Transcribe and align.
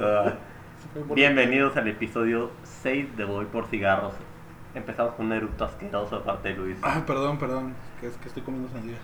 Ah, 0.00 0.32
bienvenidos 1.14 1.76
al 1.76 1.88
episodio 1.88 2.50
6 2.82 3.16
de 3.16 3.24
Voy 3.24 3.44
por 3.46 3.66
Cigarros. 3.66 4.14
Empezamos 4.74 5.14
con 5.14 5.26
un 5.26 5.32
eructo 5.32 5.64
asqueroso 5.64 6.18
de 6.18 6.24
parte 6.24 6.48
de 6.50 6.54
Luis. 6.56 6.78
Ah, 6.82 7.02
perdón, 7.06 7.38
perdón, 7.38 7.74
que 8.00 8.06
es 8.08 8.16
que 8.16 8.28
estoy 8.28 8.42
comiendo 8.42 8.70
sandía. 8.70 8.96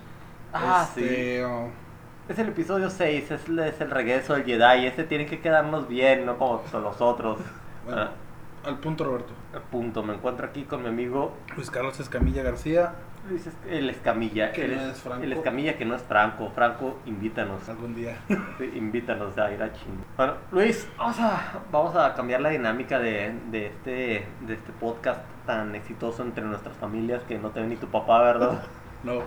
Ah, 0.53 0.85
Este, 0.87 1.43
oh, 1.45 1.69
Es 2.29 2.39
el 2.39 2.49
episodio 2.49 2.89
6, 2.89 3.31
es, 3.31 3.47
el- 3.49 3.59
es 3.59 3.81
el 3.81 3.91
regreso 3.91 4.33
del 4.33 4.45
Jedi. 4.45 4.85
Ese 4.87 5.03
tiene 5.03 5.25
que 5.25 5.39
quedarnos 5.39 5.87
bien, 5.87 6.25
no 6.25 6.37
como 6.37 6.63
los 6.73 7.01
otros. 7.01 7.39
bueno, 7.85 8.01
Ah, 8.01 8.11
al 8.65 8.79
punto, 8.79 9.03
Roberto. 9.03 9.33
punto. 9.71 10.03
Me 10.03 10.13
encuentro 10.13 10.45
aquí 10.45 10.63
con 10.63 10.81
mi 10.83 10.89
amigo 10.89 11.33
Luis 11.55 11.69
Carlos 11.71 11.99
Escamilla 11.99 12.43
García, 12.43 12.93
Luis 13.29 13.47
Es- 13.47 13.55
el 13.69 13.89
Escamilla. 13.89 14.51
Que 14.51 14.65
el, 14.65 14.75
no 14.75 14.81
es 14.83 15.01
Franco. 15.01 15.23
el 15.23 15.33
Escamilla 15.33 15.77
que 15.77 15.85
no 15.85 15.95
es 15.95 16.01
Franco. 16.03 16.49
Franco, 16.55 16.99
invítanos. 17.05 17.67
algún 17.69 17.95
día. 17.95 18.17
Sí, 18.57 18.71
invítanos 18.75 19.37
a 19.37 19.51
ir 19.51 19.61
a 19.63 19.71
ching. 19.73 19.97
Bueno, 20.17 20.33
Luis, 20.51 20.87
vamos 20.97 21.19
a, 21.19 21.59
vamos 21.71 21.95
a 21.95 22.13
cambiar 22.13 22.41
la 22.41 22.49
dinámica 22.49 22.99
de, 22.99 23.33
de 23.51 23.67
este, 23.67 24.27
de 24.41 24.53
este 24.53 24.71
podcast 24.73 25.21
tan 25.45 25.73
exitoso 25.75 26.23
entre 26.23 26.43
nuestras 26.43 26.75
familias 26.77 27.21
que 27.23 27.37
no 27.39 27.49
te 27.49 27.61
ve 27.61 27.67
ni 27.67 27.75
tu 27.75 27.87
papá, 27.87 28.21
¿verdad? 28.21 28.63
No, 29.03 29.21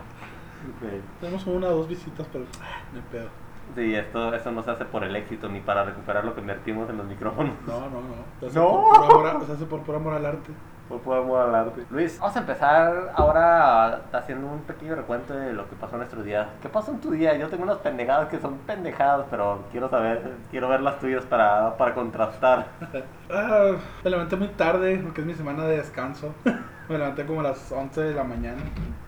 tenemos 1.20 1.46
una 1.46 1.66
o 1.68 1.76
dos 1.76 1.88
visitas, 1.88 2.26
pero 2.32 2.44
no 2.92 2.98
hay 2.98 3.04
pedo. 3.12 3.28
Sí, 3.74 3.94
esto, 3.94 4.34
esto 4.34 4.50
no 4.52 4.62
se 4.62 4.70
hace 4.70 4.84
por 4.86 5.04
el 5.04 5.14
éxito 5.16 5.48
ni 5.48 5.60
para 5.60 5.84
recuperar 5.84 6.24
lo 6.24 6.34
que 6.34 6.40
invertimos 6.40 6.88
en 6.88 6.96
los 6.96 7.06
micrófonos. 7.06 7.52
No, 7.66 7.80
no, 7.80 8.00
no. 8.00 8.14
Se 8.40 8.46
hace, 8.46 8.58
No. 8.58 8.68
Por, 8.70 8.94
puro 9.06 9.28
amor 9.28 9.42
a- 9.42 9.46
se 9.46 9.52
hace 9.52 9.64
por 9.66 9.80
puro 9.82 9.98
amor 9.98 10.14
al 10.14 10.24
arte. 10.26 10.50
No 10.88 10.98
podemos 10.98 11.36
hablar. 11.40 11.72
Luis, 11.90 12.16
vamos 12.20 12.36
a 12.36 12.38
empezar 12.38 13.12
ahora 13.16 14.02
haciendo 14.12 14.46
un 14.46 14.60
pequeño 14.60 14.94
recuento 14.94 15.34
de 15.34 15.52
lo 15.52 15.68
que 15.68 15.74
pasó 15.74 15.94
en 15.96 15.98
nuestro 15.98 16.22
día. 16.22 16.50
¿Qué 16.62 16.68
pasó 16.68 16.92
en 16.92 17.00
tu 17.00 17.10
día? 17.10 17.36
Yo 17.36 17.48
tengo 17.48 17.64
unas 17.64 17.78
pendejadas 17.78 18.28
que 18.28 18.38
son 18.38 18.58
pendejadas, 18.58 19.26
pero 19.28 19.64
quiero 19.72 19.90
saber, 19.90 20.22
quiero 20.48 20.68
ver 20.68 20.80
las 20.82 21.00
tuyas 21.00 21.24
para, 21.24 21.76
para 21.76 21.92
contrastar. 21.94 22.66
Ah, 23.28 23.72
me 24.04 24.10
levanté 24.10 24.36
muy 24.36 24.46
tarde, 24.46 25.00
porque 25.02 25.22
es 25.22 25.26
mi 25.26 25.34
semana 25.34 25.64
de 25.64 25.78
descanso. 25.78 26.32
me 26.88 26.96
levanté 26.96 27.26
como 27.26 27.40
a 27.40 27.42
las 27.42 27.72
11 27.72 28.00
de 28.00 28.14
la 28.14 28.22
mañana. 28.22 28.62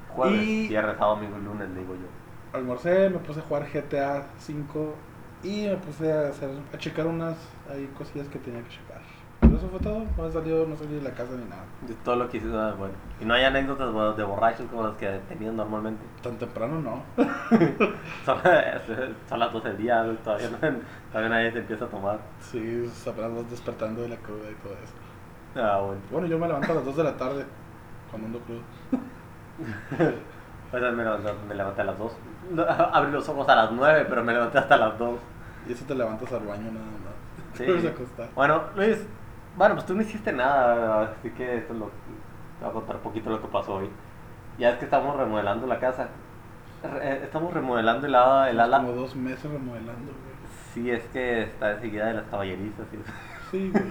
Jueves, 0.09 0.41
Y- 0.42 0.67
viernes, 0.69 0.97
sábado, 0.98 1.14
domingo 1.14 1.36
y 1.39 1.45
lunes, 1.45 1.69
digo 1.77 1.95
yo. 1.95 2.09
Almorcé, 2.53 3.11
me 3.11 3.19
puse 3.19 3.41
a 3.41 3.43
jugar 3.43 3.67
GTA 3.71 4.23
5 4.39 4.95
y 5.43 5.67
me 5.69 5.77
puse 5.77 6.13
a, 6.13 6.29
hacer, 6.29 6.51
a 6.73 6.79
checar 6.79 7.07
unas 7.07 7.37
ahí 7.71 7.87
cosillas 7.97 8.27
que 8.29 8.39
tenía 8.39 8.63
que 8.63 8.71
checar. 8.71 9.01
Pero 9.41 9.57
eso 9.57 9.69
fue 9.69 9.79
todo, 9.81 10.05
no 10.17 10.33
salió, 10.33 10.67
no 10.67 10.75
salí 10.77 10.97
de 10.97 11.03
la 11.03 11.11
casa 11.13 11.33
ni 11.37 11.45
nada. 11.45 11.63
De 11.87 11.95
todo 12.05 12.17
lo 12.17 12.29
que 12.29 12.39
hice, 12.39 12.49
ah, 12.53 12.75
bueno. 12.77 12.95
Y 13.21 13.25
no 13.25 13.35
hay 13.35 13.45
anécdotas 13.45 13.93
bueno, 13.93 14.15
de 14.15 14.25
borrachos 14.25 14.67
como 14.69 14.83
las 14.83 14.97
que 14.97 15.21
tenían 15.29 15.57
normalmente. 15.57 16.03
Tan 16.23 16.37
temprano 16.39 16.81
no. 16.81 17.03
Son, 18.25 18.39
son 19.29 19.39
las 19.39 19.53
12 19.53 19.69
del 19.69 19.79
día, 19.79 20.05
todavía, 20.25 20.49
no- 20.51 20.59
todavía 21.13 21.29
nadie 21.29 21.53
se 21.53 21.59
empieza 21.59 21.85
a 21.85 21.89
tomar. 21.89 22.19
Sí, 22.41 22.91
apenas 23.07 23.49
despertando 23.51 24.03
de 24.03 24.09
la 24.09 24.17
cruda 24.17 24.51
y 24.51 24.55
todo 24.63 24.73
eso. 24.73 25.63
Ah, 25.65 25.81
bueno. 25.85 26.01
Bueno, 26.11 26.27
yo 26.27 26.39
me 26.39 26.47
levanto 26.49 26.73
a 26.73 26.75
las 26.75 26.85
2 26.85 26.97
de 26.97 27.05
la 27.05 27.17
tarde 27.17 27.45
cuando 28.11 28.27
ando 28.27 28.41
crudo. 28.41 28.61
Sea, 30.71 30.81
me 30.91 31.03
levanté, 31.03 31.33
me 31.49 31.55
levanté 31.55 31.81
a 31.81 31.85
las 31.85 31.99
2. 31.99 32.13
Abrí 32.93 33.13
los 33.13 33.29
ojos 33.29 33.49
a 33.49 33.55
las 33.57 33.73
9, 33.73 34.07
pero 34.09 34.23
me 34.25 34.33
levanté 34.33 34.59
hasta 34.59 34.77
las 34.77 34.99
2. 34.99 35.19
Y 35.69 35.73
eso 35.73 35.85
te 35.87 35.95
levantas 35.95 36.33
al 36.33 36.41
baño 36.47 36.71
nada 36.73 36.87
más. 36.87 37.55
Sí. 37.55 37.59
Te 37.65 37.73
vuelves 37.73 37.87
a 37.87 37.89
acostar. 37.95 38.29
Bueno, 38.35 38.63
Luis, 38.77 38.99
bueno, 39.57 39.75
pues 39.75 39.87
tú 39.87 39.95
no 39.95 40.03
hiciste 40.03 40.33
nada, 40.33 41.03
así 41.19 41.31
que 41.31 41.57
esto 41.59 41.73
es 41.73 41.79
lo, 41.79 41.87
te 41.87 42.63
voy 42.63 42.71
a 42.71 42.73
contar 42.73 42.97
un 42.97 43.03
poquito 43.03 43.31
lo 43.31 43.41
que 43.43 43.49
pasó 43.49 43.75
hoy. 43.77 43.91
Ya 44.59 44.71
es 44.71 44.79
que 44.79 44.85
estamos 44.85 45.17
remodelando 45.17 45.67
la 45.67 45.79
casa. 45.79 46.09
Re- 46.83 47.01
eh, 47.13 47.21
estamos 47.25 47.53
remodelando 47.53 48.07
el 48.07 48.15
ala, 48.15 48.51
el 48.51 48.61
ala. 48.61 48.79
Como 48.79 48.93
dos 48.93 49.15
meses 49.17 49.51
remodelando, 49.51 50.13
güey. 50.13 50.29
Sí, 50.75 50.91
es 50.91 51.03
que 51.13 51.43
está 51.45 51.73
enseguida 51.73 52.07
de 52.07 52.15
las 52.15 52.25
caballerizas. 52.25 52.87
Sí, 52.91 52.99
Sí, 53.51 53.71
güey. 53.73 53.85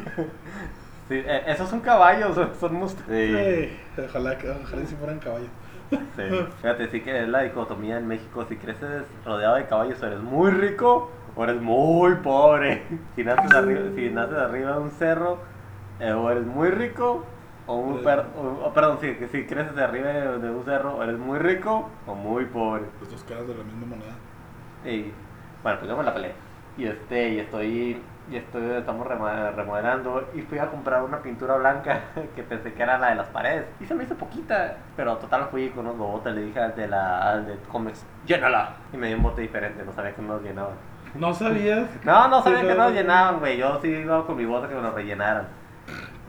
Sí, 1.10 1.16
eh, 1.26 1.44
esos 1.48 1.70
son 1.70 1.80
caballos, 1.82 2.36
son- 2.60 2.76
unos... 2.76 2.92
Sí. 3.08 3.78
Ojalá, 4.10 4.38
que- 4.38 4.50
ojalá 4.50 4.86
si 4.86 4.96
fueran 4.96 5.20
caballos. 5.20 5.50
Sí. 6.16 6.24
Fíjate, 6.62 6.90
sí 6.90 7.02
que 7.02 7.22
es 7.24 7.28
la 7.30 7.42
dicotomía 7.44 7.98
en 7.98 8.08
México. 8.08 8.46
Si 8.50 8.58
creces 8.58 9.04
rodeado 9.26 9.56
de 9.56 9.68
caballos, 9.68 10.02
eres 10.02 10.20
muy 10.20 10.52
rico 10.52 11.12
o 11.36 11.44
eres 11.44 11.62
muy 11.62 12.16
pobre. 12.16 12.84
Si 13.16 13.24
naces 13.24 13.52
arriba, 13.54 13.82
si 13.96 14.10
naces 14.10 14.38
arriba 14.38 14.74
de 14.74 14.80
un 14.80 14.92
cerro, 14.92 15.40
eh, 16.00 16.12
o 16.12 16.30
eres 16.30 16.46
muy 16.46 16.70
rico 16.70 17.24
o 17.68 17.82
muy 17.82 18.02
per- 18.04 18.26
o- 18.38 18.72
perdón, 18.74 18.98
si, 19.02 19.14
si 19.28 19.46
creces 19.46 19.76
de 19.76 19.84
arriba 19.84 20.08
de, 20.10 20.40
de 20.40 20.50
un 20.50 20.64
cerro, 20.66 20.96
o 20.98 21.04
eres 21.04 21.18
muy 21.18 21.38
rico 21.40 21.90
o 22.08 22.16
muy 22.16 22.46
pobre. 22.46 22.84
Los 23.00 23.12
dos 23.12 23.24
caras 23.24 23.48
de 23.48 23.56
la 23.56 23.64
misma 23.64 23.86
moneda. 23.88 24.14
Y 24.86 25.12
bueno, 25.64 25.80
pues 25.80 25.90
yo 25.90 25.98
me 25.98 26.04
la 26.04 26.14
peleé. 26.14 26.34
Y 26.78 26.86
este, 26.86 27.30
y 27.30 27.40
estoy, 27.40 28.02
y 28.30 28.36
estoy, 28.36 28.72
estamos 28.72 29.08
remo- 29.08 29.52
remodelando 29.56 30.30
y 30.34 30.42
fui 30.42 30.60
a 30.60 30.68
comprar 30.68 31.02
una 31.04 31.20
pintura 31.20 31.56
blanca 31.56 32.02
que 32.36 32.44
pensé 32.44 32.74
que 32.74 32.84
era 32.84 32.98
la 32.98 33.10
de 33.10 33.16
las 33.16 33.28
paredes. 33.30 33.66
Y 33.80 33.86
se 33.86 33.94
me 33.96 34.04
hizo 34.04 34.16
poquita, 34.16 34.76
pero 34.96 35.16
total 35.18 35.46
fui 35.50 35.70
con 35.70 35.86
unos 35.88 35.98
botes, 35.98 36.34
le 36.34 36.42
dije 36.42 36.60
al 36.60 36.76
de 36.76 36.88
la, 36.88 37.32
al 37.32 37.46
de 37.48 37.56
Comex, 37.72 38.06
llénala. 38.26 38.76
Y 38.94 38.98
me 38.98 39.08
dio 39.08 39.18
un 39.18 39.24
bote 39.24 39.42
diferente, 39.42 39.84
no 39.86 39.94
sabía 39.94 40.14
que 40.14 40.22
no 40.22 40.34
los 40.34 40.44
llenaban. 40.44 40.74
¿No 41.16 41.34
sabías? 41.34 41.88
No, 42.04 42.28
no 42.28 42.42
sabía 42.44 42.62
que 42.62 42.76
no, 42.76 42.84
los 42.86 42.94
llenaban, 42.94 43.40
güey. 43.40 43.58
Yo 43.58 43.80
sí 43.82 43.88
iba 43.90 44.26
con 44.26 44.36
mi 44.38 44.46
bote 44.46 44.68
que 44.68 44.76
me 44.76 44.82
lo 44.82 44.92
rellenaran. 44.92 45.48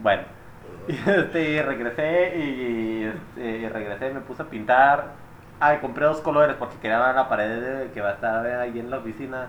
Bueno, 0.00 0.22
y 0.88 0.92
este, 0.94 1.62
regresé 1.62 2.36
y, 2.38 3.04
este, 3.04 3.68
regresé, 3.68 4.10
me 4.14 4.20
puse 4.20 4.42
a 4.42 4.46
pintar. 4.46 5.28
Ah, 5.60 5.74
y 5.74 5.78
compré 5.78 6.04
dos 6.04 6.20
colores 6.20 6.54
porque 6.56 6.76
quería 6.76 7.12
la 7.12 7.28
pared 7.28 7.90
que 7.90 8.00
va 8.00 8.10
a 8.10 8.12
estar 8.12 8.46
ahí 8.46 8.78
en 8.78 8.90
la 8.90 8.98
oficina 8.98 9.48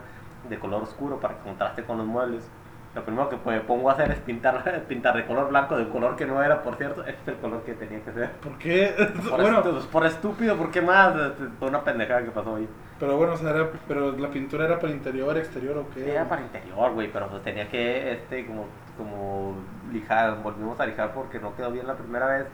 de 0.49 0.59
color 0.59 0.83
oscuro 0.83 1.19
para 1.19 1.35
que 1.35 1.43
contraste 1.43 1.83
con 1.83 1.97
los 1.97 2.07
muebles. 2.07 2.49
Lo 2.95 3.03
primero 3.03 3.29
que 3.29 3.37
pues, 3.37 3.61
pongo 3.61 3.87
a 3.89 3.93
hacer 3.93 4.09
es 4.09 4.17
pintar, 4.19 4.63
pintar 4.87 5.15
de 5.15 5.25
color 5.25 5.49
blanco 5.49 5.77
de 5.77 5.83
un 5.83 5.91
color 5.91 6.15
que 6.15 6.25
no 6.25 6.41
era, 6.41 6.63
por 6.63 6.75
cierto. 6.75 7.01
Este 7.05 7.21
es 7.21 7.27
el 7.27 7.35
color 7.35 7.61
que 7.63 7.73
tenía 7.75 8.03
que 8.03 8.11
ser. 8.11 8.31
¿Por 8.31 8.57
qué? 8.57 8.93
Por, 9.29 9.41
bueno, 9.41 9.63
estu- 9.63 9.85
por 9.87 10.05
estúpido, 10.07 10.57
¿por 10.57 10.71
qué 10.71 10.81
más? 10.81 11.15
Este, 11.15 11.45
Fue 11.59 11.67
una 11.69 11.83
pendejada 11.83 12.23
que 12.23 12.31
pasó 12.31 12.55
ahí. 12.55 12.67
pero 12.99 13.15
bueno, 13.15 13.33
o 13.33 13.37
sea, 13.37 13.51
era- 13.51 13.69
pero 13.87 14.11
la 14.17 14.29
pintura 14.29 14.65
era 14.65 14.79
para 14.79 14.91
interior, 14.91 15.37
exterior 15.37 15.77
o 15.77 15.89
qué? 15.93 16.11
Era 16.13 16.27
para 16.27 16.41
interior, 16.41 16.91
güey, 16.93 17.11
pero 17.13 17.27
pues 17.27 17.43
tenía 17.43 17.69
que, 17.69 18.11
este, 18.13 18.47
como, 18.47 18.65
como 18.97 19.55
lijar, 19.91 20.41
volvimos 20.41 20.79
a 20.79 20.85
lijar 20.87 21.13
porque 21.13 21.39
no 21.39 21.55
quedó 21.55 21.71
bien 21.71 21.85
la 21.85 21.93
primera 21.93 22.25
vez. 22.25 22.47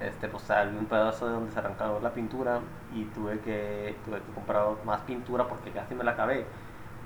Este, 0.00 0.28
pues 0.28 0.42
salió 0.42 0.78
un 0.78 0.86
pedazo 0.86 1.26
de 1.26 1.32
donde 1.32 1.52
se 1.52 1.58
arrancaba 1.58 1.98
la 2.00 2.10
pintura 2.10 2.58
y 2.94 3.04
tuve 3.06 3.38
que, 3.40 3.96
tuve 4.04 4.16
que 4.18 4.32
comprar 4.34 4.62
más 4.84 5.00
pintura 5.02 5.44
porque 5.46 5.70
casi 5.70 5.94
me 5.94 6.02
la 6.04 6.10
acabé 6.10 6.44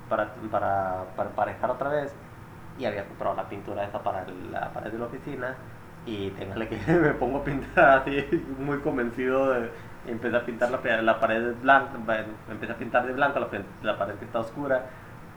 para, 0.09 0.33
para, 0.51 1.03
para 1.15 1.29
emparejar 1.29 1.71
otra 1.71 1.89
vez. 1.89 2.13
Y 2.77 2.85
había 2.85 3.05
comprado 3.05 3.35
la 3.35 3.47
pintura 3.49 3.83
esa 3.83 3.99
para 3.99 4.25
la 4.51 4.71
pared 4.71 4.91
de 4.91 4.99
la 4.99 5.05
oficina 5.05 5.55
y 6.05 6.29
téngale 6.31 6.67
que 6.69 6.77
me 6.93 7.11
pongo 7.13 7.39
a 7.39 7.43
pintar 7.43 7.99
así, 7.99 8.25
muy 8.57 8.79
convencido 8.79 9.51
de... 9.51 9.69
Empecé 10.07 10.37
a 10.37 10.45
pintar 10.45 10.71
la, 10.71 11.01
la 11.01 11.19
pared 11.19 11.53
blanca, 11.61 11.91
empecé 12.49 12.71
a 12.71 12.77
pintar 12.77 13.05
de 13.05 13.13
blanco 13.13 13.39
la, 13.39 13.47
la 13.83 13.97
pared 13.97 14.15
que 14.15 14.25
está 14.25 14.39
oscura 14.39 14.81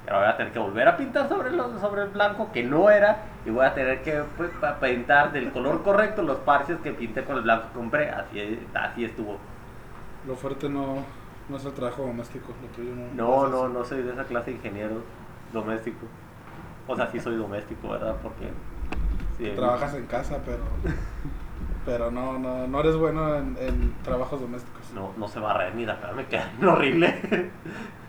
ahora 0.07 0.19
voy 0.19 0.29
a 0.29 0.37
tener 0.37 0.53
que 0.53 0.59
volver 0.59 0.89
a 0.89 0.97
pintar 0.97 1.29
sobre, 1.29 1.51
lo- 1.53 1.79
sobre 1.79 2.03
el 2.03 2.09
blanco 2.09 2.51
que 2.53 2.63
no 2.65 2.91
era 2.91 3.19
y 3.45 3.51
voy 3.51 3.65
a 3.65 3.75
tener 3.75 4.03
que 4.03 4.23
pues, 4.37 4.51
pintar 4.81 5.33
del 5.33 5.53
color 5.53 5.83
correcto 5.83 6.23
los 6.23 6.39
parches 6.39 6.79
que 6.81 6.93
pinté 6.93 7.25
con 7.25 7.37
el 7.37 7.43
blanco 7.43 7.69
que 7.69 7.79
compré. 7.79 8.11
Así, 8.11 8.67
así 8.75 9.05
estuvo. 9.05 9.39
Lo 10.27 10.35
fuerte 10.37 10.69
no, 10.69 11.05
no 11.53 11.59
es 11.59 11.65
el 11.65 11.73
trabajo 11.73 12.03
doméstico, 12.03 12.53
lo 12.63 12.69
tuyo 12.69 12.93
no. 13.15 13.47
No, 13.49 13.69
no, 13.69 13.85
soy 13.85 14.03
de 14.03 14.13
esa 14.13 14.25
clase 14.25 14.51
de 14.51 14.57
ingeniero 14.57 15.03
doméstico. 15.53 16.07
O 16.89 16.97
sea, 16.97 17.11
sí 17.11 17.21
soy 17.21 17.37
doméstico, 17.37 17.91
¿verdad? 17.91 18.17
Porque... 18.23 18.49
sí, 19.39 19.53
Trabajas 19.55 19.95
en 19.95 20.07
casa, 20.07 20.39
pero. 20.45 20.65
Pero 21.85 22.13
no, 22.13 22.39
no, 22.39 22.69
no 22.69 22.81
eres 22.81 22.97
bueno 22.97 23.35
en, 23.37 23.57
en 23.61 23.95
trabajos 24.05 24.41
domésticos. 24.41 24.93
No, 24.95 25.13
no 25.17 25.27
se 25.27 25.41
barrer 25.41 25.75
ni 25.75 25.85
la 25.85 26.01
cara, 26.01 26.13
me 26.13 26.27
queda 26.27 26.49
horrible. 26.65 27.51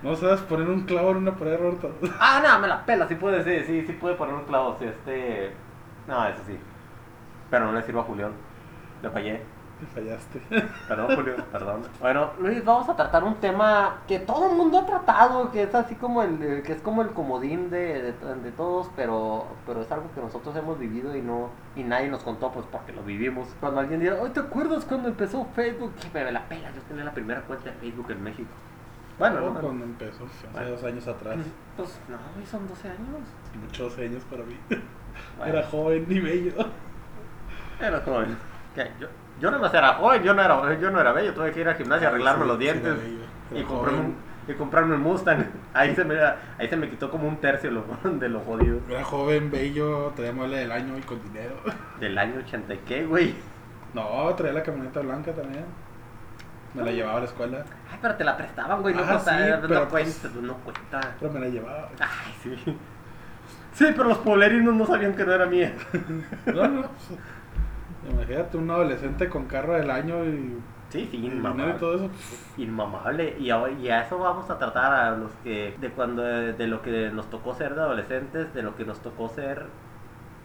No 0.03 0.15
sabes 0.15 0.41
poner 0.41 0.67
un 0.69 0.81
clavo 0.81 1.11
en 1.11 1.17
una 1.17 1.35
pared, 1.35 1.57
Roberto. 1.57 1.91
ah, 2.19 2.41
no, 2.45 2.59
me 2.59 2.67
la 2.67 2.85
pela, 2.85 3.07
sí 3.07 3.15
puede, 3.15 3.43
sí, 3.43 3.65
sí, 3.65 3.87
sí 3.87 3.93
puede 3.93 4.15
poner 4.15 4.35
un 4.35 4.43
clavo, 4.43 4.75
sí, 4.77 4.85
este... 4.85 5.53
No, 6.07 6.27
eso 6.27 6.39
sí. 6.45 6.57
Pero 7.49 7.65
no 7.65 7.71
le 7.73 7.81
sirvo 7.81 8.01
a 8.01 8.03
Julián. 8.03 8.31
Le 9.01 9.09
fallé. 9.09 9.41
Te 9.85 9.85
fallaste. 10.01 10.39
Perdón, 10.87 11.15
Julio, 11.15 11.35
perdón. 11.51 11.81
Bueno, 11.99 12.31
Luis, 12.39 12.63
vamos 12.63 12.87
a 12.89 12.95
tratar 12.95 13.23
un 13.23 13.35
tema 13.35 14.01
que 14.07 14.19
todo 14.19 14.49
el 14.49 14.55
mundo 14.55 14.79
ha 14.79 14.85
tratado, 14.85 15.51
que 15.51 15.63
es 15.63 15.75
así 15.75 15.95
como 15.95 16.23
el, 16.23 16.41
el- 16.41 16.63
que 16.63 16.73
es 16.73 16.81
como 16.81 17.01
el 17.01 17.09
comodín 17.09 17.69
de, 17.69 18.01
de, 18.01 18.13
de 18.13 18.51
todos, 18.51 18.89
pero, 18.95 19.45
pero 19.65 19.81
es 19.81 19.91
algo 19.91 20.09
que 20.15 20.21
nosotros 20.21 20.55
hemos 20.55 20.79
vivido 20.79 21.15
y 21.15 21.21
no 21.21 21.49
y 21.75 21.83
nadie 21.83 22.07
nos 22.09 22.23
contó, 22.23 22.51
pues 22.51 22.65
porque 22.71 22.91
lo 22.93 23.03
vivimos. 23.03 23.47
Cuando 23.59 23.79
alguien 23.81 23.99
diga, 23.99 24.17
"Ay, 24.23 24.29
¿te 24.29 24.39
acuerdas 24.39 24.85
cuando 24.85 25.09
empezó 25.09 25.45
Facebook? 25.55 25.93
Que 25.95 26.23
me 26.23 26.31
la 26.31 26.47
pela, 26.47 26.71
yo 26.71 26.81
tenía 26.83 27.03
la 27.03 27.13
primera 27.13 27.41
cuenta 27.41 27.65
de 27.71 27.75
Facebook 27.77 28.11
en 28.11 28.23
México. 28.23 28.49
Bueno, 29.19 29.41
No, 29.41 29.49
no, 29.53 29.59
cuando 29.61 29.85
empezó, 29.85 30.25
hace 30.25 30.47
Bueno. 30.53 30.69
dos 30.71 30.83
años 30.83 31.07
atrás. 31.07 31.37
pues 31.77 31.99
no, 32.09 32.17
güey, 32.33 32.45
son 32.47 32.67
12 32.67 32.87
años. 32.87 33.21
Muchos 33.61 33.97
años 33.99 34.23
para 34.29 34.43
mí. 34.43 34.57
Bueno, 35.37 35.53
Era 35.57 35.67
joven 35.67 36.05
y 36.09 36.19
bello. 36.19 36.53
era 37.79 37.99
joven. 38.01 38.35
¿Qué? 38.73 38.89
Yo, 38.99 39.07
yo 39.43 39.51
no 39.51 39.59
más 39.59 39.73
era 39.73 39.93
joven, 39.95 40.23
yo 40.23 40.33
no 40.33 40.41
era, 40.41 40.79
yo 40.79 40.89
no 40.89 41.01
era 41.01 41.11
bello, 41.11 41.33
tuve 41.33 41.51
que 41.51 41.59
ir 41.59 41.67
al 41.67 41.75
gimnasio 41.75 42.07
a 42.07 42.11
arreglarme 42.11 42.45
los 42.45 42.57
Sí, 42.57 42.63
dientes. 42.63 42.95
Y 43.53 43.61
joven. 43.63 43.95
un, 43.95 44.15
y 44.47 44.53
comprarme 44.53 44.95
el 44.95 45.01
Mustang. 45.01 45.43
Ahí 45.73 45.93
se 45.95 46.03
me, 46.05 46.15
ahí 46.57 46.67
se 46.69 46.77
me 46.77 46.89
quitó 46.89 47.11
como 47.11 47.27
un 47.27 47.37
tercio 47.37 47.69
lo, 47.69 47.83
de 48.19 48.29
lo 48.29 48.39
jodido. 48.39 48.79
Era 48.89 49.03
joven, 49.03 49.51
bello, 49.51 50.13
traía 50.15 50.31
mueble 50.31 50.57
del 50.57 50.71
año 50.71 50.97
y 50.97 51.01
con 51.01 51.21
dinero. 51.21 51.55
Del 51.99 52.17
año 52.17 52.35
80 52.39 52.73
y 52.73 52.77
qué, 52.79 53.05
güey. 53.05 53.35
No, 53.93 54.33
traía 54.35 54.53
la 54.53 54.63
camioneta 54.63 55.01
blanca 55.01 55.31
también. 55.33 55.65
Me 56.73 56.83
la 56.83 56.91
llevaba 56.91 57.17
a 57.17 57.19
la 57.19 57.25
escuela, 57.27 57.63
Ay, 57.91 57.99
pero 58.01 58.15
te 58.15 58.23
la 58.23 58.35
prestaban, 58.35 58.81
güey. 58.81 58.95
No, 58.95 59.01
Ah, 59.03 59.19
sí, 59.19 59.29
no, 59.35 59.67
cuenta, 59.67 59.89
pues- 59.89 60.25
no 60.41 60.53
cuenta. 60.55 61.01
pero 61.19 61.31
me 61.33 61.39
la 61.41 61.47
llevaba. 61.49 61.89
Ay, 61.99 62.33
sí. 62.41 62.77
Sí, 63.73 63.85
pero 63.95 64.05
los 64.05 64.17
pueblerinos 64.19 64.73
no 64.73 64.85
sabían 64.87 65.13
que 65.15 65.25
no 65.25 65.33
era 65.33 65.45
mía. 65.45 65.73
No, 66.47 66.67
no. 66.67 66.83
Imagínate 68.09 68.57
un 68.57 68.69
adolescente 68.71 69.29
con 69.29 69.45
carro 69.45 69.73
del 69.73 69.89
año 69.89 70.25
y, 70.25 70.57
Sí, 70.89 71.07
sí, 71.09 71.17
dinero 71.17 71.35
y 71.35 71.37
inmamable. 71.39 71.73
todo 71.79 71.95
eso. 71.95 72.09
Inmamable. 72.57 73.35
Y 73.39 73.49
a, 73.49 73.69
y 73.71 73.89
a 73.89 74.01
eso 74.01 74.19
vamos 74.19 74.49
a 74.49 74.59
tratar 74.59 74.93
a 74.93 75.17
los 75.17 75.31
que. 75.43 75.75
De 75.81 75.89
cuando. 75.89 76.21
De 76.21 76.67
lo 76.67 76.81
que 76.81 77.09
nos 77.11 77.29
tocó 77.29 77.55
ser 77.55 77.73
de 77.75 77.81
adolescentes, 77.81 78.53
de 78.53 78.61
lo 78.61 78.75
que 78.75 78.85
nos 78.85 78.99
tocó 79.01 79.27
ser. 79.29 79.65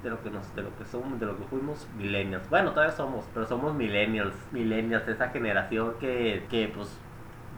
De 0.02 0.10
lo 0.10 0.22
que 0.22 0.30
nos, 0.30 0.54
de 0.54 0.62
lo 0.62 0.74
que 0.78 0.84
somos, 0.84 1.18
de 1.20 1.26
lo 1.26 1.36
que 1.36 1.44
fuimos 1.44 1.86
millennials. 1.98 2.48
Bueno, 2.48 2.70
todavía 2.70 2.94
somos, 2.94 3.24
pero 3.34 3.46
somos 3.46 3.74
millennials. 3.74 4.32
Millennials, 4.52 5.06
esa 5.08 5.28
generación 5.30 5.94
que, 6.00 6.46
que 6.48 6.70
pues 6.74 6.96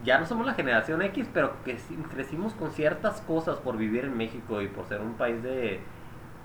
ya 0.03 0.19
no 0.19 0.25
somos 0.25 0.47
la 0.47 0.55
generación 0.55 1.01
X, 1.03 1.29
pero 1.31 1.53
que 1.63 1.77
crecimos 2.11 2.53
con 2.53 2.71
ciertas 2.71 3.21
cosas 3.21 3.59
por 3.59 3.77
vivir 3.77 4.05
en 4.05 4.17
México 4.17 4.59
y 4.61 4.67
por 4.67 4.85
ser 4.87 4.99
un 5.01 5.13
país 5.13 5.41
de 5.43 5.79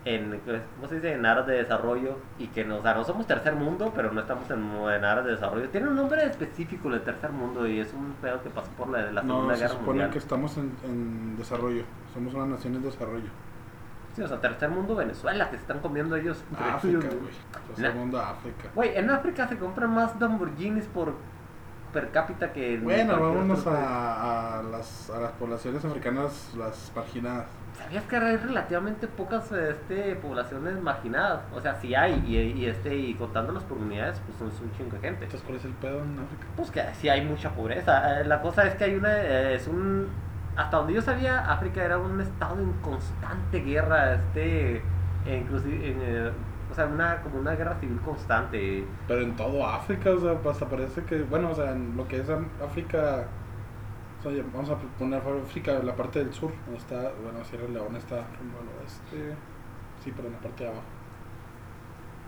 en 0.07 0.41
¿cómo 0.77 0.89
se 0.89 0.95
dice? 0.95 1.13
en 1.15 1.27
aras 1.27 1.47
de 1.49 1.55
desarrollo 1.55 2.17
y 2.39 2.47
que 2.47 2.65
no, 2.65 2.77
o 2.79 2.83
sea, 2.83 2.95
no 2.95 3.03
somos 3.03 3.27
tercer 3.27 3.57
mundo, 3.57 3.93
pero 3.95 4.13
no 4.13 4.21
estamos 4.21 4.49
en, 4.51 4.59
en 4.63 5.05
aras 5.05 5.25
de 5.25 5.33
desarrollo. 5.33 5.69
Tiene 5.71 5.89
un 5.89 5.97
nombre 5.97 6.25
específico 6.25 6.89
el 6.89 7.03
tercer 7.03 7.33
mundo 7.33 7.67
y 7.67 7.81
es 7.81 7.93
un 7.93 8.13
pedo 8.23 8.41
que 8.41 8.49
pasó 8.49 8.71
por 8.73 8.89
la, 8.89 9.11
la 9.11 9.23
Segunda 9.23 9.49
No, 9.49 9.51
se 9.55 9.61
Guerra 9.63 9.69
supone 9.71 9.87
Mundial. 9.89 10.11
que 10.11 10.19
estamos 10.19 10.57
en, 10.59 10.73
en 10.85 11.37
desarrollo. 11.37 11.83
Somos 12.15 12.33
una 12.35 12.47
nación 12.47 12.77
en 12.77 12.83
desarrollo. 12.83 13.31
Sí, 14.15 14.23
o 14.23 14.29
sea, 14.29 14.41
tercer 14.41 14.71
mundo 14.71 14.95
Venezuela 14.95 15.51
que 15.51 15.57
se 15.57 15.63
están 15.63 15.81
comiendo 15.81 16.15
ellos. 16.17 16.43
África, 16.59 17.09
güey. 17.09 17.33
Tercer 17.75 17.95
mundo 17.95 18.19
África. 18.21 18.69
Güey, 18.75 18.97
en 18.97 19.11
África 19.11 19.49
se 19.49 19.59
compran 19.59 19.91
más 19.93 20.19
Lamborghinis 20.21 20.85
por 20.87 21.15
per 21.93 22.11
cápita 22.11 22.53
que 22.53 22.75
en 22.75 22.85
Bueno, 22.85 23.19
vámonos 23.21 23.67
a, 23.67 24.59
a, 24.59 24.63
las, 24.63 25.11
a 25.11 25.21
las 25.21 25.33
poblaciones 25.33 25.85
africanas, 25.85 26.53
las 26.57 26.93
marginadas. 26.95 27.47
¿Sabías 27.77 28.05
que 28.05 28.17
hay 28.17 28.37
relativamente 28.37 29.07
pocas 29.07 29.53
este, 29.53 30.17
poblaciones 30.17 30.81
marginadas? 30.81 31.43
O 31.55 31.61
sea, 31.61 31.75
sí 31.75 31.95
hay, 31.95 32.25
y, 32.27 32.37
y, 32.37 32.67
este, 32.67 32.97
y 32.97 33.15
contándolos 33.15 33.65
por 33.65 33.77
unidades, 33.79 34.21
pues 34.25 34.39
son, 34.39 34.49
un 34.49 34.73
chingo 34.77 34.93
de 34.93 35.01
gente. 35.01 35.25
Entonces, 35.25 35.43
¿cuál 35.45 35.59
es 35.59 35.65
el 35.67 35.73
pedo 35.73 35.99
en 36.03 36.19
África? 36.19 36.47
Pues 36.57 36.71
que 36.71 36.83
sí 36.95 37.09
hay 37.09 37.25
mucha 37.25 37.51
pobreza. 37.51 38.21
Eh, 38.21 38.25
La 38.25 38.41
cosa 38.41 38.67
es 38.67 38.75
que 38.77 38.85
hay 38.85 38.95
una, 38.95 39.15
eh, 39.15 39.55
es 39.55 39.69
un, 39.69 40.09
hasta 40.57 40.79
donde 40.79 40.95
yo 40.95 41.03
sabía, 41.03 41.51
África 41.53 41.85
era 41.85 41.99
un 41.99 42.19
estado 42.21 42.59
en 42.59 42.73
constante 42.81 43.61
guerra, 43.61 44.15
este, 44.15 44.77
e 45.27 45.37
inclusive, 45.37 45.91
en, 45.91 45.99
eh, 46.01 46.31
sea, 46.77 46.87
una, 46.87 47.23
como 47.23 47.39
una 47.41 47.53
guerra 47.53 47.79
civil 47.81 48.01
constante. 48.01 48.87
Pero 49.09 49.21
en 49.23 49.37
todo 49.37 49.67
África, 49.67 50.11
o 50.11 50.19
sea, 50.19 50.39
hasta 50.51 50.69
parece 50.69 51.05
que, 51.05 51.23
bueno, 51.23 51.51
o 51.51 51.55
sea, 51.55 51.73
en 51.73 51.97
lo 51.97 52.07
que 52.07 52.21
es 52.21 52.29
África, 52.65 53.27
o 54.21 54.23
sea, 54.23 54.45
vamos 54.53 54.71
a 54.71 54.77
poner 54.99 55.23
África, 55.23 55.73
la 55.83 55.95
parte 55.97 56.21
del 56.21 56.33
sur, 56.33 56.53
donde 56.65 56.79
está, 56.79 57.13
bueno, 57.23 57.45
Sierra 57.45 57.69
Leona 57.69 57.99
está 57.99 58.17
rumbo 58.39 58.59
al 58.61 58.69
oeste, 58.81 59.37
sí, 60.03 60.13
pero 60.15 60.29
en 60.29 60.35
la 60.35 60.41
parte 60.41 60.65
de 60.65 60.71
abajo. 60.71 60.85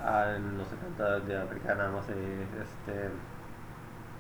Ah, 0.01 0.35
en 0.37 0.57
los 0.57 0.69
70 0.69 1.21
de 1.21 1.37
África 1.37 1.75
nada 1.75 1.91
más, 1.91 2.09
este, 2.09 3.11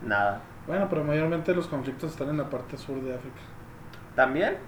nada. 0.02 0.42
Bueno, 0.66 0.88
pero 0.88 1.04
mayormente 1.04 1.54
los 1.54 1.68
conflictos 1.68 2.10
están 2.12 2.30
en 2.30 2.38
la 2.38 2.50
parte 2.50 2.76
sur 2.76 3.00
de 3.00 3.14
África. 3.14 3.40
¿También? 4.14 4.58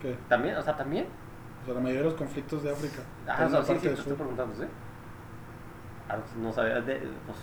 ¿Qué? 0.00 0.16
¿También? 0.28 0.56
O 0.56 0.62
sea, 0.62 0.76
¿también? 0.76 1.06
O 1.62 1.64
sea, 1.64 1.74
la 1.74 1.80
mayoría 1.80 2.02
de 2.02 2.08
los 2.10 2.14
conflictos 2.14 2.62
de 2.62 2.72
África 2.72 3.02
Ah, 3.26 3.44
están 3.44 3.44
o 3.44 3.46
en 3.46 3.50
sea, 3.50 3.60
la 3.60 3.66
sí, 3.66 3.78
sí, 3.78 3.88
te 3.88 4.00
estoy 4.00 4.16
preguntando, 4.16 4.54
¿sí? 4.54 4.64
No 6.40 6.52
sabía, 6.52 6.80
de, 6.80 6.96
pues, 7.26 7.38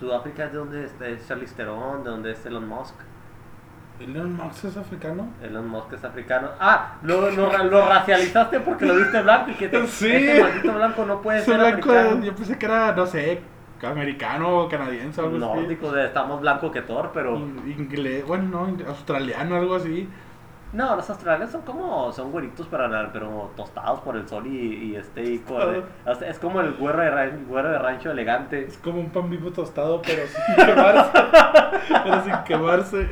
Sudáfrica 0.00 0.44
es 0.44 0.52
de 0.52 0.58
donde 0.58 0.84
está 0.84 1.04
Charlize 1.26 1.54
Theron, 1.54 2.04
de 2.04 2.10
donde 2.10 2.32
es 2.32 2.44
Elon 2.46 2.68
Musk. 2.68 2.94
¿Elon 3.98 4.36
Musk 4.36 4.64
es 4.66 4.76
africano? 4.76 5.28
Elon 5.42 5.68
Musk 5.68 5.92
es 5.94 6.04
africano. 6.04 6.48
Ah, 6.60 6.96
lo, 7.02 7.30
lo, 7.30 7.64
lo 7.64 7.88
racializaste 7.88 8.60
porque 8.60 8.84
lo 8.84 8.94
viste 8.96 9.22
blanco 9.22 9.50
y 9.50 9.54
que 9.54 9.68
te, 9.68 9.86
Sí. 9.86 10.12
ese 10.12 10.42
maldito 10.42 10.74
blanco 10.74 11.06
no 11.06 11.22
puede 11.22 11.40
ser 11.40 11.58
blanco, 11.58 11.90
africano. 11.92 12.24
yo 12.24 12.34
pensé 12.34 12.58
que 12.58 12.66
era, 12.66 12.92
no 12.94 13.06
sé, 13.06 13.40
americano 13.82 14.58
o 14.64 14.68
canadiense 14.68 15.20
o 15.20 15.24
algo 15.24 15.36
así. 15.36 15.60
Nórdico, 15.62 15.96
está 15.96 16.24
más 16.24 16.40
blanco 16.40 16.70
que 16.70 16.82
Thor, 16.82 17.10
pero... 17.14 17.36
In- 17.36 17.62
Inglés, 17.78 18.26
bueno, 18.26 18.66
no, 18.66 18.86
australiano, 18.88 19.56
algo 19.56 19.76
así. 19.76 20.08
No, 20.76 20.94
los 20.94 21.08
australianos 21.08 21.50
son 21.50 21.62
como, 21.62 22.12
son 22.12 22.30
güeritos 22.30 22.66
para 22.66 22.86
nada, 22.86 23.08
pero 23.12 23.50
tostados 23.56 24.00
por 24.00 24.14
el 24.16 24.28
sol 24.28 24.46
y, 24.46 24.90
y 24.92 24.96
este, 24.96 25.22
y 25.24 25.42
es 26.26 26.38
como 26.38 26.60
el 26.60 26.74
güero 26.74 27.00
de, 27.00 27.10
ran- 27.10 27.46
güero 27.48 27.70
de 27.70 27.78
rancho 27.78 28.10
elegante. 28.10 28.66
Es 28.66 28.76
como 28.78 29.00
un 29.00 29.08
pan 29.08 29.30
vivo 29.30 29.50
tostado, 29.50 30.02
pero 30.02 30.22
sin 30.26 30.54
quemarse. 30.66 31.10
pero 32.04 32.24
sin 32.24 32.36
quemarse. 32.44 33.08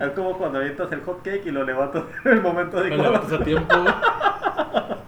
Es 0.00 0.10
como 0.12 0.38
cuando 0.38 0.58
avientas 0.58 0.90
el 0.92 1.02
hot 1.02 1.22
cake 1.22 1.44
y 1.46 1.50
lo 1.50 1.64
levantas 1.64 2.04
en 2.24 2.32
el 2.32 2.40
momento 2.40 2.76
Me 2.78 2.82
adecuado. 2.84 3.12
levantas 3.12 3.40
a 3.40 3.44
tiempo. 3.44 3.74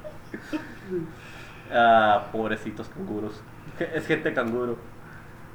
Ah, 1.76 2.26
pobrecitos 2.30 2.88
canguros. 2.88 3.42
Es 3.94 4.06
gente 4.06 4.32
canguro. 4.32 4.76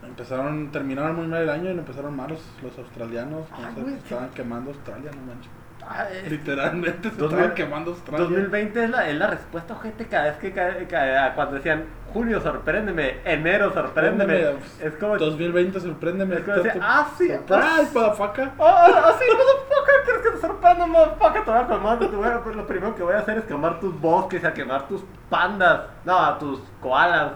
Empezaron, 0.10 0.72
terminaron 0.72 1.16
muy 1.16 1.28
mal 1.28 1.42
el 1.44 1.50
año 1.50 1.66
y 1.72 1.78
empezaron 1.78 2.16
malos 2.16 2.40
los 2.62 2.78
australianos. 2.78 3.46
Ah, 3.54 3.70
estaban 4.04 4.30
quemando 4.32 4.72
Australia, 4.72 5.12
no 5.16 5.22
manches. 5.28 5.52
Ah, 5.88 6.06
es- 6.12 6.30
Literalmente 6.30 7.10
se 7.10 7.16
2000 7.16 7.40
estaban 7.40 7.56
quemando 7.56 7.92
Australia. 7.92 8.26
2020 8.26 8.84
es 8.84 8.90
la, 8.90 9.10
es 9.10 9.16
la 9.18 9.28
respuesta, 9.28 9.76
gente, 9.82 10.06
cada 10.08 10.26
vez 10.26 10.38
que 10.38 10.52
cae, 10.52 10.88
cae- 10.88 11.34
cuando 11.36 11.56
decían 11.56 11.86
Julio, 12.14 12.42
sorpréndeme, 12.42 13.18
enero, 13.24 13.72
sorpréndeme. 13.72 14.56
Es 14.82 14.94
como. 15.00 15.18
2020, 15.18 15.80
sorpréndeme. 15.80 16.36
Es 16.38 16.42
como 16.42 16.58
decir, 16.58 16.82
ah, 16.84 17.08
sí, 17.18 17.28
Surprise, 17.30 17.92
motherfucker. 17.94 18.50
¡Ah, 18.60 19.14
sí, 19.20 19.26
motherfucker! 19.32 20.04
¿Quieres 20.06 20.22
que 20.24 20.30
te 20.32 20.38
sorprenda, 20.42 20.86
motherfucker? 20.88 21.44
Te 21.46 21.52
voy 21.52 21.60
a 21.60 21.68
quemar, 21.68 22.34
a- 22.34 22.44
pues 22.44 22.56
lo 22.56 22.68
primero 22.68 22.96
que 22.96 23.04
voy 23.04 23.14
a 23.14 23.20
hacer 23.20 23.38
es 23.38 23.44
quemar 23.46 23.80
tus 23.80 24.00
bosques, 24.02 24.44
a 24.44 24.54
quemar 24.54 24.88
tus 24.88 25.02
pandas, 25.30 25.82
no, 26.04 26.18
a 26.20 26.38
tus 26.40 26.60
koalas. 26.82 27.32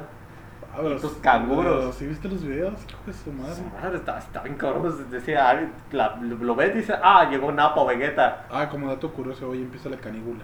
Ah, 0.74 0.80
pero- 0.82 0.98
tus 1.00 1.14
canguros. 1.14 1.96
¿Sí 1.96 2.08
viste 2.08 2.28
los 2.28 2.44
videos? 2.44 2.74
Hijo 2.90 3.00
de 3.06 3.14
su 3.14 3.32
madre. 3.32 3.62
Madre, 3.82 3.98
está, 3.98 4.18
está 4.18 4.42
bien 4.42 4.56
cabrón. 4.56 5.10
Decía, 5.12 5.50
alguien, 5.50 5.72
la- 5.92 6.16
lo 6.18 6.56
ves 6.56 6.72
y 6.76 6.80
dice, 6.80 6.94
ah, 7.02 7.30
llegó 7.30 7.52
Napa 7.52 7.84
Vegeta. 7.86 8.46
Ah, 8.52 8.68
como 8.70 8.88
dato 8.88 9.12
curioso, 9.14 9.50
hoy 9.50 9.60
empieza 9.62 9.90
la 9.90 9.98
canígula. 9.98 10.44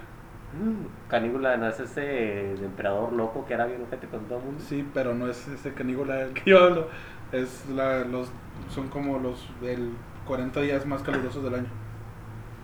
Mm, 0.52 1.10
Canígula 1.10 1.58
no 1.58 1.68
es 1.68 1.80
ese 1.80 2.54
emperador 2.54 3.14
loco 3.14 3.46
que 3.46 3.54
era 3.54 3.66
bien 3.68 3.84
ojete 3.84 4.08
con 4.08 4.22
todo 4.26 4.40
el 4.40 4.46
mundo. 4.46 4.64
Sí, 4.68 4.88
pero 4.96 5.14
no 5.14 5.28
es 5.28 5.48
ese 5.48 5.74
canígula 5.74 6.16
del 6.16 6.34
que 6.34 6.50
yo 6.50 6.64
hablo. 6.64 6.88
Es 7.32 7.68
la, 7.70 8.00
los, 8.00 8.32
son 8.70 8.88
como 8.88 9.20
los 9.20 9.48
el 9.62 9.92
40 10.26 10.62
días 10.62 10.86
más 10.88 11.04
calurosos 11.04 11.44
del 11.44 11.54
año. 11.56 11.68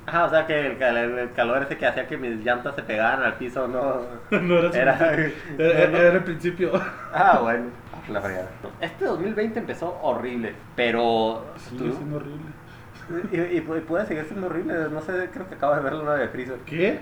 Ah, 0.07 0.25
o 0.25 0.29
sea 0.29 0.45
que 0.45 0.67
el, 0.67 0.77
cal- 0.77 0.97
el 0.97 1.31
calor 1.33 1.63
ese 1.63 1.77
que 1.77 1.85
hacía 1.87 2.07
que 2.07 2.15
mis 2.17 2.43
llantas 2.45 2.75
se 2.75 2.83
pegaran 2.83 3.23
al 3.23 3.33
piso, 3.35 3.67
no. 3.67 4.01
no 4.39 4.59
era, 4.59 4.69
Era. 4.95 4.97
era, 5.57 5.79
era- 5.79 5.97
era 5.99 6.13
el 6.17 6.23
principio. 6.23 6.71
Ah, 7.13 7.39
bueno. 7.41 7.65
La 8.09 8.21
fregada. 8.21 8.49
Este 8.81 9.05
2020 9.05 9.59
empezó 9.59 9.97
horrible, 10.03 10.53
pero. 10.75 11.45
Sigue 11.57 11.91
siendo 11.91 12.17
horrible. 12.17 12.51
Y, 13.31 13.57
y 13.57 13.61
pu- 13.61 13.81
puede 13.83 14.05
seguir 14.05 14.25
siendo 14.25 14.47
horrible. 14.47 14.73
No 14.91 15.01
sé, 15.01 15.29
creo 15.33 15.47
que 15.47 15.55
acabo 15.55 15.75
de 15.75 15.81
ver 15.81 15.93
la 15.93 16.03
nueva 16.03 16.19
de 16.19 16.27
Freezer. 16.27 16.57
¿Qué? 16.65 16.99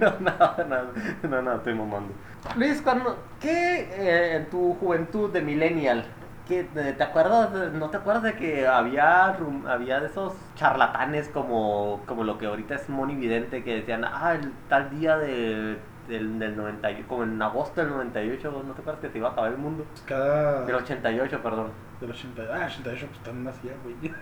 no, 0.00 0.12
nada, 0.20 0.66
nada. 0.68 0.86
No, 1.28 1.42
no, 1.42 1.54
estoy 1.54 1.74
mamando. 1.74 2.12
Luis, 2.56 2.80
cuando, 2.82 3.16
¿qué 3.40 3.88
eh, 3.96 4.36
en 4.36 4.46
tu 4.50 4.74
juventud 4.74 5.30
de 5.32 5.40
millennial? 5.40 6.04
¿Qué, 6.50 6.64
te, 6.64 6.92
te 6.92 7.02
acuerdas, 7.02 7.50
¿No 7.72 7.88
te 7.88 7.96
acuerdas 7.96 8.24
de 8.24 8.34
que 8.34 8.66
había, 8.66 9.32
rum- 9.38 9.66
había 9.66 10.00
de 10.00 10.06
esos 10.08 10.34
charlatanes 10.56 11.28
como, 11.30 12.02
como 12.06 12.24
lo 12.24 12.36
que 12.36 12.44
ahorita 12.46 12.74
es 12.74 12.88
monividente 12.90 13.64
que 13.64 13.76
decían, 13.76 14.04
ah, 14.04 14.34
el 14.34 14.52
tal 14.68 14.90
día 14.90 15.16
de, 15.16 15.78
del, 16.08 16.38
del 16.38 16.56
98, 16.56 17.04
como 17.08 17.22
en 17.22 17.40
agosto 17.40 17.80
del 17.80 17.90
98, 17.90 18.64
¿no 18.66 18.74
te 18.74 18.80
acuerdas 18.82 19.00
que 19.00 19.08
se 19.10 19.18
iba 19.18 19.28
a 19.28 19.32
acabar 19.32 19.52
el 19.52 19.58
mundo? 19.58 19.86
Cada. 20.06 20.66
Del 20.66 20.74
88, 20.76 21.40
perdón. 21.42 21.70
Del 22.00 22.10
80. 22.10 22.42
Ah, 22.52 22.66
88, 22.66 23.06
pues 23.08 23.22
también 23.22 23.44
nacía, 23.44 23.72
güey. 23.82 23.96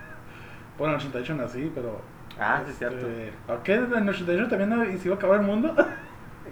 Bueno, 0.77 0.93
en 0.93 1.01
el 1.01 1.07
88 1.07 1.35
nací, 1.35 1.71
pero. 1.75 1.99
Ah, 2.39 2.61
sí, 2.63 2.71
es 2.71 2.77
cierto. 2.77 2.99
este, 3.05 3.33
¿A 3.51 3.61
qué? 3.63 3.73
¿En 3.73 3.93
el 3.93 4.09
88 4.09 4.47
también 4.47 4.97
se 4.97 5.07
iba 5.07 5.15
a 5.15 5.17
acabar 5.17 5.41
el 5.41 5.45
mundo? 5.45 5.75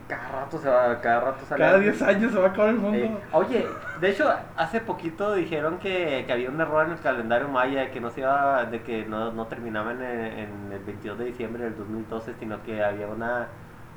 Cada 0.08 0.30
rato 0.32 0.58
se 0.60 0.70
va, 0.70 1.00
cada 1.02 1.20
rato 1.22 1.46
sale 1.46 1.60
Cada 1.60 1.72
algo. 1.76 1.84
10 1.84 2.02
años 2.02 2.32
se 2.32 2.38
va 2.40 2.48
a 2.48 2.50
acabar 2.50 2.70
el 2.72 2.76
mundo. 2.78 2.98
Eh, 2.98 3.18
oye, 3.32 3.66
de 4.00 4.10
hecho, 4.10 4.30
hace 4.56 4.82
poquito 4.82 5.34
dijeron 5.34 5.80
que, 5.80 6.24
que 6.26 6.34
había 6.34 6.50
un 6.50 6.60
error 6.60 6.86
en 6.86 6.94
el 6.94 7.00
calendario 7.00 7.48
maya, 7.48 7.92
que 7.92 8.00
no 8.02 8.10
se 8.10 8.22
iba, 8.22 8.66
de 8.66 8.82
que 8.84 9.06
no, 9.06 9.32
no 9.32 9.48
terminaba 9.48 9.92
en, 9.94 10.02
el- 10.02 10.40
en 10.40 10.72
el 10.72 10.84
22 10.84 11.18
de 11.18 11.26
diciembre 11.26 11.64
del 11.64 11.76
2012, 11.78 12.34
sino 12.40 12.62
que 12.64 12.84
había 12.84 13.08
una, 13.08 13.48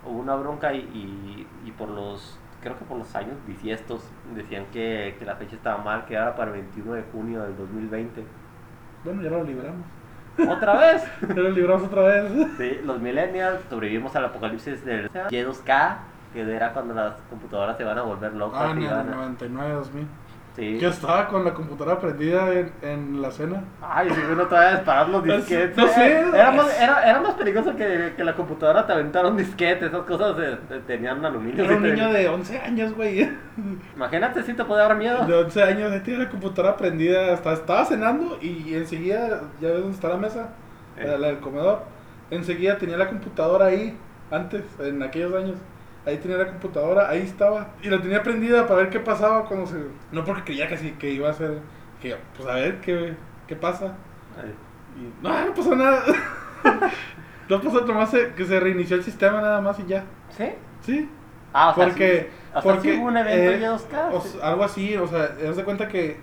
una 0.05 0.35
bronca 0.37 0.73
y, 0.73 0.79
y, 0.79 1.47
y 1.69 1.73
por 1.73 1.89
los, 1.89 2.39
creo 2.63 2.79
que 2.79 2.85
por 2.85 2.99
los 2.99 3.15
años 3.15 3.37
bisiestos, 3.47 4.03
decían 4.35 4.67
que, 4.73 5.17
que 5.19 5.25
la 5.25 5.37
fecha 5.37 5.57
estaba 5.57 5.79
mal, 5.83 6.05
que 6.07 6.15
era 6.15 6.35
para 6.35 6.51
el 6.53 6.63
21 6.63 6.93
de 6.95 7.03
junio 7.13 7.43
del 7.43 7.57
2020. 7.57 8.25
Bueno, 9.05 9.23
ya 9.23 9.31
lo 9.31 9.45
libramos. 9.45 9.87
¿Otra 10.49 10.77
vez? 10.79 11.03
Pero 11.27 11.51
libramos 11.51 11.85
otra 11.85 12.03
vez. 12.03 12.33
Sí, 12.57 12.81
los 12.85 13.01
millennials 13.01 13.61
sobrevivimos 13.69 14.15
al 14.17 14.25
apocalipsis 14.27 14.85
del 14.85 15.11
Y2K, 15.11 15.97
que 16.33 16.43
era 16.55 16.73
cuando 16.73 16.95
las 16.95 17.15
computadoras 17.29 17.77
se 17.77 17.85
van 17.85 17.99
a 17.99 18.03
volver 18.03 18.33
locas. 18.35 18.61
Ah, 18.65 18.71
en 18.71 18.83
el 18.83 18.93
a- 18.93 19.03
99, 19.03 19.73
2000. 19.75 20.07
Sí. 20.57 20.79
Yo 20.81 20.89
estaba 20.91 21.29
con 21.29 21.45
la 21.45 21.55
computadora 21.55 22.01
prendida 22.01 22.53
en, 22.53 22.73
en 22.83 23.23
la 23.23 23.31
cena. 23.31 23.63
Ay, 23.81 24.11
si 24.11 24.21
uno 24.21 24.47
todavía 24.47 24.77
disparar 24.79 25.09
los 25.09 25.23
disquetes. 25.37 25.77
No 25.77 25.87
sé. 25.89 26.19
Era 26.21 26.51
más, 26.51 26.81
era, 26.81 27.09
era 27.09 27.21
más 27.21 27.35
peligroso 27.35 27.77
que, 27.77 28.15
que 28.17 28.25
la 28.25 28.35
computadora 28.35 28.85
te 28.85 28.93
aventara 28.93 29.29
un 29.29 29.37
disquete. 29.37 29.87
Esas 29.87 30.03
cosas 30.03 30.37
eh, 30.41 30.81
tenían 30.89 31.25
aluminio. 31.25 31.65
Era 31.65 31.77
un 31.77 31.83
te- 31.83 31.93
niño 31.93 32.13
de 32.13 32.29
11 32.29 32.59
años, 32.59 32.95
güey. 32.95 33.31
Imagínate 33.97 34.43
si 34.43 34.55
te 34.55 34.65
puede 34.65 34.83
dar 34.83 34.97
miedo. 34.97 35.25
De 35.25 35.35
11 35.35 35.63
años, 35.63 36.03
tenía 36.03 36.25
la 36.25 36.29
computadora 36.31 36.77
prendida. 36.77 37.33
Hasta 37.33 37.53
estaba 37.53 37.85
cenando 37.85 38.37
y 38.43 38.75
enseguida, 38.75 39.43
ya 39.61 39.69
ves 39.69 39.79
dónde 39.81 39.95
está 39.95 40.09
la 40.09 40.17
mesa, 40.17 40.49
Eh. 40.97 41.07
la, 41.07 41.17
la 41.19 41.27
del 41.29 41.39
comedor. 41.39 41.83
Enseguida 42.31 42.77
tenía 42.77 42.97
la 42.97 43.09
computadora 43.09 43.67
ahí, 43.67 43.97
antes, 44.31 44.63
en 44.81 45.03
aquellos 45.03 45.33
años. 45.35 45.57
Ahí 46.07 46.17
tenía 46.19 46.39
la 46.39 46.47
computadora, 46.47 47.09
ahí 47.11 47.23
estaba. 47.23 47.69
Y 47.83 47.89
la 47.89 48.01
tenía 48.01 48.23
prendida 48.23 48.67
para 48.67 48.81
ver 48.83 48.91
qué 48.91 49.01
pasaba 49.01 49.45
cuando 49.47 49.67
se. 49.67 49.77
No 50.13 50.25
porque 50.25 50.45
creía 50.45 50.67
que 50.69 50.77
sí, 50.79 50.93
que 50.99 51.11
iba 51.11 51.29
a 51.29 51.33
ser. 51.35 51.59
Que, 52.01 52.17
pues 52.37 52.49
a 52.49 52.55
ver 52.55 52.81
qué, 52.81 53.15
qué 53.47 53.57
pasa. 53.57 53.95
Y, 54.97 55.23
no, 55.23 55.47
no 55.47 55.55
pasó 55.55 55.75
nada. 55.77 56.03
no 57.49 57.61
pasó 57.61 57.81
nomás 57.87 58.11
se- 58.11 58.33
que 58.35 58.45
se 58.45 58.59
reinició 58.61 58.97
el 58.97 59.05
sistema 59.05 59.41
nada 59.41 59.61
más 59.61 59.79
y 59.81 59.87
ya. 59.87 60.05
¿Sí? 60.37 60.47
Sí. 60.83 61.09
Ah, 61.53 61.71
o 61.71 61.75
sea, 61.75 61.85
Porque, 61.87 62.21
sí, 62.31 62.37
o 62.49 62.53
sea, 62.53 62.63
porque 62.63 62.93
sí 62.93 62.99
hubo 62.99 63.07
un 63.09 63.17
evento 63.17 63.51
eh, 63.53 63.61
Y2K. 63.69 64.13
o 64.15 64.21
sea, 64.21 64.49
algo 64.49 64.65
así, 64.65 64.97
o 64.97 65.07
sea, 65.07 65.31
haz 65.49 65.57
de 65.57 65.65
cuenta 65.65 65.89
que 65.89 66.19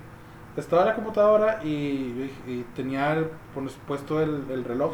estaba 0.55 0.85
la 0.85 0.95
computadora 0.95 1.59
y, 1.63 2.31
y 2.47 2.65
tenía 2.75 3.13
el- 3.13 3.29
pues, 3.53 3.77
puesto 3.87 4.21
el, 4.21 4.45
el 4.49 4.63
reloj 4.63 4.93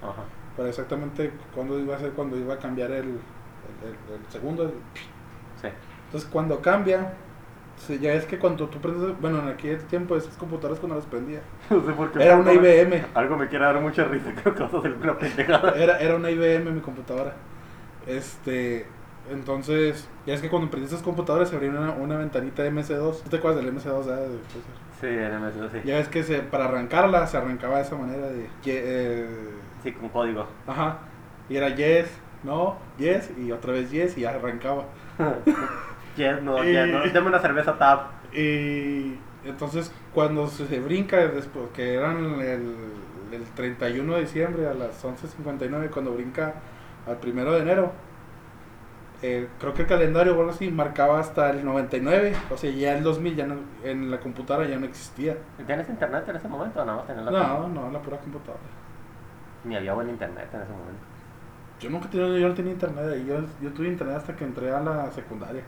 Ajá. 0.00 0.22
para 0.56 0.68
exactamente 0.68 1.32
cuándo 1.54 1.78
iba 1.78 1.96
a 1.96 1.98
ser, 1.98 2.12
cuando 2.12 2.38
iba 2.38 2.54
a 2.54 2.58
cambiar 2.58 2.92
el, 2.92 3.18
el, 3.84 4.14
el- 4.14 4.20
el 4.24 4.30
segundo. 4.32 4.64
el- 4.64 4.70
Sí. 5.60 5.68
Entonces, 6.06 6.28
cuando 6.30 6.60
cambia, 6.60 7.12
ya 8.00 8.12
es 8.14 8.24
que 8.24 8.38
cuando 8.38 8.68
tú 8.68 8.78
prendes, 8.80 9.18
bueno, 9.20 9.40
en 9.40 9.48
aquel 9.48 9.78
tiempo 9.86 10.16
esas 10.16 10.36
computadoras 10.36 10.78
cuando 10.78 10.96
las 10.96 11.06
prendía, 11.06 11.40
No 11.70 11.84
sé 11.84 11.92
por 11.92 12.12
qué. 12.12 12.22
era 12.24 12.36
una 12.36 12.52
IBM, 12.52 13.04
Algo 13.14 13.36
me 13.36 13.48
quiere 13.48 13.64
dar 13.64 13.80
mucha 13.80 14.04
risa, 14.04 14.32
creo 14.42 14.54
que 14.54 14.62
vas 14.62 14.74
a 14.74 14.78
hacer 14.78 14.92
una 14.92 15.18
pendejada. 15.18 15.72
era, 15.76 15.98
era 15.98 16.16
una 16.16 16.30
IBM 16.30 16.70
mi 16.72 16.80
computadora. 16.80 17.34
Este, 18.06 18.86
entonces, 19.30 20.06
ya 20.26 20.34
es 20.34 20.42
que 20.42 20.50
cuando 20.50 20.70
prendí 20.70 20.86
esas 20.86 21.02
computadoras 21.02 21.48
se 21.48 21.56
abría 21.56 21.70
una, 21.70 21.92
una 21.92 22.16
ventanita 22.18 22.62
de 22.62 22.70
MS2. 22.72 23.22
¿Tú 23.22 23.30
te 23.30 23.36
acuerdas 23.36 23.64
del 23.64 23.74
MS2? 23.74 24.02
ah? 24.08 24.16
De- 24.20 24.28
pues, 24.28 24.64
Sí, 25.00 25.06
en 25.08 25.34
MSO, 25.42 25.68
sí. 25.70 25.78
Ya 25.84 25.96
ves 25.96 26.08
que 26.08 26.22
se, 26.22 26.38
para 26.40 26.66
arrancarla 26.66 27.26
se 27.26 27.36
arrancaba 27.36 27.76
de 27.78 27.82
esa 27.82 27.96
manera 27.96 28.26
de... 28.28 28.48
eh, 28.66 29.26
Sí, 29.82 29.92
con 29.92 30.08
código. 30.10 30.46
ajá. 30.66 30.98
Y 31.48 31.56
era 31.56 31.68
yes, 31.74 32.06
no, 32.44 32.76
yes, 32.98 33.30
y 33.38 33.50
otra 33.52 33.72
vez 33.72 33.90
yes, 33.90 34.16
y 34.18 34.22
ya 34.22 34.30
arrancaba. 34.30 34.84
Yes, 36.16 36.42
no, 36.42 36.62
Y- 36.62 36.72
yes, 36.72 36.86
no. 36.86 37.00
Deme 37.02 37.26
una 37.26 37.40
cerveza 37.40 37.76
tap. 37.76 38.10
Y 38.32 39.18
entonces 39.44 39.92
cuando 40.12 40.46
se, 40.46 40.78
brinca, 40.80 41.16
después 41.26 41.66
que 41.74 41.94
eran 41.94 42.40
el, 42.40 42.74
el 43.32 43.42
31 43.56 44.14
de 44.14 44.20
diciembre 44.20 44.68
a 44.68 44.74
las 44.74 45.04
11.59, 45.04 45.90
cuando 45.90 46.12
brinca 46.12 46.54
al 47.06 47.16
primero 47.16 47.52
de 47.52 47.62
enero, 47.62 47.92
eh, 49.22 49.48
creo 49.58 49.74
que 49.74 49.82
el 49.82 49.88
calendario 49.88 50.36
o 50.36 50.40
algo 50.40 50.52
así 50.52 50.70
marcaba 50.70 51.18
hasta 51.18 51.50
el 51.50 51.64
99, 51.64 52.34
o 52.50 52.56
sea, 52.56 52.70
ya 52.70 52.96
el 52.96 53.02
2000 53.02 53.36
ya 53.36 53.46
no, 53.46 53.56
en 53.82 54.10
la 54.10 54.20
computadora 54.20 54.68
ya 54.68 54.78
no 54.78 54.86
existía. 54.86 55.36
¿Tienes 55.66 55.88
internet 55.88 56.24
en 56.28 56.36
ese 56.36 56.46
momento 56.48 56.80
o 56.82 56.84
nada 56.84 56.98
más 56.98 57.06
tenías 57.06 57.24
la 57.24 57.30
No, 57.30 57.68
no, 57.68 57.90
la 57.90 57.98
pura 58.00 58.18
computadora. 58.18 58.60
Ni 59.64 59.76
había 59.76 59.94
buen 59.94 60.10
internet 60.10 60.48
en 60.52 60.60
ese 60.60 60.70
momento. 60.70 61.13
Yo 61.84 61.90
nunca 61.90 62.08
tenía, 62.08 62.38
yo 62.38 62.48
no 62.48 62.54
tenía 62.54 62.72
internet 62.72 63.04
ahí, 63.12 63.26
yo, 63.26 63.36
yo 63.60 63.72
tuve 63.74 63.88
internet 63.88 64.16
hasta 64.16 64.34
que 64.34 64.44
entré 64.44 64.70
a 64.74 64.80
la 64.80 65.10
secundaria. 65.12 65.62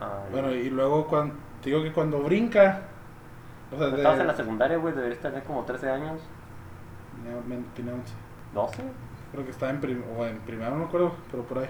Ay. 0.00 0.32
Bueno, 0.32 0.50
y 0.52 0.68
luego 0.70 1.06
cuando, 1.06 1.34
te 1.62 1.70
digo 1.70 1.82
que 1.82 1.92
cuando 1.92 2.18
brinca, 2.20 2.80
o 3.72 3.78
sea, 3.78 3.86
de- 3.88 3.96
Estabas 3.98 4.20
en 4.20 4.26
la 4.26 4.34
secundaria, 4.34 4.76
güey, 4.78 4.94
deberías 4.94 5.20
tener 5.20 5.44
como 5.44 5.62
13 5.64 5.90
años. 5.90 6.20
tenía, 7.22 7.62
tenía 7.74 7.94
11. 7.94 8.12
12. 8.52 8.82
Creo 9.32 9.44
que 9.44 9.50
estaba 9.50 9.70
en, 9.72 9.80
prim 9.80 10.02
o 10.18 10.24
en 10.26 10.38
primero, 10.40 10.70
no 10.72 10.78
me 10.78 10.84
acuerdo, 10.86 11.14
pero 11.30 11.42
por 11.44 11.58
ahí, 11.58 11.68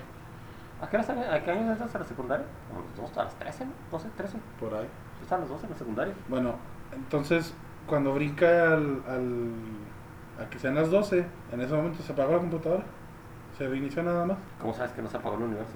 ¿A 0.81 0.89
qué, 0.89 0.97
horas- 0.97 1.11
a 1.11 1.43
qué 1.45 1.51
años 1.51 1.71
entras 1.73 1.95
a 1.95 1.99
la 1.99 2.05
secundaria? 2.05 2.47
Como 2.69 2.81
los 2.87 2.97
dos, 2.97 3.19
a 3.19 3.25
las 3.25 3.35
13, 3.39 3.67
¿no? 3.67 3.73
12, 3.91 4.09
13. 4.17 4.39
por 4.61 4.75
ahí. 4.75 4.87
A 5.31 5.39
los 5.39 5.49
12 5.49 5.65
en 5.67 5.73
la 5.73 5.79
secundaria. 5.79 6.15
Bueno, 6.29 6.55
entonces 6.93 7.55
cuando 7.87 8.13
brinca 8.15 8.75
al, 8.75 9.03
al, 9.09 9.51
a 10.41 10.49
que 10.51 10.59
sean 10.59 10.75
las 10.75 10.91
12, 10.91 11.25
en 11.53 11.61
ese 11.61 11.75
momento 11.75 12.03
se 12.03 12.13
apagó 12.13 12.33
la 12.33 12.39
computadora. 12.39 12.85
Se 13.57 13.69
reinició 13.69 14.03
nada 14.03 14.27
más. 14.27 14.39
¿Cómo 14.61 14.75
sabes 14.75 14.93
que 14.93 15.03
no 15.03 15.09
se 15.09 15.17
apagó 15.17 15.37
el 15.37 15.43
universo? 15.45 15.75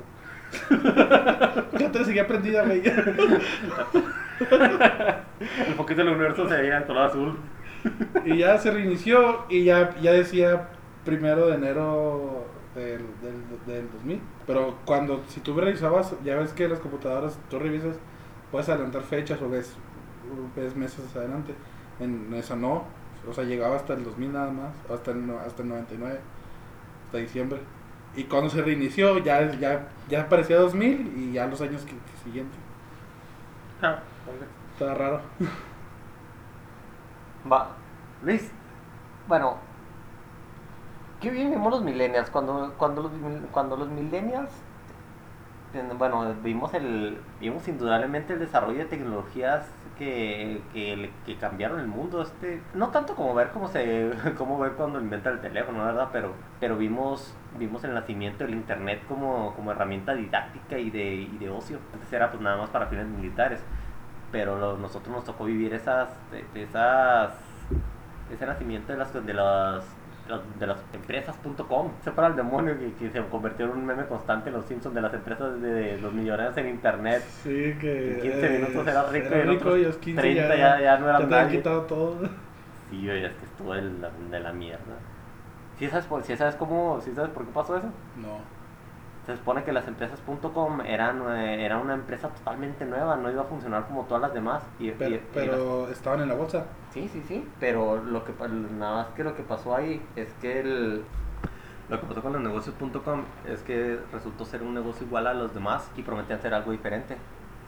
Ya 1.78 1.92
te 1.92 2.04
seguía 2.04 2.26
prendida, 2.26 2.64
güey. 2.64 2.82
El 5.66 5.74
poquito 5.76 6.00
del 6.02 6.08
universo 6.14 6.48
se 6.48 6.56
veía 6.56 6.78
en 6.78 6.84
color 6.84 7.06
azul. 7.06 7.38
y 8.24 8.38
ya 8.38 8.58
se 8.58 8.70
reinició 8.70 9.44
y 9.48 9.64
ya, 9.64 9.94
ya 10.00 10.12
decía 10.12 10.70
primero 11.04 11.46
de 11.48 11.54
enero 11.54 12.46
del, 12.74 13.04
del, 13.22 13.44
del 13.66 13.90
2000. 13.92 14.20
Pero 14.46 14.78
cuando, 14.84 15.22
si 15.28 15.40
tú 15.40 15.54
revisabas, 15.58 16.14
ya 16.24 16.36
ves 16.36 16.52
que 16.52 16.68
las 16.68 16.80
computadoras, 16.80 17.38
tú 17.50 17.58
revisas, 17.58 17.96
puedes 18.50 18.68
adelantar 18.68 19.02
fechas 19.02 19.40
o 19.42 19.48
ves, 19.48 19.76
ves 20.56 20.74
meses 20.74 21.14
adelante. 21.14 21.54
En 22.00 22.32
esa 22.34 22.56
no, 22.56 22.84
o 23.28 23.34
sea, 23.34 23.44
llegaba 23.44 23.76
hasta 23.76 23.94
el 23.94 24.04
2000 24.04 24.32
nada 24.32 24.50
más, 24.50 24.72
hasta 24.92 25.10
el, 25.12 25.26
no- 25.26 25.38
hasta 25.38 25.62
el 25.62 25.68
99, 25.68 26.20
hasta 27.06 27.18
diciembre. 27.18 27.60
Y 28.16 28.24
cuando 28.24 28.50
se 28.50 28.62
reinició, 28.62 29.18
ya, 29.18 29.52
ya, 29.58 29.88
ya 30.08 30.22
aparecía 30.22 30.58
2000 30.58 31.12
y 31.16 31.32
ya 31.32 31.46
los 31.46 31.60
años 31.60 31.82
que, 31.84 31.92
que 31.92 32.16
siguientes. 32.24 32.58
Ah, 33.82 33.98
Estaba 34.72 34.94
raro. 34.94 35.20
Va. 37.44 37.76
Luis, 38.22 38.50
bueno, 39.28 39.56
¿qué 41.20 41.30
bien 41.30 41.50
vimos 41.50 41.70
los 41.72 41.82
millennials? 41.82 42.30
Cuando, 42.30 42.74
cuando, 42.78 43.02
los, 43.02 43.12
cuando 43.52 43.76
los 43.76 43.88
millennials, 43.88 44.50
en- 45.74 45.98
bueno, 45.98 46.34
vimos, 46.42 46.72
el, 46.74 47.18
vimos 47.40 47.68
indudablemente 47.68 48.32
el 48.34 48.38
desarrollo 48.38 48.78
de 48.78 48.84
tecnologías 48.86 49.66
que, 49.98 50.62
que, 50.72 51.10
que 51.26 51.36
cambiaron 51.36 51.80
el 51.80 51.86
mundo. 51.88 52.22
Este, 52.22 52.62
no 52.74 52.88
tanto 52.90 53.14
como 53.14 53.34
ver 53.34 53.50
cómo 53.50 53.68
se 53.68 54.10
cómo 54.38 54.58
ver 54.58 54.72
cuando 54.72 55.00
inventa 55.00 55.30
el 55.30 55.40
teléfono, 55.40 55.84
¿verdad? 55.84 56.08
Pero, 56.12 56.34
pero 56.60 56.76
vimos, 56.76 57.34
vimos 57.58 57.84
el 57.84 57.94
nacimiento 57.94 58.44
del 58.44 58.54
internet 58.54 59.02
como, 59.08 59.54
como 59.54 59.72
herramienta 59.72 60.14
didáctica 60.14 60.78
y 60.78 60.90
de, 60.90 61.14
y 61.14 61.38
de 61.38 61.50
ocio. 61.50 61.78
Antes 61.92 62.12
era 62.12 62.30
pues 62.30 62.42
nada 62.42 62.56
más 62.56 62.70
para 62.70 62.86
fines 62.86 63.06
militares 63.06 63.60
pero 64.30 64.58
lo- 64.58 64.76
nosotros 64.76 65.14
nos 65.14 65.24
tocó 65.24 65.44
vivir 65.44 65.72
esas 65.74 66.10
esas 66.54 67.32
ese 68.32 68.46
nacimiento 68.46 68.92
de 68.92 68.98
las 68.98 69.12
de 69.26 69.34
las 69.34 69.84
de 70.28 70.66
las- 70.66 70.78
empresas.com 70.92 71.90
se 72.04 72.10
para 72.12 72.28
el 72.28 72.36
demonio 72.36 72.78
que, 72.78 72.92
que 72.94 73.10
se 73.10 73.20
convirtió 73.26 73.66
en 73.66 73.72
un 73.72 73.86
meme 73.86 74.04
constante 74.06 74.50
en 74.50 74.56
los 74.56 74.64
Simpsons 74.66 74.94
de 74.94 75.00
las 75.00 75.12
empresas 75.14 75.60
de, 75.60 75.72
de 75.72 76.00
los 76.00 76.12
millonarios 76.12 76.56
en 76.58 76.68
internet 76.68 77.22
Sí, 77.42 77.74
que. 77.80 78.14
En 78.14 78.20
15 78.20 78.48
minutos 78.50 78.86
era 78.86 79.02
rico 79.10 79.26
y 79.26 79.28
era 79.32 79.42
en 79.42 79.48
rico 79.48 79.60
otros 79.64 79.78
y 79.78 79.84
los 79.84 79.96
15 79.96 80.20
30 80.20 80.56
ya- 80.56 80.80
ya 80.80 80.98
no 80.98 81.08
era 81.08 81.18
ya 81.20 81.26
te 81.28 81.34
habían 81.34 81.46
nadie. 81.46 81.58
quitado 81.58 81.82
todo. 81.82 82.18
sí 82.90 83.06
güey, 83.06 83.24
es 83.24 83.32
que 83.32 83.44
estuvo 83.46 83.72
de 83.74 83.82
la, 83.82 84.10
de 84.30 84.40
la 84.40 84.52
mierda 84.52 84.96
¿Sí 85.78 85.86
sabes, 85.88 86.06
por, 86.06 86.22
sí 86.24 86.36
sabes 86.36 86.56
cómo 86.56 87.00
sí 87.04 87.12
sabes 87.14 87.30
por 87.30 87.44
qué 87.46 87.52
pasó 87.52 87.76
eso? 87.76 87.86
No. 88.16 88.38
Se 89.28 89.36
supone 89.36 89.62
que 89.62 89.72
las 89.72 89.86
empresas.com 89.86 90.80
eran 90.86 91.20
eh, 91.36 91.62
era 91.62 91.76
una 91.76 91.92
empresa 91.92 92.28
totalmente 92.30 92.86
nueva, 92.86 93.14
no 93.16 93.30
iba 93.30 93.42
a 93.42 93.44
funcionar 93.44 93.86
como 93.86 94.04
todas 94.04 94.22
las 94.22 94.32
demás. 94.32 94.62
Y, 94.78 94.90
Pero, 94.92 95.10
y- 95.10 95.14
y 95.16 95.20
pero 95.34 95.88
estaban 95.90 96.22
en 96.22 96.28
la 96.28 96.34
bolsa. 96.34 96.64
Sí, 96.94 97.10
sí, 97.12 97.22
sí, 97.28 97.46
pero 97.60 98.02
lo 98.02 98.24
que 98.24 98.32
nada 98.78 98.94
más 98.94 99.06
que 99.08 99.24
lo 99.24 99.36
que 99.36 99.42
pasó 99.42 99.76
ahí 99.76 100.02
es 100.16 100.32
que 100.40 100.60
el 100.60 101.04
lo 101.90 102.00
que 102.00 102.06
pasó 102.06 102.22
con 102.22 102.32
los 102.32 102.40
negocios.com 102.40 103.20
es 103.46 103.60
que 103.64 104.00
resultó 104.14 104.46
ser 104.46 104.62
un 104.62 104.72
negocio 104.72 105.06
igual 105.06 105.26
a 105.26 105.34
los 105.34 105.52
demás 105.52 105.90
y 105.94 106.02
prometían 106.02 106.40
ser 106.40 106.54
algo 106.54 106.72
diferente. 106.72 107.18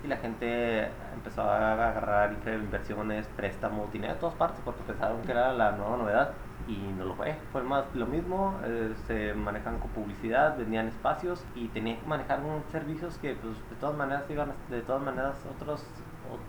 Y 0.02 0.06
la 0.08 0.16
gente 0.16 0.88
empezó 1.12 1.42
a 1.42 1.74
agarrar 1.74 2.36
inversiones, 2.46 3.26
préstamos, 3.36 3.92
dinero 3.92 4.14
de 4.14 4.20
todas 4.20 4.34
partes 4.36 4.60
porque 4.64 4.80
pensaron 4.84 5.20
que 5.20 5.32
era 5.32 5.52
la 5.52 5.72
nueva 5.72 5.98
novedad 5.98 6.30
y 6.70 6.92
no 6.96 7.04
lo 7.04 7.14
fue. 7.14 7.36
Fue 7.52 7.62
más 7.62 7.84
lo 7.94 8.06
mismo, 8.06 8.58
eh, 8.64 8.94
se 9.06 9.34
manejan 9.34 9.78
con 9.78 9.90
publicidad, 9.90 10.56
vendían 10.56 10.86
espacios 10.88 11.44
y 11.54 11.68
tenían 11.68 11.98
que 11.98 12.06
manejar 12.06 12.40
unos 12.40 12.62
servicios 12.70 13.18
que 13.18 13.34
pues, 13.34 13.54
de 13.70 13.76
todas 13.76 13.96
maneras 13.96 14.24
iban, 14.30 14.52
de 14.68 14.80
todas 14.82 15.02
maneras 15.02 15.34
otros 15.56 15.84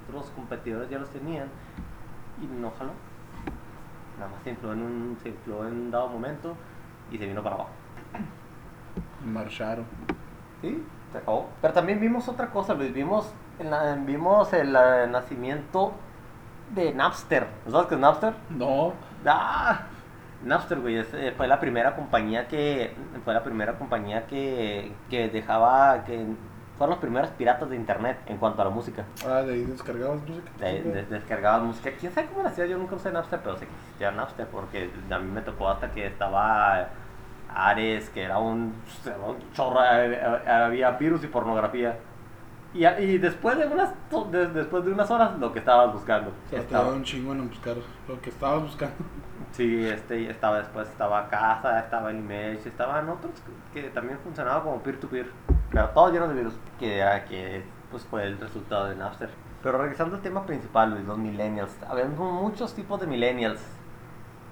otros 0.07 0.29
competidores 0.35 0.89
ya 0.89 0.99
los 0.99 1.09
tenían 1.09 1.47
y 2.41 2.45
no 2.61 2.71
jaló. 2.77 2.91
Nada 4.19 4.31
más 4.31 4.43
se 4.43 4.51
infló 4.51 4.73
en 4.73 4.81
un, 4.83 5.17
se 5.23 5.29
infló 5.29 5.67
en 5.67 5.73
un 5.73 5.91
dado 5.91 6.07
momento 6.07 6.53
y 7.11 7.17
se 7.17 7.25
vino 7.25 7.41
para 7.41 7.55
abajo. 7.55 7.71
Marcharon. 9.25 9.85
Sí, 10.61 10.83
se 11.11 11.17
acabó. 11.17 11.49
Pero 11.61 11.73
también 11.73 11.99
vimos 11.99 12.27
otra 12.27 12.51
cosa, 12.51 12.73
Luis. 12.75 12.93
Vimos 12.93 13.31
el, 13.59 13.69
na- 13.69 13.95
vimos 13.95 14.53
el, 14.53 14.75
eh, 14.75 15.07
nacimiento 15.09 15.93
de 16.75 16.93
Napster. 16.93 17.47
¿No 17.65 17.71
sabes 17.71 17.87
qué 17.87 17.95
es 17.95 18.01
Napster? 18.01 18.33
No. 18.49 18.93
Ah, 19.25 19.81
Napster, 20.43 20.79
güey, 20.79 20.97
eh, 20.97 21.33
fue 21.37 21.47
la 21.47 21.59
primera 21.59 21.95
compañía 21.95 22.47
que 22.47 22.93
fue 23.23 23.33
la 23.33 23.43
primera 23.43 23.73
compañía 23.77 24.25
que, 24.27 24.91
que 25.09 25.29
dejaba 25.29 26.03
que 26.03 26.25
fueron 26.77 26.91
los 26.95 26.99
primeros 26.99 27.29
piratas 27.31 27.69
de 27.69 27.75
internet 27.75 28.17
en 28.25 28.37
cuanto 28.37 28.61
a 28.61 28.65
la 28.65 28.71
música. 28.71 29.03
Ah, 29.27 29.43
de 29.43 29.53
ahí 29.53 29.63
descargabas 29.65 30.19
música. 30.21 30.49
De, 30.59 30.81
de- 30.81 31.05
descargabas 31.05 31.61
música. 31.61 31.91
¿Quién 31.99 32.11
sabe 32.11 32.27
cómo 32.27 32.41
lo 32.41 32.49
hacía? 32.49 32.65
Yo 32.65 32.77
nunca 32.79 32.95
usé 32.95 33.11
Napster, 33.11 33.39
pero 33.43 33.55
sé 33.57 33.65
que 33.67 33.71
existía 33.71 34.11
Napster 34.11 34.47
porque 34.47 34.89
a 35.11 35.19
mí 35.19 35.31
me 35.31 35.41
tocó 35.41 35.69
hasta 35.69 35.91
que 35.91 36.07
estaba 36.07 36.87
Ares, 37.53 38.09
que 38.09 38.23
era 38.23 38.39
un, 38.39 38.73
un 39.27 39.53
chorro, 39.53 39.79
eh, 39.83 40.13
eh, 40.13 40.49
había 40.49 40.89
virus 40.91 41.23
y 41.23 41.27
pornografía. 41.27 41.97
Y, 42.73 42.85
y 42.87 43.17
después 43.17 43.57
de 43.59 43.67
unas 43.67 43.91
de- 44.31 44.47
después 44.47 44.83
de 44.85 44.91
unas 44.93 45.11
horas 45.11 45.37
lo 45.37 45.51
que 45.53 45.59
estabas 45.59 45.93
buscando. 45.93 46.29
O 46.31 46.49
sea, 46.49 46.59
te 46.59 46.65
Estaba- 46.65 46.85
daba 46.85 46.95
un 46.95 47.03
chingo 47.03 47.33
en 47.33 47.47
buscar 47.49 47.75
lo 48.07 48.21
que 48.21 48.29
estabas 48.31 48.63
buscando. 48.63 48.95
Sí, 49.51 49.85
este, 49.85 50.29
estaba 50.29 50.59
después, 50.59 50.87
estaba 50.87 51.27
Casa, 51.29 51.79
estaba 51.79 52.11
el 52.11 52.17
Image, 52.17 52.67
estaban 52.67 53.09
otros 53.09 53.33
que 53.73 53.83
también 53.89 54.17
funcionaban 54.19 54.63
como 54.63 54.81
peer-to-peer, 54.81 55.29
pero 55.69 55.89
todos 55.89 56.13
llenos 56.13 56.29
de 56.29 56.35
virus, 56.35 56.53
que 56.79 57.03
que 57.27 57.63
pues 57.89 58.03
fue 58.03 58.23
el 58.23 58.39
resultado 58.39 58.87
de 58.87 58.95
Napster. 58.95 59.29
Pero 59.61 59.77
regresando 59.77 60.15
al 60.15 60.21
tema 60.21 60.45
principal, 60.45 61.03
los 61.05 61.17
millennials. 61.17 61.71
Había 61.87 62.05
muchos 62.05 62.73
tipos 62.73 62.99
de 62.99 63.07
millennials. 63.07 63.61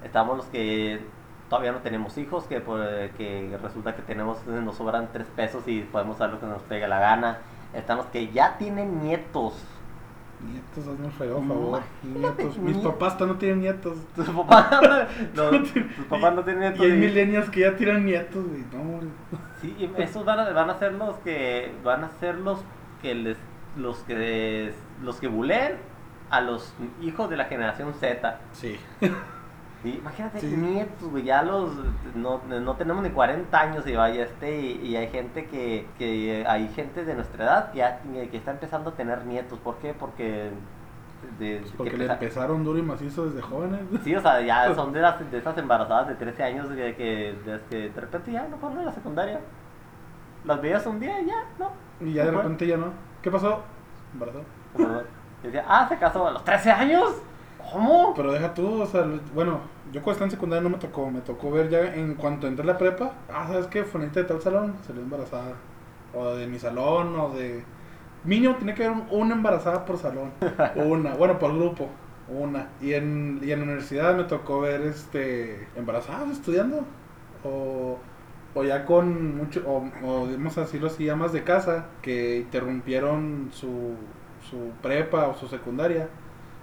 Estamos 0.03 0.37
los 0.37 0.45
que 0.47 1.01
todavía 1.49 1.71
no 1.71 1.79
tenemos 1.79 2.17
hijos, 2.17 2.43
que, 2.45 2.61
pues, 2.61 3.11
que 3.13 3.57
resulta 3.61 3.95
que 3.95 4.03
tenemos, 4.03 4.45
nos 4.45 4.75
sobran 4.75 5.09
tres 5.11 5.27
pesos 5.35 5.67
y 5.67 5.81
podemos 5.81 6.17
hacer 6.17 6.29
lo 6.29 6.39
que 6.39 6.45
nos 6.45 6.61
pega 6.63 6.87
la 6.87 6.99
gana. 6.99 7.39
Están 7.73 7.97
los 7.97 8.05
que 8.07 8.31
ya 8.31 8.57
tienen 8.57 9.01
nietos. 9.01 9.55
Nietos, 10.41 10.87
hazme 10.87 11.05
un 11.05 11.11
feo, 11.11 11.41
favor. 11.41 11.81
Nietos. 12.01 12.57
Mis 12.59 12.77
papás 12.77 13.19
no 13.19 13.35
tienen 13.35 13.59
nietos. 13.59 13.97
Tus 14.15 14.29
papás 14.29 14.81
no, 15.35 15.49
tus 15.49 16.05
papás 16.07 16.33
no 16.33 16.43
tienen 16.43 16.61
nietos. 16.71 16.79
Y 16.79 16.91
hay 16.91 16.97
millennials 16.97 17.49
que 17.49 17.61
ya 17.61 17.75
tiran 17.75 18.05
nietos, 18.05 18.45
güey. 18.47 18.63
No. 18.71 19.01
Sí, 19.61 19.75
y 19.77 20.01
esos 20.01 20.23
van 20.23 20.39
a, 20.39 20.49
van 20.51 20.69
a 20.69 20.79
ser 20.79 20.93
los 20.93 21.17
que 21.17 21.73
van 21.83 22.05
a 22.05 22.09
ser 22.19 22.35
los 22.35 22.59
que 23.01 23.15
les 23.15 23.37
los 23.75 23.97
que 23.99 24.73
los 25.03 25.19
que 25.19 25.27
buleen 25.27 25.77
a 26.29 26.41
los 26.41 26.73
hijos 27.01 27.29
de 27.29 27.37
la 27.37 27.45
generación 27.45 27.93
Z. 27.93 28.39
Sí. 28.53 28.79
Sí, 29.83 29.95
imagínate 29.97 30.39
Sí. 30.41 30.47
nietos, 30.47 31.09
güey, 31.09 31.23
ya 31.23 31.41
los 31.41 31.71
no, 32.13 32.41
no 32.47 32.75
tenemos 32.75 33.01
ni 33.01 33.11
40 33.11 33.57
años 33.59 33.87
y 33.87 33.95
vaya 33.95 34.23
este 34.25 34.59
y, 34.59 34.87
y 34.87 34.95
hay 34.97 35.07
gente 35.07 35.45
que, 35.47 35.87
que 35.97 36.45
hay 36.45 36.67
gente 36.69 37.05
de 37.05 37.13
nuestra 37.15 37.45
edad 37.45 37.71
que 37.71 37.77
ya 37.77 37.99
tiene- 37.99 38.27
que 38.29 38.37
está 38.37 38.51
empezando 38.51 38.89
a 38.89 38.93
tener 38.95 39.25
nietos. 39.25 39.57
¿Por 39.59 39.77
qué? 39.77 39.93
Porque 39.93 40.49
de, 41.39 41.63
Porque 41.77 41.91
que 41.91 41.97
le 41.97 42.03
empeza- 42.05 42.13
empezaron 42.13 42.63
duro 42.65 42.77
y 42.77 42.81
macizo 42.81 43.25
desde 43.27 43.41
jóvenes. 43.41 43.79
Sí, 44.03 44.13
o 44.15 44.21
sea, 44.21 44.41
ya 44.41 44.73
son 44.75 44.91
de, 44.91 44.99
las, 44.99 45.31
de 45.31 45.37
esas 45.37 45.57
embarazadas 45.57 46.09
de 46.09 46.15
13 46.15 46.43
años 46.43 46.67
que, 46.67 46.95
que, 46.95 47.35
de, 47.45 47.59
que 47.69 47.89
de 47.89 48.01
repente 48.01 48.31
ya 48.33 48.47
no 48.49 48.57
fueron 48.57 48.79
a 48.79 48.83
la 48.83 48.91
secundaria. 48.91 49.39
Las 50.43 50.61
veías 50.61 50.85
un 50.87 50.99
día 50.99 51.21
y 51.21 51.25
ya, 51.27 51.43
¿no? 51.57 51.71
Y 52.01 52.13
ya 52.13 52.25
de 52.25 52.31
fue. 52.33 52.41
repente 52.41 52.67
ya 52.67 52.75
no. 52.77 52.87
¿Qué 53.21 53.31
pasó? 53.31 53.61
Embarazó. 54.13 54.41
Decía, 55.43 55.63
ah, 55.69 55.85
se 55.87 55.97
casó 55.97 56.27
a 56.27 56.31
los 56.31 56.43
13 56.43 56.69
años. 56.71 57.21
¿Cómo? 57.71 58.13
Pero 58.15 58.31
deja 58.31 58.53
tú, 58.53 58.81
o 58.81 58.85
sea, 58.85 59.05
bueno, 59.33 59.61
yo 59.91 60.01
cuando 60.01 60.11
estaba 60.13 60.25
en 60.25 60.31
secundaria 60.31 60.63
no 60.63 60.69
me 60.69 60.77
tocó, 60.79 61.11
me 61.11 61.21
tocó 61.21 61.51
ver 61.51 61.69
ya 61.69 61.93
en 61.95 62.15
cuanto 62.15 62.47
entré 62.47 62.63
a 62.63 62.67
la 62.67 62.77
prepa, 62.77 63.13
ah, 63.29 63.47
¿sabes 63.47 63.67
qué? 63.67 63.83
Fulanita 63.83 64.21
de 64.21 64.25
tal 64.25 64.41
salón 64.41 64.75
salió 64.85 65.01
embarazada. 65.03 65.53
O 66.13 66.33
de 66.33 66.47
mi 66.47 66.57
salón, 66.59 67.15
o 67.19 67.29
de... 67.29 67.63
Mínimo 68.23 68.55
tiene 68.55 68.73
que 68.73 68.85
haber 68.85 68.97
un- 68.97 69.07
una 69.21 69.35
embarazada 69.35 69.85
por 69.85 69.97
salón. 69.97 70.31
Una, 70.75 71.13
bueno, 71.15 71.37
por 71.39 71.55
grupo. 71.55 71.87
Una. 72.27 72.69
Y 72.81 72.93
en, 72.93 73.39
y 73.43 73.51
en 73.51 73.59
la 73.59 73.65
universidad 73.65 74.15
me 74.17 74.23
tocó 74.25 74.61
ver, 74.61 74.81
este, 74.81 75.67
embarazadas 75.75 76.31
estudiando. 76.31 76.85
O, 77.43 77.97
o 78.53 78.63
ya 78.63 78.85
con 78.85 79.37
mucho, 79.37 79.63
o, 79.67 79.89
o 80.05 80.27
digamos 80.27 80.57
así, 80.57 80.79
así, 80.85 81.07
amas 81.09 81.31
de 81.33 81.43
casa 81.43 81.85
que 82.01 82.37
interrumpieron 82.39 83.49
su, 83.53 83.95
su 84.49 84.71
prepa 84.81 85.27
o 85.27 85.35
su 85.35 85.47
secundaria 85.47 86.09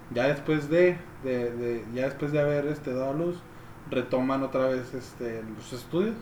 ya 0.09 0.27
después 0.27 0.69
de, 0.69 0.97
de, 1.23 1.51
de- 1.51 1.85
ya 1.93 2.05
después 2.05 2.31
de 2.31 2.39
haber 2.39 2.67
este 2.67 2.93
dado 2.93 3.11
a 3.11 3.13
luz 3.13 3.37
retoman 3.89 4.43
otra 4.43 4.67
vez 4.67 4.93
este 4.93 5.43
los 5.43 5.73
estudios 5.73 6.15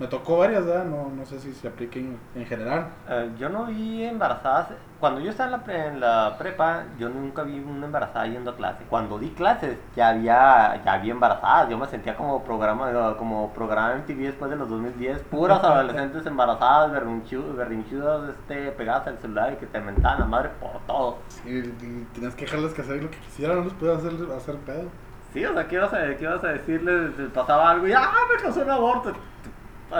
me 0.00 0.06
tocó 0.08 0.38
varias 0.38 0.64
¿verdad? 0.64 0.84
no 0.86 1.10
no 1.14 1.24
sé 1.26 1.38
si 1.38 1.52
se 1.52 1.68
apliquen 1.68 2.18
en 2.34 2.46
general 2.46 2.86
Eh, 3.08 3.30
yo 3.38 3.48
no 3.50 3.66
vi 3.66 4.04
embarazadas. 4.04 4.68
Cuando 4.98 5.20
yo 5.20 5.30
estaba 5.30 5.46
en 5.46 5.52
la, 5.52 5.64
pre- 5.64 5.86
en 5.86 6.00
la 6.00 6.36
prepa, 6.38 6.82
yo 6.98 7.08
nunca 7.08 7.42
vi 7.42 7.58
una 7.58 7.86
embarazada 7.86 8.26
yendo 8.26 8.50
a 8.50 8.56
clase. 8.56 8.84
Cuando 8.90 9.18
di 9.18 9.30
clases, 9.30 9.78
ya 9.96 10.08
había, 10.10 10.82
ya 10.84 10.92
había 10.92 11.12
embarazadas. 11.12 11.70
Yo 11.70 11.78
me 11.78 11.86
sentía 11.86 12.14
como 12.16 12.44
programa, 12.44 13.14
como 13.16 13.50
programa 13.54 13.94
en 13.94 14.04
TV 14.04 14.24
después 14.24 14.50
de 14.50 14.58
los 14.58 14.68
2010. 14.68 15.22
Puras 15.30 15.64
adolescentes 15.64 16.26
embarazadas, 16.26 16.92
berrinchu- 16.92 17.54
berrinchudas, 17.56 18.28
este, 18.28 18.72
pegadas 18.72 19.06
al 19.06 19.18
celular 19.20 19.54
y 19.54 19.56
que 19.56 19.64
te 19.66 19.80
mentaban 19.80 20.20
la 20.20 20.26
madre 20.26 20.50
por 20.60 20.78
todo. 20.86 21.16
y, 21.46 21.58
y 21.60 22.06
tenías 22.14 22.34
que 22.34 22.44
dejarles 22.44 22.74
que 22.74 22.82
hacer 22.82 23.02
lo 23.02 23.10
que 23.10 23.18
quisieran 23.18 23.56
no 23.58 23.64
les 23.64 23.72
podías 23.74 23.98
hacer 23.98 24.12
hacer 24.36 24.56
pedo 24.58 24.84
Sí, 25.32 25.44
o 25.44 25.54
sea, 25.54 25.66
¿qué 25.68 25.76
ibas 25.76 25.94
a, 25.94 25.98
qué 26.16 26.24
ibas 26.24 26.42
a 26.44 26.48
decirles? 26.48 27.12
Pasaba 27.32 27.70
algo 27.70 27.86
y 27.86 27.92
¡ah, 27.92 28.10
me 28.36 28.42
causó 28.42 28.62
un 28.62 28.70
aborto! 28.70 29.12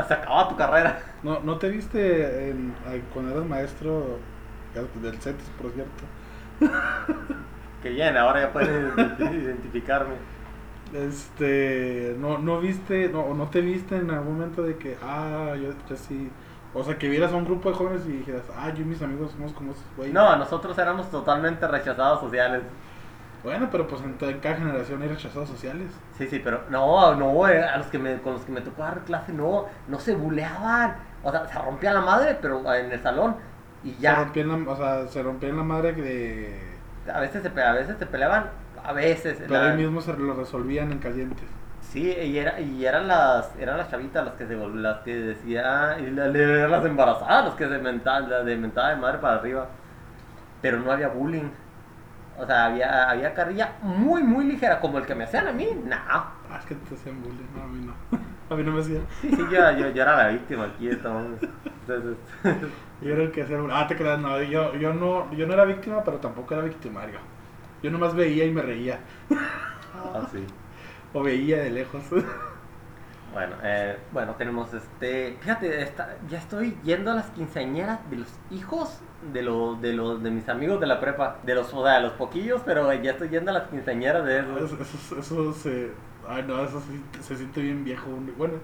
Se 0.07 0.15
acababa 0.15 0.49
tu 0.49 0.57
carrera. 0.57 1.01
no 1.23 1.41
no 1.41 1.59
te 1.59 1.69
viste 1.69 2.51
en, 2.51 2.75
ay, 2.87 3.03
cuando 3.13 3.33
eras 3.33 3.45
maestro 3.47 4.19
del 4.95 5.19
CETIS 5.21 5.51
por 5.51 5.73
cierto 5.73 6.05
Que 7.83 7.91
bien, 7.91 8.17
ahora 8.17 8.43
ya 8.43 8.53
pueden 8.53 8.93
identificarme. 9.19 10.17
este 10.93 12.17
no 12.19 12.39
no 12.39 12.61
viste 12.61 13.09
no 13.11 13.35
no 13.35 13.49
te 13.49 13.61
viste 13.61 13.97
en 13.97 14.11
algún 14.11 14.35
momento 14.35 14.63
de 14.63 14.77
que 14.77 14.99
ah 15.03 15.55
yo, 15.61 15.71
yo 15.89 15.97
sí 15.97 16.31
o 16.75 16.83
sea 16.85 16.99
que 16.99 17.09
vieras 17.09 17.33
a 17.33 17.37
un 17.37 17.45
grupo 17.45 17.71
de 17.71 17.77
jóvenes 17.77 18.07
y 18.07 18.13
dijeras 18.13 18.45
ah 18.57 18.73
yo 18.75 18.83
y 18.83 18.87
mis 18.87 19.03
amigos 19.03 19.33
somos 19.33 19.53
como 19.53 19.73
esos 19.73 19.85
güeyes 19.97 20.15
No, 20.15 20.37
nosotros 20.37 20.77
éramos 20.79 21.11
totalmente 21.11 21.67
rechazados 21.69 22.21
sociales. 22.21 22.63
Bueno, 23.43 23.69
pero 23.71 23.87
pues 23.87 24.03
en, 24.03 24.15
cada 24.41 24.57
generación 24.57 25.03
hay 25.03 25.09
rechazados 25.09 25.49
sociales. 25.49 25.89
Sí, 26.17 26.27
sí, 26.27 26.39
pero 26.41 26.65
no, 26.69 27.15
no, 27.15 27.49
eh, 27.49 27.63
a 27.63 27.79
los 27.79 27.87
que 27.87 27.99
me, 27.99 28.21
con 28.21 28.35
los 28.35 28.43
que 28.45 28.53
me 28.53 28.61
tocó 28.61 28.83
dar 28.83 29.01
clase 29.05 29.33
no, 29.33 29.67
no 29.87 29.99
se 29.99 30.15
buleaban. 30.15 30.97
O 31.23 31.31
sea, 31.31 31.47
se 31.47 31.59
rompía 31.59 31.93
la 31.93 32.01
madre, 32.01 32.39
pero 32.41 32.73
en 32.75 32.93
el 32.93 33.03
salón 33.03 33.37
y 33.83 33.93
Se 33.93 34.01
ya. 34.03 34.15
rompían 34.15 34.49
la, 34.49 34.71
o 34.73 34.77
sea, 34.77 35.07
se 35.09 35.23
rompían 35.23 35.57
la 35.57 35.63
madre 35.63 35.93
de... 35.93 36.61
A 37.13 37.21
veces 37.21 37.43
se, 37.43 37.61
a 37.63 37.73
veces 37.73 37.97
se 37.99 38.07
peleaban, 38.07 38.51
a 38.85 38.93
veces. 38.93 39.39
Pero 39.47 39.61
la- 39.61 39.71
ahí 39.71 39.77
mismo 39.77 40.01
se 40.01 40.17
lo 40.17 40.35
resolvían 40.35 40.93
en 40.93 40.99
calientes. 40.99 41.49
Sí, 41.81 42.03
y, 42.13 42.39
era, 42.39 42.61
y 42.61 42.85
eran 42.87 43.09
las 43.09 43.57
eran 43.59 43.77
las 43.79 43.91
chavitas 43.91 44.25
las 44.25 44.35
que 44.35 44.47
se 44.47 44.55
las 44.57 44.99
que 45.01 45.15
decía 45.15 45.97
y 45.99 46.11
la- 46.11 46.27
eran 46.27 46.71
las 46.71 46.85
embarazadas 46.85 47.47
las 47.47 47.55
que 47.55 47.69
se 47.69 47.79
mentaban 47.79 48.31
la 48.31 48.43
de 48.45 48.57
mentada 48.57 48.91
de 48.91 48.97
madre 48.97 49.19
para 49.19 49.37
arriba. 49.37 49.67
Pero 50.63 50.79
no 50.81 50.93
había 50.93 51.09
bullying. 51.09 51.51
O 52.41 52.47
sea, 52.47 52.67
había, 52.67 53.11
había 53.11 53.35
carrilla 53.35 53.73
muy, 53.83 54.23
muy 54.23 54.45
ligera, 54.47 54.81
como 54.81 54.99
el 54.99 55.07
que 55.07 55.15
me 55.15 55.25
hacían 55.25 55.47
a 55.49 55.53
mí. 55.53 55.69
No. 55.85 55.97
Ah, 56.09 56.33
es 56.59 56.65
que 56.67 56.75
te 56.75 56.95
hacían 56.95 57.21
bullying. 57.23 57.47
No, 57.55 57.63
a 57.63 57.67
mí 57.67 57.87
no. 57.87 57.95
A 58.51 58.57
mí 58.57 58.65
no 58.65 58.73
me 58.73 58.81
hacían. 58.81 59.03
Sí, 59.21 59.31
sí, 59.31 59.37
yo, 59.49 59.71
yo, 59.79 59.91
yo 59.91 60.03
era 60.03 60.17
la 60.17 60.29
víctima 60.31 60.65
aquí, 60.65 60.89
estamos. 60.89 61.25
Entonces, 61.87 62.17
Yo 63.01 63.13
era 63.15 63.23
el 63.23 63.31
que 63.31 63.43
hacía 63.43 63.59
bullying. 63.61 63.75
Ah, 63.77 63.87
te 63.87 63.95
creas, 63.95 64.19
no. 64.19 64.43
Yo, 64.43 64.75
yo 64.75 64.93
no. 64.93 65.33
yo 65.33 65.47
no 65.47 65.53
era 65.55 65.65
víctima, 65.65 66.03
pero 66.03 66.17
tampoco 66.17 66.55
era 66.55 66.65
victimario. 66.65 67.19
Yo 67.83 67.91
nomás 67.93 68.13
veía 68.15 68.45
y 68.47 68.51
me 68.51 68.63
reía. 68.63 68.99
así. 70.15 70.45
O 71.13 71.23
veía 71.25 71.59
de 71.63 71.71
lejos. 71.71 72.03
Bueno, 73.33 73.55
eh, 73.63 73.97
bueno, 74.13 74.35
tenemos 74.35 74.73
este. 74.75 75.37
Fíjate, 75.41 75.83
esta- 75.83 76.17
ya 76.29 76.39
estoy 76.39 76.77
yendo 76.85 77.13
a 77.13 77.15
las 77.15 77.31
quinceañeras 77.31 77.99
de 78.11 78.17
los 78.19 78.29
hijos 78.51 79.01
de 79.33 79.43
los 79.43 79.81
de 79.81 79.93
los 79.93 80.23
de 80.23 80.31
mis 80.31 80.49
amigos 80.49 80.81
de 80.81 80.87
la 80.87 81.01
prepa, 81.01 81.37
de 81.43 81.55
los 81.55 81.73
o 81.75 81.85
sea, 81.85 81.97
de 81.97 82.03
los 82.03 82.13
poquillos, 82.13 82.63
pero 82.65 82.93
ya 82.95 83.13
estoy 83.13 83.29
yendo 83.29 83.51
a 83.51 83.55
las 83.55 83.69
quinceañeras 83.69 84.25
de 84.25 84.41
esos. 84.41 84.63
Eso, 84.63 84.83
eso, 84.83 85.19
eso 85.21 85.53
se... 85.53 85.93
Ay, 86.29 86.45
no, 86.47 86.63
eso 86.63 86.81
sí, 86.81 87.03
se 87.21 87.37
siente 87.37 87.61
bien 87.61 87.85
viejo. 87.85 88.07
Bueno, 88.39 88.55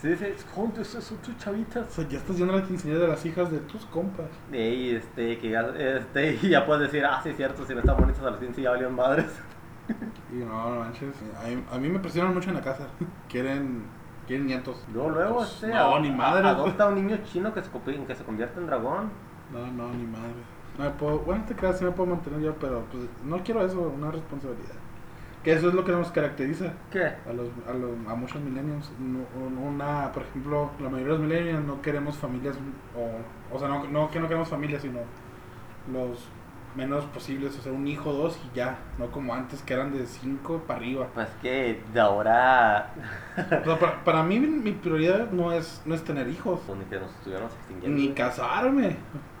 Sí, 0.00 0.16
sí, 0.16 0.26
juntos, 0.54 0.88
esas 0.88 1.04
son 1.04 1.18
tus 1.18 1.34
o 1.34 1.38
chavitas. 1.38 1.86
sea, 1.92 2.08
ya 2.08 2.16
estás 2.18 2.38
yendo 2.38 2.54
a 2.54 2.56
la 2.56 2.62
quinceañera 2.64 3.02
de 3.04 3.08
las 3.10 3.26
hijas 3.26 3.50
de 3.50 3.58
tus 3.58 3.84
compas. 3.86 4.26
Y 4.50 4.94
este, 4.94 5.36
que 5.38 5.50
ya, 5.50 5.60
este, 5.76 6.38
y 6.42 6.48
ya 6.48 6.64
puedes 6.64 6.90
decir, 6.90 7.04
ah, 7.04 7.20
sí, 7.22 7.30
es 7.30 7.36
cierto, 7.36 7.64
si 7.66 7.74
no 7.74 7.80
están 7.80 7.96
bonitos 7.98 8.22
a 8.22 8.30
las 8.30 8.40
15 8.40 8.62
ya 8.62 8.70
valieron 8.70 8.94
madres. 8.94 9.26
Y 10.32 10.36
no, 10.38 10.70
no 10.74 10.80
manches. 10.80 11.14
A 11.40 11.46
mí, 11.48 11.62
a 11.70 11.78
mí 11.78 11.88
me 11.88 12.00
presionan 12.00 12.34
mucho 12.34 12.48
en 12.48 12.56
la 12.56 12.60
casa. 12.62 12.88
Quieren, 13.28 13.84
quieren 14.26 14.46
nietos. 14.46 14.84
Luego, 14.92 15.10
luego, 15.10 15.44
este, 15.44 15.68
no, 15.68 15.94
a- 15.94 16.00
ni 16.00 16.10
madre. 16.10 16.48
adopta 16.48 16.84
a 16.84 16.88
un 16.88 16.96
niño 16.96 17.18
chino 17.24 17.54
que 17.54 17.62
se, 17.62 17.70
que 18.06 18.14
se 18.16 18.24
convierte 18.24 18.58
en 18.58 18.66
dragón. 18.66 19.10
No, 19.52 19.66
no, 19.72 19.92
ni 19.94 20.06
madre. 20.06 20.34
No 20.78 20.84
me 20.84 20.90
puedo, 20.90 21.18
bueno, 21.20 21.44
te 21.46 21.54
creas, 21.54 21.78
sí 21.78 21.84
me 21.84 21.92
puedo 21.92 22.10
mantener 22.10 22.40
yo, 22.40 22.54
pero 22.58 22.84
pues 22.90 23.04
no 23.24 23.42
quiero 23.42 23.64
eso, 23.64 23.80
una 23.80 24.10
responsabilidad. 24.10 24.74
Que 25.42 25.52
eso 25.52 25.68
es 25.68 25.74
lo 25.74 25.84
que 25.84 25.92
nos 25.92 26.10
caracteriza 26.10 26.72
¿Qué? 26.90 27.04
a 27.04 27.32
los, 27.32 27.48
a, 27.68 27.72
los, 27.72 27.92
a 28.08 28.14
muchos 28.16 28.42
millennials. 28.42 28.90
Una, 28.98 30.10
por 30.12 30.24
ejemplo, 30.24 30.70
la 30.80 30.88
mayoría 30.88 31.14
de 31.14 31.18
los 31.18 31.28
millennials 31.28 31.64
no 31.64 31.80
queremos 31.80 32.16
familias, 32.18 32.56
o, 32.96 33.54
o 33.54 33.58
sea, 33.58 33.68
no, 33.68 33.84
no 33.84 34.10
que 34.10 34.18
no 34.18 34.26
queremos 34.26 34.48
familias, 34.48 34.82
sino 34.82 35.00
los 35.92 36.28
menos 36.76 37.04
posibles, 37.06 37.56
o 37.58 37.62
sea, 37.62 37.72
un 37.72 37.86
hijo, 37.88 38.12
dos 38.12 38.38
y 38.52 38.56
ya, 38.56 38.78
no 38.98 39.06
como 39.10 39.34
antes 39.34 39.62
que 39.62 39.74
eran 39.74 39.92
de 39.92 40.06
cinco 40.06 40.62
para 40.66 40.78
arriba. 40.80 41.06
Pues 41.14 41.28
que 41.42 41.82
de 41.92 42.00
ahora. 42.00 42.92
O 43.62 43.64
sea, 43.64 43.78
para, 43.78 44.04
para 44.04 44.22
mí 44.22 44.38
mi 44.40 44.72
prioridad 44.72 45.30
no 45.30 45.52
es, 45.52 45.82
no 45.86 45.94
es 45.94 46.04
tener 46.04 46.28
hijos, 46.28 46.60
Ni 46.78 46.84
que 46.84 47.00
nos 47.00 47.10
estuviéramos 47.12 47.52
extinguiendo. 47.54 47.98
ni 47.98 48.08
casarme. 48.12 48.96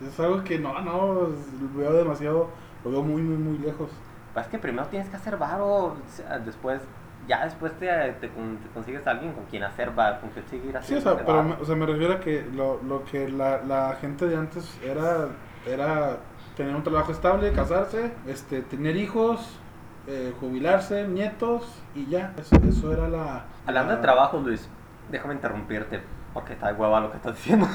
Es 0.06 0.18
algo 0.20 0.42
que 0.44 0.58
no, 0.58 0.80
no, 0.80 1.28
es- 1.28 1.76
veo 1.76 1.92
demasiado, 1.92 2.48
lo 2.84 2.90
veo 2.90 3.02
muy, 3.02 3.22
muy, 3.22 3.36
muy 3.36 3.58
lejos. 3.58 3.90
Pues 4.34 4.46
que 4.48 4.58
primero 4.58 4.86
tienes 4.88 5.08
que 5.08 5.16
hacer 5.16 5.36
varo. 5.36 5.96
Después. 6.44 6.80
Ya 7.28 7.44
después 7.44 7.72
te, 7.80 7.86
te, 8.20 8.28
te 8.28 8.30
consigues 8.72 9.04
a 9.04 9.10
alguien 9.10 9.32
con 9.32 9.44
quien 9.46 9.64
hacer 9.64 9.90
varo, 9.90 10.20
con 10.20 10.30
quien 10.30 10.46
seguir 10.48 10.70
Sí, 10.82 10.94
o 10.94 11.00
haciendo. 11.00 11.16
sea, 11.16 11.26
pero 11.26 11.42
me, 11.42 11.54
o 11.54 11.64
sea, 11.64 11.74
me 11.74 11.84
refiero 11.86 12.12
a 12.14 12.20
que 12.20 12.44
lo, 12.54 12.80
lo 12.84 13.04
que 13.04 13.28
la, 13.28 13.62
la 13.64 13.96
gente 14.00 14.26
de 14.28 14.36
antes 14.36 14.78
era, 14.80 15.26
era 15.66 16.18
tener 16.56 16.74
un 16.74 16.82
trabajo 16.82 17.12
estable, 17.12 17.52
casarse, 17.52 18.12
este, 18.26 18.62
tener 18.62 18.96
hijos, 18.96 19.58
eh, 20.06 20.32
jubilarse, 20.40 21.06
nietos 21.06 21.64
y 21.94 22.06
ya. 22.06 22.32
Eso, 22.38 22.56
eso 22.68 22.92
era 22.92 23.08
la... 23.08 23.44
Hablando 23.66 23.94
de 23.96 24.02
trabajo, 24.02 24.38
Luis, 24.38 24.68
déjame 25.10 25.34
interrumpirte, 25.34 26.00
porque 26.32 26.54
está 26.54 26.72
de 26.72 26.74
hueva 26.74 27.00
lo 27.00 27.10
que 27.10 27.18
estás 27.18 27.36
diciendo. 27.36 27.68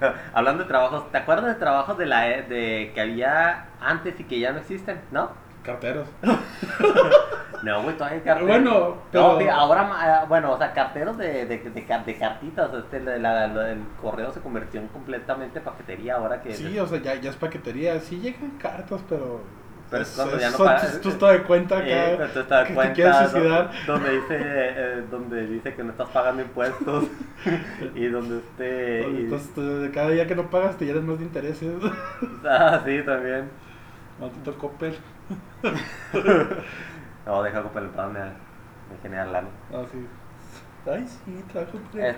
No, 0.00 0.08
Hablando 0.34 0.62
de 0.62 0.68
trabajos, 0.68 1.10
¿te 1.10 1.18
acuerdas 1.18 1.46
de 1.46 1.54
trabajos 1.54 1.98
de 1.98 2.06
la 2.06 2.22
de 2.22 2.92
que 2.94 3.00
había 3.00 3.66
antes 3.80 4.18
y 4.20 4.24
que 4.24 4.38
ya 4.38 4.52
no 4.52 4.58
existen? 4.58 5.00
¿No? 5.10 5.45
Carteros. 5.66 6.08
No, 7.62 7.82
güey, 7.82 7.96
todavía 7.96 8.18
hay 8.18 8.22
carteros. 8.24 8.48
Bueno, 8.48 8.96
pero- 9.10 9.40
No, 9.40 9.50
ahora, 9.52 10.22
eh, 10.22 10.26
bueno, 10.28 10.52
o 10.52 10.58
sea, 10.58 10.72
carteros 10.72 11.16
de, 11.18 11.46
de, 11.46 11.58
de, 11.58 11.70
de 11.70 12.16
cartitas, 12.18 12.70
este, 12.74 13.00
la- 13.00 13.16
la- 13.16 13.46
la- 13.48 13.70
el 13.72 13.78
correo 14.00 14.30
se 14.30 14.40
convirtió 14.40 14.78
en 14.80 14.88
completamente 14.88 15.60
paquetería 15.60 16.16
ahora 16.16 16.40
que... 16.42 16.54
Sí, 16.54 16.78
o 16.78 16.86
sea, 16.86 17.00
ya, 17.00 17.14
ya 17.14 17.30
es 17.30 17.36
paquetería. 17.36 17.98
Sí 17.98 18.20
llegan 18.20 18.50
cartas, 18.58 19.00
pero... 19.08 19.40
Pero 19.90 20.02
es 20.02 20.10
cuando 20.10 20.38
ya 20.38 20.50
no 20.50 20.58
pagas- 20.58 21.00
tú- 21.00 21.08
estás 21.08 21.32
de 21.32 21.42
cuenta 21.44 21.78
acá. 21.78 21.86
Eh, 21.88 22.14
pero 22.18 22.28
tú 22.30 22.42
te 22.42 22.54
das 22.54 22.62
que 22.64 22.68
te 22.68 22.74
cuenta, 22.74 22.92
quieres 22.94 23.14
¿no? 23.20 23.28
suicidar. 23.30 23.70
donde 23.86 24.10
dice 24.10 24.36
eh, 24.40 25.04
donde 25.10 25.46
dice 25.46 25.74
que 25.74 25.84
no 25.84 25.90
estás 25.92 26.08
pagando 26.10 26.42
impuestos 26.42 27.04
y 27.94 28.06
donde 28.06 28.38
este 28.38 29.08
y- 29.08 29.16
Entonces, 29.22 29.54
tú- 29.54 29.90
cada 29.94 30.08
día 30.10 30.26
que 30.26 30.34
no 30.36 30.50
pagas 30.50 30.76
te 30.76 30.84
llenas 30.86 31.04
más 31.04 31.18
de 31.18 31.24
intereses. 31.24 31.72
ah 32.44 32.80
sí 32.84 33.00
también 33.06 33.48
Maldito 34.20 34.58
Coppel. 34.58 34.96
no 37.26 37.42
deja 37.42 37.62
que 37.70 37.78
el 37.78 37.88
plan 37.88 38.12
me, 38.12 38.20
me 38.20 38.98
genera 39.02 39.26
lana 39.26 39.48
Ah, 39.72 39.82
sí. 39.90 40.06
Ay, 40.90 41.06
sí, 41.06 41.44
trabajo 41.52 41.78
por 41.78 42.00
Es- 42.00 42.16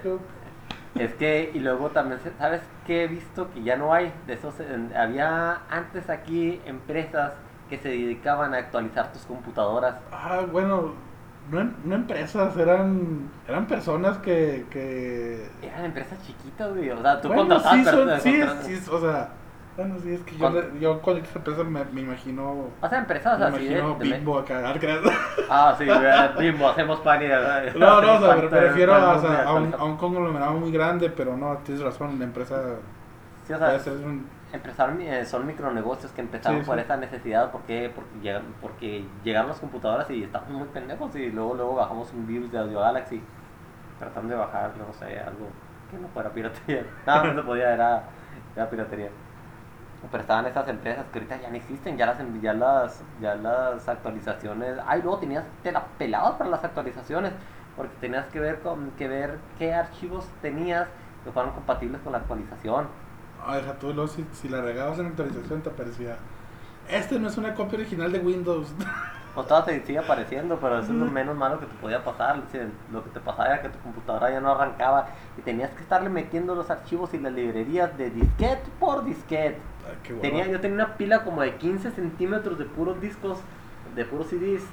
es 0.94 1.14
que 1.14 1.50
y 1.54 1.60
luego 1.60 1.90
también 1.90 2.20
sabes 2.38 2.60
que 2.86 3.04
he 3.04 3.08
visto 3.08 3.50
que 3.52 3.62
ya 3.62 3.76
no 3.76 3.92
hay 3.94 4.12
de 4.26 4.34
esos 4.34 4.54
había 4.96 5.58
antes 5.70 6.10
aquí 6.10 6.60
empresas 6.66 7.32
que 7.70 7.78
se 7.78 7.88
dedicaban 7.90 8.54
a 8.54 8.58
actualizar 8.58 9.12
tus 9.12 9.22
computadoras. 9.22 9.96
Ah, 10.10 10.40
bueno, 10.50 10.94
no, 11.50 11.70
no 11.84 11.94
empresas, 11.94 12.56
eran 12.56 13.30
eran 13.46 13.66
personas 13.66 14.18
que... 14.18 14.66
que... 14.70 15.48
eran 15.62 15.84
empresas 15.86 16.18
chiquitas 16.26 16.70
güey 16.74 16.90
o 16.90 17.00
sea 17.00 17.20
tú 17.20 17.28
Bueno, 17.28 17.48
contratabas 17.48 17.78
sí, 17.78 17.84
son- 17.84 18.06
personas- 18.08 18.64
sí, 18.64 18.76
sí, 18.76 18.90
o 18.90 19.00
sea... 19.00 19.28
Bueno, 19.78 19.94
sí, 20.00 20.10
es 20.12 20.20
que 20.22 20.36
yo, 20.36 20.50
yo 20.80 21.00
cuando 21.00 21.20
dices 21.22 21.36
empresas 21.36 21.64
me, 21.66 21.84
me 21.84 22.00
imagino... 22.00 22.66
o 22.82 22.88
sea 22.88 22.98
empresas 22.98 23.38
Me 23.38 23.46
así 23.46 23.64
de, 23.66 23.78
imagino 23.78 23.94
de- 23.94 24.04
Bimbo 24.18 24.38
acá. 24.40 24.62
ah, 24.70 24.74
¿crees? 24.78 25.00
ah 25.50 25.74
sí 25.78 25.84
bimbo 26.38 26.68
hacemos 26.68 26.98
pan 27.00 27.22
y 27.22 27.78
No, 27.78 28.00
no, 28.02 28.14
o 28.14 28.18
sea, 28.20 28.34
me, 28.34 28.42
pan- 28.42 28.50
me 28.50 28.60
refiero 28.60 28.92
pan- 28.92 29.02
a, 29.04 29.12
o 29.12 29.20
sea, 29.20 29.30
pan- 29.30 29.46
a, 29.46 29.54
un, 29.54 29.74
a 29.74 29.84
un 29.84 29.96
conglomerado 29.96 30.52
muy 30.54 30.72
grande, 30.72 31.10
pero 31.10 31.36
no, 31.36 31.58
tienes 31.58 31.82
razón, 31.84 32.18
la 32.18 32.24
empresa 32.24 32.60
Sí, 33.46 33.52
o 33.52 33.58
sea, 33.58 33.68
puede 33.68 33.80
ser 33.80 33.92
un... 34.04 34.26
empezaron, 34.52 35.00
eh, 35.00 35.24
son 35.24 35.46
micronegocios 35.46 36.12
que 36.12 36.20
empezaron 36.22 36.60
Sí, 36.60 36.66
por 36.66 36.76
sí. 36.76 36.82
esa 36.84 36.96
necesidad, 36.96 37.50
¿por 37.50 37.62
qué? 37.62 37.90
Porque, 37.94 38.18
llegan, 38.20 38.42
porque 38.60 39.04
llegaron 39.24 39.48
las 39.48 39.60
computadoras 39.60 40.10
y 40.10 40.22
estaban 40.24 40.52
muy 40.52 40.68
pendejos 40.68 41.14
y 41.16 41.30
luego 41.30 41.54
luego 41.54 41.74
bajamos 41.76 42.12
un 42.12 42.26
virus 42.26 42.50
de 42.52 42.58
Audio 42.58 42.80
Galaxy 42.80 43.22
tratando 43.98 44.34
de 44.34 44.40
bajar, 44.40 44.72
no 44.76 44.92
sé, 44.92 45.18
algo 45.20 45.48
que 45.90 45.98
no 45.98 46.08
fuera 46.08 46.30
piratería. 46.32 46.84
No, 47.06 47.24
no 47.24 47.34
se 47.34 47.46
podía, 47.46 47.72
era, 47.74 48.02
era 48.56 48.70
piratería. 48.70 49.10
Pero 50.10 50.22
estaban 50.22 50.46
esas 50.46 50.68
empresas 50.68 51.04
que 51.12 51.18
ahorita 51.18 51.40
ya 51.40 51.50
no 51.50 51.56
existen, 51.56 51.96
ya 51.96 52.06
las, 52.06 52.18
ya 52.40 52.54
las, 52.54 53.02
ya 53.20 53.34
las 53.34 53.88
actualizaciones, 53.88 54.76
ay 54.86 55.02
luego 55.02 55.18
tenías, 55.18 55.44
te 55.62 55.72
la 55.72 56.38
para 56.38 56.50
las 56.50 56.64
actualizaciones, 56.64 57.32
porque 57.76 57.94
tenías 58.00 58.26
que 58.26 58.38
ver, 58.38 58.60
con, 58.60 58.92
que 58.92 59.08
ver 59.08 59.38
qué 59.58 59.74
archivos 59.74 60.24
tenías 60.40 60.88
que 61.24 61.32
fueran 61.32 61.52
compatibles 61.52 62.00
con 62.02 62.12
la 62.12 62.18
actualización. 62.18 62.86
Ah, 63.44 63.56
deja 63.56 63.74
tú, 63.74 63.92
luego 63.92 64.08
si, 64.08 64.24
si 64.32 64.48
la 64.48 64.60
regabas 64.60 64.98
en 64.98 65.06
actualización 65.06 65.62
te 65.62 65.70
aparecía... 65.70 66.16
Este 66.88 67.18
no 67.18 67.28
es 67.28 67.36
una 67.36 67.54
copia 67.54 67.78
original 67.80 68.10
de 68.10 68.18
Windows. 68.20 68.72
O 69.38 69.44
todo 69.44 69.62
te 69.62 69.80
sigue 69.86 70.00
apareciendo, 70.00 70.58
pero 70.58 70.80
eso 70.80 70.90
es 70.90 70.98
lo 70.98 71.06
menos 71.06 71.36
malo 71.36 71.60
que 71.60 71.66
te 71.66 71.74
podía 71.76 72.02
pasar. 72.02 72.42
Sea, 72.50 72.66
Lo 72.90 73.04
que 73.04 73.10
te 73.10 73.20
pasaba 73.20 73.46
era 73.46 73.62
que 73.62 73.68
tu 73.68 73.78
computadora 73.78 74.32
ya 74.32 74.40
no 74.40 74.50
arrancaba 74.50 75.10
y 75.36 75.42
tenías 75.42 75.70
que 75.70 75.80
estarle 75.80 76.08
metiendo 76.08 76.56
los 76.56 76.70
archivos 76.70 77.14
y 77.14 77.18
las 77.20 77.32
librerías 77.32 77.96
de 77.96 78.10
disquete 78.10 78.64
por 78.80 79.04
disquete. 79.04 79.58
Ay, 79.86 80.10
hueva. 80.10 80.22
Tenía, 80.22 80.46
yo 80.48 80.60
tenía 80.60 80.74
una 80.74 80.96
pila 80.96 81.22
como 81.22 81.42
de 81.42 81.54
15 81.54 81.92
centímetros 81.92 82.58
de 82.58 82.64
puros 82.64 83.00
discos, 83.00 83.38
de 83.94 84.04
puros 84.04 84.26
CDs 84.26 84.64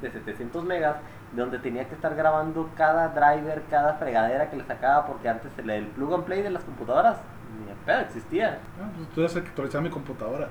de 0.00 0.10
700 0.10 0.64
megas, 0.64 0.96
donde 1.32 1.58
tenía 1.58 1.86
que 1.86 1.94
estar 1.94 2.14
grabando 2.14 2.70
cada 2.78 3.08
driver, 3.08 3.62
cada 3.68 3.92
fregadera 3.96 4.48
que 4.48 4.56
le 4.56 4.64
sacaba, 4.64 5.06
porque 5.06 5.28
antes 5.28 5.52
el, 5.58 5.68
el 5.68 5.86
plug 5.88 6.14
and 6.14 6.24
play 6.24 6.40
de 6.40 6.48
las 6.48 6.64
computadoras 6.64 7.18
ni 7.60 7.66
de 7.66 7.74
pedo 7.84 8.00
existía. 8.00 8.58
Ah, 8.80 8.88
pues 8.96 9.06
tú 9.10 9.20
eres 9.20 9.36
el 9.36 9.42
que 9.42 9.48
actualizaba 9.50 9.82
mi 9.82 9.90
computadora. 9.90 10.48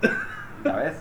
¿Ya 0.64 0.94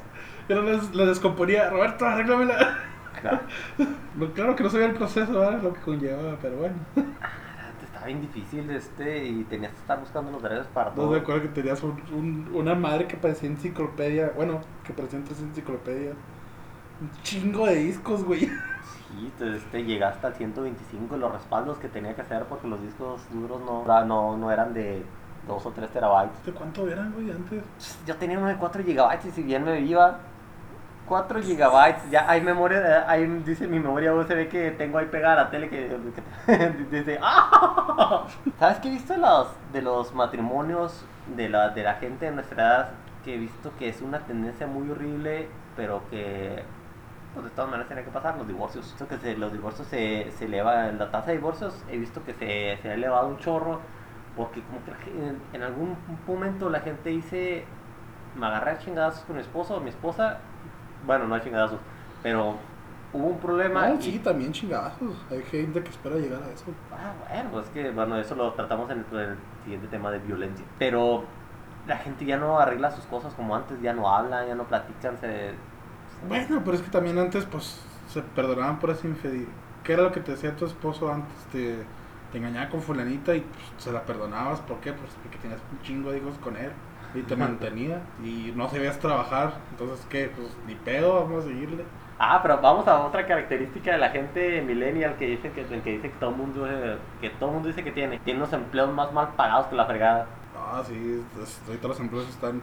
no 0.49 0.63
les, 0.63 0.95
les 0.95 1.07
descomponía, 1.09 1.71
Roberto, 1.71 2.05
arréglamela. 2.07 2.79
Claro. 3.21 3.41
No, 4.15 4.27
claro 4.35 4.55
que 4.55 4.63
no 4.63 4.69
sabía 4.69 4.87
el 4.87 4.95
proceso, 4.95 5.33
¿verdad? 5.33 5.63
lo 5.63 5.73
que 5.73 5.81
conllevaba, 5.81 6.37
pero 6.43 6.57
bueno. 6.59 6.75
Antes 6.97 7.85
estaba 7.87 8.05
bien 8.07 8.21
difícil 8.21 8.69
este 8.71 9.25
y 9.27 9.45
tenías 9.45 9.73
que 9.73 9.79
estar 9.79 9.99
buscando 9.99 10.31
los 10.31 10.43
drivers 10.43 10.67
para 10.69 10.91
No 10.91 10.97
todo. 10.97 11.11
me 11.13 11.17
acuerdo 11.19 11.41
que 11.43 11.49
tenías 11.49 11.83
un, 11.83 11.93
un- 12.13 12.51
una 12.53 12.75
madre 12.75 13.07
que 13.07 13.17
parecía 13.17 13.49
enciclopedia. 13.49 14.33
Bueno, 14.37 14.61
que 14.85 14.93
parecía 14.93 15.19
tres 15.25 15.41
enciclopedias. 15.41 16.15
Un 17.01 17.11
chingo 17.23 17.65
de 17.67 17.77
discos, 17.77 18.23
güey. 18.23 18.41
Sí, 18.41 19.33
te- 19.39 19.57
este, 19.57 19.83
llegaste 19.85 20.27
al 20.27 20.35
125 20.35 21.17
y 21.17 21.19
los 21.19 21.33
respaldos 21.33 21.79
que 21.79 21.89
tenía 21.89 22.15
que 22.15 22.21
hacer 22.21 22.45
porque 22.45 22.69
los 22.69 22.83
discos 22.83 23.23
duros 23.31 23.63
no, 23.65 24.05
no, 24.05 24.37
no 24.37 24.51
eran 24.53 24.75
de 24.75 25.03
2 25.49 25.65
o 25.67 25.71
3 25.71 25.89
terabytes. 25.91 26.45
¿De 26.45 26.53
cuánto 26.53 26.87
eran, 26.87 27.13
güey, 27.15 27.31
antes? 27.31 27.63
Yo 28.07 28.15
tenía 28.17 28.37
uno 28.39 28.49
de 28.49 28.57
4 28.57 28.85
gigabytes 28.85 29.25
y 29.27 29.31
si 29.31 29.43
bien 29.43 29.65
me 29.65 29.81
iba 29.81 30.19
4 31.13 31.43
gigabytes, 31.43 32.11
ya 32.11 32.25
hay 32.31 32.41
memoria, 32.41 33.05
hay, 33.07 33.27
dice 33.45 33.67
mi 33.67 33.79
memoria 33.79 34.15
USB 34.15 34.49
que 34.49 34.71
tengo 34.71 34.97
ahí 34.99 35.07
pegada 35.07 35.35
a 35.43 35.45
la 35.45 35.51
tele 35.51 35.69
que, 35.69 35.89
que 36.47 36.87
dice, 36.91 37.19
¡ah! 37.23 38.27
¿Sabes 38.59 38.79
qué 38.79 38.89
he 38.89 38.93
visto 38.93 39.13
de 39.13 39.19
los, 39.19 39.49
de 39.73 39.83
los 39.83 40.15
matrimonios 40.15 41.05
de 41.37 41.51
la, 41.51 41.69
de 41.69 41.83
la 41.83 41.95
gente 41.97 42.25
de 42.27 42.33
nuestra 42.33 42.63
edad? 42.63 42.89
Que 43.25 43.35
he 43.35 43.39
visto 43.39 43.73
que 43.79 43.91
es 43.91 44.01
una 44.01 44.21
tendencia 44.21 44.67
muy 44.67 44.91
horrible, 44.91 45.49
pero 45.77 46.03
que 46.11 46.63
pues 47.35 47.45
de 47.45 47.51
todas 47.51 47.71
maneras 47.71 47.89
tiene 47.89 48.05
que 48.05 48.11
pasar, 48.11 48.37
los 48.37 48.47
divorcios. 48.49 48.85
Visto 48.87 49.09
que 49.09 49.19
se- 49.19 49.37
los 49.37 49.53
divorcios 49.53 49.87
se, 49.89 50.31
se 50.33 50.45
eleva, 50.47 50.87
la 50.93 51.11
tasa 51.11 51.29
de 51.29 51.37
divorcios 51.39 51.85
he 51.91 51.99
visto 51.99 52.23
que 52.25 52.33
se, 52.35 52.79
se 52.83 52.91
ha 52.91 52.95
elevado 52.95 53.27
un 53.29 53.39
chorro, 53.39 53.81
porque 54.37 54.63
como 54.63 54.81
que 54.85 54.93
en, 55.11 55.39
en 55.53 55.63
algún 55.63 55.97
momento 56.27 56.69
la 56.71 56.81
gente 56.81 57.11
dice, 57.11 57.65
me 58.35 58.47
agarré 58.47 58.73
a 58.73 58.79
chingadazos 58.79 59.25
con 59.25 59.37
mi 59.37 59.43
esposo 59.43 59.77
o 59.77 59.81
mi 59.81 59.91
esposa, 59.91 60.39
bueno, 61.07 61.27
no 61.27 61.35
a 61.35 61.41
chingadazos, 61.41 61.79
pero 62.23 62.57
hubo 63.13 63.27
un 63.29 63.39
problema 63.39 63.89
No, 63.89 63.95
y... 63.97 64.03
sí, 64.03 64.19
también 64.19 64.53
chingazos. 64.53 65.17
Hay 65.31 65.43
gente 65.43 65.83
que 65.83 65.91
espera 65.91 66.17
llegar 66.17 66.43
a 66.43 66.51
eso. 66.51 66.65
Ah, 66.93 67.13
bueno, 67.29 67.51
pues 67.51 67.67
es 67.67 67.71
que, 67.73 67.91
bueno, 67.91 68.17
eso 68.17 68.35
lo 68.35 68.53
tratamos 68.53 68.91
en 68.91 69.05
el, 69.11 69.19
en 69.21 69.31
el 69.31 69.37
siguiente 69.65 69.89
tema 69.89 70.11
de 70.11 70.19
violencia. 70.19 70.65
Pero 70.79 71.25
la 71.87 71.97
gente 71.99 72.25
ya 72.25 72.37
no 72.37 72.59
arregla 72.59 72.91
sus 72.91 73.05
cosas 73.07 73.35
como 73.35 73.55
antes, 73.57 73.81
ya 73.83 73.93
no 73.93 74.15
hablan, 74.15 74.47
ya 74.47 74.55
no 74.55 74.65
platican, 74.65 75.19
se... 75.19 75.53
Bueno, 76.29 76.63
pero 76.65 76.77
es 76.77 76.83
que 76.83 76.91
también 76.91 77.19
antes, 77.19 77.45
pues, 77.47 77.81
se 78.09 78.23
perdonaban 78.23 78.79
por 78.79 78.91
esa 78.91 79.07
infidelidad. 79.09 79.51
¿Qué 79.83 79.95
era 79.95 80.03
lo 80.03 80.13
que 80.13 80.21
te 80.21 80.33
decía 80.33 80.55
tu 80.55 80.65
esposo 80.65 81.13
antes? 81.13 81.35
Te, 81.51 81.85
te 82.31 82.39
engañaba 82.39 82.71
con 82.71 82.81
fulanita 82.81 83.35
y 83.35 83.41
pues, 83.41 83.65
se 83.79 83.91
la 83.91 84.03
perdonabas. 84.03 84.61
¿Por 84.61 84.79
qué? 84.79 84.93
Pues 84.93 85.11
porque 85.23 85.39
tenías 85.39 85.61
un 85.73 85.83
chingo 85.83 86.13
de 86.13 86.19
hijos 86.19 86.39
con 86.39 86.57
él 86.57 86.71
y 87.15 87.23
te 87.23 87.37
mantenía 87.37 88.03
y 88.25 88.53
no 88.57 88.69
sabías 88.69 88.99
trabajar. 88.99 89.55
Entonces, 89.71 90.07
¿qué? 90.09 90.31
Pues 90.35 90.49
ni 90.67 90.75
pedo, 90.75 91.15
vamos 91.15 91.45
a 91.45 91.49
seguirle. 91.49 91.85
Ah, 92.19 92.41
pero 92.43 92.61
vamos 92.61 92.87
a 92.87 93.01
otra 93.05 93.27
característica 93.27 93.93
de 93.93 93.99
la 93.99 94.11
gente 94.11 94.63
millennial 94.63 95.17
que 95.17 95.27
dice 95.27 95.51
que, 95.53 95.65
que 95.67 95.91
dice 95.91 96.11
que 96.11 96.19
todo 96.19 96.31
el 96.31 96.37
mundo 96.37 96.67
eh, 96.71 96.97
que 97.21 97.31
todo 97.31 97.51
mundo 97.51 97.69
dice 97.69 97.83
que 97.83 97.91
tiene, 97.93 98.19
tiene 98.21 98.39
unos 98.41 98.53
empleos 98.53 98.93
más 98.93 99.13
mal 99.13 99.35
pagados 99.37 99.67
que 99.67 99.75
la 99.77 99.87
fregada. 99.87 100.27
Ah, 100.55 100.83
sí, 100.87 101.27
ahorita 101.67 101.89
los 101.89 102.01
empleos 102.01 102.29
están... 102.29 102.63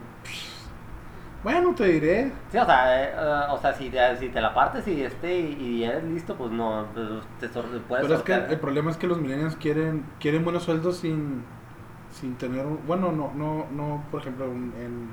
Bueno, 1.44 1.74
te 1.74 1.86
diré. 1.86 2.32
Sí, 2.52 2.58
o 2.58 2.66
sea, 2.66 3.02
eh, 3.04 3.14
eh, 3.16 3.46
o 3.50 3.58
sea, 3.58 3.74
si, 3.74 3.90
te- 3.90 4.18
si 4.18 4.30
te 4.30 4.42
la 4.42 4.54
partes 4.54 4.86
y 4.88 5.02
este 5.04 5.40
y, 5.40 5.54
y 5.80 5.84
eres 5.86 6.04
listo, 6.04 6.36
pues 6.36 6.52
no 6.52 6.86
pues, 6.94 7.08
te 7.40 7.48
sor- 7.48 7.82
puedes 7.88 8.04
Pero 8.06 8.16
es 8.16 8.24
que 8.24 8.34
el 8.34 8.60
problema 8.60 8.92
es 8.92 8.98
que 8.98 9.08
los 9.08 9.20
millennials 9.20 9.56
quieren 9.56 10.04
quieren 10.20 10.44
buenos 10.44 10.64
sueldos 10.64 10.98
sin 10.98 11.44
sin 12.12 12.36
tener 12.36 12.66
un- 12.66 12.80
bueno 12.88 13.12
no 13.12 13.32
no 13.36 13.66
no 13.72 14.04
por 14.12 14.22
ejemplo 14.22 14.46
en 14.46 15.10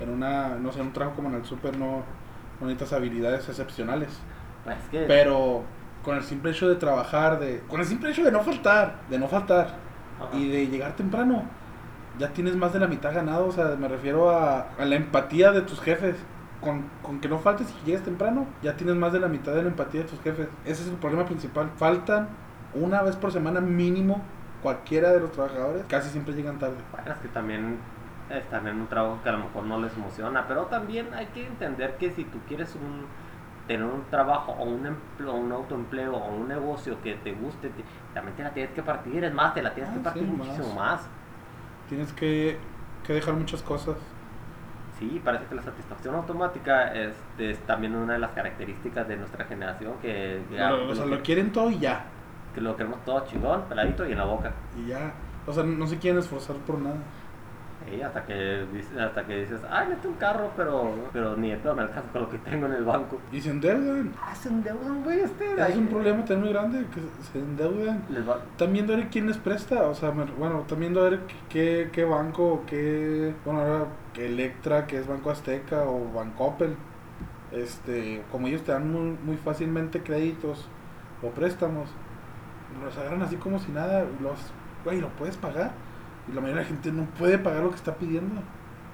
en 0.00 0.10
una, 0.10 0.56
no 0.56 0.72
sé, 0.72 0.80
en 0.80 0.86
un 0.88 0.92
trabajo 0.92 1.16
como 1.16 1.28
en 1.28 1.36
el 1.36 1.44
súper 1.44 1.78
no, 1.78 2.02
no 2.60 2.66
necesitas 2.66 2.92
habilidades 2.94 3.48
excepcionales. 3.48 4.18
Pues 4.64 4.76
es 4.78 4.88
que. 4.88 5.00
Pero 5.06 5.62
con 6.02 6.16
el 6.16 6.22
simple 6.22 6.50
hecho 6.50 6.68
de 6.68 6.76
trabajar, 6.76 7.38
de, 7.38 7.60
con 7.68 7.80
el 7.80 7.86
simple 7.86 8.10
hecho 8.10 8.24
de 8.24 8.32
no 8.32 8.40
faltar, 8.40 8.96
de 9.08 9.18
no 9.18 9.28
faltar 9.28 9.76
Ajá. 10.20 10.36
y 10.36 10.48
de 10.48 10.66
llegar 10.66 10.96
temprano, 10.96 11.44
ya 12.18 12.28
tienes 12.32 12.56
más 12.56 12.72
de 12.72 12.80
la 12.80 12.86
mitad 12.88 13.14
ganado. 13.14 13.46
O 13.46 13.52
sea, 13.52 13.76
me 13.78 13.88
refiero 13.88 14.30
a, 14.30 14.68
a 14.78 14.84
la 14.84 14.96
empatía 14.96 15.52
de 15.52 15.62
tus 15.62 15.80
jefes. 15.80 16.16
Con, 16.60 16.84
con 17.02 17.20
que 17.20 17.28
no 17.28 17.38
faltes 17.38 17.68
y 17.82 17.86
llegues 17.86 18.02
temprano, 18.04 18.46
ya 18.62 18.74
tienes 18.74 18.96
más 18.96 19.12
de 19.12 19.20
la 19.20 19.28
mitad 19.28 19.52
de 19.54 19.62
la 19.62 19.68
empatía 19.68 20.00
de 20.00 20.06
tus 20.08 20.18
jefes. 20.22 20.48
Ese 20.64 20.82
es 20.82 20.88
el 20.88 20.94
problema 20.94 21.26
principal. 21.26 21.70
Faltan 21.76 22.28
una 22.74 23.02
vez 23.02 23.16
por 23.16 23.32
semana 23.32 23.60
mínimo 23.60 24.22
cualquiera 24.64 25.12
de 25.12 25.20
los 25.20 25.30
trabajadores. 25.30 25.84
Casi 25.88 26.08
siempre 26.10 26.34
llegan 26.34 26.58
tarde. 26.58 26.74
Bueno, 26.90 27.12
es 27.12 27.18
que 27.18 27.28
también 27.28 27.78
están 28.30 28.66
en 28.66 28.80
un 28.80 28.86
trabajo 28.88 29.20
que 29.22 29.28
a 29.28 29.32
lo 29.32 29.38
mejor 29.38 29.64
no 29.64 29.78
les 29.78 29.94
emociona, 29.94 30.46
pero 30.48 30.62
también 30.64 31.12
hay 31.14 31.26
que 31.26 31.46
entender 31.46 31.96
que 31.98 32.10
si 32.10 32.24
tú 32.24 32.38
quieres 32.48 32.74
un, 32.74 33.04
tener 33.68 33.84
un 33.84 34.02
trabajo 34.10 34.52
o 34.52 34.64
un 34.64 34.86
empleo, 34.86 35.34
un 35.34 35.52
autoempleo 35.52 36.14
o 36.16 36.34
un 36.34 36.48
negocio 36.48 36.96
que 37.02 37.14
te 37.16 37.32
guste, 37.32 37.68
te- 37.68 37.84
también 38.14 38.36
te 38.36 38.42
la 38.42 38.50
tienes 38.50 38.72
que 38.72 38.82
partir, 38.82 39.22
es 39.22 39.34
más, 39.34 39.52
te 39.54 39.62
la 39.62 39.74
tienes 39.74 39.92
Ah, 39.92 39.94
que 39.96 40.00
partir 40.00 40.22
sí, 40.22 40.28
muchísimo 40.30 40.68
más. 40.68 41.02
más. 41.02 41.08
Tienes 41.88 42.12
que, 42.14 42.56
que 43.06 43.12
dejar 43.12 43.34
muchas 43.34 43.62
cosas. 43.62 43.96
Sí, 44.98 45.20
parece 45.24 45.44
que 45.46 45.56
la 45.56 45.62
satisfacción 45.62 46.14
automática 46.14 46.94
este, 46.94 47.50
es 47.50 47.58
también 47.66 47.94
una 47.96 48.14
de 48.14 48.20
las 48.20 48.30
características 48.30 49.06
de 49.08 49.16
nuestra 49.16 49.44
generación, 49.44 49.94
que, 50.00 50.40
ya- 50.50 50.70
Lo- 50.70 50.84
o 50.86 50.88
que 50.88 50.94
sea, 50.94 51.04
lo, 51.04 51.10
lo 51.10 51.16
que, 51.18 51.22
quieren 51.22 51.52
todo 51.52 51.70
y 51.70 51.78
ya. 51.78 52.06
Que 52.54 52.60
lo 52.60 52.76
queremos 52.76 53.04
todo 53.04 53.24
chingón, 53.26 53.62
peladito 53.68 54.06
y 54.08 54.12
en 54.12 54.18
la 54.18 54.24
boca. 54.24 54.52
Y 54.78 54.88
ya. 54.88 55.12
O 55.46 55.52
sea, 55.52 55.62
no 55.64 55.86
se 55.86 55.98
quieren 55.98 56.20
esforzar 56.20 56.56
por 56.58 56.78
nada. 56.78 56.96
Y 57.94 58.00
hasta 58.00 58.24
que 58.24 58.64
hasta 58.98 59.26
que 59.26 59.40
dices, 59.40 59.60
ay, 59.68 59.88
mete 59.90 60.08
un 60.08 60.14
carro, 60.14 60.50
pero, 60.56 60.94
pero 61.12 61.36
ni 61.36 61.50
de 61.50 61.58
pedo 61.58 61.74
me 61.74 61.82
alcanza 61.82 62.08
con 62.12 62.22
lo 62.22 62.30
que 62.30 62.38
tengo 62.38 62.64
en 62.64 62.72
el 62.72 62.84
banco. 62.84 63.20
Y 63.30 63.38
se 63.42 63.50
endeudan. 63.50 64.10
Ah, 64.22 64.34
se 64.34 64.48
endeudan, 64.48 65.02
güey, 65.04 65.20
este. 65.20 65.44
Es 65.60 65.76
un 65.76 65.88
problema 65.88 66.18
también 66.24 66.40
muy 66.40 66.48
grande 66.54 66.86
que 66.94 67.00
se 67.30 67.38
endeudan. 67.38 68.02
Les 68.08 68.26
va- 68.26 68.40
También 68.56 68.86
de 68.86 68.96
ver 68.96 69.08
quién 69.10 69.26
les 69.26 69.36
presta, 69.36 69.82
o 69.82 69.94
sea, 69.94 70.10
bueno, 70.10 70.60
también 70.66 70.94
de 70.94 71.00
ver 71.02 71.20
qué, 71.50 71.90
qué 71.92 72.04
banco, 72.04 72.62
qué, 72.66 73.34
bueno, 73.44 73.60
ahora 73.60 73.86
que 74.14 74.26
Electra, 74.28 74.86
que 74.86 74.98
es 75.00 75.06
Banco 75.06 75.30
Azteca 75.30 75.82
o 75.84 76.10
Bancoppel, 76.14 76.76
este, 77.52 78.22
como 78.32 78.46
ellos 78.46 78.62
te 78.62 78.72
dan 78.72 78.90
muy, 78.90 79.16
muy 79.24 79.36
fácilmente 79.36 80.00
créditos 80.02 80.66
o 81.22 81.28
préstamos, 81.30 81.90
los 82.82 82.96
agarran 82.98 83.22
así 83.22 83.36
como 83.36 83.58
si 83.58 83.70
nada, 83.72 84.04
los, 84.20 84.38
güey, 84.84 85.00
lo 85.00 85.08
puedes 85.10 85.36
pagar, 85.36 85.72
y 86.28 86.32
la 86.34 86.40
mayoría 86.40 86.62
de 86.62 86.68
la 86.68 86.68
gente 86.68 86.92
no 86.92 87.04
puede 87.18 87.38
pagar 87.38 87.62
lo 87.62 87.70
que 87.70 87.76
está 87.76 87.94
pidiendo. 87.94 88.40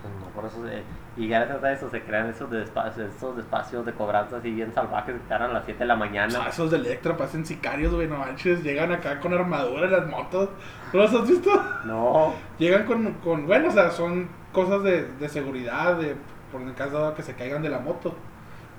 Pues 0.03 0.15
no, 0.19 0.27
por 0.35 0.47
eso 0.47 0.67
se- 0.67 0.83
y 1.21 1.29
gracias 1.29 1.63
a 1.63 1.73
eso 1.73 1.91
se 1.91 2.03
crean 2.03 2.29
esos, 2.31 2.49
despa- 2.51 2.89
esos 2.91 3.37
espacios 3.39 3.85
de 3.85 3.93
cobranza 3.93 4.39
así 4.39 4.51
bien 4.51 4.73
salvajes 4.73 5.15
que 5.15 5.21
están 5.21 5.43
a 5.43 5.49
las 5.49 5.65
7 5.67 5.81
de 5.81 5.87
la 5.87 5.95
O 5.95 5.99
mañana. 5.99 6.31
sea, 6.31 6.49
esos 6.49 6.71
de 6.71 6.79
Electra 6.79 7.17
parecen 7.19 7.45
sicarios, 7.45 7.93
güey, 7.95 8.09
no 8.09 8.17
manches, 8.17 8.63
llegan 8.63 8.93
acá 8.93 9.21
con 9.21 9.35
armadura 9.35 9.85
en 9.85 9.93
las 9.93 10.07
motos, 10.07 10.49
¿no 10.93 11.01
los 11.01 11.13
has 11.15 11.29
visto? 11.29 11.51
No, 11.85 12.33
Llegan 12.59 12.87
con, 12.87 13.13
con 13.15 13.47
bueno, 13.47 13.69
o 13.69 13.73
sea, 13.73 13.91
son 13.91 14.29
cosas 14.53 14.83
de, 14.83 15.05
de 15.19 15.29
seguridad, 15.29 15.97
de 15.97 16.17
por 16.51 16.63
el 16.63 16.73
caso 16.75 16.99
dado 16.99 17.15
que 17.15 17.23
se 17.23 17.35
caigan 17.35 17.63
de 17.63 17.69
la 17.69 17.79
moto. 17.81 18.15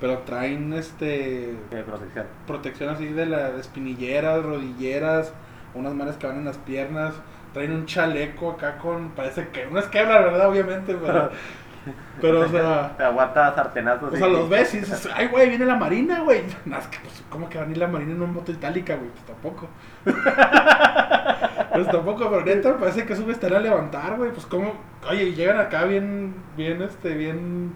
Pero 0.01 0.17
traen 0.19 0.73
este 0.73 1.55
de 1.69 1.83
protección. 1.83 2.25
protección 2.47 2.89
así 2.89 3.05
de 3.05 3.27
las 3.27 3.53
espinilleras, 3.53 4.43
rodilleras, 4.43 5.31
unas 5.75 5.93
manos 5.93 6.15
que 6.17 6.25
van 6.25 6.39
en 6.39 6.45
las 6.45 6.57
piernas, 6.57 7.13
traen 7.53 7.71
un 7.71 7.85
chaleco 7.85 8.51
acá 8.51 8.79
con, 8.79 9.11
parece 9.11 9.49
que 9.49 9.67
no 9.67 9.77
es 9.77 9.85
Kevlar, 9.85 10.23
¿verdad? 10.23 10.49
Obviamente, 10.49 10.95
pero, 10.95 11.29
pero 12.21 12.41
o 12.41 12.47
sea, 12.47 12.97
Te 12.97 13.03
aguanta 13.03 13.53
sartenazos. 13.53 14.13
o 14.13 14.17
sea, 14.17 14.27
los 14.27 14.49
ves 14.49 14.73
y 14.73 14.79
dices, 14.79 15.07
ay, 15.13 15.27
güey, 15.27 15.49
viene 15.49 15.65
la 15.65 15.75
marina, 15.75 16.21
güey. 16.21 16.41
No, 16.65 16.79
es 16.79 16.87
que, 16.87 16.97
pues, 16.99 17.23
¿cómo 17.29 17.47
que 17.47 17.59
va 17.59 17.63
a 17.63 17.65
venir 17.65 17.77
la 17.77 17.87
marina 17.87 18.11
en 18.11 18.21
una 18.21 18.31
moto 18.31 18.51
itálica, 18.51 18.95
güey? 18.95 19.09
Pues 19.11 19.25
tampoco. 19.25 19.67
pues 21.73 21.87
tampoco, 21.89 22.27
pero 22.29 22.43
neta, 22.43 22.77
parece 22.77 23.05
que 23.05 23.15
sube 23.15 23.33
estará 23.33 23.57
a 23.57 23.61
levantar, 23.61 24.17
güey. 24.17 24.31
Pues, 24.31 24.47
¿cómo? 24.47 24.73
Oye, 25.07 25.33
llegan 25.33 25.59
acá 25.59 25.83
bien, 25.85 26.33
bien, 26.57 26.81
este, 26.81 27.13
bien 27.15 27.73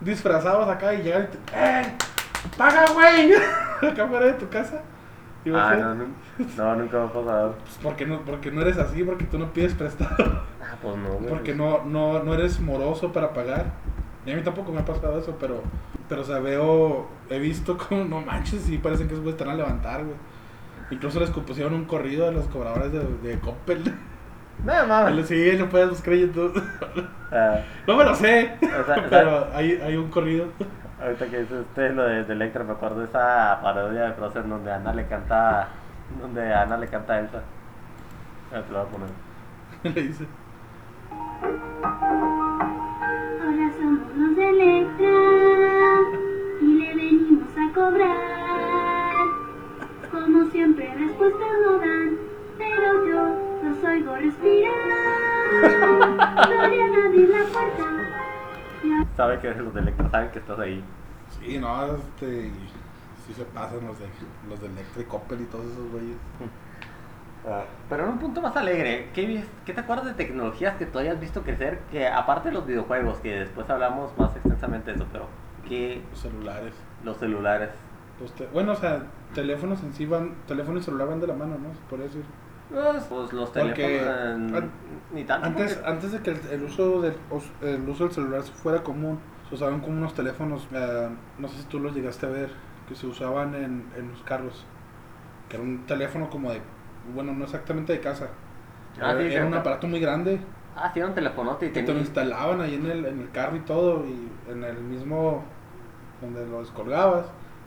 disfrazados 0.00 0.68
acá 0.68 0.94
y 0.94 1.02
llegan 1.02 1.24
y 1.24 1.26
te, 1.26 1.38
¡eh! 1.54 1.94
¡Paga, 2.56 2.86
güey! 2.92 3.32
acá 3.90 4.06
fuera 4.06 4.26
de 4.26 4.32
tu 4.34 4.48
casa. 4.48 4.82
Y 5.44 5.50
Ah, 5.54 5.74
no, 5.74 5.94
no, 5.94 6.06
no, 6.56 6.76
nunca 6.76 6.98
me 6.98 7.04
ha 7.04 7.12
pasado. 7.12 7.54
Pues, 7.62 7.78
porque 7.82 8.06
no, 8.06 8.20
porque 8.20 8.50
no 8.50 8.60
eres 8.60 8.78
así, 8.78 9.02
porque 9.04 9.24
tú 9.24 9.38
no 9.38 9.52
pides 9.52 9.74
prestado. 9.74 10.42
Ah, 10.60 10.76
pues 10.82 10.96
no, 10.96 11.14
güey. 11.14 11.28
Porque 11.28 11.54
no, 11.54 11.84
no, 11.84 12.22
no 12.22 12.34
eres 12.34 12.60
moroso 12.60 13.12
para 13.12 13.32
pagar. 13.32 13.72
Y 14.26 14.32
a 14.32 14.36
mí 14.36 14.42
tampoco 14.42 14.70
me 14.70 14.80
ha 14.80 14.84
pasado 14.84 15.18
eso, 15.18 15.36
pero, 15.40 15.62
pero 16.08 16.20
o 16.20 16.24
sea, 16.24 16.40
veo, 16.40 17.08
he 17.30 17.38
visto 17.38 17.78
como, 17.78 18.04
no 18.04 18.20
manches, 18.20 18.62
sí 18.62 18.78
parecen 18.78 19.08
que 19.08 19.16
se 19.16 19.28
están 19.28 19.48
a 19.48 19.54
levantar, 19.54 20.04
güey. 20.04 20.16
Incluso 20.90 21.20
les 21.20 21.30
compusieron 21.30 21.72
un 21.72 21.84
corrido 21.84 22.28
a 22.28 22.32
los 22.32 22.46
cobradores 22.48 22.92
de, 22.92 23.00
de 23.22 23.38
Coppel. 23.38 23.94
No, 24.64 24.86
mames. 24.86 25.26
Sí, 25.26 25.52
lo 25.52 25.68
puedes 25.68 25.88
buscar 25.90 26.14
en 26.14 26.20
YouTube. 26.32 26.62
Ah, 27.32 27.60
No 27.86 27.96
me 27.96 28.02
lo 28.02 28.12
sé, 28.16 28.56
O 28.60 28.84
sea, 28.84 29.06
pero 29.08 29.46
hay, 29.54 29.80
hay 29.80 29.96
un 29.96 30.10
corrido. 30.10 30.46
ahorita 31.00 31.26
que 31.28 31.38
dice 31.42 31.60
usted 31.60 31.94
lo 31.94 32.02
de, 32.02 32.24
de 32.24 32.32
Electra, 32.32 32.64
me 32.64 32.72
acuerdo 32.72 32.98
de 32.98 33.04
esa 33.06 33.60
parodia 33.62 34.06
de 34.06 34.12
Frozen 34.14 34.48
donde 34.50 34.72
Ana 34.72 34.92
le 34.92 35.06
canta. 35.06 35.68
Donde 36.20 36.52
Ana 36.52 36.76
le 36.76 36.88
canta 36.88 37.12
a 37.14 37.18
Elsa. 37.20 37.40
Ah, 38.52 38.62
te 38.66 38.72
lo 38.72 38.80
voy 38.84 38.88
a 38.88 38.90
poner. 38.90 39.08
Le 39.94 40.02
dice. 40.08 40.26
Ahora 43.40 43.72
somos 43.78 44.16
los 44.16 44.36
de 44.36 44.48
Electra 44.48 45.08
y 46.62 46.66
le 46.66 46.94
venimos 46.96 47.48
a 47.56 47.72
cobrar. 47.72 49.14
Como 50.10 50.50
siempre 50.50 50.92
respuestas 50.98 51.48
no 51.64 51.78
dan, 51.78 52.18
pero 52.58 53.06
yo 53.06 53.49
los 53.82 53.90
oigo 53.90 54.14
respirar. 54.16 54.72
Abrir 57.04 57.28
la 57.28 57.44
puerta. 57.52 57.84
Ya 58.84 59.06
Sabe 59.16 59.38
que 59.38 59.46
eres 59.48 59.62
los 59.62 59.74
de 59.74 59.80
Electra, 59.80 60.10
saben 60.10 60.30
que 60.30 60.38
estás 60.38 60.58
ahí. 60.58 60.82
Sí, 61.38 61.58
no, 61.58 61.86
este. 61.96 62.50
Sí 63.26 63.34
se 63.34 63.44
pasan 63.44 63.86
los 63.86 63.98
de, 63.98 64.06
los 64.48 64.60
de 64.60 64.66
Electric 64.66 65.06
Coppel 65.06 65.42
y 65.42 65.44
todos 65.44 65.66
esos 65.66 65.90
güeyes. 65.90 66.16
Pero 67.88 68.04
en 68.04 68.08
un 68.10 68.18
punto 68.18 68.42
más 68.42 68.54
alegre, 68.56 69.08
¿qué, 69.14 69.44
qué 69.64 69.72
te 69.72 69.80
acuerdas 69.80 70.04
de 70.06 70.12
tecnologías 70.14 70.76
que 70.76 70.84
tú 70.84 70.98
hayas 70.98 71.18
visto 71.20 71.42
crecer? 71.42 71.78
Que 71.90 72.06
aparte 72.06 72.48
de 72.48 72.54
los 72.54 72.66
videojuegos, 72.66 73.18
que 73.20 73.38
después 73.40 73.68
hablamos 73.70 74.12
más 74.18 74.34
extensamente 74.36 74.90
de 74.90 74.96
eso, 74.96 75.06
pero 75.10 75.26
que 75.66 76.02
Los 76.10 76.20
celulares. 76.20 76.74
los 77.04 77.16
celulares. 77.16 77.70
Los 78.20 78.32
te- 78.34 78.46
bueno, 78.48 78.72
o 78.72 78.76
sea, 78.76 79.04
teléfonos 79.34 79.82
en 79.82 79.94
sí 79.94 80.04
van. 80.04 80.34
Teléfono 80.46 80.78
y 80.78 80.82
celular 80.82 81.08
van 81.08 81.20
de 81.20 81.26
la 81.28 81.34
mano, 81.34 81.56
¿no? 81.58 81.72
Se 81.72 81.80
podría 81.88 82.06
decir. 82.08 82.24
Pues, 82.70 83.04
pues 83.04 83.32
los 83.32 83.52
teléfonos, 83.52 84.02
an- 84.06 84.70
ni 85.12 85.24
tanto. 85.24 85.46
Antes, 85.48 85.74
porque- 85.74 85.88
antes 85.88 86.12
de 86.12 86.22
que 86.22 86.30
el, 86.30 86.40
el 86.50 86.62
uso 86.64 87.00
del, 87.00 87.14
el 87.62 87.88
uso 87.88 88.04
del 88.04 88.12
celular 88.12 88.42
fuera 88.42 88.82
común, 88.82 89.18
se 89.48 89.54
usaban 89.56 89.80
como 89.80 89.96
unos 89.98 90.14
teléfonos, 90.14 90.68
eh, 90.72 91.08
no 91.38 91.48
sé 91.48 91.58
si 91.58 91.64
tú 91.64 91.80
los 91.80 91.94
llegaste 91.94 92.26
a 92.26 92.30
ver, 92.30 92.50
que 92.88 92.94
se 92.94 93.06
usaban 93.06 93.54
en, 93.54 93.90
en 93.96 94.08
los 94.10 94.22
carros. 94.22 94.64
Que 95.48 95.56
era 95.56 95.64
un 95.64 95.86
teléfono 95.86 96.30
como 96.30 96.52
de, 96.52 96.62
bueno, 97.14 97.32
no 97.34 97.44
exactamente 97.44 97.92
de 97.92 98.00
casa. 98.00 98.28
Ah, 99.00 99.12
era 99.12 99.28
sí, 99.28 99.34
era 99.34 99.46
un 99.46 99.54
aparato 99.54 99.86
muy 99.88 100.00
grande 100.00 100.40
Ah, 100.76 100.90
sí, 100.92 101.00
era 101.00 101.08
un 101.08 101.14
telefonote 101.14 101.66
y 101.66 101.72
que 101.72 101.82
te 101.82 101.92
lo 101.92 101.98
instalaban 102.00 102.60
ahí 102.60 102.74
en 102.74 102.86
el, 102.86 103.04
en 103.06 103.20
el 103.20 103.30
carro 103.30 103.56
y 103.56 103.60
todo, 103.60 104.04
y 104.06 104.30
en 104.50 104.64
el 104.64 104.78
mismo 104.82 105.44
donde 106.20 106.46
lo 106.46 106.60
descolgabas, 106.60 107.26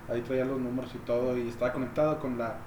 ahí 0.10 0.22
traía 0.22 0.46
los 0.46 0.60
números 0.60 0.94
y 0.96 1.00
todo, 1.00 1.38
y 1.38 1.48
estaba 1.50 1.74
conectado 1.74 2.20
con 2.20 2.38
la 2.38 2.58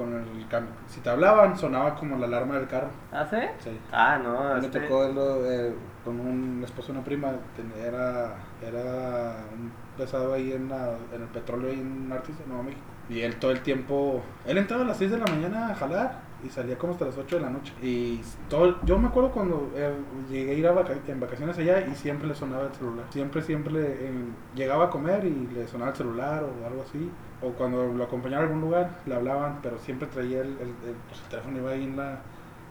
con 0.00 0.14
el 0.14 0.48
cam- 0.48 0.66
si 0.88 1.00
te 1.00 1.10
hablaban 1.10 1.56
sonaba 1.56 1.94
como 1.94 2.16
la 2.16 2.26
alarma 2.26 2.56
del 2.56 2.66
carro. 2.68 2.88
¿Ah, 3.12 3.26
sí? 3.28 3.36
Sí. 3.62 3.78
Ah, 3.92 4.18
no, 4.22 4.54
Me 4.54 4.66
este- 4.66 4.80
tocó 4.80 5.00
verlo 5.00 5.50
eh, 5.50 5.74
con 6.04 6.18
un 6.20 6.62
esposo 6.64 6.88
de 6.92 6.98
una 6.98 7.04
prima, 7.04 7.32
era, 7.78 8.34
era 8.66 9.36
un 9.54 9.70
pesado 9.96 10.34
ahí 10.34 10.52
en, 10.52 10.68
la- 10.68 10.96
en 11.14 11.22
el 11.22 11.28
petróleo 11.28 11.70
ahí 11.70 11.80
en 11.80 12.10
Artis, 12.12 12.36
en 12.42 12.48
Nuevo 12.48 12.64
México. 12.64 12.82
Y 13.08 13.20
él 13.20 13.36
todo 13.36 13.50
el 13.50 13.60
tiempo, 13.60 14.22
él 14.46 14.56
entraba 14.58 14.84
a 14.84 14.86
las 14.86 14.96
6 14.96 15.10
de 15.10 15.18
la 15.18 15.26
mañana 15.26 15.68
a 15.70 15.74
jalar 15.74 16.29
y 16.44 16.48
salía 16.50 16.78
como 16.78 16.92
hasta 16.92 17.04
las 17.04 17.16
8 17.18 17.36
de 17.36 17.42
la 17.42 17.50
noche. 17.50 17.72
Y 17.82 18.20
todo, 18.48 18.76
yo 18.84 18.98
me 18.98 19.08
acuerdo 19.08 19.30
cuando 19.30 19.70
eh, 19.74 19.94
llegué 20.30 20.52
a 20.52 20.54
ir 20.54 20.66
a 20.66 20.72
vaca- 20.72 20.94
en 21.06 21.20
vacaciones 21.20 21.58
allá 21.58 21.80
y 21.86 21.94
siempre 21.94 22.26
le 22.28 22.34
sonaba 22.34 22.64
el 22.64 22.74
celular. 22.74 23.04
Siempre, 23.10 23.42
siempre 23.42 23.72
le- 23.72 23.92
eh, 24.08 24.24
llegaba 24.54 24.86
a 24.86 24.90
comer 24.90 25.24
y 25.24 25.48
le 25.52 25.66
sonaba 25.68 25.90
el 25.90 25.96
celular 25.96 26.42
o 26.44 26.66
algo 26.66 26.82
así. 26.82 27.10
O 27.42 27.52
cuando 27.52 27.86
lo 27.86 28.04
acompañaba 28.04 28.42
a 28.42 28.46
algún 28.46 28.60
lugar, 28.60 28.90
le 29.06 29.14
hablaban, 29.14 29.58
pero 29.62 29.78
siempre 29.78 30.06
traía 30.08 30.40
el, 30.40 30.48
el, 30.58 30.68
el- 30.68 30.96
pues, 31.08 31.20
el 31.22 31.28
teléfono, 31.30 31.56
iba 31.58 31.70
ahí 31.70 31.84
en 31.84 31.96
la, 31.96 32.10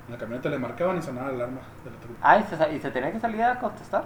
en 0.07 0.11
la 0.13 0.17
camioneta, 0.17 0.49
le 0.49 0.59
marcaban 0.59 0.97
y 0.97 1.01
sonaba 1.01 1.27
la 1.29 1.33
alarma 1.35 1.61
de 1.83 1.89
la. 1.91 1.97
Ah, 2.21 2.37
¿y 2.37 2.43
se, 2.43 2.75
y 2.75 2.79
se 2.79 2.91
tenía 2.91 3.11
que 3.11 3.19
salir 3.19 3.41
a 3.43 3.59
contestar? 3.59 4.05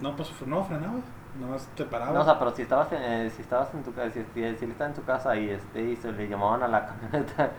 No, 0.00 0.16
pues 0.16 0.30
no, 0.46 0.64
frenaba. 0.64 0.94
Nomás 1.40 1.66
te 1.74 1.84
paraba. 1.84 2.12
No, 2.12 2.20
o 2.20 2.24
sea, 2.24 2.38
pero 2.38 2.54
si 2.54 2.60
estabas 2.62 2.92
en, 2.92 3.02
eh, 3.02 3.30
si 3.30 3.40
estabas 3.40 3.72
en 3.72 3.82
tu 3.82 3.92
casa, 3.94 4.10
si, 4.12 4.20
si, 4.34 4.56
si 4.56 4.64
él 4.66 4.70
estaba 4.70 4.90
en 4.90 4.96
tu 4.96 5.02
casa 5.02 5.34
y 5.36 5.48
este 5.48 5.82
y 5.82 5.96
se 5.96 6.12
le 6.12 6.28
llamaban 6.28 6.62
a 6.62 6.68
la 6.68 6.84
camioneta, 6.86 7.50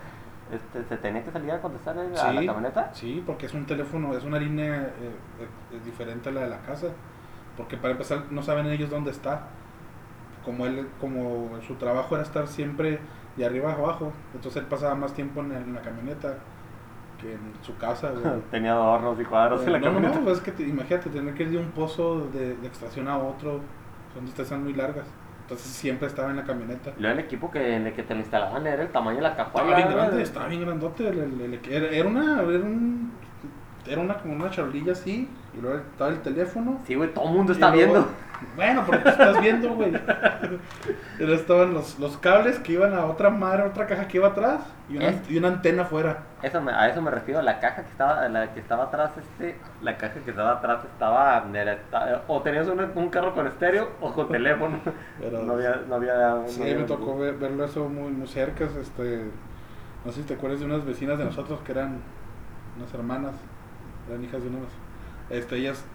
este, 0.54 0.84
se 0.86 0.98
tenía 0.98 1.24
que 1.24 1.32
salir 1.32 1.52
a 1.52 1.62
contestar 1.62 1.98
a 1.98 2.04
la 2.04 2.46
camioneta. 2.46 2.94
Sí, 2.94 3.24
porque 3.26 3.46
es 3.48 3.54
un 3.54 3.66
teléfono, 3.66 4.16
es 4.16 4.24
una 4.24 4.40
línea 4.40 4.84
eh, 4.84 5.12
eh, 5.40 5.48
eh, 5.72 5.80
diferente 5.84 6.30
a 6.30 6.32
la 6.32 6.42
de 6.42 6.50
la 6.50 6.60
casa. 6.60 6.88
Porque 7.58 7.78
para 7.78 7.92
empezar, 7.92 8.26
no 8.32 8.42
saben 8.42 8.68
ellos 8.68 8.90
dónde 8.90 9.12
está. 9.12 9.48
Como 10.46 10.66
él, 10.66 10.88
como 11.00 11.50
su 11.66 11.76
trabajo 11.76 12.16
era 12.16 12.24
estar 12.24 12.48
siempre 12.48 13.00
de 13.38 13.46
arriba 13.46 13.72
a 13.72 13.76
abajo, 13.76 14.12
entonces 14.34 14.62
él 14.62 14.68
pasaba 14.68 14.94
más 14.96 15.14
tiempo 15.14 15.42
en, 15.42 15.74
la 15.74 15.82
camioneta 15.82 16.36
que 17.20 17.34
en 17.34 17.54
su 17.62 17.78
casa. 17.78 18.12
Tenía 18.52 18.74
adornos 18.74 19.20
y 19.20 19.24
cuadros 19.24 19.66
en 19.66 19.72
la 19.74 19.80
no, 19.80 19.86
no, 19.88 19.94
camioneta. 19.94 20.20
no, 20.20 20.26
pues 20.26 20.38
es 20.38 20.44
que 20.44 20.52
te- 20.52 20.68
imagínate 20.68 21.10
tener 21.10 21.34
que 21.34 21.44
ir 21.44 21.52
de 21.52 21.58
un 21.58 21.72
pozo 21.72 22.28
de, 22.34 22.56
de 22.56 22.68
extracción 22.68 23.08
a 23.08 23.18
otro, 23.18 23.62
son 24.14 24.26
distancias 24.26 24.60
muy 24.60 24.74
largas. 24.74 25.08
Entonces 25.44 25.68
siempre 25.68 26.08
estaba 26.08 26.30
en 26.32 26.38
la 26.38 26.44
camioneta. 26.44 26.92
Y 26.98 27.02
luego 27.02 27.20
el 27.20 27.26
equipo 27.26 27.52
que, 27.52 27.76
en 27.76 27.88
el 27.88 27.94
que 27.94 28.04
te 28.04 28.14
lo 28.14 28.22
instalaban 28.22 28.66
era 28.66 28.82
el 28.82 28.90
tamaño 28.90 29.18
de 29.18 29.24
la 29.24 29.30
Estaba 29.30 29.52
cajuela. 29.54 29.76
bien 29.78 29.92
grande, 29.92 30.22
estaba 30.24 30.48
bien 30.48 30.62
grandote. 30.62 31.08
el- 31.08 31.20
el- 31.20 31.42
el- 31.42 31.60
era, 31.72 31.88
era 31.90 32.08
una, 32.10 32.42
era 32.42 32.64
un, 32.64 33.12
era 33.86 34.02
una 34.02 34.16
como 34.18 34.34
una 34.34 34.50
charolilla 34.50 34.94
así, 34.94 35.30
y 35.58 35.62
luego 35.62 35.78
estaba 35.78 36.10
el 36.12 36.22
teléfono. 36.22 36.80
Sí, 36.88 36.96
güey, 36.96 37.14
todo 37.14 37.26
el 37.28 37.34
mundo 37.36 37.54
está 37.54 37.72
luego- 37.72 37.92
viendo. 37.94 38.10
Bueno, 38.58 38.84
porque 38.86 39.02
tú 39.04 39.10
estás 39.10 39.40
viendo, 39.42 39.70
güey. 39.74 39.94
Y 41.20 41.24
luego 41.24 41.34
estaban 41.36 41.74
los, 41.74 41.98
los 42.00 42.18
cables 42.18 42.60
que 42.60 42.74
iban 42.74 42.94
a 42.94 43.06
otra 43.06 43.30
madre, 43.30 43.64
otra 43.64 43.88
caja 43.88 44.08
que 44.08 44.18
iba 44.18 44.28
atrás, 44.30 44.62
y 44.90 44.98
una, 44.98 45.14
y 45.30 45.38
una 45.38 45.48
antena 45.48 45.84
afuera. 45.84 46.24
Eso 46.42 46.60
me- 46.60 46.74
a 46.74 46.90
eso 46.90 47.02
me 47.02 47.10
refiero, 47.12 47.42
la 47.42 47.60
caja 47.62 47.84
que 47.84 47.90
estaba, 47.92 48.28
la 48.28 48.54
que 48.54 48.60
estaba 48.60 48.86
atrás, 48.86 49.12
este, 49.18 49.58
la 49.82 49.96
caja 49.98 50.16
que 50.26 50.32
estaba 50.32 50.52
atrás 50.54 50.84
estaba, 50.84 51.46
era- 51.54 51.78
o 52.28 52.42
tenías 52.42 52.68
un, 52.68 52.80
un 52.96 53.10
carro 53.10 53.34
con 53.34 53.48
estéreo 53.48 53.92
o 54.02 54.12
con 54.12 54.28
teléfono. 54.28 54.78
Pero- 55.22 55.44
no 55.44 55.54
había, 55.54 55.82
no 55.88 55.96
había. 55.96 56.42
Sí, 56.48 56.60
no 56.60 56.66
había- 56.66 56.78
me 56.80 56.84
tocó 56.84 57.18
ver- 57.18 57.36
verlo 57.38 57.64
eso 57.64 57.88
muy, 57.88 58.12
muy 58.12 58.28
cerca. 58.28 58.66
Este, 58.66 59.24
no 60.04 60.12
sé 60.12 60.22
si 60.22 60.28
te 60.28 60.34
acuerdas 60.34 60.60
de 60.60 60.66
unas 60.66 60.84
vecinas 60.86 61.18
de 61.18 61.24
nosotros 61.26 61.62
que 61.62 61.72
eran 61.72 62.00
unas 62.78 62.94
hermanas, 62.94 63.36
eran 64.08 64.24
hijas 64.24 64.42
de 64.44 64.50
unos. 64.50 64.70
Este, 65.30 65.58
ellas 65.58 65.86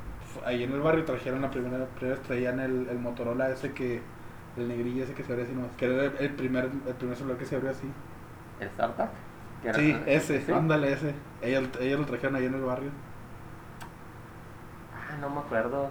ahí 0.45 0.63
en 0.65 0.73
el 0.73 0.81
barrio 0.81 1.05
trajeron 1.05 1.43
la 1.43 1.51
primera, 1.51 1.87
primera 1.87 2.21
traían 2.23 2.61
el, 2.61 2.89
el 2.89 2.99
Motorola 2.99 3.51
ese 3.51 3.73
que, 3.73 4.03
el 4.57 4.69
negrillo 4.69 5.05
ese 5.05 5.15
que 5.15 5.25
se 5.25 5.33
abría 5.33 5.47
así 5.47 5.55
nomás, 5.55 5.77
que 5.77 5.87
era 5.87 6.05
el, 6.07 6.17
el 6.19 6.35
primer, 6.35 6.71
el 6.87 6.95
primer 6.95 7.17
celular 7.17 7.39
que 7.39 7.47
se 7.47 7.57
abrió 7.57 7.71
así. 7.71 7.89
¿El 8.61 8.69
StarTAC? 8.71 9.11
Sí, 9.71 10.03
ese, 10.07 10.41
¿Sí? 10.45 10.53
ándale 10.53 10.93
ese. 10.93 11.15
Ellas, 11.43 11.65
ellas 11.81 11.99
lo 12.01 12.07
trajeron 12.07 12.37
ahí 12.37 12.47
en 12.47 12.55
el 12.55 12.63
barrio. 12.63 12.91
Ah, 14.93 15.17
no 15.21 15.31
me 15.31 15.41
acuerdo. 15.41 15.91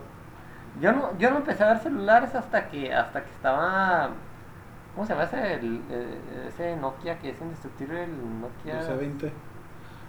Yo 0.81 0.91
no, 0.93 1.17
yo 1.17 1.31
no 1.31 1.37
empecé 1.37 1.63
a 1.63 1.69
ver 1.69 1.79
celulares 1.79 2.35
hasta 2.35 2.69
que, 2.69 2.93
hasta 2.93 3.23
que 3.23 3.31
estaba. 3.31 4.09
¿Cómo 4.95 5.05
se 5.07 5.13
llama 5.13 5.25
ese, 5.25 5.55
el- 5.55 5.81
eh, 5.89 6.47
ese 6.49 6.75
Nokia 6.77 7.19
que 7.19 7.31
es 7.31 7.41
indestructible? 7.41 8.03
El 8.05 8.41
Nokia. 8.41 8.79
El 8.79 8.85
C20. 8.85 9.31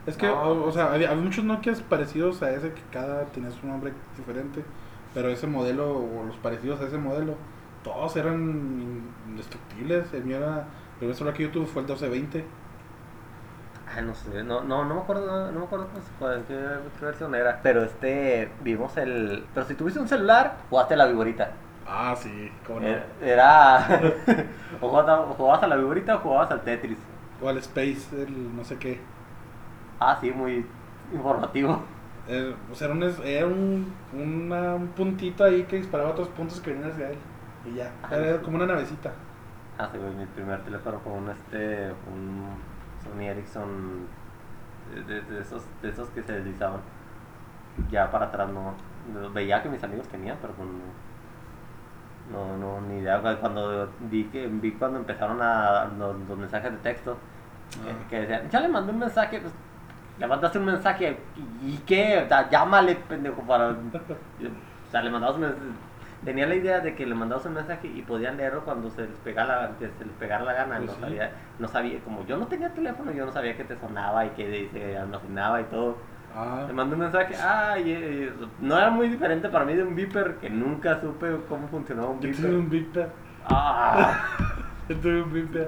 Es 0.06 0.16
que, 0.16 0.26
No. 0.26 0.40
o, 0.42 0.68
o 0.68 0.72
sea, 0.72 0.92
había, 0.92 1.11
había 1.11 1.22
muchos 1.22 1.44
Nokias 1.44 1.82
parecidos 1.82 2.42
a 2.42 2.50
ese 2.50 2.72
que 2.72 2.82
cada 2.92 3.24
tenía 3.26 3.50
su 3.50 3.66
nombre 3.66 3.92
diferente. 4.16 4.64
Pero 5.14 5.28
ese 5.28 5.46
modelo, 5.46 5.98
o 5.98 6.24
los 6.26 6.37
parecidos 6.37 6.80
a 6.80 6.87
ese 6.87 6.98
modelo, 6.98 7.34
todos 7.82 8.16
eran 8.16 8.34
in- 8.40 9.08
indestructibles. 9.28 10.12
El 10.14 10.24
mío 10.24 10.38
era. 10.38 10.58
El 10.94 10.98
primer 10.98 11.14
celular 11.16 11.34
que 11.37 11.44
yo 11.44 11.50
tuve 11.50 11.66
fue 11.66 11.82
el 11.82 11.87
1220. 11.88 12.44
Ah, 13.96 14.02
no 14.02 14.14
sé, 14.14 14.44
no, 14.44 14.62
no, 14.62 14.84
no 14.84 14.94
me 14.96 15.00
acuerdo, 15.00 15.50
no 15.50 15.61
me 15.61 15.64
acuerdo 15.64 15.87
pues, 15.92 16.04
cuál- 16.18 16.44
qué, 16.46 16.54
qué 16.98 17.04
versión 17.04 17.34
era. 17.34 17.61
Pero 17.62 17.82
este, 17.84 18.50
vimos 18.62 18.96
el. 18.96 19.44
Pero 19.54 19.66
si 19.66 19.74
tuviste 19.74 19.98
un 20.00 20.08
celular, 20.08 20.56
jugaste 20.70 20.96
la 20.96 21.06
viborita. 21.06 21.52
Ah, 21.87 22.14
sí, 22.16 22.52
cómo 22.66 22.80
no. 22.80 22.87
Era. 22.87 23.06
era- 23.22 23.88
o 24.80 24.88
jugabas, 24.88 25.20
o 25.30 25.34
jugabas 25.34 25.62
a 25.62 25.66
la 25.68 25.76
viborita 25.76 26.16
o 26.16 26.18
jugabas 26.20 26.50
al 26.50 26.62
Tetris. 26.62 26.98
O 27.40 27.48
al 27.48 27.56
Space, 27.58 28.08
el 28.12 28.54
no 28.56 28.64
sé 28.64 28.76
qué. 28.76 29.00
Ah, 30.00 30.16
sí, 30.20 30.30
muy 30.30 30.64
informativo. 31.12 31.82
Eh, 32.28 32.54
o 32.70 32.74
sea, 32.74 32.88
era, 32.88 32.94
un, 32.94 33.02
era 33.24 33.46
un, 33.46 33.92
una- 34.12 34.74
un 34.74 34.88
puntito 34.88 35.44
ahí 35.44 35.62
que 35.64 35.76
disparaba 35.76 36.11
otros 36.11 36.28
puntos 36.28 36.61
que 36.61 36.72
venían 36.72 36.90
hacia 36.90 37.11
él. 37.11 37.18
Y 37.64 37.74
ya. 37.74 37.90
Ajá. 38.02 38.16
Era 38.16 38.40
como 38.42 38.56
una 38.56 38.66
navecita. 38.66 39.11
Ah, 39.78 39.88
sí, 39.90 39.98
güey, 39.98 40.14
mi 40.14 40.26
primer 40.26 40.61
teléfono 40.62 40.98
fue 41.00 41.12
un, 41.12 41.28
este, 41.30 41.90
un 42.12 42.48
Sony 43.02 43.22
Ericsson 43.28 44.06
de, 44.94 45.02
de- 45.04 45.22
de 45.22 45.40
esos, 45.40 45.62
de 45.82 45.88
esos 45.88 46.08
que 46.11 46.22
se 46.22 46.32
deslizaban. 46.34 46.80
Ya 47.90 48.11
para 48.11 48.26
atrás 48.26 48.48
no, 48.50 48.74
veía 49.32 49.62
que 49.62 49.68
mis 49.68 49.82
amigos 49.84 50.06
tenían, 50.08 50.37
pero 50.40 50.52
pues 50.54 50.68
no, 52.32 52.56
no, 52.58 52.80
ni 52.82 52.98
idea. 52.98 53.20
Cuando 53.40 53.88
vi 54.11 54.24
que 54.24 54.46
vi 54.48 54.72
cuando 54.72 54.98
empezaron 54.98 55.40
a 55.40 55.87
los, 55.98 56.16
los 56.28 56.38
mensajes 56.38 56.72
de 56.72 56.78
texto, 56.78 57.16
que- 57.84 57.90
Ah. 57.90 57.94
que, 58.11 58.20
decían, 58.20 58.50
ya 58.50 58.61
le 58.61 58.68
mandé 58.68 58.92
un 58.92 58.98
mensaje, 58.98 59.40
pues, 59.40 59.52
le 60.18 60.26
mandaste 60.26 60.59
un 60.59 60.64
mensaje, 60.64 61.16
¿y, 61.62 61.76
qué? 61.87 62.22
O 62.24 62.28
sea, 62.28 62.48
llámale, 62.50 62.96
pendejo, 62.96 63.42
para... 63.42 63.68
O 63.70 64.90
sea, 64.90 65.02
le 65.02 65.11
mandabas 65.11 65.37
un 65.37 65.42
mensaje. 65.42 65.62
Tenía 66.24 66.46
la 66.48 66.57
idea 66.57 66.81
de 66.81 66.96
que 66.96 67.07
le 67.07 67.14
mandabas 67.14 67.46
un 67.46 67.54
mensaje 67.54 67.87
y 67.87 68.02
podían 68.02 68.37
leerlo 68.37 68.64
cuando 68.64 68.90
se 68.90 69.02
les 69.02 69.16
pegara 69.18 69.62
la, 69.62 69.70
se 69.78 70.04
les 70.04 70.14
pegara 70.18 70.44
la 70.44 70.52
gana. 70.52 70.78
Pues 70.78 70.88
no, 70.88 70.94
sí. 70.94 71.00
sabía, 71.00 71.33
no 71.61 71.68
sabía, 71.68 72.00
como 72.00 72.26
yo 72.26 72.37
no 72.37 72.46
tenía 72.48 72.70
teléfono, 72.70 73.12
yo 73.12 73.24
no 73.24 73.33
sabía 73.33 73.57
que 73.57 73.62
te 73.64 73.78
sonaba 73.78 74.26
y 74.26 74.31
que 74.31 74.68
se 74.72 74.96
almacenaba 74.98 75.61
y 75.61 75.64
todo. 75.64 75.96
Ah, 76.35 76.64
Le 76.66 76.72
mandé 76.72 76.94
un 76.94 77.00
mensaje, 77.02 77.37
ay, 77.37 77.85
eh, 77.87 78.33
no 78.61 78.76
era 78.76 78.90
muy 78.90 79.09
diferente 79.09 79.48
para 79.48 79.64
mí 79.64 79.74
de 79.74 79.85
un 79.85 79.94
beeper, 79.94 80.37
que 80.40 80.50
nunca 80.50 81.00
supe 81.00 81.37
cómo 81.48 81.68
funcionaba 81.68 82.09
un 82.11 82.20
yo 82.20 82.28
tuve 82.35 82.48
beeper. 82.48 82.54
un 82.54 82.68
beeper. 82.68 83.09
Ah, 83.48 84.20
Yo 84.88 84.96
tuve 84.96 85.22
un 85.22 85.33
beeper. 85.33 85.66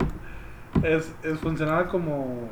Es, 0.82 1.14
es, 1.22 1.38
funcionaba 1.40 1.86
como, 1.88 2.48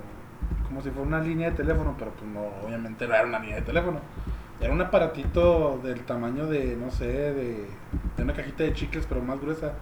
como 0.66 0.82
si 0.82 0.90
fuera 0.90 1.08
una 1.08 1.20
línea 1.20 1.50
de 1.50 1.56
teléfono, 1.56 1.94
pero 1.98 2.10
pues 2.12 2.30
no, 2.30 2.40
obviamente 2.64 3.06
no 3.06 3.14
era 3.14 3.26
una 3.26 3.38
línea 3.38 3.56
de 3.56 3.62
teléfono. 3.62 4.00
Era 4.60 4.72
un 4.72 4.80
aparatito 4.80 5.80
del 5.82 6.00
tamaño 6.04 6.46
de, 6.46 6.76
no 6.76 6.90
sé, 6.90 7.06
de, 7.06 7.68
de 8.16 8.22
una 8.22 8.32
cajita 8.32 8.64
de 8.64 8.72
chicles, 8.72 9.06
pero 9.08 9.22
más 9.22 9.40
gruesa. 9.40 9.72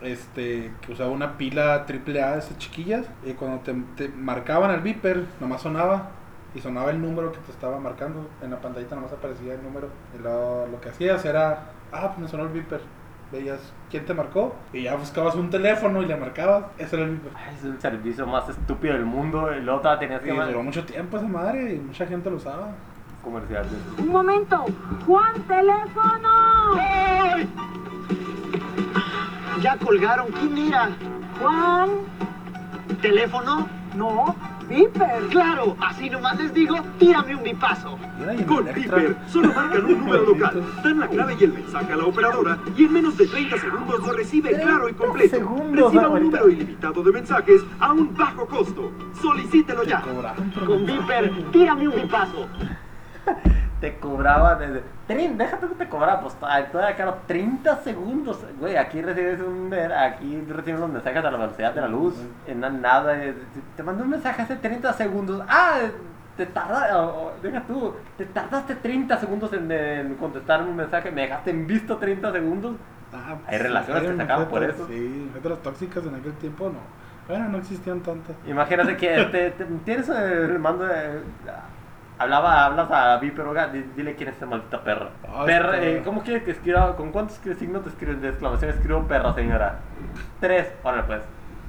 Este, 0.00 0.70
que 0.82 0.92
usaba 0.92 1.10
una 1.10 1.38
pila 1.38 1.86
triple 1.86 2.22
A 2.22 2.36
de 2.36 2.58
chiquillas. 2.58 3.06
Y 3.24 3.32
cuando 3.32 3.60
te, 3.60 4.08
marcaban 4.08 4.70
el 4.72 4.80
beeper, 4.80 5.24
nomás 5.40 5.62
sonaba. 5.62 6.10
Y 6.54 6.60
sonaba 6.60 6.90
el 6.90 7.00
número 7.00 7.32
que 7.32 7.38
te 7.38 7.52
estaba 7.52 7.78
marcando. 7.78 8.28
En 8.42 8.50
la 8.50 8.60
pantallita 8.60 8.96
nomás 8.96 9.12
aparecía 9.12 9.54
el 9.54 9.62
número. 9.62 9.88
Lo, 10.22 10.66
lo 10.66 10.80
que 10.80 10.90
hacías 10.90 11.24
era, 11.24 11.70
ah, 11.92 12.08
pues 12.08 12.18
me 12.18 12.28
sonó 12.28 12.44
el 12.44 12.50
beeper. 12.50 12.80
Veías 13.34 13.58
quién 13.90 14.04
te 14.06 14.14
marcó. 14.14 14.54
Y 14.72 14.82
ya 14.84 14.94
buscabas 14.94 15.34
un 15.34 15.50
teléfono 15.50 16.02
y 16.02 16.06
le 16.06 16.16
marcabas. 16.16 16.66
Ese 16.78 16.94
era 16.96 17.04
el 17.06 17.10
beeper. 17.12 17.32
ay, 17.36 17.54
es 17.58 17.64
el 17.64 17.80
servicio 17.80 18.26
más 18.26 18.48
estúpido 18.48 18.94
del 18.94 19.04
mundo. 19.04 19.50
Y 19.52 19.60
luego 19.60 19.80
todavía 19.80 20.00
tenías 20.00 20.20
Y 20.22 20.24
que 20.24 20.30
duró 20.30 20.44
mandar 20.46 20.62
mucho 20.64 20.84
tiempo 20.84 21.16
esa 21.16 21.26
madre 21.26 21.74
y 21.74 21.78
mucha 21.80 22.06
gente 22.06 22.30
lo 22.30 22.36
usaba. 22.36 22.68
comerciales. 23.24 23.72
Un 23.98 24.08
momento, 24.08 24.64
Juan, 25.06 25.32
teléfono. 25.48 26.28
Ya 29.62 29.76
colgaron. 29.78 30.26
¿Quién 30.28 30.58
era? 30.68 30.90
Juan, 31.40 31.88
¿Teléfono? 33.00 33.66
no, 33.96 34.34
Viper. 34.68 35.28
Claro, 35.30 35.76
así 35.80 36.10
nomás 36.10 36.38
les 36.38 36.52
digo, 36.54 36.76
tírame 36.98 37.34
un 37.34 37.42
bipazo. 37.42 37.98
Y 38.38 38.42
Con. 38.44 38.64
Viper, 38.72 39.16
solo 39.28 39.52
marcan 39.52 39.84
un 39.84 39.98
número 40.00 40.22
local, 40.24 40.62
dan 40.82 41.00
la 41.00 41.08
clave 41.08 41.36
y 41.38 41.44
el 41.44 41.52
mensaje 41.52 41.92
a 41.92 41.96
la 41.96 42.04
operadora 42.04 42.58
y 42.76 42.84
en 42.84 42.92
menos 42.92 43.16
de 43.16 43.26
30 43.26 43.58
segundos 43.58 44.00
lo 44.06 44.12
recibe 44.12 44.50
claro 44.52 44.88
y 44.88 44.94
completo. 44.94 45.36
Reciba 45.36 46.08
un 46.08 46.22
número 46.22 46.48
ilimitado 46.48 47.02
de 47.02 47.12
mensajes 47.12 47.62
a 47.80 47.92
un 47.92 48.14
bajo 48.16 48.46
costo. 48.46 48.92
Solicítelo 49.20 49.82
Te 49.82 49.90
ya. 49.90 50.02
Con 50.66 50.86
Viper, 50.86 51.32
tírame 51.52 51.88
un 51.88 51.94
bipazo. 51.94 52.48
Te 53.84 53.98
cobraba 53.98 54.54
desde. 54.54 54.82
Trin, 55.06 55.36
déjate 55.36 55.66
que 55.66 55.74
te 55.74 55.88
cobraba, 55.90 56.22
pues 56.22 56.32
todavía 56.36 56.96
caro 56.96 57.18
30 57.26 57.76
segundos. 57.82 58.38
Güey, 58.58 58.78
aquí 58.78 59.02
recibes 59.02 59.40
un. 59.42 59.70
Aquí 59.74 60.42
recibes 60.48 60.80
los 60.80 60.88
mensajes 60.88 61.22
a 61.22 61.30
la 61.30 61.36
velocidad 61.36 61.74
de 61.74 61.82
la 61.82 61.88
luz. 61.88 62.14
En 62.46 62.60
na- 62.60 62.70
nada. 62.70 63.22
eh, 63.22 63.34
Te 63.76 63.82
mandé 63.82 64.02
un 64.04 64.08
mensaje 64.08 64.40
hace 64.40 64.56
30 64.56 64.90
segundos. 64.94 65.42
Ah, 65.50 65.80
te 66.34 66.46
tarda. 66.46 66.98
o- 66.98 67.26
o, 67.26 67.32
deja 67.42 67.60
tú. 67.66 67.94
Te 68.16 68.24
tardaste 68.24 68.74
30 68.76 69.18
segundos 69.18 69.52
en, 69.52 69.70
en 69.70 70.14
contestar 70.14 70.62
un 70.62 70.74
mensaje. 70.76 71.10
Me 71.10 71.20
dejaste 71.20 71.50
en 71.50 71.66
visto 71.66 71.98
30 71.98 72.32
segundos. 72.32 72.76
Ah, 73.12 73.36
Hay 73.46 73.58
relaciones 73.58 74.02
que 74.04 74.16
se 74.16 74.22
acaban 74.22 74.48
por 74.48 74.64
eso. 74.64 74.86
Sí, 74.88 75.30
mujeres 75.34 75.62
tóxicas 75.62 76.04
en 76.06 76.14
aquel 76.14 76.32
tiempo 76.34 76.70
no. 76.70 76.78
Bueno, 77.28 77.50
no 77.50 77.58
existían 77.58 78.00
tantas. 78.00 78.34
Imagínate 78.46 78.96
que 78.96 79.24
te, 79.30 79.50
te- 79.50 79.64
tienes 79.84 80.08
el 80.08 80.58
mando 80.58 80.84
de. 80.86 81.20
Hablaba, 82.18 82.64
hablas 82.66 82.90
a 82.92 83.18
Viper, 83.18 83.44
oiga, 83.46 83.66
di- 83.68 83.90
dile 83.96 84.14
quién 84.14 84.28
es 84.28 84.36
esa 84.36 84.46
maldita 84.46 84.82
perra. 84.84 85.10
Ah, 85.28 85.42
perra, 85.44 85.82
eh, 85.82 86.02
¿cómo 86.04 86.22
quiere 86.22 86.44
que 86.44 86.52
escriba? 86.52 86.94
¿Con 86.96 87.10
cuántos 87.10 87.36
signos 87.58 87.84
de, 87.84 87.90
escri- 87.90 88.18
de 88.20 88.28
exclamación 88.28 88.70
escribo 88.70 89.02
perra, 89.08 89.34
señora? 89.34 89.80
Tres. 90.40 90.72
Órale, 90.84 91.02
pues. 91.04 91.22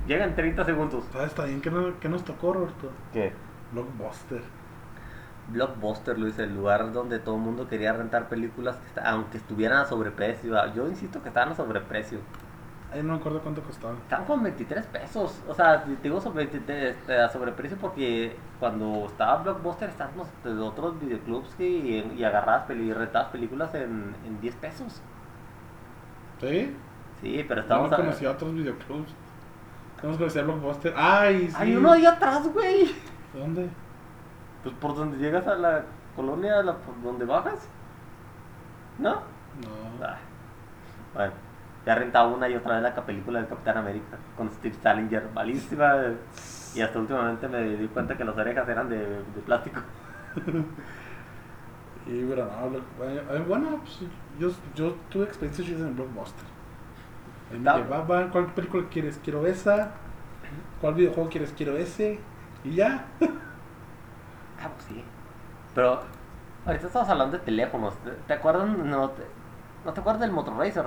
Llegan 0.08 0.36
30 0.36 0.64
segundos. 0.64 1.04
¿Sabes 1.12 1.34
también 1.34 1.62
qué, 1.62 1.72
no- 1.72 2.00
qué 2.00 2.10
nos 2.10 2.24
tocó, 2.24 2.54
Roberto? 2.54 2.92
¿Qué? 3.12 3.34
Blockbuster. 3.72 4.42
Blockbuster, 5.48 6.18
Luis, 6.18 6.38
el 6.40 6.56
lugar 6.56 6.92
donde 6.92 7.20
todo 7.20 7.36
el 7.36 7.42
mundo 7.42 7.68
quería 7.68 7.94
rentar 7.94 8.30
películas, 8.30 8.76
que 8.78 8.88
está- 8.88 9.10
aunque 9.10 9.38
estuvieran 9.38 9.80
a 9.80 9.86
sobreprecio. 9.86 10.60
Ah, 10.60 10.72
Yo 10.76 10.88
insisto 10.88 11.22
que 11.24 11.30
estaban 11.30 11.54
a 11.54 11.56
sobreprecio. 11.56 12.20
Ahí 12.96 13.04
no 13.04 13.14
me 13.14 13.20
acuerdo 13.20 13.42
cuánto 13.42 13.62
costaba. 13.62 13.94
Estaban 13.96 14.26
con 14.26 14.42
23 14.42 14.86
pesos. 14.88 15.42
O 15.50 15.54
sea, 15.54 15.84
te 15.84 15.96
digo 16.02 16.22
sobre, 16.22 16.48
a 17.24 17.28
sobreprecio 17.30 17.78
porque 17.78 18.38
cuando 18.60 19.06
estaba 19.08 19.44
Blockbuster 19.44 19.90
estábamos 19.90 20.30
de 20.46 20.52
otros 20.62 20.98
videoclubs 21.02 21.54
que, 21.56 21.68
y, 21.68 22.14
y 22.18 22.24
agarrabas 22.24 22.64
peli, 22.64 22.94
rentabas 22.94 23.28
películas 23.30 23.76
en, 23.76 24.16
en 24.26 24.40
10 24.40 24.56
pesos. 24.56 25.02
¿Sí? 26.40 26.74
Sí, 27.22 27.46
pero 27.48 27.62
Yo 27.62 27.64
estábamos 27.64 27.90
no 27.92 27.96
a- 27.98 28.00
conocía 28.00 28.32
otros 28.32 28.54
videoclubs. 28.54 29.14
No 30.04 30.18
conocía 30.18 30.44
Blockbuster. 30.44 30.94
¡Ay, 30.96 31.48
sí! 31.50 31.56
Hay 31.58 31.76
uno 31.76 31.92
ahí 31.92 32.06
atrás, 32.06 32.48
güey. 32.54 32.92
¿Dónde? 33.34 33.70
Pues 34.64 34.74
por 34.76 34.96
donde 34.96 35.18
llegas 35.18 35.48
a 35.48 35.56
la 35.56 35.84
colonia, 36.16 36.62
la, 36.64 36.76
por 36.78 37.02
donde 37.04 37.26
bajas. 37.26 37.68
¿No? 39.00 39.14
No. 39.16 40.06
Ah, 40.06 40.18
Bueno, 41.14 41.34
ya 41.86 41.96
rentaba 41.96 42.28
una 42.28 42.50
y 42.50 42.56
otra 42.56 42.76
vez 42.80 42.84
la 42.96 43.06
película 43.06 43.40
del 43.40 43.48
Capitán 43.50 43.78
América 43.78 44.18
con 44.38 44.52
Steve 44.52 44.76
Salinger, 44.82 45.30
malísima. 45.34 45.96
Y 46.74 46.82
hasta 46.82 47.00
últimamente 47.00 47.48
me 47.48 47.62
di 47.64 47.88
cuenta 47.88 48.18
que 48.18 48.26
las 48.26 48.38
orejas 48.38 48.68
eran 48.68 48.90
de, 48.90 48.98
de 48.98 49.42
plástico. 49.46 49.82
Y 52.08 52.24
pero 52.26 52.46
no, 52.46 52.70
Block- 52.70 52.84
eh, 53.32 53.44
bueno, 53.48 53.80
pues 53.82 54.00
yo, 54.40 54.50
yo 54.76 54.96
tuve 55.10 55.26
experiencias 55.26 55.68
en 55.80 55.96
Blockbuster. 55.96 56.46
Me 57.52 57.60
No. 57.60 57.78
llevaban, 57.78 58.30
¿cuál 58.30 58.48
película 58.54 58.88
quieres? 58.90 59.20
Quiero 59.24 59.46
esa. 59.48 59.92
¿Cuál 60.82 60.96
videojuego 60.96 61.30
quieres? 61.30 61.54
Quiero 61.56 61.78
ese. 61.78 62.20
Y 62.64 62.76
ya. 62.76 63.06
Ah, 64.62 64.70
pues 64.74 64.86
sí. 64.88 65.04
Pero 65.74 66.02
ahorita 66.66 66.88
estamos 66.88 67.10
hablando 67.10 67.38
de 67.38 67.44
teléfonos. 67.44 67.96
¿Te, 68.04 68.12
te 68.12 68.34
acuerdas? 68.34 68.68
No 68.70 69.10
te, 69.12 69.24
¿No 69.86 69.94
te 69.94 70.00
acuerdas 70.00 70.22
del 70.22 70.32
Motor 70.32 70.58
Racer? 70.58 70.86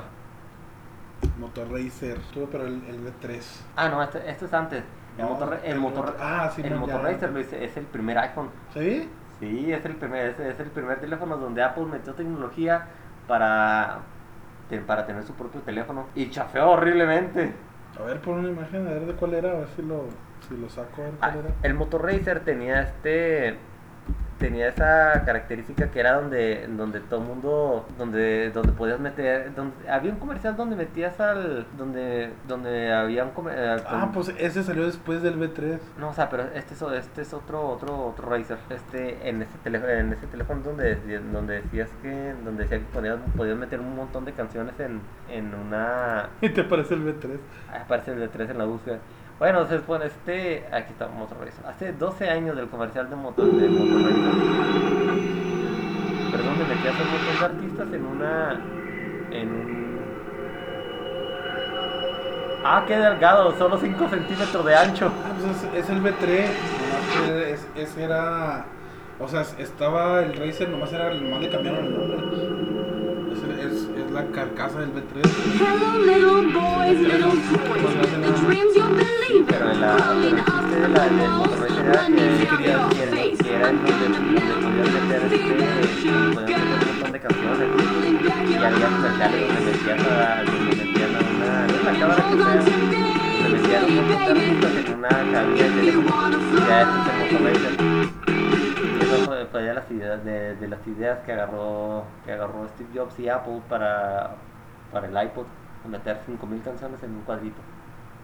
Motor 1.39 1.71
Racer. 1.71 2.19
Tuve 2.33 2.47
pero 2.51 2.67
el, 2.67 2.83
el 2.89 3.01
V3. 3.05 3.41
Ah, 3.77 3.89
no, 3.89 4.03
este, 4.03 4.29
este 4.31 4.45
es 4.47 4.53
antes. 4.53 4.83
El 5.17 5.25
No, 5.25 5.31
motor, 5.31 5.61
el 5.65 5.73
el 5.73 5.79
motor, 5.81 6.05
motor- 6.07 6.17
ah, 6.21 6.51
sí, 6.55 6.63
el 6.65 6.75
no, 6.75 6.81
motor 6.81 7.03
ya. 7.03 7.09
Racer 7.09 7.31
Luis, 7.33 7.53
es 7.53 7.77
el 7.77 7.85
primer 7.85 8.19
iPhone. 8.19 8.51
¿Sí? 8.73 9.09
Sí, 9.41 9.73
es 9.73 9.85
el 9.85 9.97
primer, 9.97 10.31
es, 10.31 10.41
es 10.41 10.61
el 10.61 10.71
primer 10.71 11.01
teléfono 11.01 11.37
donde 11.37 11.63
Apple 11.63 11.85
metió 11.87 12.15
tecnología 12.15 12.87
para, 13.27 13.99
para 14.87 15.07
tener 15.07 15.23
su 15.25 15.35
propio 15.35 15.61
teléfono. 15.63 16.07
Y 16.15 16.31
chafeó 16.31 16.71
horriblemente. 16.71 17.53
A 17.99 18.03
ver, 18.03 18.21
pon 18.21 18.39
una 18.39 18.49
imagen, 18.49 18.87
a 18.87 18.91
ver 18.91 19.07
de 19.07 19.13
cuál 19.15 19.35
era, 19.35 19.51
a 19.51 19.55
ver 19.55 19.69
si 19.75 19.83
lo, 19.83 20.05
si 20.49 20.57
lo 20.57 20.69
saco, 20.69 21.03
a 21.03 21.05
ver 21.05 21.15
Ah, 21.21 21.31
cuál 21.33 21.45
era. 21.47 21.55
el 21.63 21.75
Motor 21.75 22.05
Racer 22.05 22.41
tenía 22.45 22.83
este 22.83 23.59
tenía 24.39 24.69
esa 24.69 25.25
característica 25.27 25.91
que 25.91 25.99
era 25.99 26.13
donde 26.21 26.69
donde 26.69 27.01
todo 27.01 27.19
mundo 27.21 27.89
donde 27.99 28.53
donde 28.53 28.71
podías 28.71 29.01
meter 29.01 29.53
donde 29.57 29.91
había 29.91 30.13
un 30.13 30.19
comercial 30.21 30.55
donde 30.57 30.77
metías 30.77 31.19
al 31.19 31.67
donde 31.77 32.31
donde 32.47 32.93
había 32.93 33.25
un 33.25 33.31
comer- 33.31 33.57
eh, 33.59 33.83
Ah, 33.89 34.11
pues 34.15 34.33
ese 34.39 34.63
salió 34.63 34.87
después 34.87 35.23
del 35.25 35.41
V3. 35.41 35.81
no 35.99 36.11
o 36.11 36.15
sea 36.15 36.31
pero 36.31 36.45
este 36.55 36.75
es 36.75 36.83
este 36.83 37.23
es 37.23 37.35
otro 37.35 37.67
otro 37.69 38.07
otro 38.07 38.29
Racer 38.31 38.59
este 38.71 39.29
en 39.29 39.43
ese 39.43 39.59
teléfono 39.65 39.91
en 39.93 40.13
ese 40.13 40.27
teléfono 40.29 40.61
donde 40.63 40.95
donde 41.33 41.61
decías 41.63 41.89
que 42.01 42.33
donde 42.45 42.63
decía 42.63 42.79
que 42.79 42.85
podías, 42.95 43.19
podías 43.37 43.57
meter 43.57 43.81
un 43.81 43.97
montón 43.97 44.25
de 44.25 44.33
canciones 44.35 44.79
en 44.79 45.01
en 45.29 45.53
una 45.53 46.29
¿Y 46.41 46.51
te 46.51 46.63
parece 46.63 46.95
el 46.95 47.05
V3? 47.05 47.39
Ah, 47.73 47.81
Aparece 47.83 48.13
el 48.13 48.21
de 48.21 48.29
3 48.29 48.51
en 48.51 48.59
la 48.59 48.67
búsqueda. 48.67 48.99
Bueno, 49.39 49.67
se 49.67 49.77
supone, 49.79 50.07
este. 50.07 50.65
Aquí 50.73 50.93
está 50.93 51.07
Motor. 51.09 51.37
Hace 51.67 51.93
12 51.93 52.29
años 52.29 52.57
del 52.57 52.69
comercial 52.69 53.09
de 53.09 53.17
Motor, 53.17 53.47
de 53.53 53.69
Motor. 53.69 54.11
Pero 56.33 56.43
donde 56.45 56.65
metías 56.65 56.95
un 57.01 57.11
montón 57.13 57.39
de 57.39 57.45
artistas 57.45 57.93
en 57.93 58.05
una. 58.07 58.61
En 59.31 59.49
un. 59.49 59.99
Ah, 62.65 62.85
qué 62.87 62.97
delgado, 62.99 63.57
solo 63.57 63.79
5 63.79 64.09
centímetros 64.09 64.65
de 64.67 64.75
ancho. 64.75 65.13
Ah, 65.25 65.33
pues 65.39 65.57
es, 65.75 65.85
es 65.85 65.91
el 65.91 66.03
V3. 66.03 66.49
Nomás 66.51 67.07
que 67.15 67.53
es- 67.53 67.67
ese 67.77 68.03
era. 68.05 68.65
O 69.21 69.29
sea, 69.29 69.43
estaba 69.59 70.21
el 70.23 70.35
Racer, 70.37 70.69
nomás 70.69 70.93
era 70.93 71.13
nomás 71.15 71.41
le 71.41 71.51
cambiaron 71.51 71.85
el 71.87 71.93
nombre. 71.97 72.78
La 74.19 74.25
carcasa 74.33 74.81
del 74.81 74.91
V3. 74.91 75.23
Hello, 75.61 75.91
little 76.03 76.51
boys, 76.53 76.99
little 76.99 77.31
toys. 77.31 77.87
The 78.11 78.33
dreams 78.43 78.75
you 78.75 78.83
believe 78.99 79.47
Pero 79.47 79.71
en 79.71 79.81
la, 79.81 79.95
de 79.95 80.33
la, 80.35 81.07
era 81.07 82.03
que, 82.07 82.23
quería- 82.49 82.89
que, 82.91 82.97
que 83.39 83.55
era 83.55 83.69
en 83.71 83.77
donde, 83.79 84.07
podías 84.59 84.91
meter 84.91 85.23
este. 85.23 85.39
Podías 86.35 86.61
meter 86.65 86.83
un 86.83 86.95
montón 86.99 87.13
de 87.13 87.21
canciones. 87.21 87.69
Y 88.51 88.55
había 88.57 88.89
comerciales 88.89 89.41
donde 89.47 89.71
metían 89.71 90.01
a, 90.01 90.43
donde 90.43 90.73
metían 90.75 91.13
a 91.15 91.21
una, 91.21 91.51
no 91.69 91.75
es 91.75 91.83
la 91.85 91.93
cámara 91.93 92.19
que 92.19 92.35
sea, 92.35 92.55
donde 92.59 93.49
metían 93.57 93.83
un 93.85 93.95
montón 93.95 94.19
de 94.19 94.27
artistas 94.27 94.73
en 94.85 94.95
una 94.99 95.09
cabina 95.09 95.63
de 95.63 95.71
teléfono. 95.71 96.39
Y 96.51 96.67
ya 96.67 96.83
este 96.83 96.99
es 96.99 97.07
el 97.07 97.39
Motor 97.39 97.41
Racer. 97.47 97.75
Y 97.79 98.18
de 99.67 99.75
las 99.75 99.91
ideas, 99.91 100.25
de, 100.25 100.55
de 100.57 100.69
las 100.69 100.87
ideas 100.87 101.19
que 101.25 101.33
agarró, 101.33 102.05
que 102.25 102.33
agarró 102.33 102.67
Steve 102.69 102.89
Jobs 102.95 103.19
y 103.19 103.29
Apple 103.29 103.61
para, 103.69 104.31
para 104.93 105.07
el 105.07 105.27
iPod, 105.29 105.47
meter 105.89 106.19
5000 106.27 106.63
canciones 106.63 107.03
en 107.03 107.11
un 107.15 107.23
cuadrito, 107.23 107.61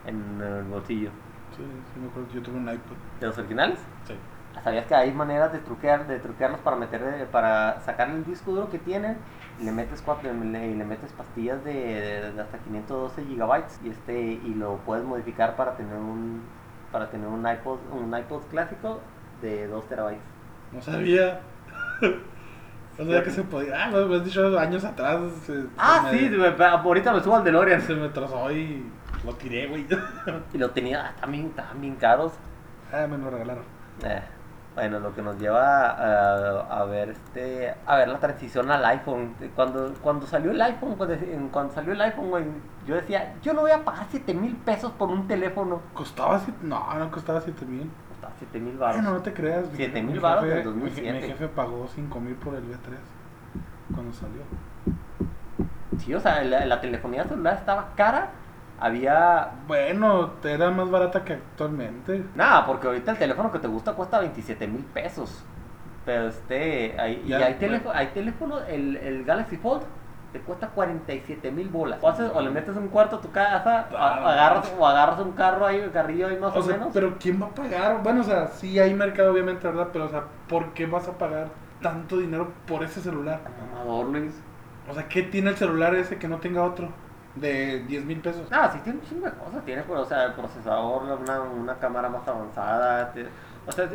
en 0.06 0.40
el 0.40 0.64
bolsillo. 0.64 1.10
Sí, 1.56 1.62
sí, 1.94 2.00
me 2.00 2.08
acuerdo 2.08 2.28
que 2.28 2.34
yo 2.34 2.42
tuve 2.42 2.56
un 2.56 2.68
iPod. 2.68 2.96
¿De 3.20 3.26
los 3.26 3.38
originales? 3.38 3.78
Sí. 4.06 4.14
¿Sabías 4.62 4.86
que 4.86 4.94
hay 4.94 5.12
maneras 5.12 5.52
de 5.52 5.58
truquear, 5.58 6.06
de 6.06 6.18
truquearlos 6.20 6.60
para 6.60 6.76
meter, 6.76 7.02
eh, 7.02 7.26
para 7.30 7.80
sacar 7.80 8.08
el 8.10 8.24
disco 8.24 8.52
duro 8.52 8.70
que 8.70 8.78
tienen 8.78 9.16
y 9.60 9.64
le 9.64 9.72
metes 9.72 10.00
cuatro, 10.02 10.30
y 10.32 10.46
le, 10.46 10.68
y 10.68 10.74
le 10.74 10.84
metes 10.84 11.12
pastillas 11.12 11.62
de, 11.64 11.72
de- 11.72 12.32
de 12.32 12.40
hasta 12.40 12.58
512 12.58 13.22
gigabytes 13.24 13.78
y 13.84 13.90
este 13.90 14.18
y 14.20 14.54
lo 14.54 14.76
puedes 14.78 15.04
modificar 15.04 15.54
para 15.56 15.76
tener 15.76 15.96
un 15.96 16.42
para 16.92 17.10
tener 17.10 17.26
un 17.26 17.46
iPod 17.46 17.78
un 17.92 18.16
iPod 18.16 18.42
clásico 18.50 19.00
de 19.42 19.66
2 19.66 19.86
terabytes. 19.88 20.22
No 20.74 20.82
sabía. 20.82 21.40
No 22.96 23.04
sabía 23.06 23.24
que 23.24 23.30
se 23.30 23.42
podía. 23.42 23.86
Ah, 23.86 23.90
me 23.90 24.04
me 24.06 24.16
has 24.16 24.24
dicho 24.24 24.56
años 24.56 24.84
atrás. 24.84 25.18
se- 25.44 25.64
Ah, 25.76 26.00
me- 26.12 26.16
sí, 26.16 26.28
me- 26.30 26.64
ahorita 26.64 27.12
me 27.12 27.20
subo 27.20 27.34
al 27.36 27.42
DeLorean. 27.42 27.80
Se 27.80 27.92
me 27.92 28.08
trozó 28.10 28.52
y 28.52 28.88
lo 29.24 29.32
tiré, 29.34 29.66
güey. 29.66 29.84
Y 30.54 30.58
lo 30.58 30.70
tenía, 30.70 31.06
ah, 31.08 31.12
también, 31.20 31.46
estaban 31.46 31.80
bien 31.80 31.96
caros. 31.96 32.34
Ah, 32.92 33.08
me 33.10 33.18
lo 33.18 33.30
regalaron. 33.30 33.64
Eh, 34.04 34.22
bueno, 34.76 35.00
lo 35.00 35.12
que 35.12 35.22
nos 35.22 35.36
lleva 35.40 35.88
a, 35.90 36.60
a 36.80 36.84
ver 36.84 37.08
este 37.10 37.74
a 37.84 37.96
ver 37.96 38.06
la 38.08 38.20
transición 38.20 38.70
al 38.70 38.84
iPhone. 38.84 39.34
Cuando, 39.56 39.92
cuando 40.00 40.24
salió 40.28 40.52
el 40.52 40.62
iPhone, 40.62 40.94
cuando, 40.94 41.16
cuando 41.50 41.74
salió 41.74 41.94
el 41.94 42.00
iPhone, 42.00 42.30
güey, 42.30 42.44
yo 42.86 42.94
decía, 42.94 43.34
yo 43.42 43.54
no 43.54 43.62
voy 43.62 43.72
a 43.72 43.84
pagar 43.84 44.06
7 44.08 44.34
mil 44.34 44.54
pesos 44.54 44.92
por 44.92 45.08
un 45.10 45.26
teléfono. 45.26 45.82
Costaba 45.94 46.38
siete, 46.38 46.60
no, 46.62 46.94
no 46.96 47.10
costaba 47.10 47.40
7 47.40 47.64
mil. 47.66 47.90
Costaba 48.24 48.34
7 48.38 48.60
mil 48.60 48.76
baros. 48.78 48.96
Bueno, 48.96 49.10
no 49.16 49.22
te 49.22 49.32
creas. 49.32 49.70
mi 49.70 49.76
7,000 49.76 50.06
jefe- 50.06 50.12
mi 50.14 50.18
varos 50.18 50.44
jefe- 50.44 50.54
del 50.54 50.64
2007. 50.64 51.12
Mi, 51.12 51.20
mi 51.20 51.26
jefe 51.28 51.48
pagó 51.48 51.86
5 51.94 52.20
mil 52.20 52.34
por 52.34 52.54
el 52.54 52.62
V3 52.64 53.94
cuando 53.94 54.12
salió. 54.12 54.42
Sí, 55.98 56.12
o 56.14 56.20
sea, 56.20 56.42
la, 56.44 56.64
la 56.66 56.80
telefonía 56.80 57.24
celular 57.24 57.54
estaba 57.54 57.90
cara. 57.96 58.30
Había... 58.80 59.50
Bueno, 59.68 60.32
era 60.42 60.70
más 60.70 60.90
barata 60.90 61.24
que 61.24 61.34
actualmente. 61.34 62.24
Nada, 62.34 62.66
porque 62.66 62.88
ahorita 62.88 63.12
el 63.12 63.18
teléfono 63.18 63.52
que 63.52 63.60
te 63.60 63.68
gusta 63.68 63.92
cuesta 63.92 64.18
27 64.18 64.66
mil 64.66 64.82
pesos. 64.84 65.44
Pero 66.04 66.28
este, 66.28 66.96
hay, 67.00 67.22
y 67.24 67.28
Ya, 67.28 67.46
hay 67.46 67.54
teléfono, 67.54 67.94
hay 67.96 68.08
teléfono, 68.08 68.58
el, 68.60 68.96
el 68.96 69.24
Galaxy 69.24 69.56
Fold 69.56 69.82
te 70.34 70.40
cuesta 70.40 70.66
47 70.70 71.52
mil 71.52 71.68
bolas. 71.68 72.00
O, 72.02 72.08
haces- 72.08 72.30
o 72.34 72.40
le 72.40 72.50
metes 72.50 72.76
un 72.76 72.88
cuarto 72.88 73.16
a 73.16 73.20
tu 73.20 73.30
casa, 73.30 73.78
a- 73.80 73.96
Ah. 73.96 74.32
agarras, 74.32 74.74
o 74.76 74.84
agarras 74.86 75.20
un 75.20 75.30
carro 75.32 75.64
ahí, 75.64 75.80
un 75.80 75.90
carrillo 75.90 76.26
ahí 76.26 76.36
más 76.36 76.54
o, 76.56 76.58
O 76.58 76.62
sea, 76.62 76.74
menos. 76.76 76.90
pero 76.92 77.14
¿quién 77.20 77.40
va 77.40 77.46
a 77.46 77.50
pagar? 77.54 78.02
Bueno, 78.02 78.22
o 78.22 78.24
sea, 78.24 78.48
sí 78.48 78.78
hay 78.80 78.92
mercado, 78.94 79.30
obviamente, 79.32 79.66
¿verdad? 79.68 79.88
Pero, 79.92 80.06
o 80.06 80.08
sea, 80.08 80.24
¿por 80.48 80.72
qué 80.74 80.86
vas 80.86 81.06
a 81.06 81.12
pagar 81.12 81.46
tanto 81.80 82.16
dinero 82.18 82.50
por 82.66 82.82
ese 82.82 83.00
celular? 83.00 83.38
Mamador, 83.72 84.06
Luis. 84.06 84.34
O 84.90 84.92
sea, 84.92 85.08
¿qué 85.08 85.22
tiene 85.22 85.50
el 85.50 85.56
celular 85.56 85.94
ese 85.94 86.18
que 86.18 86.26
no 86.26 86.38
tenga 86.38 86.64
otro? 86.64 86.88
De 87.36 87.84
10 87.86 88.04
mil 88.04 88.20
pesos. 88.20 88.46
Ah, 88.52 88.70
sí 88.72 88.78
tiene 88.84 88.98
un 88.98 89.04
chingo 89.06 89.26
de 89.26 89.32
cosas. 89.32 89.64
Tiene, 89.64 89.84
o 89.88 90.04
sea, 90.04 90.24
el 90.24 90.32
procesador, 90.34 91.02
una, 91.04 91.40
una 91.40 91.74
cámara 91.78 92.08
más 92.08 92.26
avanzada. 92.28 93.12
te- 93.12 93.28
o 93.66 93.72
sea, 93.72 93.86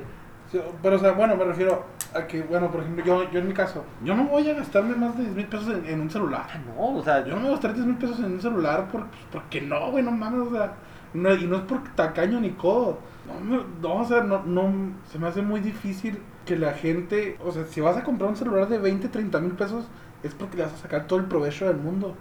Pero, 0.82 0.96
o 0.96 1.00
sea, 1.00 1.12
bueno, 1.12 1.36
me 1.36 1.44
refiero 1.44 1.86
a 2.14 2.26
que, 2.26 2.42
bueno, 2.42 2.72
por 2.72 2.82
ejemplo, 2.82 3.06
yo, 3.06 3.30
yo 3.32 3.40
en 3.40 3.48
mi 3.48 3.54
caso, 3.54 3.84
yo 4.04 4.16
no 4.16 4.24
voy 4.26 4.50
a 4.50 4.56
gastarme 4.56 4.96
más 4.96 5.16
de 5.16 5.24
10 5.26 5.36
mil 5.36 5.46
pesos 5.46 5.68
en, 5.70 5.86
en 5.86 6.02
un 6.02 6.10
celular. 6.10 6.48
ah, 6.50 6.58
no, 6.66 6.98
o 6.98 7.04
sea, 7.04 7.24
Yo 7.24 7.32
no 7.36 7.38
me 7.38 7.42
voy 7.44 7.50
a 7.50 7.54
gastar 7.54 7.74
10 7.76 7.86
mil 7.86 7.98
pesos 7.98 8.20
en 8.20 8.26
un 8.34 8.42
celular 8.42 8.88
por, 8.88 9.02
pues, 9.08 9.22
porque 9.32 9.62
no, 9.62 9.92
güey, 9.92 10.04
no 10.04 10.12
mames, 10.12 10.48
o 10.48 10.52
sea, 10.52 10.74
no- 11.14 11.36
y 11.36 11.46
no 11.46 11.58
es 11.58 11.62
por 11.64 11.84
tacaño 11.96 12.40
ni 12.40 12.52
codo. 12.52 12.98
No, 13.28 13.40
me- 13.40 13.64
no, 13.82 13.96
o 14.02 14.06
sea, 14.06 14.24
no, 14.24 14.44
no, 14.44 14.72
se 15.12 15.20
me 15.20 15.28
hace 15.28 15.42
muy 15.44 15.60
difícil 15.60 16.20
que 16.46 16.56
la 16.58 16.74
gente, 16.74 17.38
o 17.46 17.52
sea, 17.52 17.66
si 17.66 17.80
vas 17.82 17.98
a 17.98 18.04
comprar 18.04 18.30
un 18.32 18.36
celular 18.36 18.68
de 18.68 18.80
20, 18.80 19.08
30 19.10 19.40
mil 19.40 19.52
pesos, 19.52 19.86
es 20.24 20.34
porque 20.34 20.58
le 20.58 20.64
vas 20.64 20.74
a 20.74 20.78
sacar 20.78 21.06
todo 21.06 21.20
el 21.20 21.26
provecho 21.26 21.68
del 21.68 21.78
mundo. 21.78 22.16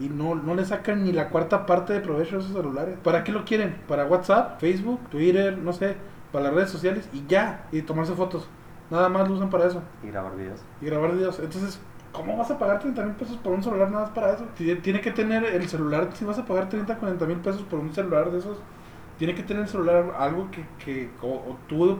Y 0.00 0.08
no, 0.08 0.34
no 0.34 0.54
le 0.54 0.64
sacan 0.64 1.04
ni 1.04 1.12
la 1.12 1.28
cuarta 1.28 1.64
parte 1.66 1.92
de 1.92 2.00
provecho 2.00 2.36
a 2.36 2.38
esos 2.40 2.52
celulares. 2.52 2.98
¿Para 3.04 3.22
qué 3.22 3.30
lo 3.30 3.44
quieren? 3.44 3.76
¿Para 3.86 4.06
WhatsApp, 4.06 4.58
Facebook, 4.60 5.00
Twitter, 5.10 5.56
no 5.58 5.72
sé, 5.72 5.96
para 6.32 6.46
las 6.46 6.54
redes 6.54 6.70
sociales 6.70 7.08
y 7.12 7.24
ya? 7.26 7.66
Y 7.72 7.82
tomarse 7.82 8.14
fotos. 8.14 8.48
Nada 8.90 9.08
más 9.08 9.28
lo 9.28 9.34
usan 9.34 9.50
para 9.50 9.66
eso 9.66 9.82
y 10.02 10.08
grabar 10.08 10.36
videos. 10.36 10.60
y 10.80 10.86
grabar 10.86 11.12
videos. 11.12 11.38
Entonces, 11.38 11.80
¿cómo 12.12 12.36
vas 12.36 12.50
a 12.50 12.58
pagar 12.58 12.80
30 12.80 13.02
mil 13.04 13.14
pesos 13.14 13.36
por 13.36 13.52
un 13.52 13.62
celular 13.62 13.90
nada 13.90 14.04
más 14.04 14.10
para 14.10 14.32
eso? 14.32 14.44
Tiene 14.56 15.00
que 15.00 15.12
tener 15.12 15.44
el 15.44 15.68
celular, 15.68 16.10
si 16.14 16.24
vas 16.24 16.38
a 16.38 16.44
pagar 16.44 16.68
30, 16.68 16.96
40 16.98 17.26
mil 17.26 17.38
pesos 17.38 17.62
por 17.62 17.78
un 17.78 17.92
celular 17.94 18.30
de 18.30 18.38
esos, 18.38 18.58
tiene 19.18 19.34
que 19.34 19.42
tener 19.42 19.62
el 19.62 19.68
celular 19.68 20.14
algo 20.18 20.50
que, 20.50 20.66
que 20.84 21.10
o, 21.22 21.28
o 21.28 21.58
tú 21.68 21.98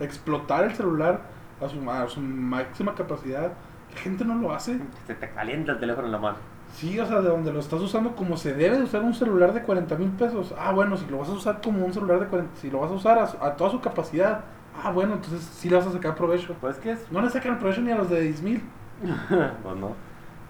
explotar 0.00 0.64
el 0.64 0.74
celular 0.74 1.22
a 1.60 1.68
su, 1.68 1.90
a 1.90 2.08
su 2.08 2.20
máxima 2.20 2.94
capacidad. 2.94 3.52
La 3.94 4.00
gente 4.00 4.24
no 4.24 4.34
lo 4.36 4.52
hace. 4.52 4.80
Se 5.06 5.14
te 5.14 5.30
calienta 5.30 5.72
el 5.72 5.78
teléfono 5.78 6.06
en 6.06 6.12
la 6.12 6.18
mano. 6.18 6.53
Sí, 6.74 6.98
o 6.98 7.06
sea, 7.06 7.20
de 7.22 7.28
donde 7.28 7.52
lo 7.52 7.60
estás 7.60 7.80
usando 7.80 8.16
como 8.16 8.36
se 8.36 8.52
debe 8.52 8.76
de 8.78 8.82
usar 8.82 9.02
un 9.02 9.14
celular 9.14 9.52
de 9.52 9.62
40 9.62 9.94
mil 9.96 10.10
pesos. 10.10 10.52
Ah, 10.58 10.72
bueno, 10.72 10.96
si 10.96 11.06
lo 11.06 11.18
vas 11.18 11.28
a 11.28 11.32
usar 11.32 11.60
como 11.62 11.84
un 11.84 11.92
celular 11.92 12.18
de 12.18 12.26
40, 12.26 12.56
si 12.60 12.68
lo 12.70 12.80
vas 12.80 12.90
a 12.90 12.94
usar 12.94 13.18
a, 13.18 13.24
a 13.46 13.56
toda 13.56 13.70
su 13.70 13.80
capacidad. 13.80 14.40
Ah, 14.82 14.90
bueno, 14.90 15.14
entonces 15.14 15.40
sí 15.42 15.68
le 15.70 15.76
vas 15.76 15.86
a 15.86 15.92
sacar 15.92 16.16
provecho. 16.16 16.54
Pues 16.60 16.76
que 16.78 16.92
es 16.92 17.12
No 17.12 17.20
le 17.22 17.30
sacan 17.30 17.58
provecho 17.60 17.80
ni 17.80 17.92
a 17.92 17.96
los 17.96 18.10
de 18.10 18.20
10 18.22 18.42
mil. 18.42 18.62
pues 19.62 19.76
no. 19.76 19.92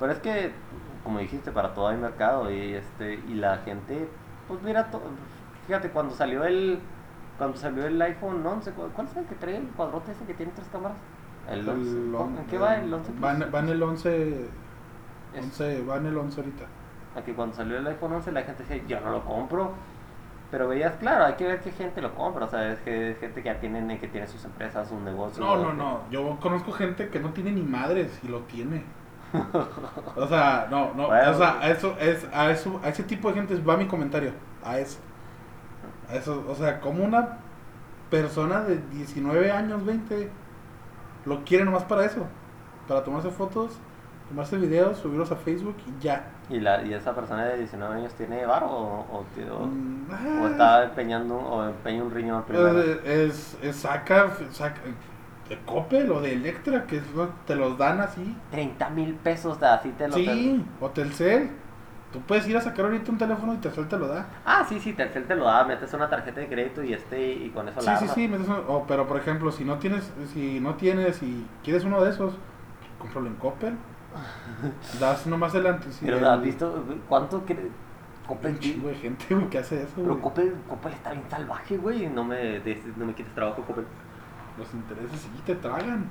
Pero 0.01 0.13
es 0.13 0.19
que, 0.21 0.53
como 1.03 1.19
dijiste, 1.19 1.53
para 1.53 1.75
todo 1.75 1.89
hay 1.89 1.99
mercado 1.99 2.51
y 2.51 2.73
este 2.75 3.15
y 3.29 3.35
la 3.35 3.59
gente, 3.59 4.09
pues 4.49 4.63
mira, 4.63 4.91
to- 4.91 5.03
fíjate 5.67 5.91
cuando 5.91 6.15
salió 6.15 6.45
el 6.45 6.79
cuando 7.37 7.57
salió 7.59 7.85
el 7.87 8.01
iPhone 8.01 8.47
11, 8.47 8.71
¿cu- 8.73 8.89
¿cuál 8.95 9.09
es 9.09 9.17
el 9.17 9.25
que 9.27 9.35
trae 9.35 9.57
el 9.59 9.67
cuadrote 9.69 10.13
ese 10.13 10.25
que 10.25 10.35
tiene 10.35 10.53
tres 10.55 10.69
cámaras? 10.73 10.97
El 11.51 11.69
11. 11.69 12.17
on- 12.17 12.39
¿En 12.39 12.45
qué 12.47 12.59
va 12.59 12.77
el 12.77 12.93
11? 12.95 13.13
Va 13.23 13.33
en, 13.33 13.55
va 13.55 13.59
en 13.61 13.69
el 13.69 13.83
11, 13.83 14.47
Es- 14.47 14.51
11, 15.39 15.85
va 15.85 15.97
en 15.97 16.07
el 16.07 16.17
11 16.17 16.41
ahorita. 16.41 16.65
a 17.17 17.23
que 17.23 17.35
cuando 17.35 17.55
salió 17.55 17.79
el 17.79 17.87
iPhone 17.87 18.13
11 18.13 18.33
la 18.33 18.43
gente 18.43 18.65
decía, 18.65 18.83
yo 18.87 19.01
no 19.01 19.11
lo 19.11 19.25
compro. 19.25 19.73
Pero 20.51 20.69
veías, 20.69 20.95
claro, 20.97 21.25
hay 21.25 21.35
que 21.35 21.47
ver 21.47 21.61
qué 21.61 21.73
gente 21.73 22.01
lo 22.01 22.15
compra, 22.15 22.45
o 22.45 22.49
sea, 22.49 22.73
es 22.73 22.79
que 22.81 23.11
es 23.11 23.19
gente 23.19 23.43
que 23.43 23.47
ya 23.47 23.59
tiene, 23.59 23.99
que 23.99 24.07
tiene 24.07 24.27
sus 24.29 24.45
empresas, 24.45 24.89
sus 24.89 25.01
negocios. 25.01 25.45
No, 25.45 25.57
no, 25.57 25.73
no. 25.73 26.01
Yo 26.11 26.39
conozco 26.41 26.71
gente 26.71 27.09
que 27.09 27.19
no 27.19 27.31
tiene 27.31 27.51
ni 27.51 27.63
madres 27.63 28.21
y 28.23 28.29
lo 28.29 28.41
tiene. 28.41 28.85
O 30.17 30.29
sea, 30.29 30.69
no, 30.71 30.95
no. 30.95 31.09
Bueno. 31.09 31.31
O 31.33 31.35
sea, 31.35 31.59
a 31.61 31.69
eso, 31.69 31.97
es, 31.99 32.25
a 32.33 32.51
eso, 32.53 32.81
a 32.85 32.89
ese 32.89 33.03
tipo 33.03 33.29
de 33.29 33.35
gente 33.35 33.57
va 33.63 33.77
mi 33.77 33.87
comentario. 33.87 34.31
A 34.63 34.79
eso. 34.79 35.01
A 36.09 36.15
eso, 36.15 36.45
o 36.49 36.55
sea, 36.55 36.81
como 36.81 37.05
una 37.05 37.39
persona 38.11 38.61
de 38.61 38.79
19 38.93 39.51
años, 39.51 39.85
20, 39.85 40.31
lo 41.25 41.45
quiere 41.45 41.65
nomás 41.65 41.83
para 41.83 42.05
eso. 42.05 42.27
Para 42.87 43.03
tomarse 43.03 43.31
fotos, 43.31 43.73
tomarse 44.35 44.57
videos, 44.59 44.99
subirlos 44.99 45.31
a 45.33 45.37
Facebook 45.37 45.77
y 45.87 46.03
ya. 46.03 46.25
¿Y, 46.51 46.61
la, 46.61 46.83
¿Y 46.83 46.93
esa 46.93 47.15
persona 47.15 47.45
de 47.47 47.59
19 47.59 47.95
años 47.97 48.13
tiene 48.15 48.45
varo 48.45 48.67
o, 48.67 49.01
o, 49.01 49.19
o- 49.19 49.67
Mm, 49.67 50.43
o 50.43 50.47
está 50.49 50.85
empeñando 50.85 51.37
o 51.37 51.65
empeña 51.65 52.03
un 52.03 52.11
riñón 52.11 52.43
primero? 52.45 52.81
Eh, 52.81 53.01
Es, 53.27 53.57
es 53.63 53.77
saca, 53.77 54.31
saca 54.51 54.81
de 55.49 55.59
Coppel 55.65 56.11
o 56.11 56.21
de 56.21 56.33
Electra, 56.35 56.87
que 56.87 57.01
te 57.47 57.55
los 57.55 57.79
dan 57.79 58.01
así. 58.01 58.37
30 58.51 58.91
mil 58.91 59.15
pesos, 59.15 59.63
así 59.63 59.91
te 59.91 60.09
lo 60.09 60.17
Sí, 60.17 60.65
o 60.81 60.91
Telcel. 60.91 61.51
Tú 62.13 62.21
puedes 62.21 62.47
ir 62.47 62.57
a 62.57 62.61
sacar 62.61 62.85
ahorita 62.85 63.11
un 63.11 63.19
teléfono 63.19 63.55
y 63.55 63.57
Telcel 63.57 63.89
te 63.89 63.99
lo 63.99 64.07
da. 64.07 64.27
Ah, 64.45 64.65
sí, 64.69 64.79
sí, 64.81 64.93
Telcel 64.93 65.27
te 65.27 65.35
lo 65.35 65.45
da, 65.47 65.65
metes 65.65 65.93
una 65.95 66.09
tarjeta 66.09 66.41
de 66.41 66.49
crédito 66.49 66.83
y 66.85 66.93
este 66.93 67.33
y 67.33 67.51
con 67.51 67.69
eso 67.69 67.81
Sí, 67.81 67.87
la 67.87 67.93
sí, 67.97 68.05
armas. 68.05 68.15
sí, 68.15 68.29
metes 68.29 68.49
un- 68.49 68.65
o, 68.69 68.85
pero 68.87 69.07
por 69.07 69.17
ejemplo, 69.17 69.51
si 69.51 69.65
no 69.65 69.79
tienes, 69.79 70.13
si 70.33 70.61
no 70.61 70.75
tienes 70.77 71.23
y 71.23 71.45
quieres 71.65 71.85
uno 71.85 72.03
de 72.03 72.11
esos, 72.11 72.35
cómpralo 72.99 73.27
en 73.27 73.35
Coppel. 73.35 73.75
Das 75.01 75.27
nomás 75.27 75.55
el 75.55 75.67
antes. 75.67 75.99
Pero 76.05 76.31
has 76.31 76.43
visto 76.43 76.85
cuánto 77.09 77.45
que 77.45 77.57
Coppel, 78.27 78.53
Un 78.53 78.59
chingo 78.59 78.89
de 78.89 78.95
gente 78.95 79.35
güey, 79.35 79.51
que 79.51 79.59
hace 79.59 79.83
eso, 79.83 79.93
pero. 79.97 80.21
Coppel, 80.21 80.55
Coppel 80.69 80.93
está 80.93 81.11
bien 81.13 81.25
salvaje, 81.29 81.77
güey, 81.77 82.07
no 82.09 82.25
me 82.25 82.37
de- 82.61 82.83
no 82.97 83.05
me 83.07 83.15
quites 83.15 83.35
trabajo 83.35 83.63
Coppel. 83.63 83.85
Los 84.59 84.73
intereses 84.73 85.21
sí 85.21 85.29
te 85.45 85.57
tragan. 85.57 86.09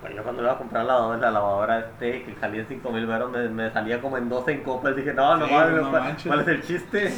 Bueno, 0.00 0.16
yo 0.16 0.22
cuando 0.22 0.42
iba 0.42 0.52
a 0.52 0.58
comprar 0.58 0.84
la 0.84 0.92
lavadora, 0.94 1.18
la 1.18 1.30
lavadora 1.30 1.78
este 1.78 2.24
que 2.24 2.34
salía 2.38 2.60
en 2.60 2.68
5 2.68 2.90
mil 2.92 3.06
veros 3.06 3.30
me, 3.32 3.48
me 3.48 3.70
salía 3.72 4.02
como 4.02 4.18
en 4.18 4.28
12 4.28 4.52
en 4.52 4.62
Coppel, 4.62 4.96
dije, 4.96 5.14
no, 5.14 5.36
no 5.38 5.46
Sí, 5.46 5.52
mames, 5.54 5.82
no 5.82 5.90
¿cuál-. 5.90 6.16
¿cuál 6.26 6.40
es 6.40 6.48
el 6.48 6.62
chiste? 6.62 7.14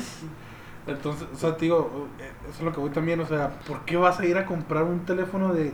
Entonces, 0.87 1.27
o 1.33 1.37
sea, 1.37 1.57
te 1.57 1.65
digo, 1.65 2.07
eh, 2.21 2.31
eso 2.45 2.59
es 2.59 2.63
lo 2.63 2.73
que 2.73 2.79
voy 2.79 2.91
también, 2.91 3.19
o 3.19 3.27
sea, 3.27 3.51
¿por 3.67 3.81
qué 3.81 3.97
vas 3.97 4.21
a 4.21 4.25
ir 4.25 4.39
a 4.39 4.47
comprar 4.47 4.85
un 4.85 5.01
teléfono 5.05 5.53
de 5.53 5.73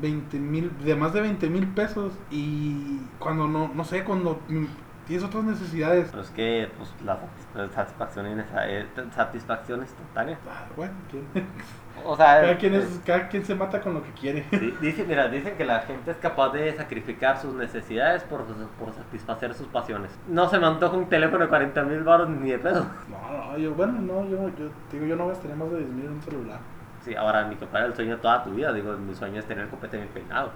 20 0.00 0.38
mil, 0.38 0.70
de 0.84 0.94
más 0.94 1.12
de 1.12 1.20
20 1.20 1.48
mil 1.48 1.66
pesos 1.68 2.12
y 2.30 3.00
cuando 3.18 3.46
no, 3.48 3.70
no 3.74 3.84
sé, 3.84 4.04
cuando 4.04 4.40
tienes 5.06 5.24
otras 5.24 5.44
necesidades? 5.44 6.08
Pero 6.10 6.22
es 6.22 6.30
que 6.30 6.68
pues, 6.76 6.92
la 7.04 7.16
satis- 7.16 7.70
satisfacción, 7.74 8.26
eh, 8.28 8.86
satisfacción 9.14 9.80
instantánea. 9.80 10.38
Ah, 10.48 10.66
bueno, 10.76 10.92
¿quién? 11.10 11.24
O 12.02 12.16
sea, 12.16 12.40
cada, 12.40 12.56
quien 12.56 12.74
es, 12.74 13.00
cada 13.04 13.28
quien 13.28 13.44
se 13.44 13.54
mata 13.54 13.80
con 13.82 13.92
lo 13.92 14.02
que 14.02 14.10
quiere. 14.12 14.46
Sí, 14.50 14.72
dice, 14.80 15.04
mira, 15.06 15.28
dicen 15.28 15.54
que 15.58 15.66
la 15.66 15.80
gente 15.80 16.12
es 16.12 16.16
capaz 16.16 16.50
de 16.54 16.74
sacrificar 16.74 17.38
sus 17.38 17.52
necesidades 17.54 18.22
por, 18.22 18.44
por 18.78 18.94
satisfacer 18.94 19.52
sus 19.52 19.66
pasiones. 19.66 20.10
No 20.26 20.48
se 20.48 20.58
me 20.58 20.66
antoja 20.66 20.96
un 20.96 21.10
teléfono 21.10 21.42
de 21.44 21.48
40 21.50 21.82
mil 21.82 22.02
baros 22.02 22.30
ni 22.30 22.50
de 22.52 22.58
pedo. 22.58 22.86
No, 23.10 23.50
no, 23.52 23.58
yo, 23.58 23.74
bueno, 23.74 24.00
no, 24.00 24.24
yo, 24.30 24.48
yo 24.56 24.70
digo, 24.90 25.04
yo 25.04 25.16
no 25.16 25.28
gastaría 25.28 25.56
más 25.56 25.70
de 25.72 25.78
10 25.78 25.90
mil 25.90 26.06
en 26.06 26.12
un 26.12 26.22
celular. 26.22 26.60
Sí, 27.00 27.14
ahora 27.14 27.48
ni 27.48 27.56
que 27.56 27.66
fuera 27.66 27.86
el 27.86 27.94
sueño 27.94 28.16
de 28.16 28.22
toda 28.22 28.44
tu 28.44 28.50
vida. 28.50 28.72
Digo, 28.72 28.96
mi 28.96 29.14
sueño 29.14 29.40
es 29.40 29.46
tener 29.46 29.64
el 29.64 29.70
copete 29.70 29.96
bien 29.96 30.08
peinado. 30.10 30.52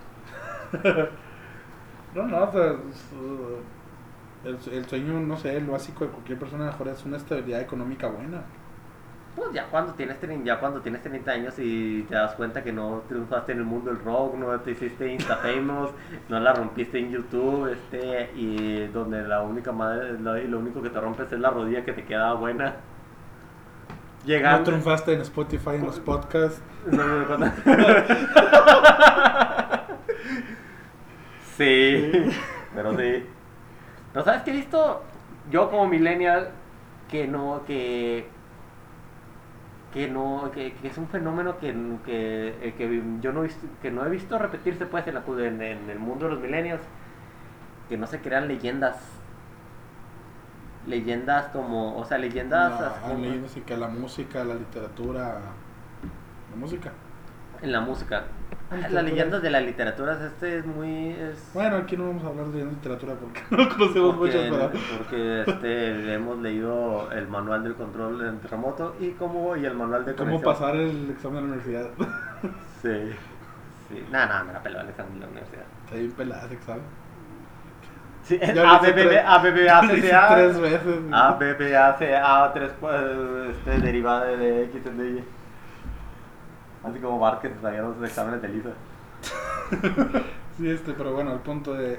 No, 2.15 2.23
no, 2.29 2.45
o 2.45 2.53
sea, 2.53 2.67
es, 2.71 3.13
uh, 3.13 3.59
el, 4.45 4.59
el 4.73 4.85
sueño, 4.87 5.19
no 5.21 5.37
sé, 5.37 5.57
el 5.57 5.67
básico 5.67 6.05
de 6.05 6.13
cualquier 6.13 6.39
persona 6.39 6.67
mejor 6.67 6.87
es 6.89 7.05
una 7.05 7.17
estabilidad 7.17 7.61
económica 7.61 8.07
buena. 8.07 8.45
Pues 9.35 9.53
ya 9.53 9.69
cuando 9.69 9.95
tienes 9.95 10.17
ya 10.45 10.61
cuando 10.61 10.81
tienes 10.81 11.03
30 11.03 11.33
años 11.33 11.55
y 11.59 12.05
te 12.05 12.15
das 12.15 12.35
cuenta 12.37 12.63
que 12.63 12.73
no 12.73 13.03
triunfaste 13.09 13.51
en 13.53 13.59
el 13.59 13.65
mundo 13.65 13.91
del 13.91 14.05
rock, 14.05 14.37
no 14.37 14.61
te 14.61 14.71
hiciste 14.73 15.13
insta 15.13 15.37
famous, 15.39 15.91
no 16.29 16.39
la 16.39 16.53
rompiste 16.53 16.99
en 17.01 17.11
YouTube, 17.11 17.67
este, 17.73 18.31
y 18.37 18.87
donde 18.89 19.27
la 19.27 19.43
única 19.43 19.73
madre, 19.73 20.19
lo, 20.21 20.39
y 20.39 20.47
lo 20.47 20.61
único 20.61 20.81
que 20.83 20.91
te 20.91 21.01
rompes 21.01 21.33
es 21.33 21.41
la 21.41 21.51
rodilla 21.51 21.85
que 21.85 21.93
te 21.93 22.05
queda 22.05 22.35
buena. 22.35 22.77
No 24.25 24.29
Llegando. 24.29 24.65
triunfaste 24.65 25.13
en 25.13 25.21
Spotify, 25.21 25.71
en 25.77 25.85
los 25.87 26.01
podcasts. 26.01 26.63
No 26.87 27.05
me 27.07 27.25
acuerdo. 27.25 27.53
Sí, 31.57 32.11
pero 32.75 32.97
sí. 32.97 33.27
¿No 34.15 34.23
sabes 34.25 34.43
qué 34.43 34.51
he 34.51 34.55
visto? 34.55 35.03
Yo 35.51 35.71
como 35.71 35.87
millennial 35.87 36.51
que 37.09 37.27
no, 37.29 37.63
que 37.67 38.27
que 39.93 40.09
no, 40.09 40.51
que, 40.53 40.75
que 40.75 40.89
es 40.89 40.99
un 40.99 41.07
fenómeno 41.07 41.59
que, 41.59 41.73
que, 42.05 42.49
eh, 42.61 42.75
que 42.77 43.01
yo 43.21 43.33
no 43.33 43.41
he 43.41 43.47
visto, 43.47 43.67
que 43.81 43.93
no 43.93 44.05
he 44.05 44.11
visto 44.11 44.37
repetirse 44.39 44.87
pues 44.87 45.07
en, 45.07 45.15
la, 45.15 45.23
en, 45.47 45.63
en 45.63 45.89
el 45.89 46.01
mundo 46.01 46.25
de 46.27 46.33
los 46.33 46.41
millennials, 46.43 46.83
que 47.89 47.97
no 47.97 48.09
se 48.09 48.21
crean 48.21 48.49
leyendas, 48.49 48.97
leyendas 50.87 51.47
como, 51.49 51.97
o 51.99 52.05
sea, 52.05 52.19
leyendas 52.19 52.81
como- 53.01 53.65
que 53.67 53.77
la 53.77 53.89
música, 53.89 54.45
la 54.45 54.55
literatura. 54.55 55.39
La 56.51 56.57
música. 56.57 56.93
en 57.63 57.73
la 57.73 57.81
música. 57.81 58.25
La 58.71 58.77
Las 58.77 58.83
literatura. 58.91 59.03
leyendas 59.03 59.43
de 59.43 59.51
la 59.51 59.61
literatura, 59.61 60.27
este 60.27 60.59
es 60.59 60.67
muy... 60.67 61.11
Es, 61.11 61.51
Bueno, 61.55 61.77
aquí 61.77 61.97
no 61.97 62.09
vamos 62.09 62.25
a 62.25 62.29
hablar 62.29 62.47
de 62.49 62.65
literatura 62.65 63.15
porque 63.15 63.41
no 63.51 63.69
conocemos 63.69 64.17
porque, 64.17 64.51
muchas, 64.51 64.71
pero. 64.73 64.81
porque 64.99 65.43
este, 65.47 66.15
hemos 66.15 66.39
leído 66.39 67.11
el 67.13 67.29
manual 67.29 67.63
del 67.63 67.75
control 67.75 68.27
en 68.27 68.39
terremoto 68.41 68.97
y 69.01 69.11
cómo 69.13 69.57
y 69.57 69.65
el 69.65 69.75
manual 69.75 70.05
de 70.05 70.15
¿Cómo 70.15 70.41
conexión. 70.41 70.53
pasar 70.55 70.77
el 70.77 71.11
examen 71.11 71.37
de 71.37 71.41
la 71.41 71.55
universidad? 71.55 71.87
Sí. 72.83 73.13
sí. 73.89 74.05
Nada, 74.11 74.27
nada, 74.27 74.45
me 74.45 74.53
la 74.53 74.63
peló 74.63 74.81
el 74.81 74.89
examen 74.89 75.15
de 75.15 75.21
la 75.21 75.27
universidad. 75.29 75.65
Está 75.85 75.97
bien 75.97 76.13
pelada 76.13 76.45
ese 76.47 76.55
examen. 76.55 76.83
Sí, 78.25 78.39
es 78.41 78.55
Ya 78.55 78.63
lo 78.63 78.75
hice 78.77 78.93
ABB, 79.21 79.21
tres- 79.81 80.01
tres 80.35 80.61
veces. 80.61 80.97
ACA, 81.75 82.53
3, 82.55 82.71
este, 83.51 83.79
derivada 83.81 84.25
de 84.27 84.65
X 84.65 84.87
en 84.87 85.17
Y. 85.19 85.25
Así 86.89 86.99
como 87.01 87.19
se 87.49 87.61
sabía 87.61 87.83
los 87.83 88.03
exámenes 88.03 88.43
de 88.43 88.49
Lisa. 88.49 88.71
Sí, 90.57 90.71
este, 90.71 90.93
pero 90.93 91.13
bueno, 91.15 91.33
el 91.33 91.41
punto 91.41 91.75
de 91.75 91.99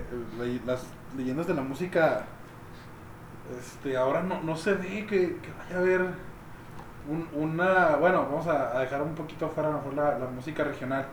las 0.65 0.87
leyendas 1.17 1.45
de 1.45 1.53
la 1.55 1.61
música, 1.61 2.21
este, 3.59 3.97
ahora 3.97 4.23
no, 4.23 4.41
no 4.43 4.55
se 4.55 4.75
ve 4.75 5.05
que, 5.05 5.35
que 5.41 5.49
vaya 5.59 5.75
a 5.75 5.79
haber 5.79 6.01
un- 7.09 7.27
una, 7.33 7.97
bueno, 7.97 8.21
vamos 8.31 8.47
a, 8.47 8.77
a 8.77 8.79
dejar 8.79 9.01
un 9.01 9.13
poquito 9.13 9.49
fuera 9.49 9.67
a 9.67 9.71
lo 9.73 9.77
mejor 9.79 9.93
la, 9.95 10.19
la 10.19 10.27
música 10.27 10.63
regional. 10.63 11.05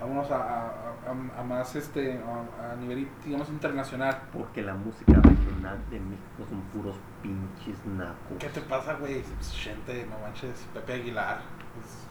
Vamos 0.00 0.30
a, 0.30 0.36
a, 0.36 0.66
a- 0.68 1.40
a 1.40 1.42
más, 1.42 1.74
este, 1.74 2.18
a, 2.18 2.72
a 2.72 2.76
nivel, 2.76 3.08
digamos, 3.24 3.48
internacional. 3.48 4.16
Porque 4.32 4.62
la 4.62 4.74
música 4.74 5.14
regional 5.14 5.78
de 5.90 5.98
México 6.00 6.44
son 6.48 6.60
puros 6.72 6.96
pinches 7.22 7.84
nacos. 7.86 8.38
¿Qué 8.38 8.48
te 8.48 8.60
pasa, 8.60 8.94
güey? 8.94 9.22
Gente, 9.54 10.06
no 10.10 10.18
manches, 10.20 10.66
Pepe 10.74 10.92
Aguilar. 10.94 11.38
Es, 11.82 12.06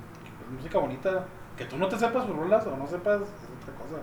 es 0.46 0.52
música 0.54 0.80
bonita. 0.80 1.26
Que 1.58 1.66
tú 1.66 1.78
no 1.78 1.88
te 1.88 1.98
sepas 1.98 2.26
sus 2.26 2.36
rolas 2.36 2.66
o 2.68 2.76
no 2.78 2.86
sepas 2.88 3.22
es 3.22 3.28
otra 3.62 3.74
cosa. 3.84 4.02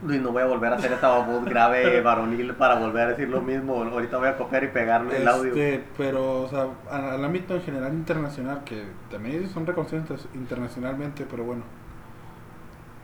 Luis, 0.00 0.20
no 0.22 0.30
voy 0.30 0.42
a 0.42 0.46
volver 0.46 0.72
a 0.72 0.76
hacer 0.76 0.92
esta 0.92 1.18
voz 1.18 1.44
grave 1.44 2.00
varonil 2.02 2.54
para 2.54 2.76
volver 2.76 3.02
a 3.02 3.08
decir 3.10 3.28
lo 3.28 3.40
mismo. 3.40 3.82
Ahorita 3.82 4.18
voy 4.18 4.28
a 4.28 4.36
copiar 4.36 4.62
y 4.64 4.68
pegarme 4.68 5.16
el 5.16 5.26
audio. 5.26 5.48
Este, 5.50 5.84
pero, 5.96 6.42
o 6.42 6.48
sea, 6.48 6.66
a- 6.90 7.14
al 7.14 7.24
ámbito 7.24 7.54
en 7.56 7.62
general 7.62 7.92
internacional, 7.94 8.62
que 8.64 8.84
también 9.10 9.48
son 9.48 9.66
reconocidos 9.66 10.02
inter- 10.10 10.26
internacionalmente, 10.34 11.26
pero 11.28 11.42
bueno. 11.44 11.62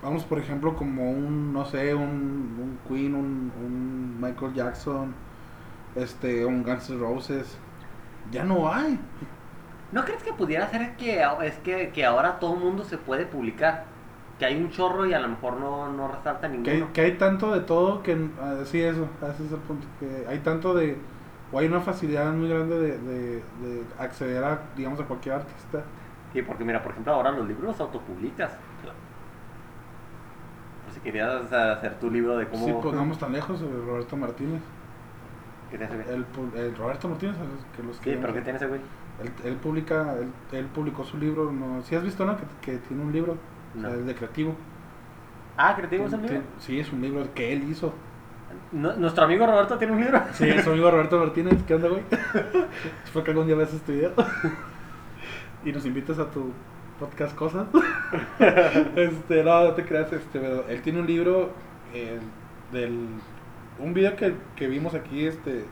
Vamos 0.04 0.24
por 0.24 0.38
ejemplo 0.38 0.76
como 0.76 1.10
un, 1.10 1.52
no 1.52 1.64
sé, 1.64 1.94
un, 1.94 2.02
un 2.04 2.78
Queen, 2.86 3.14
un, 3.14 3.52
un 3.56 4.20
Michael 4.20 4.52
Jackson, 4.54 5.14
este, 5.94 6.44
un 6.44 6.62
Guns 6.62 6.90
N' 6.90 6.98
Roses, 6.98 7.58
ya 8.30 8.44
no 8.44 8.72
hay. 8.72 9.00
¿No 9.92 10.04
crees 10.04 10.22
que 10.22 10.32
pudiera 10.32 10.68
ser 10.68 10.96
que 10.96 11.22
es 11.42 11.58
que, 11.58 11.90
que 11.92 12.04
ahora 12.04 12.38
todo 12.38 12.54
el 12.54 12.60
mundo 12.60 12.84
se 12.84 12.98
puede 12.98 13.26
publicar? 13.26 13.84
Que 14.38 14.46
hay 14.46 14.56
un 14.56 14.70
chorro 14.70 15.06
y 15.06 15.14
a 15.14 15.20
lo 15.20 15.28
mejor 15.28 15.56
no, 15.58 15.90
no 15.92 16.08
resalta 16.08 16.48
ninguno. 16.48 16.92
que 16.92 17.00
hay 17.00 17.16
tanto 17.16 17.52
de 17.52 17.60
todo 17.60 18.02
que, 18.02 18.30
ah, 18.40 18.62
sí, 18.64 18.80
eso, 18.82 19.08
ese 19.22 19.44
es 19.46 19.52
el 19.52 19.60
punto, 19.60 19.86
que 20.00 20.26
hay 20.28 20.40
tanto 20.40 20.74
de, 20.74 20.98
o 21.52 21.58
hay 21.58 21.66
una 21.66 21.80
facilidad 21.80 22.32
muy 22.32 22.48
grande 22.48 22.78
de, 22.78 22.98
de, 22.98 23.44
de 23.60 23.86
acceder 23.98 24.42
a, 24.42 24.60
digamos, 24.76 25.00
a 25.00 25.04
cualquier 25.06 25.36
artista. 25.36 25.84
Sí, 26.32 26.42
porque 26.42 26.64
mira, 26.64 26.82
por 26.82 26.92
ejemplo, 26.92 27.12
ahora 27.14 27.30
los 27.30 27.46
libros 27.46 27.64
los 27.66 27.80
autopublicas. 27.80 28.58
Querías 31.04 31.52
hacer 31.52 31.94
tu 32.00 32.10
libro 32.10 32.36
de 32.38 32.48
cómo... 32.48 32.66
Si 32.66 32.72
pongamos 32.72 33.18
tan 33.18 33.32
lejos, 33.32 33.60
eh, 33.60 33.66
Roberto 33.86 34.16
Martínez. 34.16 34.62
¿Qué 35.70 35.76
ese 35.76 35.94
güey? 35.94 36.08
El, 36.08 36.60
el 36.60 36.76
Roberto 36.76 37.08
Martínez, 37.08 37.36
el 37.36 37.76
que 37.76 37.82
los 37.86 37.96
Sí, 37.96 38.02
que 38.04 38.16
pero 38.16 38.32
¿qué 38.32 38.40
tiene 38.40 38.56
ese 38.56 38.66
güey? 38.66 38.80
Él, 39.22 39.30
él 39.44 39.56
publica, 39.56 40.14
él, 40.18 40.28
él 40.52 40.66
publicó 40.66 41.04
su 41.04 41.18
libro, 41.18 41.52
no, 41.52 41.82
si 41.82 41.94
has 41.94 42.02
visto, 42.02 42.24
¿no? 42.24 42.36
Que, 42.36 42.44
que 42.62 42.78
tiene 42.78 43.02
un 43.02 43.12
libro, 43.12 43.36
o 43.76 43.80
sea, 43.80 43.90
el 43.90 44.06
de 44.06 44.14
creativo. 44.14 44.54
Ah, 45.56 45.74
¿Creativo 45.76 46.06
es 46.06 46.12
un 46.12 46.22
libro? 46.22 46.40
Sí, 46.58 46.80
es 46.80 46.92
un 46.92 47.00
libro 47.00 47.26
que 47.34 47.52
él 47.52 47.64
hizo. 47.68 47.92
Nu- 48.72 48.96
¿Nuestro 48.96 49.24
amigo 49.24 49.46
Roberto 49.46 49.78
tiene 49.78 49.92
un 49.92 50.00
libro? 50.00 50.20
Sí, 50.32 50.48
es 50.48 50.64
su 50.64 50.70
amigo 50.70 50.90
Roberto 50.90 51.18
Martínez, 51.18 51.62
¿qué 51.66 51.74
onda, 51.74 51.88
güey? 51.88 52.02
Espero 53.04 53.24
que 53.24 53.30
algún 53.30 53.46
día 53.46 53.56
veas 53.56 53.72
este 53.72 53.92
video. 53.92 54.12
y 55.64 55.72
nos 55.72 55.84
invitas 55.86 56.18
a 56.18 56.30
tu 56.30 56.52
podcast 57.04 57.34
Cosas. 57.34 57.66
este, 58.96 59.44
no, 59.44 59.64
no 59.64 59.74
te 59.74 59.84
creas, 59.84 60.12
este, 60.12 60.40
pero 60.40 60.66
él 60.68 60.80
tiene 60.82 61.00
un 61.00 61.06
libro 61.06 61.50
eh, 61.92 62.18
del... 62.72 63.08
Un 63.78 63.92
video 63.92 64.14
que, 64.16 64.34
que 64.56 64.68
vimos 64.68 64.94
aquí, 64.94 65.26
este, 65.26 65.64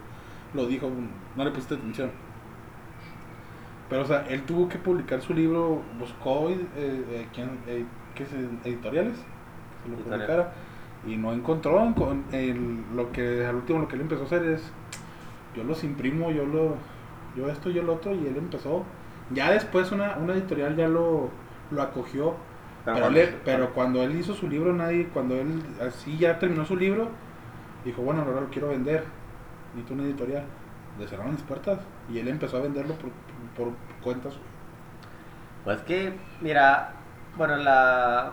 lo 0.55 0.66
dijo, 0.66 0.91
no 1.37 1.45
le 1.45 1.51
pusiste 1.51 1.74
atención. 1.74 2.11
Pero, 3.89 4.03
o 4.03 4.07
sea, 4.07 4.26
él 4.28 4.43
tuvo 4.43 4.68
que 4.68 4.78
publicar 4.78 5.20
su 5.20 5.35
libro, 5.35 5.83
buscó 5.99 6.51
eh, 6.51 6.59
eh, 6.76 7.26
quién, 7.33 7.59
eh, 7.66 7.85
¿qué 8.14 8.24
es? 8.24 8.33
editoriales, 8.64 9.14
que 9.14 9.91
se 9.91 9.97
lo 9.97 10.03
publicara, 10.03 10.53
y 11.07 11.16
no 11.16 11.33
encontró. 11.33 11.95
lo 12.95 13.12
que 13.12 13.47
al 13.47 13.57
último 13.57 13.80
lo 13.80 13.89
que 13.89 13.97
él 13.97 14.03
empezó 14.03 14.22
a 14.22 14.26
hacer 14.26 14.45
es, 14.45 14.62
yo 15.57 15.64
los 15.64 15.85
imprimo, 15.85 16.30
yo 16.30 16.47
lo, 16.47 16.76
yo 17.37 17.49
esto, 17.49 17.70
yo 17.70 17.83
lo 17.83 17.95
otro, 17.95 18.14
y 18.14 18.26
él 18.26 18.37
empezó. 18.37 18.85
Ya 19.35 19.51
después 19.51 19.93
una, 19.93 20.16
una 20.18 20.35
editorial 20.35 20.76
ya 20.76 20.89
lo, 20.89 21.30
lo 21.70 21.83
acogió, 21.83 22.37
pero, 22.93 23.01
cuando- 23.01 23.11
le- 23.11 23.26
pero 23.45 23.74
cuando 23.74 24.03
él 24.03 24.16
hizo 24.16 24.35
su 24.35 24.49
libro, 24.49 24.72
nadie, 24.72 25.09
cuando 25.09 25.35
él 25.37 25.62
así 25.80 26.18
ya 26.18 26.39
terminó 26.39 26.64
su 26.64 26.76
libro, 26.76 27.11
dijo, 27.85 28.03
bueno, 28.03 28.22
ahora 28.22 28.41
lo 28.43 28.51
quiero 28.51 28.68
vender, 28.68 29.05
necesito 29.74 29.95
una 29.95 30.05
editorial. 30.05 30.45
Le 30.99 31.09
cerraron 31.09 31.33
las 31.35 31.43
puertas 31.43 31.80
y 32.09 32.18
él 32.18 32.28
empezó 32.28 32.59
a 32.59 32.62
venderlo 32.62 32.95
por, 32.97 33.11
por 33.57 33.74
cuenta 34.03 34.30
suya. 34.30 34.45
Pues 35.64 35.83
que, 35.83 36.18
mira, 36.41 36.95
bueno, 37.37 37.57
la... 37.57 38.33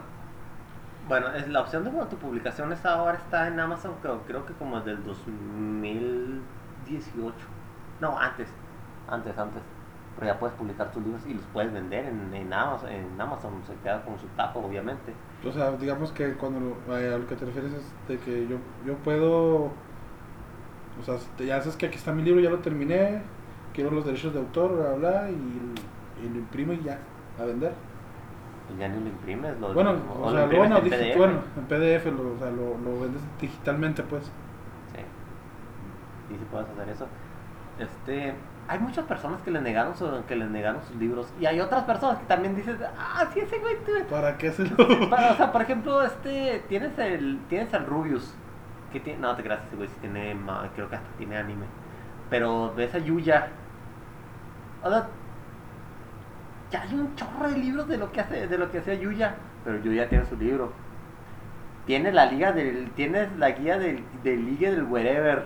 Bueno, 1.08 1.32
es 1.34 1.48
la 1.48 1.62
opción 1.62 1.84
de 1.84 1.90
autopublicación 1.92 2.72
esta 2.74 2.94
ahora 2.94 3.18
está 3.18 3.48
en 3.48 3.60
Amazon, 3.60 3.96
creo, 4.02 4.24
creo 4.26 4.46
que 4.46 4.54
como 4.54 4.82
del 4.82 5.04
2018. 5.04 7.48
No, 8.00 8.18
antes, 8.20 8.50
antes, 9.08 9.38
antes. 9.38 9.64
Pero 10.20 10.34
ya 10.34 10.40
puedes 10.40 10.56
publicar 10.58 10.92
tus 10.92 11.02
libros 11.04 11.22
y 11.28 11.34
los 11.34 11.44
puedes 11.54 11.72
vender 11.72 12.06
en, 12.06 12.34
en 12.34 12.52
Amazon, 12.54 12.90
en 12.90 13.22
Amazon, 13.22 13.52
se 13.66 13.74
queda 13.76 14.04
con 14.04 14.20
su 14.20 14.28
tapo, 14.36 14.60
obviamente. 14.60 15.14
O 15.48 15.52
sea, 15.52 15.72
digamos 15.72 16.12
que 16.12 16.34
cuando 16.34 16.60
lo- 16.60 16.94
a 16.96 17.00
lo 17.18 17.26
que 17.26 17.36
te 17.36 17.46
refieres 17.46 17.72
es 17.74 17.94
de 18.10 18.18
que 18.20 18.46
yo, 18.48 18.58
yo 18.86 18.96
puedo, 18.96 19.56
o 21.00 21.04
sea, 21.06 21.16
te- 21.38 21.46
ya 21.46 21.60
sabes 21.62 21.78
que 21.78 21.86
aquí 21.86 21.96
está 21.96 22.12
mi 22.12 22.22
libro, 22.24 22.42
ya 22.42 22.50
lo 22.50 22.60
terminé, 22.60 23.22
quiero 23.74 23.92
los 23.92 24.04
derechos 24.06 24.34
de 24.34 24.40
autor, 24.40 24.76
bla, 24.76 24.94
bla, 24.96 25.30
y, 25.32 26.26
y 26.26 26.30
lo 26.30 26.36
imprimo 26.40 26.74
y 26.74 26.82
ya, 26.84 27.00
a 27.40 27.46
vender. 27.46 27.72
Pues 28.68 28.78
ya 28.80 28.90
ni 28.90 29.00
lo 29.02 29.08
imprimes, 29.08 29.58
lo, 29.60 29.74
Bueno, 29.74 29.92
o 30.14 30.28
o 30.28 30.32
sea, 30.32 30.46
lo, 30.48 30.58
bueno, 30.58 30.78
en 30.80 30.84
PDF. 30.90 31.18
bueno, 31.18 31.34
en 31.58 31.66
PDF, 31.66 32.06
lo, 32.12 32.34
o 32.34 32.38
sea, 32.38 32.52
lo, 32.52 32.78
lo 32.78 33.00
vendes 33.00 33.22
digitalmente, 33.40 34.04
pues. 34.04 34.26
Sí. 34.94 36.34
Y 36.34 36.38
si 36.38 36.44
puedes 36.52 36.68
hacer 36.70 36.90
eso. 36.90 37.08
Este, 37.80 38.34
hay 38.70 38.80
muchas 38.80 39.06
personas 39.06 39.42
que 39.42 39.50
le 39.52 39.60
negaron 39.62 39.96
su, 39.98 40.08
que 40.28 40.36
le 40.36 40.46
negaron 40.46 40.82
sus 40.84 40.96
libros 40.98 41.34
y 41.42 41.46
hay 41.48 41.60
otras 41.60 41.84
personas 41.86 42.20
que 42.20 42.26
también 42.28 42.56
dicen, 42.56 42.78
"Ah, 42.98 43.28
sí 43.34 43.40
ese 43.40 43.58
güey 43.58 43.76
tú-". 43.84 44.06
¿Para 44.10 44.38
qué 44.38 44.52
se 44.52 44.66
lo...? 44.66 44.78
Para- 45.10 45.32
o 45.32 45.36
sea, 45.36 45.52
por 45.52 45.62
ejemplo, 45.64 46.04
este 46.04 46.64
tienes 46.70 46.98
el 47.00 47.40
tienes 47.50 47.74
al 47.74 47.86
Rubius 47.88 48.34
que 48.94 49.00
tiene 49.00 49.20
no 49.20 49.36
te 49.36 49.44
creas 49.44 49.62
ese 49.68 49.76
güey 49.76 49.88
sí 49.88 49.96
tiene 50.02 50.38
creo 50.76 50.90
que 50.90 50.96
hasta 50.96 51.10
tiene 51.18 51.38
anime. 51.38 51.66
Pero 52.30 52.74
ves 52.76 52.94
a 52.94 53.00
Yuya. 53.00 53.48
O 54.84 54.90
sea, 54.90 55.08
ya 56.72 56.84
hay 56.84 56.94
un 56.94 57.16
chorro 57.16 57.50
de 57.50 57.58
libros 57.58 57.88
de 57.88 57.98
lo 57.98 58.12
que 58.12 58.22
hace 58.22 58.48
de 58.48 58.58
lo 58.58 58.72
que 58.72 58.78
hacía 58.80 58.94
Yuya, 58.94 59.36
pero 59.66 59.80
Yuya 59.82 60.08
tiene 60.10 60.26
su 60.26 60.38
libro. 60.38 60.72
Tiene 61.86 62.12
la 62.12 62.28
liga 62.28 62.52
del 62.52 62.92
tienes 62.92 63.36
la 63.38 63.50
guía 63.52 63.80
del, 63.80 64.04
del 64.24 64.46
liga 64.46 64.70
del 64.70 64.84
wherever. 64.84 65.46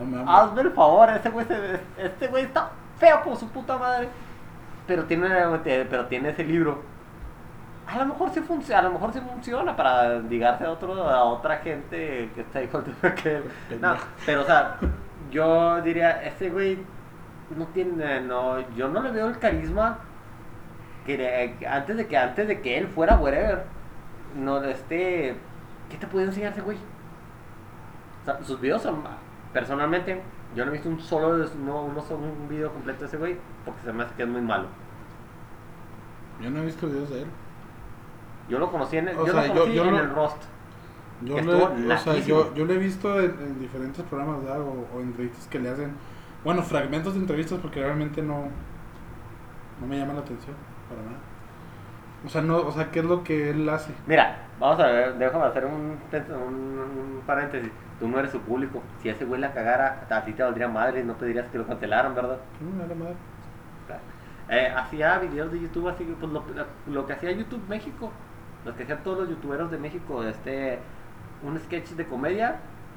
No. 0.00 0.30
Hazme 0.30 0.62
el 0.62 0.70
favor, 0.72 1.10
ese 1.10 1.30
güey, 1.30 1.46
se- 1.46 1.80
este 1.98 2.26
güey 2.28 2.44
está 2.44 2.70
feo 2.98 3.22
como 3.22 3.36
su 3.36 3.48
puta 3.48 3.76
madre. 3.76 4.08
Pero 4.86 5.04
tiene, 5.04 5.28
pero 5.88 6.06
tiene 6.06 6.30
ese 6.30 6.44
libro. 6.44 6.82
A 7.86 7.98
lo 7.98 8.06
mejor 8.06 8.30
sí 8.30 8.40
funciona, 8.40 8.80
a 8.80 8.82
lo 8.84 8.90
mejor 8.92 9.12
sí 9.12 9.20
funciona 9.20 9.74
para 9.76 10.18
ligarse 10.20 10.64
a 10.64 10.70
otro, 10.70 10.94
a 11.08 11.24
otra 11.24 11.56
gente 11.58 12.30
que 12.34 12.40
está 12.40 12.62
igual 12.62 12.84
de 13.02 13.14
que 13.14 13.36
él. 13.36 13.44
No, 13.80 13.94
pero 14.24 14.42
o 14.42 14.44
sea, 14.44 14.76
yo 15.30 15.80
diría, 15.82 16.22
ese 16.24 16.50
güey 16.50 16.78
no 17.56 17.66
tiene, 17.66 18.20
no, 18.20 18.60
yo 18.76 18.88
no 18.88 19.02
le 19.02 19.10
veo 19.10 19.26
el 19.28 19.38
carisma 19.38 19.98
que 21.04 21.18
le- 21.18 21.66
antes 21.66 21.96
de 21.96 22.06
que 22.06 22.16
antes 22.16 22.46
de 22.48 22.60
que 22.60 22.78
él 22.78 22.86
fuera 22.88 23.16
wherever. 23.16 23.64
No, 24.36 24.62
este, 24.62 25.36
¿qué 25.88 25.96
te 25.98 26.06
puede 26.06 26.26
enseñar 26.26 26.52
ese 26.52 26.60
güey? 26.60 26.78
O 28.22 28.24
sea, 28.24 28.38
sus 28.44 28.60
videos 28.60 28.82
son, 28.82 29.02
personalmente, 29.52 30.20
yo 30.54 30.64
no 30.64 30.70
he 30.70 30.74
visto 30.74 30.88
un 30.88 31.00
solo, 31.00 31.36
no, 31.38 32.02
solo 32.02 32.20
un 32.24 32.48
video 32.48 32.70
completo 32.72 33.00
de 33.00 33.06
ese 33.06 33.16
güey, 33.16 33.36
porque 33.64 33.80
se 33.82 33.92
me 33.92 34.02
hace 34.04 34.14
que 34.14 34.22
es 34.22 34.28
muy 34.28 34.40
malo. 34.42 34.66
Yo 36.40 36.50
no 36.50 36.60
he 36.60 36.66
visto 36.66 36.86
videos 36.86 37.10
de 37.10 37.22
él. 37.22 37.26
Yo 38.48 38.58
lo 38.58 38.70
conocí 38.70 38.96
en 38.96 39.08
el, 39.08 39.16
O 39.18 39.26
yo 39.26 39.32
sea, 39.32 39.42
lo 39.42 39.46
yo- 39.48 39.52
conocí 39.60 39.74
yo 39.74 39.84
en 39.84 39.92
lo- 39.92 39.98
el 40.00 40.10
Rust. 40.14 40.42
Yo, 41.22 41.38
le, 41.38 41.52
o 41.94 41.98
sea, 41.98 42.14
yo, 42.16 42.54
yo 42.54 42.64
lo 42.64 42.72
he 42.72 42.78
visto 42.78 43.20
en, 43.20 43.30
en 43.40 43.58
diferentes 43.60 44.02
programas 44.06 44.42
¿verdad? 44.42 44.62
o, 44.62 44.86
o 44.96 45.00
entrevistas 45.00 45.46
que 45.48 45.58
le 45.58 45.68
hacen. 45.68 45.92
Bueno, 46.44 46.62
fragmentos 46.62 47.12
de 47.12 47.20
entrevistas 47.20 47.58
porque 47.60 47.80
realmente 47.82 48.22
no, 48.22 48.44
no 49.82 49.86
me 49.86 49.98
llama 49.98 50.14
la 50.14 50.20
atención 50.20 50.56
para 50.88 51.02
nada. 51.02 51.18
O 52.24 52.28
sea, 52.30 52.40
no, 52.40 52.56
o 52.58 52.72
sea, 52.72 52.90
¿qué 52.90 53.00
es 53.00 53.04
lo 53.04 53.22
que 53.22 53.50
él 53.50 53.68
hace? 53.68 53.92
Mira, 54.06 54.46
vamos 54.58 54.80
a 54.80 54.86
ver, 54.86 55.14
déjame 55.18 55.44
hacer 55.44 55.66
un, 55.66 55.98
un, 56.12 56.78
un 56.78 57.22
paréntesis. 57.26 57.70
Tú 58.00 58.08
no 58.08 58.18
eres 58.18 58.32
su 58.32 58.40
público. 58.40 58.82
Si 59.02 59.08
ese 59.10 59.24
güey 59.26 59.40
la 59.40 59.52
cagara, 59.52 60.06
a 60.10 60.24
ti 60.24 60.32
te 60.32 60.42
valdría 60.42 60.66
madre 60.68 61.00
y 61.00 61.04
no 61.04 61.14
pedirías 61.14 61.46
que 61.48 61.58
lo 61.58 61.66
cancelaran, 61.66 62.14
¿verdad? 62.14 62.38
No, 62.60 62.82
nada 62.82 62.94
más. 62.94 63.10
Eh, 64.48 64.72
hacía 64.76 65.18
videos 65.18 65.52
de 65.52 65.60
YouTube, 65.60 65.88
así 65.88 66.04
que 66.04 66.12
pues 66.14 66.32
lo, 66.32 66.42
lo 66.88 67.06
que 67.06 67.12
hacía 67.12 67.30
YouTube 67.30 67.62
México, 67.68 68.10
lo 68.64 68.74
que 68.74 68.82
hacían 68.82 69.02
todos 69.04 69.18
los 69.20 69.28
youtuberos 69.28 69.70
de 69.70 69.78
México, 69.78 70.24
este, 70.24 70.78
un 71.44 71.56
sketch 71.58 71.90
de 71.90 72.04
comedia 72.06 72.56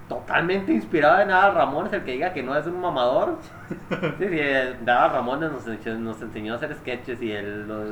totalmente 0.10 0.74
inspirado 0.74 1.22
en 1.22 1.30
Adal 1.32 1.54
Ramones, 1.56 1.94
el 1.94 2.04
que 2.04 2.14
diga 2.14 2.34
que 2.34 2.42
no 2.44 2.56
es 2.58 2.66
un 2.66 2.80
mamador. 2.82 3.38
Sí, 4.18 4.28
sí, 4.28 4.40
eh, 4.40 4.76
Adal 4.82 5.12
Ramones 5.12 5.52
nos, 5.52 5.68
enseñó- 5.68 6.00
nos 6.00 6.22
enseñó 6.22 6.54
a 6.54 6.56
hacer 6.56 6.74
sketches 6.76 7.22
y 7.22 7.32
él 7.32 7.68
lo, 7.68 7.84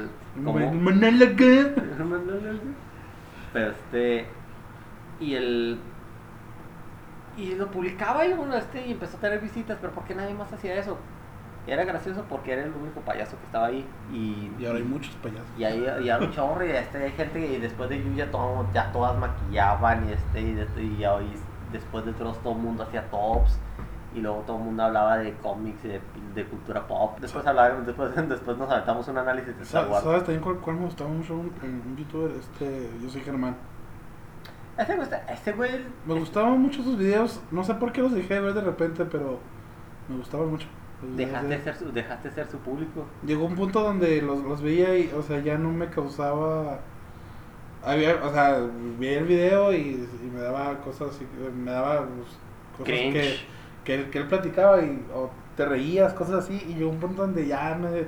pero 3.53 3.71
este 3.71 4.25
y 5.19 5.35
el 5.35 5.77
y 7.41 7.55
lo 7.55 7.67
publicaba 7.71 8.25
y 8.25 8.33
uno 8.33 8.55
este 8.55 8.85
y 8.87 8.91
empezó 8.91 9.17
a 9.17 9.19
tener 9.19 9.39
visitas 9.39 9.77
pero 9.81 9.93
¿por 9.93 10.03
qué 10.03 10.13
nadie 10.15 10.33
más 10.33 10.51
hacía 10.53 10.75
eso? 10.75 10.97
Era 11.67 11.83
gracioso 11.85 12.23
porque 12.27 12.53
era 12.53 12.63
el 12.63 12.71
único 12.71 13.01
payaso 13.01 13.37
que 13.37 13.45
estaba 13.45 13.67
ahí 13.67 13.85
y 14.11 14.49
Y 14.59 14.65
ahora 14.65 14.79
hay 14.79 14.85
muchos 14.85 15.13
payasos. 15.15 15.45
y 15.57 15.63
ahí 15.63 15.85
y 16.03 16.09
ahora 16.09 16.25
un 16.25 16.31
chorro 16.31 16.65
y 16.65 16.71
este 16.71 16.97
hay 17.03 17.11
gente 17.11 17.39
y 17.39 17.57
después 17.59 17.89
de 17.89 18.03
Yuya 18.03 18.31
todo, 18.31 18.65
ya 18.73 18.91
todas 18.91 19.17
maquillaban 19.17 20.09
y 20.09 20.13
este 20.13 20.41
y, 20.41 20.59
este, 20.59 20.83
y, 20.83 20.97
ya- 20.97 21.21
y 21.21 21.35
después 21.71 22.05
de 22.05 22.13
todos 22.13 22.41
todo 22.41 22.53
el 22.53 22.59
mundo 22.59 22.83
hacía 22.83 23.03
tops 23.11 23.57
y 24.15 24.19
luego 24.19 24.39
todo 24.41 24.57
el 24.57 24.63
mundo 24.63 24.83
hablaba 24.83 25.19
de 25.19 25.33
cómics 25.37 25.85
y 25.85 25.87
de, 25.89 26.01
de 26.35 26.43
cultura 26.45 26.85
pop 26.87 27.17
después 27.21 27.45
hablaron 27.45 27.85
después 27.85 28.13
después 28.27 28.57
nos 28.57 28.69
aventamos 28.69 29.07
un 29.07 29.17
análisis 29.19 29.55
de 29.55 29.63
Star 29.63 29.87
Wars 29.87 30.03
¿Sabes 30.03 30.23
también 30.23 30.41
cuál, 30.41 30.57
cuál 30.57 30.75
me 30.77 30.85
gustaba 30.85 31.09
mucho? 31.11 31.35
Un, 31.35 31.53
un 31.63 31.95
youtuber, 31.95 32.31
este, 32.31 32.89
yo 33.01 33.09
soy 33.09 33.21
Germán. 33.21 33.55
Ese 34.77 34.95
güey 34.95 35.03
está- 35.03 35.25
ese 35.33 35.51
güey 35.53 35.71
Me 36.05 36.13
gustaban 36.15 36.59
mucho 36.59 36.83
sus 36.83 36.97
videos, 36.97 37.41
no 37.51 37.63
sé 37.63 37.75
por 37.75 37.91
qué 37.91 38.01
los 38.01 38.13
dejé 38.13 38.35
de 38.35 38.41
ver 38.41 38.53
de 38.53 38.61
repente, 38.61 39.05
pero 39.05 39.39
me 40.07 40.17
gustaban 40.17 40.49
mucho. 40.49 40.67
Dejaste 41.15 41.47
de 41.57 41.61
ser 41.63 41.75
su, 41.75 41.91
dejaste 41.91 42.29
de 42.29 42.35
ser 42.35 42.47
su 42.47 42.57
público. 42.59 43.05
Llegó 43.25 43.45
un 43.45 43.55
punto 43.55 43.81
donde 43.81 44.21
los, 44.21 44.43
los 44.43 44.61
veía 44.61 44.97
y, 44.97 45.11
o 45.11 45.21
sea, 45.23 45.39
ya 45.39 45.57
no 45.57 45.71
me 45.71 45.89
causaba 45.89 46.79
había, 47.83 48.23
o 48.23 48.31
sea, 48.31 48.59
vi 48.99 49.07
el 49.07 49.25
video 49.25 49.73
y, 49.73 50.07
y 50.23 50.29
me 50.33 50.39
daba 50.41 50.79
cosas 50.81 51.19
me 51.55 51.71
daba 51.71 52.05
pues, 52.07 52.37
cosas 52.77 52.85
que, 53.11 53.39
que, 53.83 53.95
él, 53.95 54.09
que 54.09 54.19
él 54.19 54.27
platicaba 54.27 54.81
y 54.81 55.03
o 55.13 55.29
te 55.55 55.65
reías, 55.65 56.13
cosas 56.13 56.45
así, 56.45 56.61
y 56.67 56.75
llegó 56.75 56.91
un 56.91 56.99
punto 56.99 57.23
donde 57.23 57.47
ya 57.47 57.75
me, 57.75 58.05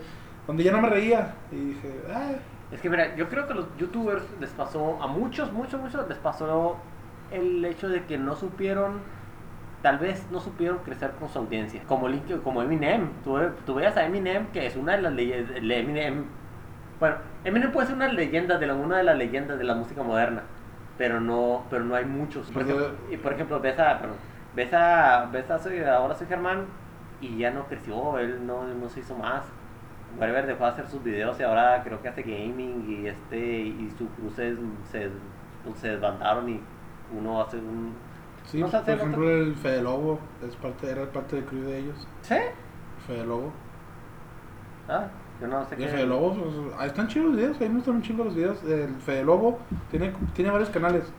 donde 0.47 0.63
ya 0.63 0.71
no 0.71 0.81
me 0.81 0.89
reía 0.89 1.33
y 1.51 1.55
dije, 1.55 2.01
ah, 2.13 2.31
Es 2.73 2.81
que 2.81 2.89
mira, 2.89 3.15
yo 3.15 3.29
creo 3.29 3.45
que 3.45 3.53
a 3.53 3.55
los 3.55 3.67
youtubers 3.77 4.23
les 4.39 4.49
pasó, 4.51 5.01
a 5.01 5.07
muchos, 5.07 5.51
muchos, 5.51 5.79
muchos 5.79 6.07
les 6.09 6.17
pasó 6.17 6.77
el 7.31 7.63
hecho 7.65 7.87
de 7.87 8.03
que 8.05 8.17
no 8.17 8.35
supieron, 8.35 9.01
tal 9.83 9.99
vez 9.99 10.25
no 10.31 10.39
supieron 10.39 10.79
crecer 10.79 11.11
con 11.19 11.29
su 11.29 11.39
audiencia. 11.39 11.81
Como, 11.87 12.07
Link- 12.09 12.41
como 12.43 12.61
Eminem, 12.63 13.09
tú, 13.23 13.37
tú 13.65 13.75
veas 13.75 13.95
a 13.97 14.05
Eminem 14.05 14.47
que 14.47 14.65
es 14.65 14.75
una 14.75 14.95
de 14.95 15.01
las 15.03 15.13
leyendas, 15.13 15.55
Eminem, 15.57 16.25
bueno, 16.99 17.15
Eminem 17.43 17.71
puede 17.71 17.87
ser 17.87 17.95
una 17.95 18.07
leyenda 18.07 18.57
de 18.57 18.67
la, 18.67 18.73
una 18.73 18.97
de 18.97 19.03
las 19.03 19.17
leyendas 19.17 19.57
de 19.59 19.63
la 19.65 19.75
música 19.75 20.01
moderna, 20.01 20.41
pero 20.97 21.19
no, 21.19 21.63
pero 21.69 21.83
no 21.83 21.95
hay 21.95 22.05
muchos. 22.05 22.49
Por 22.51 22.63
ejemplo, 22.63 22.87
y 23.11 23.17
por 23.17 23.33
ejemplo, 23.33 23.59
ves 23.59 23.77
a, 23.79 23.99
perdón, 23.99 24.17
ves 24.55 24.73
a, 24.73 25.29
ves 25.31 25.49
a 25.51 25.59
soy, 25.59 25.79
ahora 25.83 26.15
soy 26.15 26.27
Germán 26.27 26.65
y 27.21 27.37
ya 27.37 27.51
no 27.51 27.65
creció, 27.67 28.17
él 28.17 28.45
no, 28.47 28.63
no 28.65 28.89
se 28.89 29.01
hizo 29.01 29.15
más. 29.15 29.43
Whatever 30.19 30.45
dejó 30.45 30.63
de 30.65 30.69
hacer 30.71 30.87
sus 30.87 31.03
videos 31.03 31.39
y 31.39 31.43
ahora 31.43 31.81
creo 31.83 32.01
que 32.01 32.07
hace 32.09 32.21
gaming 32.23 32.85
y 32.87 33.07
este 33.07 33.37
y 33.39 33.91
su 33.97 34.07
cruz 34.09 34.33
se, 34.35 34.55
se, 34.91 35.09
se 35.75 35.87
desbandaron 35.89 36.49
y 36.49 36.59
uno 37.17 37.41
hace 37.41 37.57
un... 37.57 37.93
sí, 38.45 38.59
No 38.61 38.67
sé 38.67 38.79
por 38.79 38.89
ejemplo 38.89 39.25
otro- 39.25 39.37
el 39.37 39.55
Fede 39.55 39.81
Lobo, 39.81 40.19
es 40.47 40.55
parte, 40.55 40.89
era 40.89 41.05
parte 41.11 41.37
del 41.37 41.45
crew 41.45 41.63
de 41.63 41.79
ellos, 41.79 42.07
¿Sí? 42.21 42.35
Fede 43.07 43.25
Lobo. 43.25 43.51
Ah, 44.87 45.07
yo 45.41 45.47
no 45.47 45.65
sé 45.65 45.75
Y 45.75 45.77
qué... 45.79 45.83
el 45.85 45.89
Fede 45.89 46.05
Lobo, 46.05 46.33
pues, 46.33 46.55
ahí 46.77 46.87
están 46.87 47.07
chidos 47.07 47.27
los 47.29 47.37
videos, 47.37 47.61
ahí 47.61 47.69
me 47.69 47.75
gustan 47.75 47.95
un 47.95 48.01
chingo 48.01 48.23
los 48.25 48.35
videos. 48.35 48.63
El 48.63 48.95
Fede 48.95 49.23
Lobo 49.23 49.59
tiene, 49.89 50.13
tiene 50.33 50.51
varios 50.51 50.69
canales, 50.69 51.11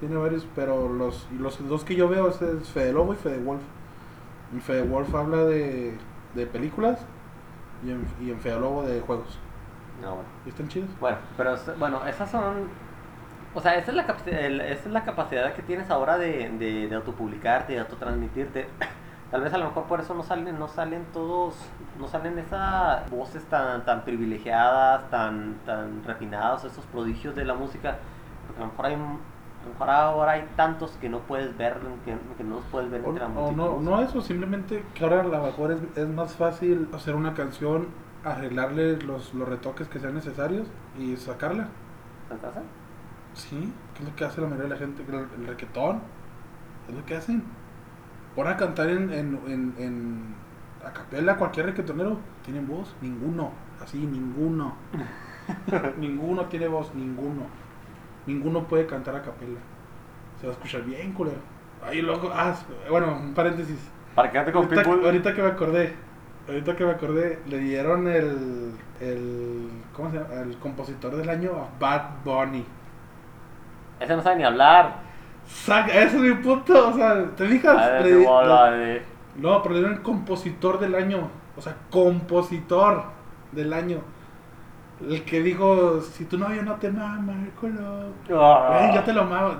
tiene 0.00 0.16
varios, 0.16 0.46
pero 0.54 0.88
los, 0.88 1.28
los 1.38 1.66
dos 1.68 1.84
que 1.84 1.94
yo 1.94 2.08
veo 2.08 2.28
es, 2.28 2.40
es 2.42 2.68
Fede 2.70 2.92
Lobo 2.92 3.12
y 3.12 3.16
Fede 3.16 3.38
Wolf. 3.38 3.62
Y 4.56 4.60
Fede 4.60 4.82
Wolf 4.82 5.14
habla 5.14 5.44
de, 5.44 5.96
de 6.34 6.46
películas 6.46 6.98
y 7.84 7.90
en, 7.90 8.06
y 8.20 8.30
en 8.30 8.38
Fede 8.40 8.58
Lobo 8.60 8.82
de 8.82 9.00
juegos. 9.00 9.38
No, 10.02 10.14
bueno. 10.16 10.28
Y 10.46 10.48
están 10.50 10.68
chidos. 10.68 10.88
Bueno, 11.00 11.18
pero 11.36 11.56
bueno, 11.78 12.06
esas 12.06 12.30
son... 12.30 12.68
O 13.54 13.60
sea, 13.60 13.74
esa 13.74 13.90
es 13.90 13.96
la, 13.96 14.06
el- 14.26 14.60
esa 14.60 14.88
es 14.88 14.92
la 14.92 15.02
capacidad 15.04 15.52
que 15.54 15.62
tienes 15.62 15.90
ahora 15.90 16.18
de, 16.18 16.50
de, 16.58 16.88
de 16.88 16.94
autopublicarte, 16.94 17.72
de 17.72 17.80
autotransmitirte. 17.80 18.68
Tal 19.30 19.42
vez 19.42 19.52
a 19.54 19.58
lo 19.58 19.66
mejor 19.66 19.84
por 19.84 20.00
eso 20.00 20.14
no 20.14 20.22
salen, 20.24 20.58
no 20.58 20.66
salen 20.68 21.04
todos, 21.12 21.54
no 22.00 22.08
salen 22.08 22.36
esas 22.38 23.08
voces 23.10 23.44
tan, 23.44 23.84
tan 23.84 24.02
privilegiadas, 24.02 25.08
tan, 25.10 25.54
tan 25.66 26.02
refinadas, 26.04 26.64
esos 26.64 26.84
prodigios 26.86 27.34
de 27.36 27.44
la 27.44 27.54
música. 27.54 27.96
Porque 28.46 28.60
a 28.62 28.64
lo 28.66 28.70
mejor 28.72 28.86
hay, 28.86 28.96
a 29.62 29.64
lo 29.66 29.72
mejor 29.72 29.90
ahora 29.90 30.32
hay 30.32 30.48
tantos 30.56 30.92
que 31.00 31.08
no 31.08 31.20
puedes 31.20 31.56
ver, 31.56 31.76
que, 32.04 32.16
que 32.36 32.44
no 32.44 32.56
los 32.56 32.64
puedes 32.66 32.90
ver 32.90 33.02
O, 33.02 33.10
entre 33.10 33.24
la 33.24 33.28
o 33.28 33.52
no, 33.52 33.80
no 33.80 34.00
eso, 34.00 34.20
simplemente 34.22 34.84
que 34.94 35.04
ahora 35.04 35.20
a 35.20 35.24
lo 35.24 35.42
mejor 35.42 35.72
es, 35.72 35.80
es 35.96 36.08
más 36.08 36.34
fácil 36.34 36.88
hacer 36.92 37.14
una 37.14 37.34
canción, 37.34 37.88
arreglarle 38.24 38.96
los, 38.98 39.34
los 39.34 39.48
retoques 39.48 39.88
que 39.88 39.98
sean 40.00 40.14
necesarios 40.14 40.66
y 40.98 41.16
sacarla. 41.16 41.68
¿Entonces? 42.30 42.62
Sí, 43.34 43.72
que 43.94 44.02
es 44.02 44.08
lo 44.08 44.16
que 44.16 44.24
hace 44.24 44.40
la 44.40 44.48
mayoría 44.48 44.64
de 44.64 44.74
la 44.74 44.76
gente, 44.78 45.04
el, 45.08 45.14
el 45.40 45.46
reggaetón, 45.46 46.02
es 46.88 46.94
lo 46.94 47.04
que 47.06 47.16
hacen. 47.16 47.44
Pon 48.34 48.46
a 48.48 48.56
cantar 48.56 48.90
en, 48.90 49.12
en, 49.12 49.40
en, 49.46 49.74
en 49.78 50.34
a 50.84 50.92
capela 50.92 51.36
cualquier 51.36 51.66
reggaetonero, 51.66 52.18
¿tienen 52.44 52.66
voz? 52.66 52.94
Ninguno, 53.00 53.52
así, 53.80 53.98
ninguno. 54.06 54.74
ninguno 55.98 56.46
tiene 56.46 56.68
voz, 56.68 56.94
ninguno. 56.94 57.44
Ninguno 58.26 58.64
puede 58.64 58.86
cantar 58.86 59.16
a 59.16 59.22
capela. 59.22 59.58
Se 60.40 60.46
va 60.46 60.52
a 60.52 60.56
escuchar 60.56 60.82
bien, 60.82 61.12
culero. 61.12 61.38
Ahí 61.84 62.02
luego, 62.02 62.30
ah, 62.32 62.54
bueno, 62.88 63.16
un 63.20 63.34
paréntesis. 63.34 63.78
Para 64.14 64.30
quedarte 64.30 64.52
con 64.52 64.64
Ahorita, 64.64 64.82
Pitbull. 64.82 65.04
ahorita 65.04 65.34
que 65.34 65.42
me 65.42 65.48
acordé, 65.48 65.94
ahorita 66.48 66.76
que 66.76 66.84
me 66.84 66.90
acordé, 66.90 67.38
le 67.46 67.58
dieron 67.58 68.08
el, 68.08 68.72
el, 69.00 69.68
¿cómo 69.94 70.10
se 70.10 70.18
llama? 70.18 70.34
El 70.42 70.58
compositor 70.58 71.16
del 71.16 71.28
año 71.30 71.52
a 71.52 71.68
Bad 71.78 72.02
Bunny. 72.24 72.64
Ese 74.00 74.16
no 74.16 74.22
sabe 74.22 74.36
ni 74.36 74.44
hablar. 74.44 74.96
Saca, 75.46 75.92
ese 75.92 76.16
es 76.16 76.22
mi 76.22 76.32
punto, 76.34 76.88
o 76.88 76.92
sea, 76.92 77.24
¿te 77.36 77.46
fijas? 77.46 78.02
Le- 78.04 78.24
bola 78.24 78.72
no, 79.36 79.62
pero 79.62 79.74
le 79.74 79.80
dieron 79.80 80.02
compositor 80.02 80.78
del 80.78 80.94
año, 80.94 81.28
o 81.56 81.60
sea, 81.60 81.76
compositor 81.90 83.04
del 83.52 83.72
año. 83.72 83.98
El 85.08 85.24
que 85.24 85.40
dijo, 85.42 86.00
si 86.02 86.24
tu 86.26 86.36
novio 86.38 86.62
no 86.62 86.74
te 86.74 86.90
mama, 86.90 87.32
el 87.32 87.50
culo, 87.52 88.12
Ah. 88.38 88.90
yo 88.94 89.02
te 89.02 89.12
lo 89.12 89.24
mamo. 89.24 89.54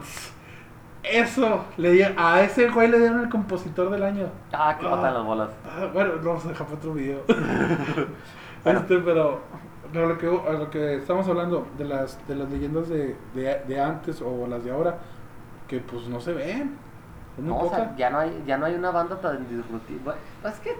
Eso, 1.02 1.64
le 1.78 1.92
di- 1.92 2.02
a 2.02 2.42
ese 2.42 2.68
güey 2.68 2.88
le 2.88 2.98
dieron 2.98 3.20
el 3.20 3.30
compositor 3.30 3.88
del 3.90 4.02
año. 4.02 4.26
Ah, 4.52 4.76
que 4.78 4.86
Ah. 4.86 4.90
matan 4.90 5.14
las 5.14 5.24
bolas. 5.24 5.48
Ah, 5.64 5.86
bueno, 5.92 6.16
no 6.16 6.28
vamos 6.28 6.44
a 6.44 6.48
dejar 6.50 6.66
para 6.66 6.78
otro 6.78 6.92
video. 6.94 7.20
Este, 8.64 8.98
pero 8.98 9.40
pero 9.92 10.06
lo 10.06 10.18
que, 10.18 10.26
a 10.26 10.52
lo 10.52 10.70
que 10.70 10.96
estamos 10.96 11.26
hablando 11.26 11.66
de 11.78 11.84
las, 11.86 12.18
de 12.28 12.36
las 12.36 12.48
leyendas 12.50 12.88
de, 12.90 13.16
de, 13.34 13.60
de 13.66 13.80
antes 13.80 14.20
o 14.22 14.46
las 14.46 14.62
de 14.64 14.70
ahora, 14.70 14.98
que 15.66 15.80
pues 15.80 16.06
no 16.08 16.20
se 16.20 16.32
ven. 16.34 16.76
No, 17.38 17.56
o 17.58 17.70
sea, 17.70 17.96
ya 17.96 18.10
no 18.10 18.18
hay, 18.18 18.44
ya 18.46 18.56
no 18.58 18.66
hay 18.66 18.74
una 18.74 18.90
banda 18.90 19.16
tan 19.20 19.48
disruptiva. 19.48 20.14
Es 20.44 20.60
que 20.60 20.76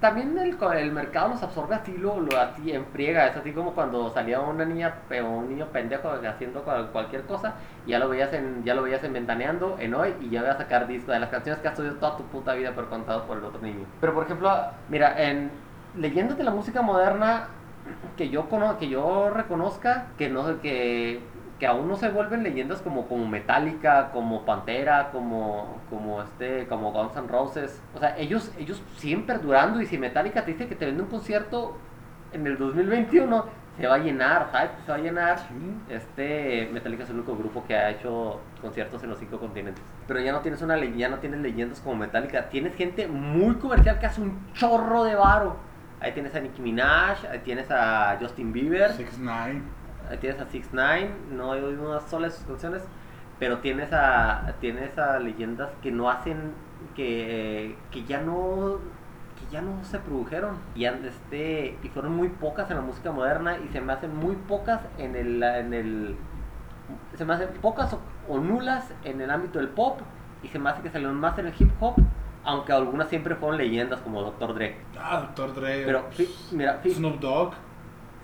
también 0.00 0.36
el, 0.38 0.56
el 0.76 0.92
mercado 0.92 1.28
nos 1.30 1.42
absorbe 1.42 1.74
así, 1.74 1.96
lo, 1.96 2.20
lo 2.20 2.38
así 2.38 2.72
en 2.72 2.84
friega. 2.86 3.26
Es 3.26 3.36
así 3.36 3.52
como 3.52 3.74
cuando 3.74 4.10
salía 4.10 4.40
una 4.40 4.64
niña 4.64 4.94
o 5.22 5.26
un 5.26 5.48
niño 5.48 5.66
pendejo 5.72 6.10
haciendo 6.10 6.62
cual- 6.62 6.90
cualquier 6.92 7.22
cosa, 7.22 7.54
y 7.86 7.90
ya 7.90 7.98
lo 7.98 8.08
veías 8.08 8.32
en, 8.32 8.64
ya 8.64 8.74
lo 8.74 8.82
veías 8.82 9.02
en 9.04 9.12
Ventaneando, 9.12 9.76
en 9.78 9.94
hoy, 9.94 10.14
y 10.20 10.30
ya 10.30 10.40
voy 10.42 10.50
a 10.50 10.56
sacar 10.56 10.86
disco 10.86 11.12
de 11.12 11.20
las 11.20 11.30
canciones 11.30 11.60
que 11.60 11.68
has 11.68 11.78
oído 11.78 11.94
toda 11.94 12.16
tu 12.16 12.24
puta 12.24 12.54
vida, 12.54 12.72
pero 12.74 12.88
contados 12.90 13.22
por 13.22 13.38
el 13.38 13.44
otro 13.44 13.60
niño. 13.60 13.86
Pero 14.00 14.14
por 14.14 14.24
ejemplo, 14.24 14.50
mira, 14.88 15.14
en 15.22 15.50
leyendas 15.94 16.36
de 16.38 16.44
la 16.44 16.50
música 16.50 16.82
moderna 16.82 17.48
que 18.16 18.28
yo 18.30 18.48
cono 18.48 18.78
que 18.78 18.88
yo 18.88 19.30
reconozca 19.30 20.06
que 20.18 20.28
no 20.28 20.60
que 20.60 21.20
que 21.58 21.66
aún 21.66 21.88
no 21.88 21.96
se 21.96 22.10
vuelven 22.10 22.42
leyendas 22.42 22.82
como 22.82 23.08
como 23.08 23.26
Metallica, 23.26 24.10
como 24.12 24.44
Pantera, 24.44 25.10
como 25.10 25.78
como 25.88 26.22
este 26.22 26.66
como 26.66 26.92
Guns 26.92 27.16
N' 27.16 27.28
Roses. 27.28 27.82
O 27.94 27.98
sea, 27.98 28.16
ellos 28.18 28.52
ellos 28.58 28.82
siguen 28.96 29.26
perdurando 29.26 29.80
y 29.80 29.86
si 29.86 29.98
Metallica 29.98 30.44
te 30.44 30.52
dice 30.52 30.68
que 30.68 30.74
te 30.74 30.86
vende 30.86 31.02
un 31.02 31.08
concierto 31.08 31.76
en 32.32 32.46
el 32.46 32.58
2021 32.58 33.66
se 33.76 33.86
va 33.86 33.96
a 33.96 33.98
llenar, 33.98 34.48
¿sabes? 34.50 34.70
Se 34.84 34.90
va 34.90 34.98
a 34.98 35.00
llenar. 35.00 35.38
Sí. 35.38 35.76
Este 35.88 36.68
Metallica 36.72 37.04
es 37.04 37.10
el 37.10 37.16
único 37.16 37.36
grupo 37.36 37.64
que 37.66 37.74
ha 37.74 37.90
hecho 37.90 38.40
conciertos 38.60 39.02
en 39.02 39.10
los 39.10 39.18
cinco 39.18 39.38
continentes. 39.38 39.82
Pero 40.06 40.20
ya 40.20 40.32
no 40.32 40.40
tienes 40.40 40.62
una 40.62 40.82
ya 40.82 41.08
no 41.08 41.18
tienes 41.18 41.40
leyendas 41.40 41.80
como 41.80 41.96
Metallica, 41.96 42.48
tienes 42.48 42.74
gente 42.74 43.06
muy 43.06 43.56
comercial 43.56 43.98
que 43.98 44.06
hace 44.06 44.20
un 44.20 44.52
chorro 44.52 45.04
de 45.04 45.14
varo. 45.14 45.56
Ahí 46.00 46.12
tienes 46.12 46.34
a 46.34 46.40
Nicki 46.40 46.60
Minaj, 46.60 47.24
ahí 47.30 47.38
tienes 47.38 47.70
a 47.70 48.18
Justin 48.20 48.52
Bieber, 48.52 48.92
Six 48.92 49.18
Nine. 49.18 49.62
Ahí 50.10 50.18
tienes 50.18 50.40
a 50.40 50.46
Six 50.46 50.72
Nine, 50.72 51.10
no 51.30 51.54
he 51.54 51.62
oído 51.62 51.88
una 51.90 52.00
sola 52.00 52.28
de 52.28 52.32
sus 52.34 52.44
canciones, 52.44 52.82
pero 53.38 53.58
tienes 53.58 53.92
a 53.92 54.54
tienes 54.60 54.96
a 54.98 55.18
leyendas 55.18 55.70
que 55.82 55.90
no 55.90 56.10
hacen 56.10 56.52
que, 56.94 57.76
que 57.90 58.04
ya 58.04 58.20
no 58.20 58.78
que 59.38 59.52
ya 59.52 59.60
no 59.60 59.84
se 59.84 59.98
produjeron 59.98 60.56
y 60.74 60.84
este 60.86 61.78
y 61.82 61.88
fueron 61.88 62.12
muy 62.16 62.28
pocas 62.30 62.70
en 62.70 62.76
la 62.76 62.82
música 62.82 63.12
moderna 63.12 63.58
y 63.58 63.68
se 63.68 63.80
me 63.80 63.92
hacen 63.92 64.14
muy 64.16 64.34
pocas 64.36 64.80
en 64.98 65.14
el 65.16 65.42
en 65.42 65.74
el 65.74 66.16
se 67.16 67.24
me 67.24 67.34
hacen 67.34 67.48
pocas 67.60 67.92
o, 67.92 68.00
o 68.28 68.38
nulas 68.38 68.92
en 69.04 69.20
el 69.20 69.30
ámbito 69.30 69.58
del 69.58 69.68
pop 69.68 70.00
y 70.42 70.48
se 70.48 70.58
me 70.58 70.70
hace 70.70 70.82
que 70.82 70.90
salieron 70.90 71.16
más 71.16 71.38
en 71.38 71.46
el 71.48 71.54
hip 71.58 71.70
hop 71.80 71.96
aunque 72.44 72.72
algunas 72.72 73.08
siempre 73.08 73.34
fueron 73.34 73.58
leyendas 73.58 74.00
como 74.00 74.22
Dr. 74.22 74.54
Dre 74.54 74.76
Ah, 74.98 75.28
Dr. 75.34 75.54
Dre. 75.54 75.82
pero 75.84 76.04
mira 76.52 76.80
Snoop 76.84 77.18
Dogg. 77.20 77.52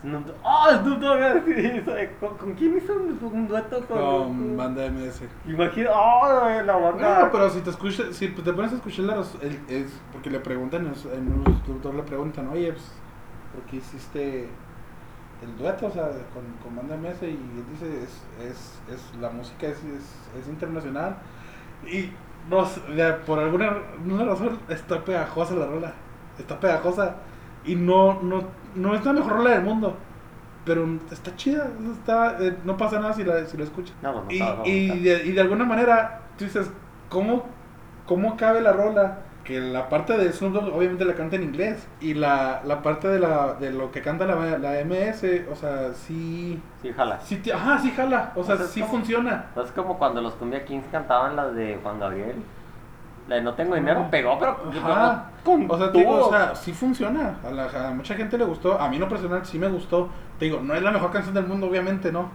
Snoop 0.02 0.26
Dogg- 0.26 0.34
¡Oh, 0.42 0.68
Snoop 0.82 0.98
Dogg! 1.00 2.18
¿Con, 2.20 2.36
con 2.36 2.54
quién 2.54 2.76
hizo 2.76 2.92
un, 2.94 3.18
un 3.22 3.48
dueto? 3.48 3.84
Con, 3.86 3.98
Con 3.98 4.56
banda 4.56 4.88
MS. 4.90 5.22
Imagina, 5.46 5.90
¡oh! 5.94 6.60
La 6.64 6.76
banda. 6.76 7.20
No, 7.24 7.32
pero 7.32 7.48
si 7.50 7.60
te 7.60 7.70
escuchas, 7.70 8.14
si 8.14 8.28
te 8.28 8.52
pones 8.52 8.72
a 8.72 8.76
escuchar 8.76 9.04
la 9.06 9.20
es 9.68 9.92
porque 10.12 10.30
le 10.30 10.40
preguntan, 10.40 10.86
es- 10.88 11.06
en 11.06 11.32
un 11.32 11.44
instructor 11.46 11.94
le 11.94 12.02
preguntan, 12.02 12.48
oye, 12.48 12.72
pues, 12.72 12.92
¿por 13.54 13.62
qué 13.70 13.76
hiciste 13.76 14.48
el 15.42 15.56
dueto, 15.58 15.86
o 15.86 15.90
sea, 15.90 16.08
con, 16.34 16.44
con 16.62 16.76
banda 16.76 16.96
MS? 16.96 17.22
Y 17.22 17.26
él 17.26 17.64
dice, 17.72 18.02
es, 18.02 18.22
es, 18.44 18.80
es 18.92 19.16
la 19.20 19.30
música 19.30 19.66
es, 19.68 19.78
es, 19.84 20.40
es 20.40 20.48
internacional. 20.48 21.16
Y 21.86 22.10
no 22.50 22.64
por 23.24 23.38
alguna 23.38 23.72
una 24.04 24.24
razón 24.24 24.58
está 24.68 25.04
pegajosa 25.04 25.54
la 25.54 25.66
rola, 25.66 25.92
está 26.38 26.58
pegajosa 26.58 27.16
y 27.64 27.74
no, 27.76 28.22
no, 28.22 28.44
no 28.74 28.94
es 28.94 29.04
la 29.04 29.12
mejor 29.12 29.32
rola 29.32 29.50
del 29.50 29.62
mundo. 29.62 29.96
Pero 30.64 30.86
está 31.10 31.34
chida, 31.34 31.68
está, 31.92 32.36
eh, 32.40 32.56
no 32.64 32.76
pasa 32.76 33.00
nada 33.00 33.12
si 33.12 33.24
la, 33.24 33.44
si 33.46 33.56
la 33.56 33.64
escuchas. 33.64 33.96
No, 34.00 34.24
pues 34.24 34.38
no 34.38 34.62
Y, 34.64 35.00
de, 35.00 35.24
y 35.24 35.32
de 35.32 35.40
alguna 35.40 35.64
manera, 35.64 36.20
tú 36.38 36.44
dices, 36.44 36.70
¿cómo, 37.08 37.44
¿cómo 38.06 38.36
cabe 38.36 38.60
la 38.60 38.72
rola 38.72 39.18
que 39.44 39.58
la 39.60 39.88
parte 39.88 40.16
de 40.16 40.32
Snoop 40.32 40.52
Dogg 40.52 40.72
obviamente 40.76 41.04
la 41.04 41.14
canta 41.14 41.34
en 41.36 41.42
inglés. 41.42 41.86
Y 42.00 42.14
la, 42.14 42.62
la 42.64 42.80
parte 42.80 43.08
de, 43.08 43.18
la, 43.18 43.54
de 43.54 43.72
lo 43.72 43.90
que 43.90 44.00
canta 44.00 44.24
la, 44.24 44.36
la 44.58 44.84
MS, 44.84 45.24
o 45.50 45.56
sea, 45.56 45.92
sí... 45.94 46.62
Sí, 46.80 46.92
jala. 46.92 47.18
sí 47.20 47.42
ajá, 47.52 47.78
sí 47.80 47.90
jala, 47.90 48.32
o 48.36 48.44
sea, 48.44 48.54
O 48.54 48.58
sea, 48.58 48.66
sí 48.68 48.80
como- 48.82 48.92
funciona. 48.92 49.46
Es 49.62 49.72
como 49.72 49.98
cuando 49.98 50.20
los 50.20 50.34
Cumbia 50.34 50.64
Kings 50.64 50.86
cantaban 50.92 51.34
la 51.34 51.48
de 51.48 51.76
Juan 51.82 51.98
Gabriel. 51.98 52.36
La 53.28 53.36
de 53.36 53.42
No 53.42 53.54
tengo 53.54 53.74
dinero 53.76 54.08
pegó, 54.10 54.38
pero 54.38 54.58
Ajá. 54.82 55.30
con 55.44 55.70
O 55.70 55.78
sea, 55.78 55.88
digo, 55.88 56.10
todo. 56.16 56.26
o 56.26 56.30
sea, 56.30 56.54
sí 56.54 56.72
funciona. 56.72 57.36
A, 57.44 57.50
la- 57.50 57.88
a 57.88 57.90
mucha 57.94 58.14
gente 58.14 58.36
le 58.36 58.44
gustó. 58.44 58.80
A 58.80 58.88
mí, 58.88 58.96
en 58.96 59.02
lo 59.02 59.08
personal, 59.08 59.44
sí 59.46 59.58
me 59.58 59.68
gustó. 59.68 60.08
Te 60.38 60.46
digo, 60.46 60.60
no 60.60 60.74
es 60.74 60.82
la 60.82 60.90
mejor 60.90 61.12
canción 61.12 61.34
del 61.34 61.46
mundo, 61.46 61.68
obviamente, 61.68 62.10
¿no? 62.10 62.30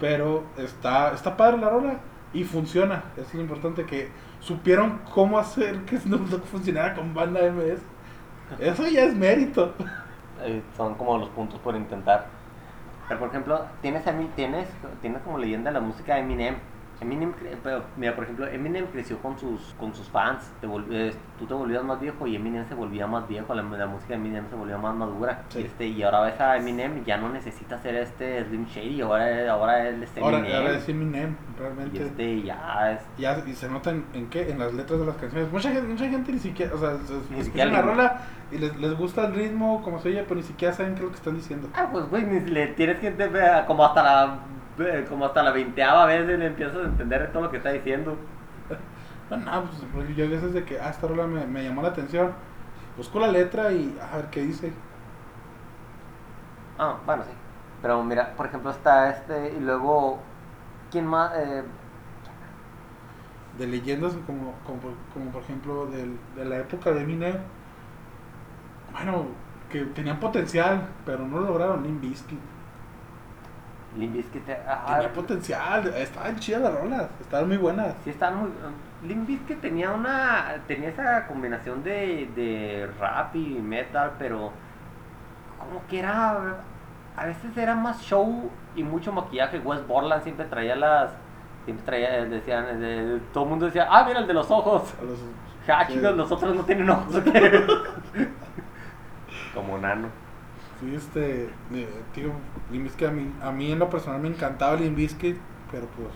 Pero 0.00 0.44
está, 0.56 1.12
está 1.12 1.36
padre 1.36 1.58
la 1.58 1.68
rola 1.68 1.94
y 2.32 2.44
funciona. 2.44 3.02
Es 3.18 3.34
lo 3.34 3.42
importante 3.42 3.84
que 3.84 4.10
supieron 4.40 5.00
cómo 5.12 5.38
hacer 5.38 5.80
que 5.84 5.98
Snoop 6.00 6.28
Dogg 6.28 6.44
funcionara 6.44 6.94
con 6.94 7.12
banda 7.12 7.40
MS. 7.42 7.80
Eso 8.58 8.86
ya 8.88 9.02
es 9.04 9.14
mérito. 9.14 9.74
Eh, 10.42 10.62
son 10.74 10.94
como 10.94 11.18
los 11.18 11.28
puntos 11.28 11.60
por 11.60 11.76
intentar. 11.76 12.26
Pero 13.08 13.20
por 13.20 13.28
ejemplo, 13.28 13.60
tienes, 13.82 14.06
a 14.06 14.12
mí- 14.12 14.30
tienes, 14.36 14.68
tienes 15.02 15.20
como 15.22 15.36
leyenda 15.36 15.70
la 15.70 15.80
música 15.80 16.14
de 16.14 16.20
Eminem. 16.20 16.54
Eminem, 17.00 17.32
pero, 17.62 17.82
mira, 17.96 18.14
por 18.14 18.24
ejemplo, 18.24 18.46
Eminem 18.46 18.86
creció 18.86 19.18
con 19.18 19.38
sus, 19.38 19.74
con 19.78 19.94
sus 19.94 20.06
fans. 20.08 20.52
Te 20.60 20.66
eh, 20.90 21.12
tú 21.38 21.46
te 21.46 21.54
volvías 21.54 21.82
más 21.82 21.98
viejo 21.98 22.26
y 22.26 22.36
Eminem 22.36 22.66
se 22.68 22.74
volvía 22.74 23.06
más 23.06 23.26
viejo. 23.26 23.54
La, 23.54 23.62
la 23.62 23.86
música 23.86 24.08
de 24.10 24.14
Eminem 24.16 24.48
se 24.50 24.54
volvía 24.56 24.76
más 24.76 24.94
madura. 24.94 25.42
Sí. 25.48 25.60
Y, 25.60 25.62
este, 25.64 25.86
y 25.86 26.02
ahora 26.02 26.20
ves 26.20 26.38
a 26.40 26.56
Eminem 26.58 26.98
y 26.98 27.04
ya 27.04 27.16
no 27.16 27.30
necesita 27.30 27.78
ser 27.78 27.94
este 27.96 28.44
Slim 28.44 28.66
Shady. 28.66 29.00
Ahora, 29.00 29.50
ahora 29.50 29.88
él 29.88 30.02
es 30.02 30.10
Ahora, 30.18 30.38
Eminem. 30.38 30.56
ahora 30.56 30.76
es 30.76 30.88
Eminem, 30.88 31.36
y 31.56 31.58
realmente. 31.58 32.02
este 32.04 32.42
ya 32.42 32.92
es 32.92 33.00
Ya, 33.18 33.42
y 33.46 33.52
se 33.54 33.68
nota 33.70 33.90
en, 33.90 34.04
en 34.12 34.28
qué, 34.28 34.50
en 34.50 34.58
las 34.58 34.74
letras 34.74 35.00
de 35.00 35.06
las 35.06 35.16
canciones. 35.16 35.50
Mucha 35.50 35.70
gente, 35.70 35.88
mucha 35.88 36.08
gente 36.08 36.32
ni 36.32 36.38
siquiera, 36.38 36.74
o 36.74 36.78
sea, 36.78 36.98
se- 36.98 37.34
Ni 37.34 37.42
siquiera 37.44 37.70
la 37.70 37.82
rola 37.82 38.20
y 38.52 38.58
les, 38.58 38.76
les 38.76 38.94
gusta 38.98 39.26
el 39.26 39.34
ritmo, 39.34 39.80
como 39.82 40.00
se 40.00 40.08
oye, 40.10 40.22
pero 40.24 40.34
ni 40.36 40.42
siquiera 40.42 40.74
saben 40.74 40.92
qué 40.94 40.98
es 41.00 41.04
lo 41.04 41.10
que 41.10 41.16
están 41.16 41.36
diciendo. 41.36 41.68
Ah, 41.74 41.88
pues 41.90 42.08
güey, 42.10 42.24
ni 42.24 42.40
le 42.40 42.66
tienes 42.68 42.98
que 42.98 43.14
como 43.66 43.84
hasta 43.86 44.02
la 44.02 44.38
como 45.08 45.26
hasta 45.26 45.42
la 45.42 45.52
veinteava 45.52 46.06
vez 46.06 46.26
le 46.26 46.46
empiezas 46.46 46.76
a 46.76 46.84
entender 46.88 47.30
todo 47.32 47.44
lo 47.44 47.50
que 47.50 47.58
está 47.58 47.70
diciendo. 47.70 48.16
No, 49.30 49.36
no, 49.36 49.64
pues 49.92 50.16
yo 50.16 50.24
a 50.24 50.28
veces 50.28 50.52
de 50.52 50.64
que, 50.64 50.80
ah, 50.80 50.90
esta 50.90 51.06
rola 51.06 51.26
me, 51.26 51.46
me 51.46 51.62
llamó 51.62 51.82
la 51.82 51.88
atención, 51.88 52.32
busco 52.96 53.20
la 53.20 53.28
letra 53.28 53.72
y 53.72 53.96
a 54.00 54.16
ver 54.16 54.26
qué 54.30 54.42
dice. 54.42 54.72
Ah, 56.78 56.98
bueno, 57.04 57.24
sí. 57.24 57.30
Pero 57.82 58.02
mira, 58.04 58.34
por 58.36 58.46
ejemplo, 58.46 58.70
está 58.70 59.10
este 59.10 59.54
y 59.56 59.60
luego 59.60 60.18
¿quién 60.90 61.06
más? 61.06 61.32
Eh, 61.36 61.64
De 63.58 63.66
leyendas 63.66 64.14
como, 64.26 64.54
como, 64.66 64.80
por- 64.80 64.96
como 65.12 65.30
por 65.30 65.42
ejemplo 65.42 65.86
del- 65.86 66.18
de 66.34 66.44
la 66.44 66.58
época 66.58 66.92
de 66.92 67.02
Eminem, 67.02 67.36
bueno, 68.92 69.26
que 69.70 69.84
tenían 69.86 70.18
potencial, 70.20 70.88
pero 71.04 71.26
no 71.26 71.40
lo 71.40 71.46
lograron, 71.46 71.82
Limp 71.82 72.00
Bizkit. 72.00 72.38
Limp 73.96 74.14
Bizkit, 74.14 74.44
Tenía 74.44 75.12
potencial, 75.12 75.86
estaban 75.88 76.38
chidas 76.38 76.62
las 76.62 76.74
rolas, 76.74 77.06
estaban 77.20 77.48
muy 77.48 77.56
buenas. 77.56 77.94
sí 78.04 78.10
estaban 78.10 78.38
muy 78.38 78.50
Limp 79.02 79.26
Bizkit 79.26 79.60
tenía 79.60 79.90
una 79.90 80.56
tenía 80.68 80.90
esa 80.90 81.26
combinación 81.26 81.82
de, 81.82 82.28
de 82.36 82.88
rap 83.00 83.34
y 83.34 83.58
metal, 83.60 84.12
pero 84.18 84.52
como 85.58 85.82
que 85.88 85.98
era 85.98 86.56
a 87.16 87.24
veces 87.26 87.56
era 87.56 87.74
más 87.74 88.00
show 88.02 88.50
y 88.76 88.82
mucho 88.84 89.12
maquillaje. 89.12 89.58
West 89.58 89.86
Borland 89.86 90.22
siempre 90.22 90.46
traía 90.46 90.76
las 90.76 91.10
siempre 91.64 91.84
traía 91.84 92.24
decían 92.24 93.20
todo 93.32 93.44
el 93.44 93.50
mundo 93.50 93.66
decía, 93.66 93.86
"Ah, 93.90 94.04
mira 94.06 94.20
el 94.20 94.26
de 94.26 94.34
los 94.34 94.50
ojos." 94.50 94.94
Los- 95.02 95.18
Ja, 95.66 95.86
sí. 95.86 95.96
los 96.00 96.32
otros 96.32 96.54
no 96.54 96.62
tienen 96.64 96.88
ojos. 96.88 97.16
Como 99.54 99.78
nano. 99.78 100.08
Sí, 100.80 100.94
este, 100.94 101.44
eh, 101.72 102.02
tío, 102.14 102.32
Limp 102.70 102.84
Bizkit 102.84 103.08
a 103.08 103.10
mí, 103.10 103.32
a 103.42 103.50
mí 103.50 103.70
en 103.72 103.78
lo 103.78 103.90
personal 103.90 104.20
me 104.20 104.28
encantaba 104.28 104.74
Limp 104.76 104.96
Bizkit, 104.96 105.36
pero 105.70 105.86
pues 105.88 106.08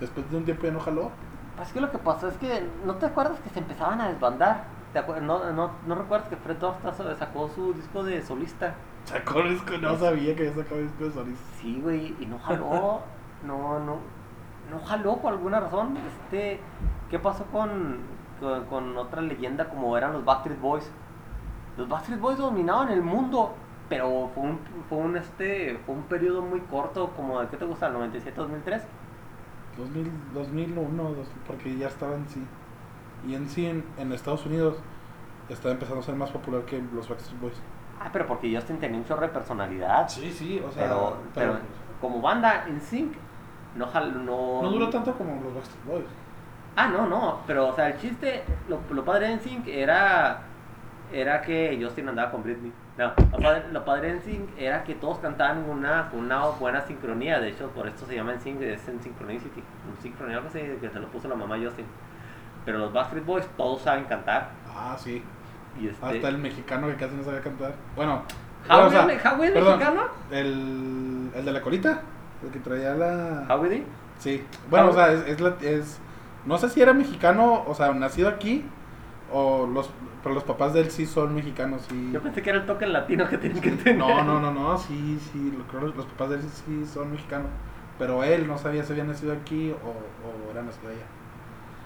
después 0.00 0.30
de 0.30 0.36
un 0.38 0.44
tiempo 0.44 0.64
ya 0.64 0.72
no 0.72 0.80
jaló. 0.80 1.10
Pues 1.56 1.72
que 1.72 1.80
lo 1.80 1.90
que 1.90 1.98
pasó 1.98 2.28
es 2.28 2.36
que 2.38 2.66
no 2.84 2.94
te 2.96 3.06
acuerdas 3.06 3.38
que 3.40 3.50
se 3.50 3.58
empezaban 3.60 4.00
a 4.00 4.08
desbandar. 4.08 4.64
¿Te 4.92 5.02
no, 5.20 5.52
no, 5.52 5.70
no 5.86 5.94
recuerdas 5.96 6.28
que 6.28 6.36
Fred 6.36 6.56
sa- 6.60 7.16
sacó 7.16 7.48
su 7.48 7.74
disco 7.74 8.04
de 8.04 8.22
solista. 8.22 8.74
Sacó 9.04 9.40
el 9.40 9.50
disco, 9.50 9.76
no 9.80 9.98
sabía 9.98 10.34
que 10.34 10.48
había 10.48 10.62
sacado 10.62 10.80
el 10.80 10.86
disco 10.86 11.04
de 11.04 11.12
solista. 11.12 11.44
Sí, 11.60 11.80
güey, 11.82 12.14
y 12.20 12.26
no 12.26 12.38
jaló. 12.38 13.00
No, 13.44 13.78
no, 13.78 13.98
no 14.70 14.78
jaló 14.86 15.18
por 15.18 15.34
alguna 15.34 15.60
razón. 15.60 15.98
Este, 15.98 16.58
¿qué 17.10 17.18
pasó 17.18 17.44
con, 17.52 17.98
con, 18.40 18.64
con 18.64 18.96
otra 18.96 19.20
leyenda 19.20 19.68
como 19.68 19.98
eran 19.98 20.14
los 20.14 20.24
Backstreet 20.24 20.58
Boys? 20.58 20.90
Los 21.76 21.86
Backstreet 21.86 22.20
Boys 22.20 22.38
dominaban 22.38 22.88
el 22.88 23.02
mundo, 23.02 23.54
pero 23.88 24.30
fue 24.34 24.42
un, 24.44 24.58
fue 24.88 24.98
un, 24.98 25.16
este, 25.16 25.78
fue 25.84 25.94
un 25.94 26.02
periodo 26.04 26.42
muy 26.42 26.60
corto, 26.60 27.10
como 27.16 27.40
de, 27.40 27.48
¿qué 27.48 27.56
te 27.56 27.64
gusta? 27.64 27.86
¿El 27.88 27.94
97, 27.94 28.40
2003? 28.40 28.82
2000, 29.76 30.10
2001, 30.32 31.02
dos- 31.02 31.28
porque 31.46 31.76
ya 31.76 31.88
estaba 31.88 32.14
en 32.14 32.28
sí. 32.28 32.44
Y 33.26 33.34
en 33.34 33.48
sí, 33.48 33.66
en, 33.66 33.84
en 33.98 34.12
Estados 34.12 34.44
Unidos, 34.46 34.76
estaba 35.48 35.72
empezando 35.72 36.00
a 36.00 36.04
ser 36.04 36.14
más 36.14 36.30
popular 36.30 36.62
que 36.62 36.82
los 36.94 37.08
Backstreet 37.08 37.40
Boys. 37.40 37.60
Ah, 38.00 38.10
pero 38.12 38.26
porque 38.26 38.54
Justin 38.54 38.78
tenía 38.78 38.98
un 38.98 39.04
chorro 39.04 39.22
de 39.22 39.28
personalidad. 39.28 40.08
Sí, 40.08 40.30
sí, 40.30 40.62
o 40.66 40.70
sea, 40.70 40.84
pero, 40.84 41.16
pero 41.34 41.52
pero 41.52 41.58
como 42.00 42.20
banda 42.20 42.66
en 42.68 42.80
sync 42.80 43.14
no 43.76 43.86
no 43.86 44.62
no 44.62 44.70
duró 44.70 44.88
tanto 44.90 45.14
como 45.14 45.40
los 45.42 45.54
Backstreet 45.54 45.84
Boys. 45.86 46.06
ah 46.76 46.88
no 46.88 47.06
no 47.06 47.40
pero 47.46 47.68
o 47.68 47.72
sea 47.74 47.88
el 47.88 47.98
chiste 47.98 48.44
lo, 48.68 48.80
lo 48.90 49.04
padre 49.04 49.32
en 49.32 49.40
sync 49.40 49.66
era 49.68 50.42
era 51.12 51.42
que 51.42 51.78
Justin 51.82 52.08
andaba 52.08 52.30
con 52.30 52.42
Britney 52.42 52.72
no 52.98 53.12
lo 53.32 53.38
padre, 53.38 53.62
lo 53.72 53.84
padre 53.84 54.10
en 54.10 54.22
sync 54.22 54.48
era 54.58 54.84
que 54.84 54.94
todos 54.94 55.18
cantaban 55.18 55.68
una 55.68 56.08
con 56.10 56.20
una 56.20 56.46
buena 56.46 56.80
sincronía 56.82 57.40
de 57.40 57.48
hecho 57.50 57.68
por 57.70 57.86
esto 57.86 58.06
se 58.06 58.14
llama 58.14 58.32
en 58.32 58.40
sync 58.40 58.60
es 58.62 58.86
en 58.88 59.00
synchronicity 59.02 59.62
un 59.90 60.02
sincronía 60.02 60.36
algo 60.36 60.48
así 60.48 60.60
que 60.80 60.88
se 60.90 60.98
lo 61.00 61.06
puso 61.08 61.28
la 61.28 61.34
mamá 61.34 61.56
Justin 61.62 61.84
pero 62.64 62.78
los 62.78 62.92
Backstreet 62.92 63.24
Boys 63.26 63.46
todos 63.56 63.82
saben 63.82 64.04
cantar 64.04 64.50
Ah, 64.76 64.96
sí. 64.98 65.22
y 65.80 65.88
este 65.88 66.04
Hasta 66.06 66.28
el 66.28 66.38
mexicano 66.38 66.86
que 66.88 66.94
casi 66.96 67.14
no 67.14 67.22
sabía 67.22 67.40
cantar. 67.42 67.74
Bueno, 67.94 68.22
Howie, 68.68 68.84
bueno, 68.84 68.86
o 68.86 68.90
sea, 68.90 69.32
Howie 69.36 69.50
perdón, 69.52 69.78
mexicano 69.78 70.02
El, 70.30 71.30
el 71.34 71.44
de 71.44 71.52
la 71.52 71.60
colita, 71.60 72.00
el 72.42 72.50
que 72.50 72.58
traía 72.60 72.94
la... 72.94 73.44
Howie 73.54 73.68
D? 73.70 73.82
Sí. 74.18 74.44
Bueno, 74.70 74.88
o 74.88 74.92
sea, 74.92 75.12
es, 75.12 75.26
es, 75.28 75.40
la- 75.40 75.56
es- 75.60 75.98
No 76.46 76.56
sé 76.58 76.68
si 76.70 76.80
era 76.80 76.92
mexicano, 76.94 77.62
o 77.66 77.74
sea, 77.74 77.92
nacido 77.92 78.28
aquí, 78.28 78.64
o 79.34 79.66
los... 79.66 79.90
Pero 80.22 80.34
los 80.34 80.44
papás 80.44 80.72
de 80.72 80.80
él 80.80 80.90
sí 80.90 81.04
son 81.04 81.34
mexicanos, 81.34 81.82
sí. 81.90 82.10
yo 82.12 82.22
pensé 82.22 82.40
que 82.40 82.48
era 82.50 82.60
el 82.60 82.66
toque 82.66 82.86
latino 82.86 83.28
que 83.28 83.36
tenían 83.36 83.60
que 83.60 83.70
tener 83.72 83.98
No, 83.98 84.24
no, 84.24 84.40
no, 84.40 84.50
no, 84.50 84.78
sí, 84.78 85.18
sí, 85.32 85.52
lo- 85.58 85.64
creo 85.66 85.92
los 85.94 86.06
papás 86.06 86.30
de 86.30 86.36
él 86.36 86.42
sí 86.42 86.86
son 86.86 87.10
mexicanos. 87.12 87.48
Pero 87.98 88.24
él 88.24 88.46
no 88.46 88.56
sabía 88.56 88.82
si 88.84 88.92
había 88.92 89.04
nacido 89.04 89.32
aquí 89.34 89.70
o, 89.70 89.74
o 89.74 90.50
era 90.50 90.62
nacido 90.62 90.88
allá. 90.88 91.04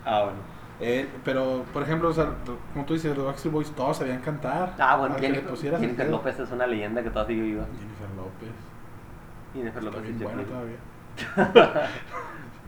ah 0.04 0.22
bueno 0.24 0.38
Él- 0.80 1.08
pero, 1.24 1.64
por 1.72 1.82
ejemplo, 1.82 2.08
o 2.10 2.12
sea, 2.12 2.28
como 2.72 2.84
tú 2.84 2.94
dices, 2.94 3.16
los 3.16 3.26
Backstreet 3.26 3.52
Boys 3.52 3.70
todos 3.72 3.96
sabían 3.96 4.20
cantar. 4.20 4.74
Ah, 4.78 4.96
bueno, 4.96 5.16
Jennifer, 5.18 5.56
Jennifer. 5.80 6.08
López 6.08 6.38
es 6.38 6.50
una 6.52 6.66
leyenda 6.68 7.02
que 7.02 7.10
todavía 7.10 7.42
viva. 7.42 7.64
Jennifer 7.76 8.08
López. 8.16 8.54
Jennifer 9.54 9.82
Está 9.82 9.96
López 9.96 10.16
bien 10.18 10.28
Shakira. 10.30 10.44
todavía. 10.44 11.88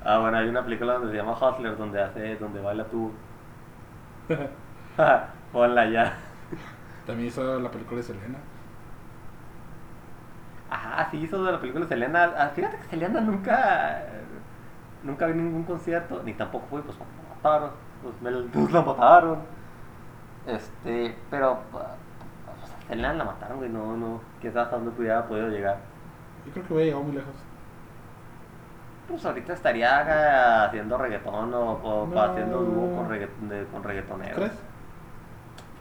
Ah, 0.04 0.18
bueno, 0.18 0.38
hay 0.38 0.48
una 0.48 0.64
película 0.64 0.94
donde 0.94 1.10
se 1.12 1.16
llama 1.18 1.32
Hustler, 1.34 1.76
donde 1.76 2.02
hace, 2.02 2.36
donde 2.36 2.60
baila 2.60 2.84
tú. 2.84 3.12
Ponla 5.52 5.86
ya. 5.90 6.14
También 7.06 7.28
hizo 7.28 7.58
la 7.58 7.70
película 7.70 7.98
de 7.98 8.02
Selena. 8.04 8.38
Ajá, 10.70 11.08
sí 11.10 11.18
hizo 11.18 11.42
de 11.44 11.52
la 11.52 11.60
película 11.60 11.84
de 11.84 11.88
Selena. 11.88 12.32
Ah, 12.36 12.50
Fíjate 12.54 12.76
que 12.76 12.84
Selena 12.84 13.20
nunca, 13.20 14.02
nunca 15.02 15.26
vi 15.26 15.34
ningún 15.34 15.64
concierto, 15.64 16.22
ni 16.24 16.34
tampoco 16.34 16.66
fue, 16.70 16.82
pues 16.82 16.96
la 16.98 17.04
mataron, 17.34 17.70
pues 18.02 18.14
me 18.22 18.48
pues, 18.52 18.72
la 18.72 18.82
mataron. 18.82 19.38
Este, 20.46 21.16
pero 21.30 21.60
pues, 21.72 21.84
a 21.84 22.86
Selena 22.88 23.14
la 23.14 23.24
mataron, 23.24 23.58
güey, 23.58 23.70
no, 23.70 23.96
no, 23.96 24.20
quién 24.40 24.52
sabe 24.52 24.64
hasta 24.64 24.76
dónde 24.76 24.92
hubiera 24.96 25.26
podido 25.26 25.48
llegar. 25.48 25.78
Yo 26.46 26.52
creo 26.52 26.66
que 26.66 26.72
hubiera 26.74 26.86
llegado 26.86 27.04
muy 27.04 27.16
lejos. 27.16 27.34
Pues 29.08 29.24
ahorita 29.26 29.54
estaría 29.54 30.64
haciendo 30.66 30.96
reggaetón 30.96 31.52
o, 31.52 31.72
o 31.72 32.06
No. 32.06 32.20
haciendo 32.22 32.58
dúo 32.60 32.96
con, 32.96 33.08
regga- 33.10 33.28
con 33.72 33.82
reggaetoneros. 33.82 34.36
¿Crees? 34.38 34.52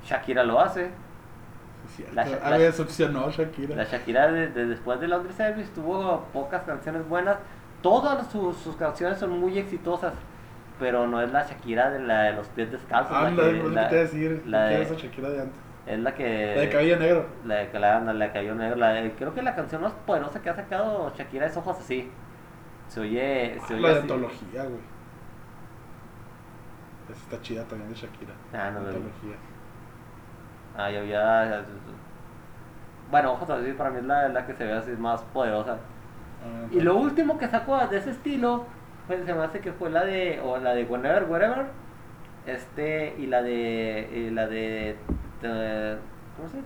Shakira 0.10 0.44
lo 0.44 0.60
hace. 0.60 0.90
La 2.14 2.26
Sha- 2.26 2.38
A 2.44 2.50
la- 2.52 2.58
ver, 2.58 2.74
succionó 2.74 3.30
Shakira. 3.32 3.76
La 3.76 3.84
Shakira 3.84 4.32
de, 4.32 4.48
de 4.50 4.66
después 4.68 5.00
de 5.00 5.08
Laundry 5.08 5.34
Service 5.34 5.72
tuvo 5.74 6.26
pocas 6.34 6.64
canciones 6.64 7.08
buenas. 7.08 7.38
Todas 7.82 8.28
sus, 8.32 8.58
sus 8.58 8.76
canciones 8.76 9.18
son 9.20 9.40
muy 9.40 9.58
exitosas, 9.58 10.14
pero 10.80 11.08
no 11.08 11.22
es 11.22 11.32
la 11.32 11.46
Shakira 11.48 11.90
de, 11.90 12.00
la, 12.00 12.24
de 12.24 12.34
los 12.34 12.48
pies 12.50 12.72
descalzos. 12.72 13.14
Ah, 13.16 13.30
la 13.32 13.44
que- 13.44 13.70
la- 13.70 13.90
te 13.90 13.96
decir. 13.96 14.44
la 14.46 14.70
¿Qué 14.70 14.76
de- 14.76 14.82
es 14.84 14.92
esa 14.92 15.00
Shakira 15.00 15.30
de 15.30 15.42
antes? 15.42 15.60
es 15.88 16.00
la 16.00 16.14
que... 16.14 16.54
La 16.56 16.62
de 16.62 16.70
cabello 16.70 16.98
negro. 17.00 17.26
La 17.46 17.56
de 17.56 17.80
la, 17.80 18.00
la, 18.02 18.14
la 18.14 18.34
cabello 18.34 18.56
negro. 18.56 18.76
La 18.78 18.90
de- 18.90 19.12
creo 19.14 19.34
que 19.34 19.42
la 19.42 19.56
canción 19.56 19.82
más 19.82 19.94
poderosa 20.06 20.42
que 20.42 20.50
ha 20.50 20.56
sacado 20.56 21.12
Shakira 21.18 21.46
es 21.48 21.58
Ojos 21.58 21.78
Así. 21.80 22.12
Se 22.88 23.00
oye... 23.00 23.58
Se 23.68 23.74
oye 23.76 23.82
La 23.84 23.94
de 23.96 24.00
antología, 24.02 24.64
güey. 24.64 24.82
Esa 27.10 27.20
está 27.24 27.42
chida 27.42 27.64
también 27.66 27.90
de 27.90 27.96
Shakira. 27.96 28.34
Ah, 28.54 28.70
no 28.72 28.82
lo 28.82 28.90
vi. 28.90 28.96
Antología. 28.98 29.36
Ah, 30.78 30.90
ya 30.92 31.00
había. 31.00 31.64
Bueno, 33.12 33.34
Ojos 33.34 33.50
Azules 33.50 33.76
para 33.76 33.90
mí 33.90 33.98
es 34.00 34.04
la, 34.06 34.30
la 34.30 34.46
que 34.46 34.54
se 34.54 34.64
ve 34.66 34.74
así 34.74 34.92
más 34.92 35.22
poderosa. 35.34 35.74
Ah, 36.44 36.68
Y 36.72 36.80
lo 36.82 36.96
último 36.96 37.38
que 37.38 37.48
sacó 37.48 37.78
de 37.88 37.98
ese 37.98 38.12
estilo, 38.12 38.66
pues, 39.08 39.26
se 39.26 39.34
me 39.34 39.44
hace 39.44 39.60
que 39.60 39.74
fue 39.74 39.90
la 39.90 40.06
de. 40.06 40.40
O 40.44 40.58
la 40.58 40.74
de 40.74 40.84
Whenever, 40.86 41.26
Wherever. 41.26 41.66
Este. 42.46 43.16
Y 43.18 43.26
la 43.28 43.42
de. 43.42 44.10
Y 44.14 44.30
la 44.30 44.48
de. 44.48 44.96
eh, 45.44 45.98
¿Cómo 46.38 46.50
se 46.50 46.60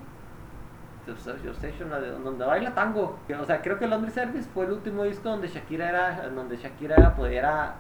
Obsession- 1.05 1.89
de- 1.99 2.11
donde 2.11 2.45
baila 2.45 2.73
tango. 2.73 3.19
O 3.39 3.45
sea, 3.45 3.61
creo 3.61 3.77
que 3.77 3.87
Laundry 3.87 4.11
Service 4.11 4.47
fue 4.53 4.65
el 4.65 4.71
último 4.71 5.03
disco 5.03 5.29
donde 5.29 5.47
Shakira 5.47 5.89
era. 5.89 6.29
Donde 6.29 6.57
Shakira 6.57 7.13
pues, 7.15 7.31
era. 7.33 7.75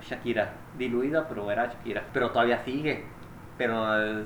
Shakira. 0.00 0.48
Diluida, 0.78 1.26
pero 1.28 1.50
era 1.50 1.66
Shakira. 1.66 2.02
Pero 2.12 2.30
todavía 2.30 2.58
sigue. 2.64 3.04
Pero. 3.56 3.84
Ah, 3.84 4.22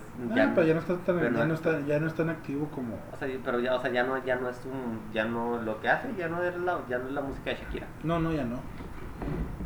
pero 0.55 0.67
ya 0.67 0.75
no 0.75 0.81
está 0.81 0.97
tan, 0.97 1.21
ya 1.21 1.45
no 1.45 1.55
está, 1.55 1.81
ya 1.87 1.99
no 2.01 2.07
es 2.07 2.15
tan 2.15 2.31
activo 2.31 2.67
como. 2.75 2.95
o 3.13 3.17
sea, 3.19 3.29
pero 3.45 3.61
ya, 3.61 3.75
o 3.75 3.81
sea, 3.81 3.91
ya 3.91 4.03
no, 4.05 4.23
ya 4.25 4.37
no 4.37 4.49
es 4.49 4.61
un, 4.65 5.01
ya 5.13 5.25
no, 5.27 5.61
lo 5.63 5.81
que 5.81 5.89
hace, 5.89 6.09
ya 6.17 6.29
no 6.29 6.43
es 6.43 6.57
la, 6.57 6.79
ya 6.89 6.99
no 6.99 7.09
es 7.09 7.13
la 7.13 7.21
música 7.21 7.51
de 7.51 7.57
Shakira. 7.57 7.87
No, 8.05 8.19
no, 8.19 8.33
ya 8.33 8.45
no. 8.45 8.57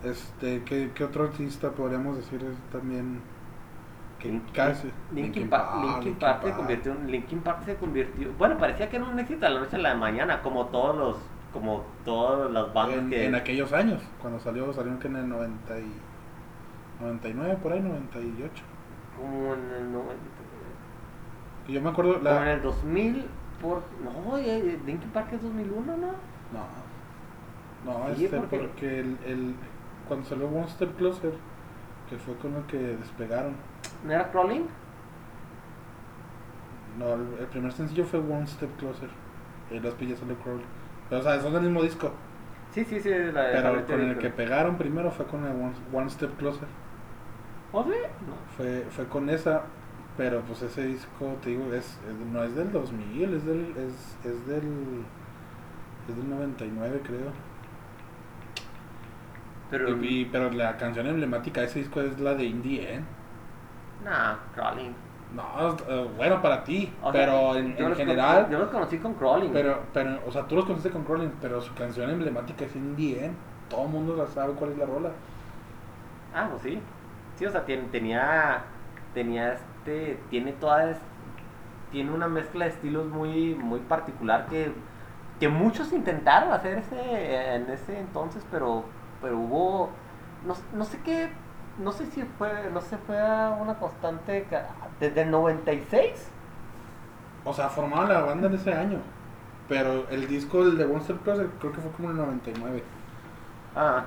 Este, 0.05 0.63
¿qué, 0.65 0.91
qué 0.95 1.05
otro 1.05 1.25
artista 1.25 1.71
podríamos 1.71 2.17
decir 2.17 2.43
es 2.43 2.57
también 2.73 3.21
que 4.19 4.41
casi 4.53 4.91
Linkin, 5.13 5.49
Park, 5.49 5.71
Linkin 5.85 6.15
Park 6.15 6.43
se 6.45 6.53
convirtió, 6.53 6.93
en- 6.93 7.11
Linkin 7.11 7.41
Park 7.41 7.65
se 7.65 7.77
convirtió, 7.77 8.33
bueno, 8.39 8.57
parecía 8.59 8.89
que 8.89 8.97
era 8.97 9.05
un 9.05 9.19
éxito 9.19 9.47
a 9.47 9.51
la 9.51 9.61
noche 9.61 9.77
a 9.77 9.81
la 9.81 9.95
mañana, 9.95 10.43
como 10.43 10.67
todos 10.67 10.97
los, 10.97 11.17
como 11.53 11.85
todas 12.05 12.51
las 12.51 12.73
bandas 12.73 12.99
en, 12.99 13.11
que, 13.11 13.27
en 13.27 13.35
aquellos 13.35 13.73
años, 13.73 14.01
cuando 14.21 14.41
salió, 14.41 14.73
salieron 14.73 14.99
que 14.99 15.09
en 15.09 15.17
el 15.17 15.29
90 15.29 15.79
y 15.79 15.93
99 17.01 17.59
por 17.63 17.73
ahí, 17.73 17.81
98. 17.81 18.65
Como 19.17 19.55
en 19.55 19.71
el, 19.79 19.93
no- 19.93 20.03
Y 21.69 21.73
yo 21.75 21.81
me 21.81 21.91
acuerdo 21.91 22.15
como 22.19 22.29
en 22.29 22.35
la 22.35 22.53
el 22.53 22.63
2000, 22.63 23.27
por, 23.61 23.83
no, 24.03 24.37
Linkin 24.37 25.11
Park 25.13 25.33
es 25.35 25.43
2001, 25.43 25.97
¿no? 25.97 25.97
no. 25.97 26.83
No, 27.85 28.15
Sí, 28.15 28.25
este 28.27 28.37
porque- 28.39 28.59
porque 28.59 29.01
el, 29.01 29.19
el 29.27 29.55
cuando 30.09 30.27
salió 30.29 30.47
One 30.49 30.69
Step 30.69 30.97
Closer, 30.97 31.33
que 32.09 32.17
fue 32.17 32.37
con 32.37 32.55
el 32.57 32.63
que 32.65 32.79
despegaron. 32.79 33.55
¿No 34.05 34.13
era 34.13 34.31
Crawling? 34.31 34.67
No, 36.99 37.15
el, 37.15 37.21
el 37.41 37.47
primer 37.47 37.73
sencillo 37.73 38.05
fue 38.05 38.21
One 38.21 38.47
Step 38.47 38.77
Closer. 38.79 39.09
Y 39.71 39.81
los 39.81 39.95
pillas 39.95 40.19
salió 40.19 40.37
Crawl. 40.37 40.61
Pero 41.09 41.21
o 41.21 41.25
sea, 41.25 41.41
son 41.41 41.53
del 41.55 41.63
mismo 41.63 41.83
disco. 41.83 42.13
Sí, 42.73 42.85
sí, 42.85 43.01
sí, 43.01 43.09
la 43.11 43.33
Pero 43.53 43.69
Harry 43.69 43.83
con 43.85 44.01
el 44.01 44.19
que 44.19 44.31
pegaron 44.31 44.77
primero 44.77 45.11
fue 45.11 45.27
con 45.27 45.45
el 45.45 45.53
One, 45.53 45.73
One 45.93 46.11
Step 46.11 46.37
Closer. 46.37 46.69
¿Oh, 47.73 47.85
sí? 47.85 47.91
No. 47.91 48.35
Fue, 48.57 48.87
fue 48.91 49.07
con 49.09 49.31
esa, 49.31 49.63
pero 50.17 50.43
pues 50.43 50.63
ese 50.63 50.87
disco, 50.87 51.37
te 51.43 51.51
digo, 51.51 51.73
es, 51.73 51.87
es- 52.09 52.27
no 52.33 52.43
es 52.45 52.55
del 52.55 52.71
2000, 52.73 53.35
es 53.35 53.45
del, 53.47 53.75
es, 53.77 54.19
es 54.25 54.47
del, 54.47 55.05
es 56.09 56.17
del 56.17 56.29
99 56.31 57.01
creo. 57.05 57.33
Pero, 59.71 59.89
Y, 60.05 60.21
y- 60.21 60.25
pero 60.27 60.51
la 60.51 60.77
canción 60.77 61.07
emblemática 61.07 61.61
de 61.63 61.67
ese 61.67 61.79
disco 61.81 62.01
es 62.01 62.19
la 62.21 62.35
de 62.35 62.45
Indie 62.45 62.95
End. 62.95 63.07
nah, 64.05 64.37
Crawling. 64.55 64.95
No, 65.35 65.77
eh, 65.89 66.11
bueno 66.17 66.43
para 66.43 66.63
ti, 66.63 66.93
O 67.03 67.11
sea, 67.11 67.13
pero 67.13 67.57
en, 67.57 67.75
yo 67.77 67.87
en 67.87 67.95
general, 67.97 68.47
conocí- 68.47 68.53
yo 68.53 68.59
los 68.59 68.69
conocí 68.69 68.99
con 68.99 69.15
Crawling. 69.15 69.51
pero, 69.53 69.83
pero, 69.95 70.21
o 70.27 70.31
sea, 70.31 70.47
tú 70.47 70.57
los 70.57 70.65
conociste 70.67 70.91
con 70.91 71.05
Crawling, 71.05 71.31
pero 71.41 71.61
su 71.63 71.73
canción 71.75 72.11
emblemática 72.11 72.65
es 72.67 72.77
Indie 72.77 73.25
End. 73.25 73.35
Todo 73.71 73.85
el 73.85 73.89
mundo 73.91 74.15
la 74.17 74.27
sabe 74.27 74.53
cuál 74.55 74.73
es 74.73 74.79
la 74.79 74.85
rola. 74.87 75.11
Ah, 76.35 76.49
pues 76.51 76.63
sí. 76.63 76.81
Sí, 77.43 77.47
o 77.47 77.51
sea, 77.51 77.65
tenía, 77.65 78.63
tenía 79.15 79.55
este, 79.55 80.21
tiene 80.31 80.53
toda, 80.53 80.95
tiene 81.91 82.13
una 82.13 82.29
mezcla 82.29 82.67
de 82.67 82.71
estilos 82.71 83.09
muy, 83.09 83.57
muy 83.57 83.81
particular 83.81 84.47
que, 84.47 84.73
que 85.41 85.49
muchos 85.49 85.93
intentaron 85.93 86.53
hacer 86.53 86.79
ese, 86.79 87.57
en 87.57 87.69
ese 87.69 87.99
entonces, 87.99 88.47
pero, 88.49 88.85
pero 89.21 89.37
hubo, 89.37 89.91
no, 90.47 90.55
no 90.73 90.85
sé 90.85 91.01
qué, 91.05 91.31
no 91.83 91.91
sé 91.91 92.07
si 92.13 92.23
fue, 92.39 92.71
no 92.73 92.81
sé, 92.81 92.97
fue 92.99 93.17
una 93.17 93.75
constante 93.75 94.47
desde 95.01 95.23
el 95.23 95.33
96. 95.33 96.31
O 97.45 97.53
sea, 97.53 97.69
formaron 97.71 98.09
la 98.09 98.21
banda 98.21 98.47
en 98.47 98.55
ese 98.55 98.73
año. 98.73 98.99
Pero 99.69 100.09
el 100.11 100.29
disco 100.29 100.63
el 100.63 100.79
de 100.79 100.85
One 100.85 101.01
Step 101.01 101.21
Closer 101.25 101.49
creo 101.59 101.73
que 101.73 101.81
fue 101.81 101.91
como 101.91 102.11
en 102.13 102.21
el 102.21 102.25
99. 102.25 102.85
Ah, 103.75 104.05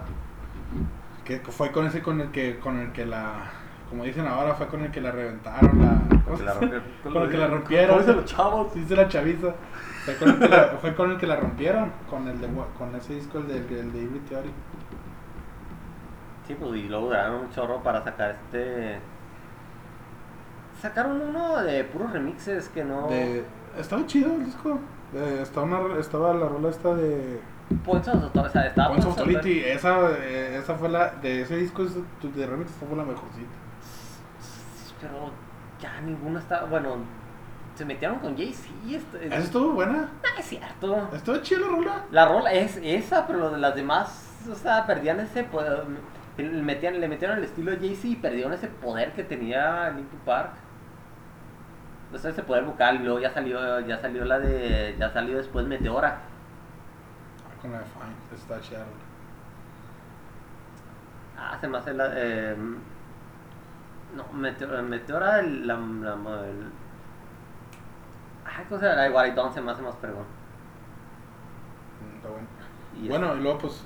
Que 1.25 1.39
fue 1.39 1.71
con 1.71 1.85
ese 1.87 2.01
con 2.01 2.21
el 2.21 2.31
que 2.31 2.59
con 2.59 2.77
el 2.77 2.91
que 2.93 3.05
la 3.05 3.51
como 3.89 4.03
dicen 4.03 4.25
ahora 4.27 4.53
fue 4.55 4.67
con 4.67 4.81
el 4.83 4.91
que 4.91 5.01
la 5.01 5.11
reventaron 5.11 5.79
la 5.79 6.17
¿cómo 6.23 6.37
que 6.37 6.37
se 6.37 6.43
la 6.43 6.53
dice? 6.53 6.65
rompieron. 6.79 7.13
con 7.13 7.23
el 7.23 7.29
que 7.29 7.37
la 7.37 7.47
rompieron 7.47 7.89
¿Cómo 7.89 7.99
dicen 7.99 8.15
los 8.15 8.25
chavos? 8.25 8.73
Dice 8.73 8.95
la 8.95 9.07
chaviza 9.07 9.53
fue 10.05 10.15
con 10.15 10.29
el 10.29 10.39
que 10.39 10.47
la, 10.47 10.67
fue 10.81 10.95
con 10.95 11.11
el 11.11 11.17
que 11.17 11.27
la 11.27 11.35
rompieron 11.35 11.91
con 12.09 12.27
el 12.27 12.39
de 12.39 12.47
con 12.77 12.95
ese 12.95 13.15
disco 13.15 13.39
el 13.39 13.47
de, 13.47 13.57
el 13.57 13.91
de 13.91 13.99
Hybrid 14.03 14.21
Theory 14.29 14.51
Sí, 16.47 16.55
pues 16.59 16.75
y 16.75 16.83
luego 16.87 17.07
duraron 17.07 17.41
un 17.41 17.49
chorro 17.49 17.81
para 17.81 18.03
sacar 18.03 18.31
este. 18.31 18.99
Sacaron 20.79 21.19
uno 21.19 21.63
de 21.63 21.83
puros 21.85 22.11
remixes 22.11 22.69
que 22.69 22.83
no. 22.83 23.07
de 23.07 23.43
estaba 23.79 24.05
chido 24.05 24.31
el 24.35 24.45
disco 24.45 24.79
estaba 25.41 25.65
una 25.65 25.99
estaba 25.99 26.33
la 26.33 26.47
rola 26.47 26.69
esta 26.69 26.93
de 26.93 27.39
Of 27.71 27.87
Authority, 27.87 28.39
o 28.39 28.49
sea, 28.49 28.67
estaba 28.67 28.95
Authority 28.95 29.59
esa 29.59 30.11
esa 30.19 30.75
fue 30.75 30.89
la 30.89 31.09
de 31.21 31.41
ese 31.41 31.57
disco 31.57 31.83
de 31.85 32.45
remix 32.45 32.69
esa 32.71 32.85
fue 32.85 32.95
la 32.97 33.03
mejorcita 33.03 33.49
Pero 35.01 35.31
ya 35.79 35.99
ninguno 36.01 36.39
está. 36.39 36.65
Bueno, 36.65 36.97
se 37.75 37.85
metieron 37.85 38.19
con 38.19 38.37
Jay-Z. 38.37 38.69
esa 39.21 39.37
estuvo 39.37 39.73
buena 39.73 40.09
Ah, 40.23 40.39
es 40.39 40.45
cierto. 40.45 41.09
estuvo 41.13 41.37
chida 41.37 41.59
la 41.61 41.67
rola 41.67 42.05
La 42.11 42.25
rola 42.27 42.53
es 42.53 42.79
esa, 42.83 43.25
pero 43.27 43.57
las 43.57 43.75
demás, 43.75 44.47
o 44.49 44.55
sea, 44.55 44.85
perdían 44.85 45.19
ese 45.19 45.43
poder. 45.43 45.83
Le 46.37 46.43
metían, 46.61 46.99
le 46.99 47.07
metieron 47.07 47.37
el 47.37 47.45
estilo 47.45 47.71
de 47.71 47.77
Jay-Z 47.77 48.07
y 48.07 48.15
perdieron 48.17 48.53
ese 48.53 48.67
poder 48.67 49.13
que 49.13 49.23
tenía 49.23 49.89
Linkin 49.89 50.19
Park. 50.19 50.51
O 52.13 52.17
sea, 52.17 52.29
ese 52.31 52.43
poder 52.43 52.63
vocal. 52.63 52.97
Y 52.97 53.03
luego 53.03 53.19
ya 53.19 53.33
salió, 53.33 53.79
ya 53.81 53.99
salió 53.99 54.23
la 54.25 54.39
de. 54.39 54.95
Ya 54.99 55.11
salió 55.11 55.37
después 55.37 55.65
Meteora. 55.65 56.19
Ah, 57.65 57.67
con 57.67 57.71
la 57.71 57.79
de 57.79 57.85
Fine 57.85 58.15
está 58.35 58.55
rola. 58.77 58.85
Ah, 61.37 61.57
se 61.59 61.67
me 61.67 61.77
hace 61.77 61.93
la. 61.93 62.09
Eh, 62.15 62.55
no, 64.15 64.25
Meteora, 64.33 64.81
Meteora 64.81 65.39
el, 65.39 65.67
la, 65.67 65.75
la, 65.75 66.13
el, 66.45 66.71
Ay, 68.45 68.65
¿cómo 68.69 68.79
se 68.79 68.85
llama? 68.85 68.95
La 68.97 69.03
de 69.03 69.09
What 69.11 69.25
I 69.27 69.31
Done 69.31 69.53
se 69.53 69.61
me 69.61 69.71
hace 69.71 69.81
más 69.81 69.95
pregón. 69.95 70.23
Mm, 72.01 72.15
Está 72.17 72.29
bueno. 72.29 72.47
Y 73.01 73.07
Bueno, 73.09 73.35
y 73.35 73.41
luego 73.41 73.57
pues 73.59 73.83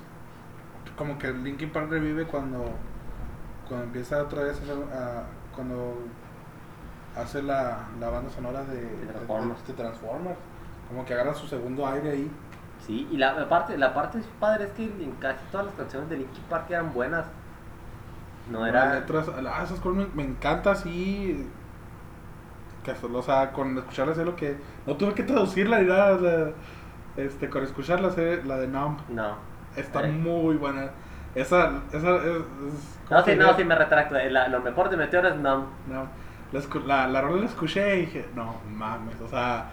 como 0.96 1.18
que 1.18 1.32
Linkin 1.32 1.70
Park 1.70 1.88
revive 1.90 2.26
cuando 2.26 2.64
cuando 3.66 3.86
empieza 3.86 4.22
otra 4.22 4.42
vez 4.42 4.58
a 4.60 4.62
hacer, 4.62 4.76
a- 4.92 5.24
cuando 5.54 5.98
hace 7.16 7.42
la, 7.42 7.88
la 7.98 8.08
banda 8.10 8.30
sonora 8.30 8.62
de, 8.64 8.80
de- 8.82 9.06
Transformers. 9.06 9.66
de 9.66 9.72
Transformers. 9.74 10.38
Como 10.88 11.04
que 11.04 11.14
agarra 11.14 11.34
su 11.34 11.46
segundo 11.48 11.86
aire 11.86 12.10
ahí. 12.10 12.30
Sí, 12.90 13.08
y 13.12 13.16
la, 13.18 13.34
la 13.34 13.48
parte, 13.48 13.78
la 13.78 13.94
parte 13.94 14.18
padre 14.40 14.64
es 14.64 14.70
que 14.70 14.82
en 14.82 15.12
casi 15.20 15.38
todas 15.52 15.66
las 15.66 15.74
canciones 15.76 16.10
de 16.10 16.16
Linkin 16.16 16.42
Park 16.50 16.64
eran 16.70 16.92
buenas. 16.92 17.24
No 18.50 18.60
Las 18.60 18.68
era. 18.70 18.94
letras, 18.94 19.28
ah, 19.28 19.62
esas 19.62 19.78
cosas 19.78 19.98
me, 19.98 20.06
me 20.24 20.28
encanta 20.28 20.72
así. 20.72 21.48
Que 22.82 22.90
o 23.18 23.22
sea, 23.22 23.52
con 23.52 23.78
escucharla 23.78 24.12
sé 24.14 24.24
lo 24.24 24.34
que. 24.34 24.56
No 24.88 24.96
tuve 24.96 25.14
que 25.14 25.22
traducirla 25.22 25.78
ni 25.78 25.86
nada. 25.86 26.18
sea, 26.18 26.52
este, 27.16 27.48
con 27.48 27.62
escucharla 27.62 28.10
sé 28.10 28.42
la 28.44 28.56
de 28.58 28.66
Numb. 28.66 28.98
No. 29.10 29.36
Está 29.76 30.02
Eh. 30.04 30.10
muy 30.10 30.56
buena. 30.56 30.90
Esa, 31.36 31.82
esa 31.92 32.16
es. 32.16 32.24
es- 32.24 32.98
¿cómo 33.06 33.20
No, 33.20 33.22
sí, 33.24 33.36
no, 33.36 33.54
sí, 33.54 33.62
me 33.64 33.76
retracto. 33.76 34.16
Eh, 34.16 34.30
La- 34.30 34.48
lo 34.48 34.58
mejor 34.62 34.90
de 34.90 34.96
Meteora 34.96 35.28
es 35.28 35.36
Numb. 35.36 35.66
No, 35.86 36.08
la, 36.50 36.60
la, 36.86 37.06
la 37.06 37.20
rola 37.20 37.42
la 37.42 37.46
escuché 37.46 37.98
y 37.98 38.00
dije, 38.06 38.26
no 38.34 38.56
mames, 38.68 39.20
o 39.20 39.28
sea, 39.28 39.66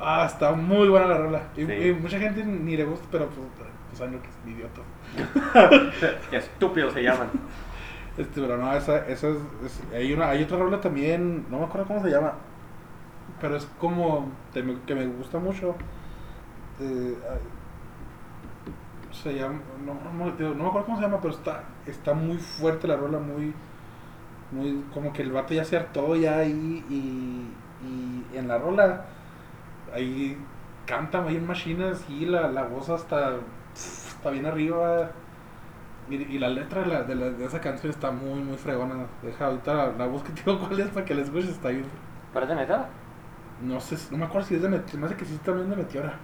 ah, 0.00 0.24
está 0.26 0.52
muy 0.52 0.88
buena 0.88 1.06
la 1.06 1.18
rola. 1.18 1.42
Y, 1.56 1.66
Sí. 1.66 1.72
y 1.72 1.92
mucha 1.94 2.18
gente 2.18 2.44
ni 2.44 2.76
le 2.76 2.84
gusta, 2.84 3.06
pero 3.10 3.26
pues, 3.28 3.40
pues 3.56 3.98
saben 3.98 4.14
lo 4.14 4.22
que 4.22 4.28
es 4.28 4.36
idiota. 4.46 4.82
Qué 6.30 6.36
estúpido 6.36 6.90
se 6.90 7.02
llaman. 7.02 7.28
Este, 8.16 8.40
pero 8.40 8.56
no, 8.58 8.72
esa, 8.74 9.06
esa 9.08 9.28
es, 9.28 9.36
es- 9.64 9.82
hay, 9.94 10.12
una, 10.12 10.30
hay 10.30 10.42
otra 10.42 10.58
rola 10.58 10.80
también, 10.80 11.46
no 11.50 11.58
me 11.60 11.64
acuerdo 11.66 11.86
cómo 11.86 12.02
se 12.02 12.10
llama, 12.10 12.34
pero 13.40 13.56
es 13.56 13.66
como 13.80 14.30
que 14.52 14.94
me 14.94 15.06
gusta 15.06 15.38
mucho. 15.38 15.74
Eh, 16.80 17.16
se 19.12 19.34
llama, 19.34 19.60
no, 19.84 19.94
no, 19.94 20.54
no 20.54 20.54
me 20.62 20.68
acuerdo 20.68 20.84
cómo 20.86 20.98
se 20.98 21.02
llama, 21.04 21.20
pero 21.20 21.34
está, 21.34 21.64
está 21.86 22.14
muy 22.14 22.36
fuerte 22.36 22.86
la 22.86 22.96
rola, 22.96 23.18
muy, 23.18 23.54
muy, 24.52 24.84
como 24.92 25.12
que 25.12 25.22
el 25.22 25.32
vato 25.32 25.54
ya 25.54 25.64
se 25.64 25.76
hartó 25.76 26.14
ya 26.16 26.38
ahí 26.38 26.84
y, 26.90 27.50
y 27.86 28.36
en 28.38 28.48
la 28.48 28.58
rola, 28.58 29.06
ahí 29.94 30.38
canta 30.86 31.22
ahí 31.24 31.36
en 31.36 31.46
machinas 31.46 32.04
y 32.08 32.26
la, 32.26 32.48
la 32.48 32.64
voz 32.64 32.88
hasta, 32.90 33.36
está 33.74 34.30
bien 34.30 34.46
arriba. 34.46 35.10
Y, 36.10 36.16
y 36.16 36.38
la 36.38 36.48
letra 36.50 36.82
de, 36.82 36.86
la- 36.88 37.02
de, 37.04 37.14
la- 37.14 37.30
de 37.30 37.44
esa 37.46 37.60
canción 37.60 37.90
está 37.92 38.10
muy, 38.12 38.40
muy 38.42 38.56
fregona. 38.56 39.06
Deja 39.22 39.46
ahorita 39.46 39.74
la, 39.74 39.92
la 39.92 40.06
busco 40.06 40.30
y 40.30 40.34
te 40.34 40.42
digo 40.44 40.58
cuál 40.66 40.80
es 40.80 40.88
para 40.90 41.06
que 41.06 41.14
la 41.14 41.22
escuches. 41.22 41.50
Está 41.50 41.70
bien. 41.70 41.86
¿Pero 42.32 42.44
es 42.44 42.48
de 42.48 42.54
metal? 42.56 42.86
No 43.60 43.80
sé, 43.80 43.96
no 44.10 44.16
me 44.18 44.24
acuerdo 44.24 44.46
si 44.48 44.54
es 44.54 44.62
de 44.62 44.68
Meteora. 44.68 45.00
Me 45.00 45.06
hace 45.06 45.16
que 45.16 45.24
sí 45.26 45.38
también 45.38 45.68
de 45.70 45.76
Meteora. 45.76 46.18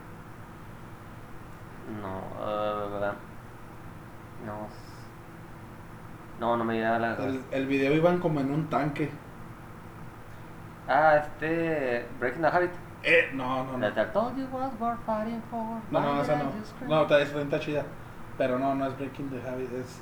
No, 1.86 2.14
eh, 2.40 3.14
no. 4.46 4.66
s- 4.66 4.94
No, 6.38 6.56
no 6.56 6.64
me 6.64 6.74
llega 6.74 6.98
la. 6.98 7.14
El, 7.16 7.44
el 7.50 7.66
video 7.66 7.92
iban 7.92 8.20
como 8.20 8.38
en 8.40 8.52
un 8.52 8.68
tanque. 8.70 9.10
Ah, 10.86 11.16
este. 11.16 12.06
Breaking 12.18 12.42
the 12.42 12.48
Habit. 12.48 12.70
Eh, 13.04 13.30
no, 13.34 13.64
no, 13.64 13.72
no. 13.78 13.86
No, 15.90 16.00
no, 16.00 16.22
esa 16.22 16.36
no. 16.36 16.44
No, 16.88 17.02
está, 17.02 17.20
esa 17.20 17.40
está 17.40 17.60
chida. 17.60 17.84
Pero 18.38 18.58
no, 18.58 18.74
no 18.74 18.86
es 18.86 18.96
Breaking 18.98 19.30
the 19.30 19.48
Habit. 19.48 19.72
Es, 19.72 19.78
es, 19.78 20.00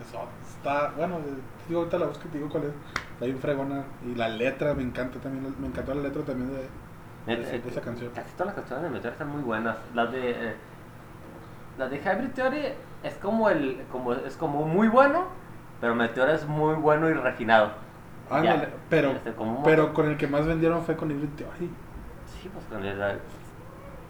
es. 0.00 0.14
Está, 0.56 0.92
bueno, 0.96 1.16
eh, 1.18 1.40
digo 1.68 1.80
ahorita 1.80 1.98
la 1.98 2.06
busco 2.06 2.28
te 2.28 2.38
digo 2.38 2.48
cuál 2.50 2.64
es. 2.64 2.70
Está 3.12 3.26
bien 3.26 3.38
fregona. 3.38 3.84
Y 4.06 4.14
la 4.14 4.28
letra, 4.28 4.74
me 4.74 4.82
encanta 4.82 5.18
también. 5.20 5.54
Me 5.60 5.66
encantó 5.66 5.94
la 5.94 6.02
letra 6.02 6.22
también 6.22 6.50
de, 6.50 7.32
Eh, 7.32 7.60
de 7.62 7.68
esa 7.70 7.80
canción. 7.80 8.10
Casi 8.14 8.30
todas 8.32 8.46
las 8.46 8.54
canciones 8.56 8.84
de 8.84 8.90
Meteor 8.90 9.12
están 9.12 9.28
muy 9.28 9.42
buenas. 9.42 9.76
Las 9.94 10.10
de. 10.10 10.30
eh, 10.30 10.54
las 11.78 11.90
de 11.90 11.98
Hybrid 11.98 12.30
Theory 12.34 12.62
es 13.02 13.14
como 13.16 13.48
el. 13.50 13.82
Como, 13.92 14.14
es 14.14 14.36
como 14.36 14.66
muy 14.66 14.88
bueno, 14.88 15.26
pero 15.80 15.94
Meteor 15.94 16.30
es 16.30 16.46
muy 16.46 16.74
bueno 16.74 17.08
y 17.08 17.12
refinado. 17.14 17.72
Ándale, 18.30 18.68
pero, 18.88 19.10
este, 19.10 19.34
pero 19.64 19.92
con 19.92 20.06
el 20.08 20.16
que 20.16 20.28
más 20.28 20.46
vendieron 20.46 20.82
fue 20.84 20.96
con 20.96 21.10
Hybrid 21.10 21.30
Theory. 21.36 21.70
Sí, 22.42 22.48
pues 22.52 22.64
con 22.66 22.84
el. 22.84 23.18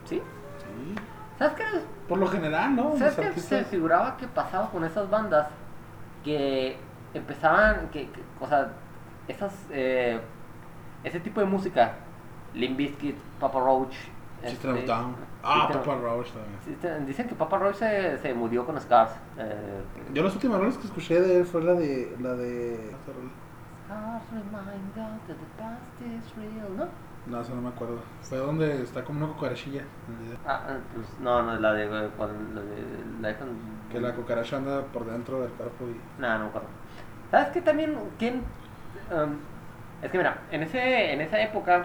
¿Sí? 0.04 0.16
Sí. 0.58 0.94
¿Sabes 1.38 1.54
qué? 1.54 1.64
Por 2.08 2.18
lo 2.18 2.26
general, 2.26 2.76
¿no? 2.76 2.96
¿Sabes 2.96 3.16
qué 3.16 3.40
se 3.40 3.64
figuraba 3.64 4.16
que 4.16 4.26
pasaba 4.28 4.70
con 4.70 4.84
esas 4.84 5.08
bandas? 5.08 5.48
Que 6.24 6.76
empezaban, 7.14 7.88
que, 7.88 8.10
que- 8.10 8.22
o 8.40 8.46
sea, 8.46 8.70
esas, 9.26 9.52
eh, 9.70 10.20
ese 11.02 11.18
tipo 11.20 11.40
de 11.40 11.46
música, 11.46 11.92
Limp 12.54 12.76
Bizkit, 12.76 13.16
Papa 13.40 13.58
Roach. 13.60 13.94
System 14.44 14.70
of 14.72 14.76
este, 14.78 14.86
Down. 14.90 15.16
Ah, 15.42 15.66
System- 15.68 15.82
Papa 15.84 15.98
Roach 16.00 16.26
también. 16.32 16.60
System- 16.64 17.06
Dicen 17.06 17.28
que 17.28 17.34
Papa 17.34 17.58
Roach 17.58 17.76
se, 17.76 18.18
se 18.18 18.34
murió 18.34 18.64
con 18.66 18.78
Scars. 18.80 19.12
Eh, 19.38 19.82
Yo 20.12 20.22
las 20.22 20.34
últimas 20.34 20.58
rolas 20.60 20.76
que 20.78 20.86
escuché 20.86 21.20
de 21.20 21.38
él 21.40 21.46
fue 21.46 21.62
la 21.62 21.74
de. 21.74 22.16
La 22.20 22.34
de. 22.34 22.94
Scars 23.86 24.22
remind 24.30 24.90
us 24.96 25.20
that 25.26 25.36
the 25.36 25.62
past 25.62 26.00
is 26.02 26.36
real, 26.36 26.76
¿no? 26.76 26.86
No, 27.26 27.40
eso 27.40 27.54
no 27.54 27.60
me 27.62 27.68
acuerdo. 27.68 27.98
Fue 28.22 28.38
donde 28.38 28.82
está 28.82 29.04
como 29.04 29.24
una 29.24 29.34
cucarachilla. 29.34 29.82
Ah, 30.46 30.62
eh, 30.68 30.80
pues 30.94 31.06
no, 31.20 31.42
no, 31.42 31.58
la 31.58 31.72
de, 31.74 31.84
eh, 31.84 32.10
cuando- 32.16 32.62
la 33.20 33.28
de 33.28 33.34
and... 33.34 33.90
Que 33.92 34.00
la 34.00 34.14
cucaracha 34.14 34.56
anda 34.56 34.82
por 34.92 35.04
dentro 35.04 35.40
del 35.40 35.50
cuerpo 35.50 35.84
y. 35.86 36.20
No, 36.20 36.28
no 36.38 36.44
me 36.44 36.46
acuerdo. 36.46 36.68
¿Sabes 37.30 37.48
qué 37.48 37.60
también? 37.60 37.96
¿Quién? 38.18 38.42
Um, 39.12 39.36
es 40.02 40.10
que 40.10 40.18
mira, 40.18 40.38
en, 40.50 40.62
ese, 40.62 41.12
en 41.12 41.20
esa 41.20 41.40
época 41.40 41.84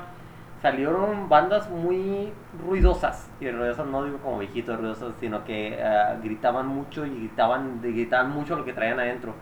salieron 0.62 1.28
bandas 1.30 1.70
muy 1.70 2.32
ruidosas. 2.66 3.30
Y 3.40 3.50
ruidosas 3.52 3.88
no 3.88 4.04
digo 4.06 4.18
como 4.20 4.40
viejitos 4.40 4.80
ruidosos, 4.80 5.16
sino 5.20 5.44
que 5.44 5.82
ah, 5.84 6.16
gritaban 6.24 6.68
mucho 6.68 7.06
y 7.06 7.10
gritaban, 7.10 7.82
gritaban 7.82 8.32
mucho 8.32 8.56
lo 8.56 8.64
que 8.66 8.74
traían 8.74 9.00
adentro. 9.00 9.34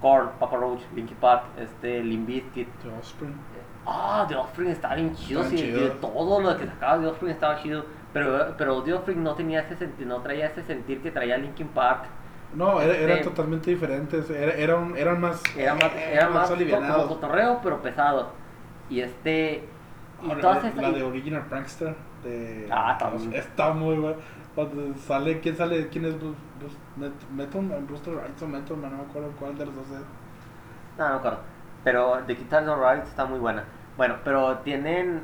Korn, 0.00 0.30
Papa 0.38 0.56
Roach, 0.56 0.80
Linkin 0.94 1.16
Park, 1.16 1.44
este, 1.58 2.02
Limp 2.02 2.26
Bizkit. 2.26 2.68
The 2.82 2.88
Offspring. 2.98 3.34
Ah, 3.86 4.24
The 4.28 4.36
Offspring 4.36 4.70
estaba 4.70 4.94
bien 4.94 5.14
chido, 5.14 5.40
Estaban 5.42 5.58
sí, 5.58 5.64
chidos. 5.64 5.82
de 5.82 5.90
todo 6.00 6.40
lo 6.40 6.56
que 6.56 6.66
sacaba 6.66 7.00
The 7.00 7.06
Offspring 7.08 7.30
estaba 7.32 7.62
chido. 7.62 7.84
Pero, 8.12 8.54
pero 8.56 8.82
The 8.82 8.92
Offspring 8.94 9.22
no 9.22 9.34
tenía 9.34 9.60
ese 9.60 9.76
sentir, 9.76 10.06
no 10.06 10.20
traía 10.20 10.46
ese 10.46 10.62
sentir 10.62 11.02
que 11.02 11.10
traía 11.10 11.36
Linkin 11.36 11.68
Park. 11.68 12.04
No, 12.54 12.80
era- 12.80 12.94
Este- 12.94 13.24
totalmente 13.24 13.70
diferentes. 13.70 14.30
Era, 14.30 14.52
era 14.54 14.76
un- 14.76 14.96
eran 14.96 15.20
más. 15.20 15.42
Era 15.56 15.74
más, 15.74 15.90
era 15.96 16.28
más 16.28 16.42
co- 16.48 16.54
como 16.54 16.60
alivianados. 16.60 17.06
cotorreo, 17.08 17.60
pero 17.62 17.82
pesado. 17.82 18.30
Y 18.88 19.00
este. 19.00 19.64
Y 20.22 20.28
Ahora, 20.28 20.40
todas 20.40 20.62
la, 20.62 20.68
esas- 20.70 20.82
la 20.82 20.90
de 20.92 21.02
Original 21.02 21.42
Prankster. 21.46 21.96
De, 22.22 22.68
Ah, 22.70 22.96
también. 22.98 23.34
Está 23.34 23.72
muy 23.72 23.96
buena. 23.96 24.16
Cuando 24.54 24.96
sale, 24.98 25.40
¿quién 25.40 25.56
sale? 25.56 25.88
¿Quién 25.88 26.04
es 26.06 26.18
Bruce, 26.18 26.38
Bruce, 26.60 26.76
Met- 26.96 27.28
Metal 27.34 27.60
Man? 27.60 27.86
Buster 27.88 28.14
Wright 28.14 28.40
o 28.40 28.46
Metal 28.46 28.76
Man? 28.76 28.92
No 28.92 28.96
me 28.98 29.02
acuerdo 29.10 29.30
cuál 29.38 29.58
de 29.58 29.66
los 29.66 29.74
dos 29.74 29.86
es. 29.88 29.92
No, 30.96 31.04
no 31.04 31.10
me 31.10 31.16
acuerdo. 31.18 31.38
Pero 31.84 32.20
The 32.26 32.34
Guitar 32.34 32.68
Alright 32.68 33.04
está 33.04 33.26
muy 33.26 33.38
buena. 33.38 33.64
Bueno, 33.96 34.16
pero 34.24 34.58
tienen. 34.58 35.22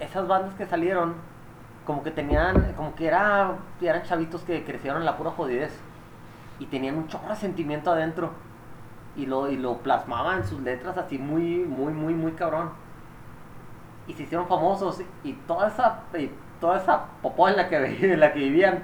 Esas 0.00 0.26
bandas 0.26 0.54
que 0.54 0.66
salieron, 0.66 1.14
como 1.84 2.02
que 2.02 2.10
tenían. 2.10 2.72
Como 2.76 2.94
que 2.94 3.06
era, 3.06 3.52
eran 3.80 4.02
chavitos 4.02 4.42
que 4.42 4.64
crecieron 4.64 5.00
en 5.00 5.06
la 5.06 5.16
pura 5.16 5.30
jodidez. 5.30 5.78
Y 6.58 6.66
tenían 6.66 6.96
un 6.96 7.06
chorro 7.08 7.28
de 7.28 7.36
sentimiento 7.36 7.92
adentro. 7.92 8.30
Y 9.14 9.26
lo, 9.26 9.50
y 9.50 9.56
lo 9.56 9.78
plasmaban 9.78 10.38
en 10.38 10.46
sus 10.46 10.60
letras 10.60 10.96
así 10.98 11.18
muy, 11.18 11.58
muy, 11.58 11.92
muy, 11.92 12.14
muy 12.14 12.32
cabrón. 12.32 12.70
Y 14.06 14.14
se 14.14 14.22
hicieron 14.22 14.48
famosos. 14.48 15.02
Y 15.22 15.34
toda 15.34 15.68
esa, 15.68 16.00
y 16.18 16.30
toda 16.60 16.78
esa 16.78 17.04
popó 17.20 17.48
en 17.48 17.56
la 17.56 17.68
que, 17.68 17.76
en 18.12 18.20
la 18.20 18.32
que 18.32 18.38
vivían 18.40 18.82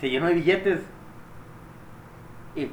se 0.00 0.10
llenó 0.10 0.26
de 0.26 0.34
billetes. 0.34 0.80
Y, 2.56 2.70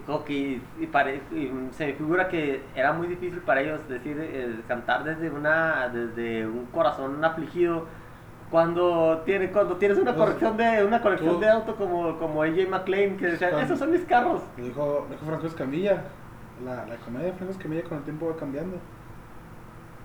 y 0.80 0.88
pare- 0.92 1.22
y 1.32 1.52
se 1.72 1.88
me 1.88 1.94
figura 1.94 2.28
que 2.28 2.62
era 2.76 2.94
muy 2.94 3.08
difícil 3.08 3.40
para 3.40 3.62
ellos 3.62 3.82
decir 3.90 4.16
eh, 4.20 4.62
cantar 4.68 5.04
desde 5.04 5.30
una 5.32 5.90
desde 5.90 6.46
un 6.46 6.68
corazón 6.68 7.24
afligido 7.26 7.88
cuando 8.52 9.22
tiene 9.26 9.50
cuando 9.50 9.78
tienes 9.78 9.98
una 9.98 10.14
Pues, 10.14 10.26
corrección 10.26 10.58
de 10.58 10.86
una 10.86 11.02
colección 11.02 11.40
de 11.40 11.50
auto 11.50 11.76
como 11.76 12.20
como 12.20 12.44
AJ 12.44 12.68
McLean 12.70 13.18
que 13.18 13.26
decía 13.28 13.50
esos 13.62 13.80
son 13.80 13.92
mis 13.92 14.06
carros 14.06 14.44
dijo, 14.58 15.08
dijo 15.10 15.26
Franco 15.26 15.48
Escamilla. 15.48 16.04
La, 16.64 16.86
la 16.86 16.96
comedia 16.98 17.28
de 17.28 17.34
Franco 17.34 17.54
Escamilla 17.54 17.84
con 17.84 17.98
el 17.98 18.04
tiempo 18.04 18.28
va 18.30 18.36
cambiando. 18.36 18.78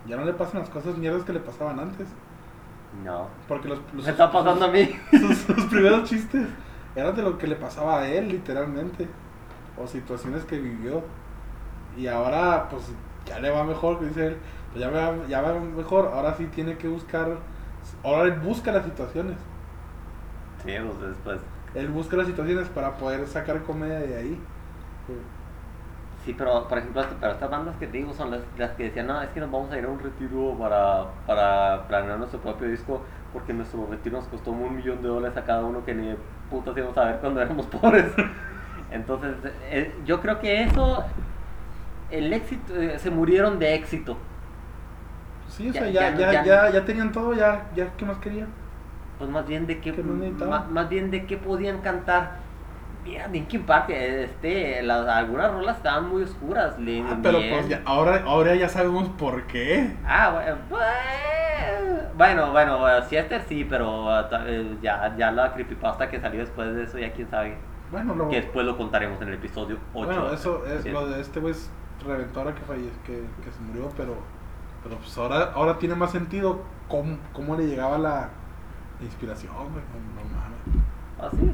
Ya 0.06 0.16
no 0.16 0.24
le 0.24 0.32
pasan 0.32 0.60
las 0.60 0.70
cosas 0.70 0.96
mierdas 0.96 1.24
que 1.24 1.32
le 1.34 1.40
pasaban 1.40 1.78
antes. 1.80 2.08
no 3.04 3.28
Porque 3.48 3.68
los, 3.68 3.80
los 3.92 4.04
me 4.04 4.10
está 4.10 4.30
pasando 4.30 4.64
a 4.64 4.68
mí 4.68 4.88
sus, 5.10 5.36
sus 5.38 5.64
primeros 5.66 6.08
chistes 6.08 6.46
eran 6.94 7.14
de 7.14 7.22
lo 7.22 7.36
que 7.36 7.46
le 7.46 7.56
pasaba 7.56 8.00
a 8.00 8.08
él, 8.08 8.28
literalmente. 8.28 9.06
O 9.76 9.86
situaciones 9.86 10.44
que 10.44 10.58
vivió. 10.58 11.02
Y 11.96 12.06
ahora, 12.08 12.68
pues, 12.70 12.84
ya 13.26 13.40
le 13.40 13.50
va 13.50 13.64
mejor, 13.64 13.98
que 13.98 14.06
dice 14.06 14.26
él. 14.28 14.38
Pues 14.72 14.82
ya 14.84 14.90
va, 14.90 15.26
ya 15.28 15.40
va 15.42 15.58
mejor. 15.60 16.08
Ahora 16.14 16.34
sí 16.36 16.46
tiene 16.48 16.78
que 16.78 16.88
buscar. 16.88 17.38
Ahora 18.04 18.24
él 18.24 18.32
busca 18.40 18.72
las 18.72 18.84
situaciones. 18.84 19.36
sí 20.62 20.72
pues 20.84 21.00
después 21.10 21.40
Él 21.74 21.88
busca 21.88 22.16
las 22.16 22.26
situaciones 22.26 22.68
para 22.68 22.96
poder 22.96 23.26
sacar 23.28 23.62
comedia 23.62 23.98
de 24.00 24.16
ahí. 24.16 24.40
sí 26.24 26.34
pero 26.36 26.66
por 26.68 26.78
ejemplo 26.78 27.02
este- 27.02 27.16
pero 27.20 27.32
estas 27.32 27.50
bandas 27.50 27.76
que 27.76 27.86
te 27.86 27.98
digo 27.98 28.12
son 28.12 28.30
las, 28.30 28.40
las 28.58 28.72
que 28.72 28.84
decían 28.84 29.06
no 29.06 29.20
es 29.22 29.30
que 29.30 29.40
nos 29.40 29.50
vamos 29.50 29.70
a 29.72 29.78
ir 29.78 29.84
a 29.84 29.88
un 29.88 29.98
retiro 30.00 30.56
para 30.58 31.04
para 31.26 31.86
planear 31.88 32.18
nuestro 32.18 32.40
propio 32.40 32.68
disco 32.68 33.02
porque 33.32 33.52
nuestro 33.52 33.86
retiro 33.86 34.18
nos 34.18 34.28
costó 34.28 34.50
un 34.52 34.76
millón 34.76 35.02
de 35.02 35.08
dólares 35.08 35.36
a 35.36 35.44
cada 35.44 35.64
uno 35.64 35.84
que 35.84 35.94
ni 35.94 36.14
putas 36.50 36.76
íbamos 36.76 36.96
a 36.98 37.04
ver 37.04 37.18
cuando 37.20 37.40
éramos 37.40 37.66
pobres 37.82 38.12
Entonces, 38.96 39.34
eh, 39.70 39.94
yo 40.04 40.20
creo 40.20 40.40
que 40.40 40.62
eso, 40.64 41.04
el 42.10 42.32
éxito, 42.32 42.74
eh, 42.80 42.98
se 42.98 43.10
murieron 43.10 43.58
de 43.58 43.74
éxito. 43.74 44.16
Sí, 45.48 45.68
o 45.70 45.72
Ya- 45.72 45.80
sea, 45.80 45.90
ya, 45.90 46.14
ya- 46.16 46.44
ya, 46.44 46.70
ya- 46.70 46.84
tenían 46.84 47.12
todo, 47.12 47.32
ya, 47.32 47.66
ya, 47.74 47.88
¿qué 47.96 48.04
más 48.04 48.18
querían? 48.18 48.48
Pues 49.18 49.30
más 49.30 49.46
bien 49.46 49.66
de 49.66 49.80
qué, 49.80 49.92
más 50.70 50.88
bien 50.88 51.10
de 51.10 51.24
qué 51.24 51.36
podían 51.36 51.80
cantar. 51.80 52.44
Mira, 53.04 53.28
Linkin 53.28 53.62
Park, 53.62 53.90
este, 53.90 54.82
las, 54.82 55.06
algunas 55.06 55.52
rolas 55.52 55.76
estaban 55.76 56.08
muy 56.08 56.24
oscuras. 56.24 56.74
Ah, 56.74 57.16
pero 57.22 57.38
pues 57.48 57.68
ya, 57.68 57.80
ahora, 57.84 58.22
ahora 58.26 58.54
ya 58.56 58.68
sabemos 58.68 59.08
por 59.10 59.44
qué. 59.44 59.92
Ah, 60.04 60.30
bueno, 60.34 60.56
pues, 60.68 60.82
bueno, 62.16 62.50
bueno, 62.50 63.02
Siester 63.04 63.42
sí, 63.42 63.64
pero 63.64 64.10
eh, 64.46 64.76
ya, 64.82 65.14
ya 65.16 65.30
la 65.30 65.52
creepypasta 65.54 66.10
que 66.10 66.20
salió 66.20 66.40
después 66.40 66.74
de 66.74 66.82
eso, 66.82 66.98
ya 66.98 67.12
quién 67.12 67.30
sabe. 67.30 67.56
Bueno, 67.96 68.14
lo, 68.14 68.28
Que 68.28 68.36
después 68.42 68.66
lo 68.66 68.76
contaremos 68.76 69.20
en 69.22 69.28
el 69.28 69.34
episodio 69.34 69.78
8. 69.94 70.06
bueno 70.06 70.30
eso 70.32 70.66
es 70.66 70.82
Sí. 70.82 70.90
lo 70.90 71.06
de 71.06 71.20
este 71.20 71.40
güey 71.40 71.52
es 71.52 71.70
reventó 72.06 72.40
ahora 72.40 72.54
que 72.54 72.60
falleció, 72.62 72.90
que, 73.04 73.22
que 73.42 73.50
se 73.50 73.60
murió, 73.62 73.88
pero, 73.96 74.14
pero 74.82 74.96
pues 74.98 75.16
ahora, 75.18 75.52
ahora 75.54 75.78
tiene 75.78 75.94
más 75.94 76.10
sentido 76.12 76.60
cómo, 76.88 77.16
cómo 77.32 77.56
le 77.56 77.66
llegaba 77.66 77.96
la 77.98 78.28
inspiración, 79.00 79.52
güey. 79.54 79.66
No, 79.92 80.22
no 80.22 80.36
mames. 80.36 80.86
Ah, 81.18 81.30
sí. 81.36 81.52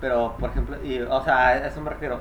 Pero, 0.00 0.34
por 0.38 0.50
ejemplo, 0.50 0.76
y, 0.82 0.98
o 1.00 1.20
sea, 1.22 1.48
a 1.48 1.66
eso 1.66 1.80
me 1.82 1.90
refiero. 1.90 2.20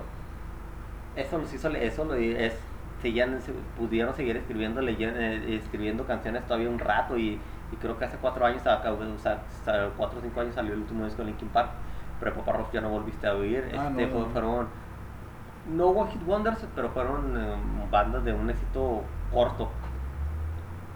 Eso 1.15 1.38
los 1.38 1.53
hizo, 1.53 1.69
eso 1.69 2.06
lo 2.06 2.14
es, 2.15 2.53
seguían, 3.02 3.41
se- 3.41 3.53
pudieron 3.77 4.14
seguir 4.14 4.38
escribiendo, 4.38 4.81
leyen- 4.81 5.15
eh, 5.15 5.56
escribiendo 5.56 6.06
canciones 6.06 6.45
todavía 6.45 6.69
un 6.69 6.80
rato 6.80 7.18
y, 7.18 7.39
y 7.72 7.76
creo 7.81 7.98
que 7.98 8.06
hace 8.06 8.18
cuatro 8.18 8.45
años, 8.45 8.61
o 8.61 9.18
sea, 9.19 9.41
cuatro 9.98 10.19
o 10.19 10.22
cinco 10.22 10.41
años 10.41 10.56
salió 10.56 10.73
el 10.73 10.80
último 10.81 11.06
disco 11.06 11.22
de 11.23 11.30
Linkin 11.30 11.49
Park, 11.49 11.72
pero 12.22 12.34
Papa 12.35 12.53
Rock 12.53 12.72
ya 12.73 12.80
no 12.81 12.89
volviste 12.89 13.27
a 13.27 13.34
oír. 13.35 13.65
Ah, 13.77 13.88
este, 13.89 14.07
no, 14.07 14.19
no. 14.19 14.26
fueron, 14.27 14.68
no 15.76 15.88
One 15.88 16.11
Hit 16.11 16.22
Wonders, 16.26 16.65
pero 16.76 16.89
fueron 16.91 17.35
eh, 17.38 17.56
bandas 17.91 18.23
de 18.23 18.31
un 18.31 18.49
éxito 18.49 19.02
corto. 19.34 19.69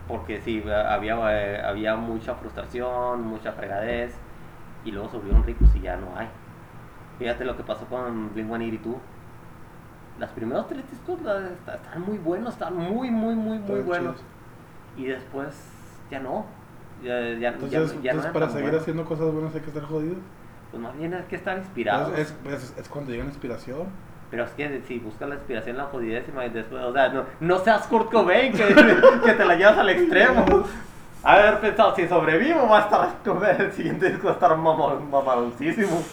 Porque 0.07 0.39
sí, 0.41 0.63
había, 0.69 1.17
eh, 1.33 1.61
había 1.65 1.95
mucha 1.95 2.35
frustración, 2.35 3.21
mucha 3.23 3.51
fregadez, 3.53 4.15
y 4.85 4.91
luego 4.91 5.09
se 5.09 5.17
volvieron 5.17 5.43
ricos 5.43 5.67
y 5.75 5.81
ya 5.81 5.97
no 5.97 6.07
hay. 6.15 6.27
Fíjate 7.17 7.43
lo 7.43 7.57
que 7.57 7.63
pasó 7.63 7.85
con 7.85 8.31
Blink 8.33 8.47
182. 8.47 8.97
Los 10.19 10.29
primeros 10.29 10.67
tres 10.67 10.89
discos 10.91 11.21
la- 11.23 11.49
está- 11.49 11.75
están 11.75 12.01
muy 12.03 12.17
buenos, 12.19 12.53
están 12.53 12.75
muy, 12.77 13.09
muy, 13.09 13.35
muy, 13.35 13.57
muy 13.57 13.79
Están 13.79 13.85
buenos. 13.85 14.15
chidos. 14.15 14.23
Y 14.97 15.05
después 15.05 15.47
ya 16.11 16.19
no. 16.19 16.45
Ya, 17.03 17.19
ya, 17.19 17.37
ya, 17.39 17.49
Entonces, 17.49 17.71
ya 17.71 17.77
no 17.79 17.89
entonces 17.95 18.21
eran 18.21 18.33
para 18.33 18.47
seguir 18.47 18.61
buenos. 18.63 18.81
haciendo 18.81 19.05
cosas 19.05 19.33
buenas 19.33 19.55
hay 19.55 19.61
que 19.61 19.67
estar 19.67 19.83
jodidos. 19.83 20.17
Pues 20.75 20.83
más 20.83 20.97
bien 20.97 21.13
es 21.13 21.23
que 21.27 21.37
estar 21.37 21.57
inspirados. 21.57 22.19
Es, 22.19 22.35
es, 22.51 22.73
es 22.77 22.89
cuando 22.89 23.09
llega 23.09 23.23
la 23.23 23.29
inspiración. 23.29 23.83
Pero 24.29 24.43
es 24.43 24.49
que 24.51 24.81
si 24.85 24.99
buscas 24.99 25.29
la 25.29 25.35
inspiración 25.35 25.77
la 25.77 25.85
jodidez 25.85 26.25
y 26.27 26.49
después, 26.49 26.83
o 26.83 26.91
sea, 26.91 27.07
no, 27.07 27.23
no 27.39 27.59
seas 27.59 27.87
Kurt 27.87 28.11
Cobain 28.11 28.51
que, 28.51 28.75
que 29.25 29.33
te 29.35 29.45
la 29.45 29.55
llevas 29.55 29.77
al 29.77 29.87
extremo. 29.87 30.43
Haber 31.23 31.61
pensado, 31.61 31.95
si 31.95 32.09
sobrevivo 32.09 32.67
va 32.67 32.79
a 32.79 32.81
estar 32.81 33.09
con 33.23 33.45
el 33.45 33.71
siguiente 33.71 34.09
disco 34.09 34.25
va 34.25 34.31
a 34.31 34.33
estar 34.33 34.57
mama- 34.57 34.99
mamadoncísimo. 34.99 36.03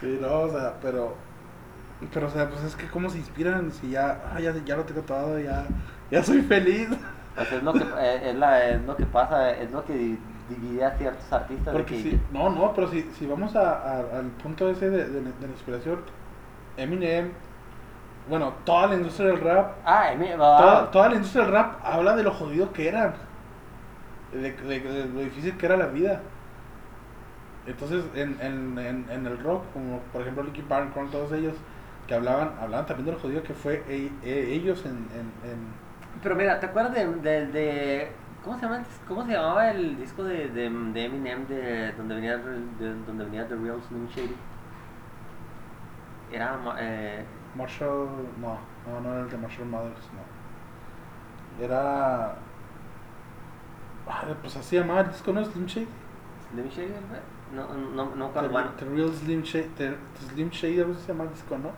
Sí, 0.00 0.18
no, 0.20 0.40
o 0.40 0.50
sea, 0.50 0.74
pero. 0.82 1.14
Pero, 2.12 2.26
o 2.26 2.30
sea, 2.30 2.48
pues 2.48 2.64
es 2.64 2.74
que 2.74 2.88
cómo 2.88 3.08
se 3.10 3.18
inspiran 3.18 3.70
si 3.70 3.90
ya, 3.90 4.22
ah, 4.34 4.40
ya, 4.40 4.52
ya 4.64 4.74
lo 4.76 4.82
tengo 4.82 5.02
todo, 5.02 5.38
ya, 5.38 5.66
ya 6.10 6.24
soy 6.24 6.40
feliz. 6.42 6.88
Pues 7.36 7.52
es 7.52 7.62
lo 7.62 7.72
que 7.74 7.84
eh, 8.00 8.30
es, 8.30 8.34
la, 8.34 8.68
es 8.70 8.82
lo 8.84 8.96
que 8.96 9.06
pasa, 9.06 9.52
es 9.52 9.70
lo 9.70 9.84
que 9.84 10.18
divide 10.48 10.84
a 10.84 10.90
ciertos 10.96 11.32
artistas. 11.32 11.66
de 11.66 11.72
Porque 11.72 11.96
que- 11.96 12.02
si, 12.02 12.20
no, 12.32 12.50
no, 12.50 12.72
pero 12.74 12.88
si, 12.88 13.02
si 13.18 13.26
vamos 13.26 13.54
a, 13.56 13.70
a- 13.72 13.98
al 14.18 14.26
punto 14.42 14.68
ese 14.68 14.90
de, 14.90 15.08
de, 15.08 15.20
de 15.20 15.32
la 15.40 15.46
inspiración, 15.48 16.00
Eminem, 16.76 17.30
bueno, 18.28 18.52
toda 18.64 18.86
la 18.88 18.94
industria 18.94 19.28
del 19.28 19.40
rap, 19.40 19.72
Ah, 19.84 20.12
Emi- 20.14 20.38
va- 20.38 20.58
toda, 20.58 20.90
toda 20.90 21.08
la 21.10 21.14
industria 21.16 21.44
del 21.44 21.52
rap 21.52 21.80
habla 21.84 22.16
de 22.16 22.22
lo 22.22 22.32
jodido 22.32 22.72
que 22.72 22.88
eran, 22.88 23.14
de, 24.32 24.52
de- 24.52 24.80
de 24.80 25.04
lo 25.08 25.20
difícil 25.20 25.56
que 25.56 25.66
era 25.66 25.76
la 25.76 25.86
vida. 25.86 26.20
Entonces, 27.66 28.04
en, 28.14 28.36
en, 28.40 28.78
en, 28.78 29.06
en 29.10 29.26
el 29.26 29.38
rock, 29.42 29.62
como 29.72 30.00
por 30.12 30.22
ejemplo 30.22 30.42
Linkin 30.42 30.64
Park, 30.64 30.92
Korn, 30.94 31.10
todos 31.10 31.30
ellos, 31.32 31.54
que 32.08 32.14
hablaban, 32.14 32.52
hablaban 32.60 32.86
también 32.86 33.06
de 33.06 33.12
lo 33.12 33.18
jodido 33.20 33.42
que 33.44 33.54
fue 33.54 33.84
e- 33.88 34.10
e- 34.24 34.52
ellos 34.54 34.84
en, 34.84 34.90
en, 35.14 35.50
en- 35.50 36.20
Pero 36.22 36.34
mira, 36.34 36.58
¿te 36.58 36.66
acuerdas 36.66 36.92
de, 36.94 37.06
de, 37.06 37.46
de- 37.46 38.12
¿cómo 38.42 38.56
se 38.56 38.62
llama 38.62 38.76
el 38.78 38.82
dis- 38.84 39.00
cómo 39.06 39.24
se 39.24 39.32
llamaba 39.32 39.70
el 39.70 39.96
disco 39.96 40.24
de, 40.24 40.48
de, 40.48 40.70
de 40.70 41.04
Eminem 41.04 41.46
de 41.46 41.92
donde 41.92 42.14
venía 42.16 42.38
de, 42.38 42.94
donde 43.06 43.24
venía 43.24 43.48
The 43.48 43.56
Real 43.56 43.82
Slim 43.82 44.06
Shady? 44.08 44.36
Era 46.30 46.58
eh, 46.78 47.24
Marshall, 47.54 48.08
no, 48.40 48.58
no, 48.86 49.00
no 49.00 49.12
era 49.12 49.20
el 49.22 49.30
de 49.30 49.36
Marshall 49.38 49.68
Mathers, 49.68 50.12
no. 50.12 50.22
Era... 51.64 52.34
ah, 54.06 54.24
pues 54.40 54.56
así 54.56 54.76
llamaba 54.76 55.00
el 55.02 55.08
disco, 55.08 55.32
¿no? 55.32 55.44
Slim 55.44 55.66
Shady. 55.66 55.88
Slim 56.50 56.68
Shady, 56.68 56.92
¿no? 57.52 57.66
No, 57.74 57.74
no, 57.74 58.16
The, 58.16 58.26
acuerdo, 58.26 58.50
bueno, 58.50 58.70
The 58.78 58.84
Real 58.86 59.12
Slim 59.12 59.42
Shady, 59.42 59.68
The, 59.76 59.96
Slim 60.30 60.50
Shady, 60.50 60.80
algo 60.80 60.92
así 60.92 61.02
se 61.02 61.08
llama 61.12 61.24
el 61.24 61.30
disco, 61.30 61.58
¿no? 61.58 61.70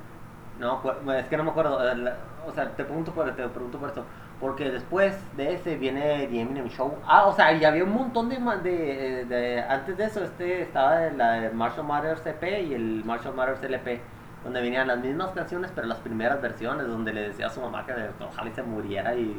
no, 0.58 0.80
bueno, 0.80 1.14
es 1.14 1.26
que 1.28 1.36
no 1.36 1.44
me 1.44 1.50
acuerdo, 1.50 1.78
eh, 1.92 2.14
o 2.46 2.52
sea, 2.52 2.70
te 2.76 2.84
pregunto 2.84 3.12
por, 3.12 3.26
te 3.34 3.48
pregunto 3.48 3.78
por 3.78 3.88
esto, 3.88 4.04
porque 4.44 4.70
después 4.70 5.16
de 5.38 5.54
ese 5.54 5.76
viene 5.76 6.28
The 6.30 6.38
Eminem 6.42 6.68
Show, 6.68 6.98
ah, 7.06 7.24
o 7.24 7.32
sea, 7.32 7.54
y 7.54 7.64
había 7.64 7.82
un 7.82 7.94
montón 7.94 8.28
de, 8.28 9.64
antes 9.66 9.96
de 9.96 10.04
eso, 10.04 10.22
este, 10.22 10.60
estaba 10.60 11.00
la 11.12 11.50
Marshall 11.54 11.86
Mathers 11.86 12.26
EP 12.26 12.42
y 12.68 12.74
el 12.74 13.02
Marshall 13.06 13.34
Mathers 13.34 13.62
LP, 13.62 14.02
donde 14.44 14.60
venían 14.60 14.86
las 14.86 14.98
mismas 14.98 15.30
canciones, 15.30 15.72
pero 15.74 15.86
las 15.86 15.96
primeras 16.00 16.42
versiones, 16.42 16.86
donde 16.86 17.14
le 17.14 17.22
decía 17.28 17.46
a 17.46 17.48
su 17.48 17.62
mamá 17.62 17.86
que 17.86 17.94
ojalá 18.20 18.50
y 18.50 18.52
se 18.52 18.62
muriera 18.62 19.14
y... 19.14 19.34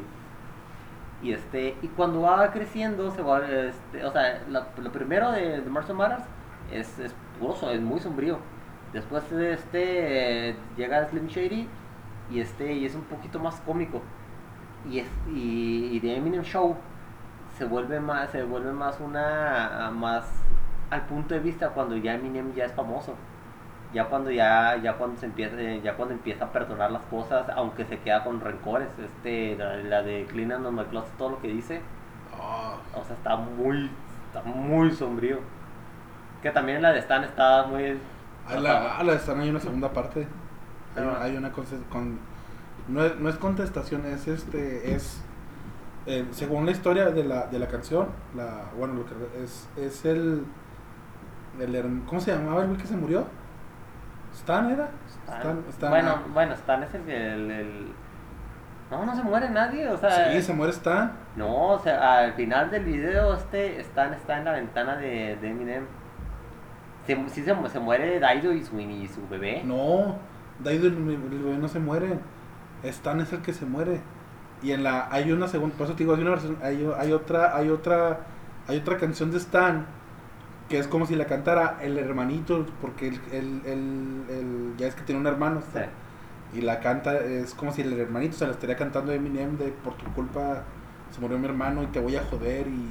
Y 1.22 1.32
este, 1.32 1.76
y 1.82 1.86
cuando 1.86 2.22
va 2.22 2.50
creciendo, 2.50 3.12
se 3.12 3.22
va, 3.22 3.46
este, 3.46 4.04
o 4.04 4.10
sea, 4.10 4.42
lo 4.48 4.90
primero 4.90 5.30
de, 5.30 5.60
de 5.60 5.70
Marshall 5.70 5.98
Mathers 5.98 6.24
es, 6.72 6.98
es 6.98 7.14
puro, 7.38 7.70
es 7.70 7.80
muy 7.80 8.00
sombrío. 8.00 8.38
Después 8.92 9.30
de 9.30 9.52
este 9.52 10.56
llega 10.76 11.06
Slim 11.06 11.28
Shady 11.28 11.68
y 12.28 12.40
este 12.40 12.72
y 12.72 12.84
es 12.84 12.96
un 12.96 13.02
poquito 13.02 13.38
más 13.38 13.60
cómico. 13.60 14.02
Y 14.90 15.00
es 15.00 15.06
y, 15.34 15.90
y 15.92 16.00
The 16.00 16.16
Eminem 16.16 16.42
Show 16.42 16.76
se 17.58 17.64
vuelve 17.64 18.00
más 18.00 18.30
se 18.30 18.42
vuelve 18.44 18.72
más 18.72 19.00
una 19.00 19.90
más 19.92 20.24
al 20.90 21.02
punto 21.02 21.34
de 21.34 21.40
vista 21.40 21.70
cuando 21.70 21.96
ya 21.96 22.14
Eminem 22.14 22.54
ya 22.54 22.64
es 22.66 22.72
famoso. 22.72 23.14
Ya 23.94 24.04
cuando 24.06 24.30
ya 24.30 24.76
ya 24.82 24.94
cuando 24.94 25.16
se 25.18 25.26
empieza 25.26 25.56
ya 25.82 25.94
cuando 25.94 26.14
empieza 26.14 26.44
a 26.46 26.52
perdonar 26.52 26.90
las 26.90 27.02
cosas, 27.04 27.48
aunque 27.54 27.84
se 27.84 27.98
queda 28.00 28.24
con 28.24 28.40
rencores, 28.40 28.88
este 28.98 29.56
la, 29.56 29.76
la 29.76 30.02
de 30.02 30.26
Clean 30.26 30.52
and 30.52 30.68
My 30.70 30.84
Closet, 30.84 31.12
todo 31.16 31.30
lo 31.30 31.40
que 31.40 31.48
dice, 31.48 31.80
Ah, 32.38 32.74
o 32.94 33.02
sea, 33.04 33.16
está 33.16 33.36
muy 33.36 33.90
está 34.28 34.42
muy 34.42 34.90
sombrío. 34.92 35.38
Que 36.42 36.50
también 36.50 36.82
la 36.82 36.92
de 36.92 36.98
Stan 36.98 37.24
está 37.24 37.64
muy 37.66 37.98
a 38.46 38.54
la, 38.60 38.96
a 38.98 39.02
la 39.02 39.12
de 39.12 39.18
Stan 39.18 39.40
hay 39.40 39.50
una 39.50 39.60
segunda 39.60 39.90
parte. 39.92 40.28
Hay, 40.96 41.02
Ah. 41.04 41.18
hay 41.22 41.36
una 41.36 41.50
conce- 41.52 41.82
con, 41.88 42.18
no, 42.88 43.04
es, 43.04 43.16
no 43.18 43.28
es 43.28 43.36
contestación, 43.36 44.04
es 44.06 44.28
este, 44.28 44.94
es 44.94 45.22
eh, 46.06 46.24
según 46.30 46.66
la 46.66 46.72
historia 46.72 47.10
de 47.10 47.24
la, 47.24 47.46
de 47.46 47.58
la 47.58 47.66
canción, 47.68 48.08
la, 48.36 48.66
bueno, 48.78 48.94
lo 48.94 49.04
que 49.06 49.14
es, 49.42 49.68
es 49.76 50.04
el, 50.04 50.44
el 51.58 52.02
¿cómo 52.06 52.20
se 52.20 52.32
llamaba 52.32 52.62
el 52.62 52.68
güey 52.68 52.78
que 52.80 52.86
se 52.86 52.96
murió? 52.96 53.26
Stan 54.32 54.70
era, 54.70 54.90
Stan, 55.08 55.64
Stan, 55.70 55.90
bueno, 55.90 56.10
ah. 56.16 56.22
bueno, 56.32 56.52
Stan 56.54 56.82
es 56.82 56.94
el, 56.94 57.08
el, 57.08 57.50
el- 57.50 57.92
No, 58.90 59.04
no 59.04 59.16
se 59.16 59.22
muere 59.22 59.48
nadie, 59.50 59.88
o 59.88 59.96
sea... 59.96 60.30
sí, 60.32 60.42
se 60.42 60.52
muere 60.52 60.72
Stan. 60.72 61.12
No, 61.36 61.68
o 61.70 61.78
sea, 61.78 62.18
al 62.18 62.34
final 62.34 62.70
del 62.70 62.84
video 62.84 63.34
este 63.34 63.80
Stan 63.80 64.12
está 64.12 64.38
en 64.38 64.44
la 64.44 64.52
ventana 64.52 64.96
de, 64.96 65.36
de 65.40 65.50
Eminem. 65.50 65.84
Se, 67.06 67.16
sí 67.30 67.42
se, 67.42 67.54
mu- 67.54 67.68
se 67.68 67.80
muere 67.80 68.20
Daido 68.20 68.52
y 68.52 68.62
su, 68.62 68.78
y 68.78 69.08
su 69.08 69.26
bebé. 69.28 69.62
No, 69.64 70.16
Daido 70.62 70.86
el, 70.88 70.94
el 70.96 71.42
bebé 71.42 71.58
no 71.58 71.68
se 71.68 71.78
muere. 71.80 72.18
Stan 72.90 73.20
es 73.20 73.32
el 73.32 73.42
que 73.42 73.52
se 73.52 73.66
muere. 73.66 74.00
Y 74.62 74.72
en 74.72 74.82
la 74.82 75.08
hay 75.12 75.32
una 75.32 75.48
segunda, 75.48 75.76
por 75.76 75.86
eso 75.86 75.94
te 75.94 76.04
digo, 76.04 76.14
hay 76.14 76.22
una 76.22 76.30
versión, 76.30 76.58
hay, 76.62 76.88
hay 76.98 77.12
otra, 77.12 77.56
hay 77.56 77.68
otra, 77.70 78.20
hay 78.68 78.78
otra 78.78 78.96
canción 78.98 79.30
de 79.30 79.38
Stan 79.38 79.86
que 80.68 80.78
es 80.78 80.88
como 80.88 81.06
si 81.06 81.14
la 81.16 81.26
cantara 81.26 81.78
el 81.82 81.96
hermanito, 81.98 82.66
porque 82.80 83.08
el, 83.08 83.20
el, 83.32 83.62
el, 83.66 84.24
el- 84.30 84.74
ya 84.76 84.88
es 84.88 84.94
que 84.96 85.02
tiene 85.02 85.20
un 85.20 85.26
hermano, 85.28 85.60
Sí. 85.72 85.80
y 86.58 86.62
la 86.62 86.80
canta, 86.80 87.16
es 87.18 87.54
como 87.54 87.72
si 87.72 87.82
el 87.82 87.92
hermanito 87.98 88.36
se 88.36 88.46
la 88.46 88.52
estaría 88.52 88.76
cantando 88.76 89.12
Eminem 89.12 89.58
de 89.58 89.68
por 89.68 89.94
tu 89.94 90.06
culpa 90.14 90.62
se 91.12 91.20
murió 91.20 91.38
mi 91.38 91.46
hermano 91.46 91.82
y 91.84 91.86
te 91.86 92.00
voy 92.00 92.16
a 92.16 92.22
joder 92.24 92.66
y 92.66 92.90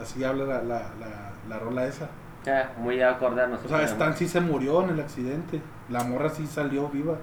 así 0.00 0.22
habla 0.24 0.44
la, 0.44 0.62
la, 0.62 0.78
la, 1.00 1.32
la 1.48 1.58
rola 1.58 1.86
esa. 1.86 2.08
Ya, 2.44 2.72
muy 2.78 3.00
acorde 3.00 3.42
a 3.42 3.46
O 3.48 3.68
sea, 3.68 3.82
Stan 3.84 4.14
sí 4.16 4.28
se 4.28 4.40
murió 4.40 4.82
en 4.84 4.90
el 4.90 5.00
accidente. 5.00 5.60
La 5.88 6.04
morra 6.04 6.28
sí 6.28 6.46
salió 6.46 6.88
viva. 6.88 7.16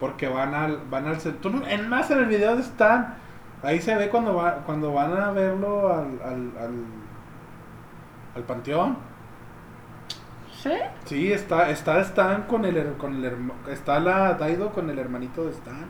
Porque 0.00 0.28
van 0.28 0.54
al, 0.54 0.78
van 0.90 1.06
al 1.06 1.20
centro. 1.20 1.50
En 1.66 1.88
más 1.88 2.10
en 2.10 2.18
el 2.18 2.26
video 2.26 2.54
de 2.56 2.62
Stan. 2.62 3.14
Ahí 3.62 3.80
se 3.80 3.96
ve 3.96 4.08
cuando 4.08 4.34
va, 4.36 4.56
cuando 4.64 4.92
van 4.92 5.12
a 5.20 5.32
verlo 5.32 5.92
al, 5.92 6.20
al, 6.22 6.52
al, 6.58 6.84
al 8.36 8.42
panteón. 8.44 8.96
¿Sí? 10.62 10.72
Sí, 11.04 11.32
está, 11.32 11.68
está 11.70 12.00
Stan 12.00 12.42
con 12.42 12.64
el, 12.64 12.94
con 12.94 13.14
el 13.16 13.24
herma- 13.24 13.54
está 13.70 13.98
la 14.00 14.34
Daido 14.34 14.70
con 14.70 14.88
el 14.90 14.98
hermanito 14.98 15.44
de 15.44 15.50
Stan. 15.52 15.86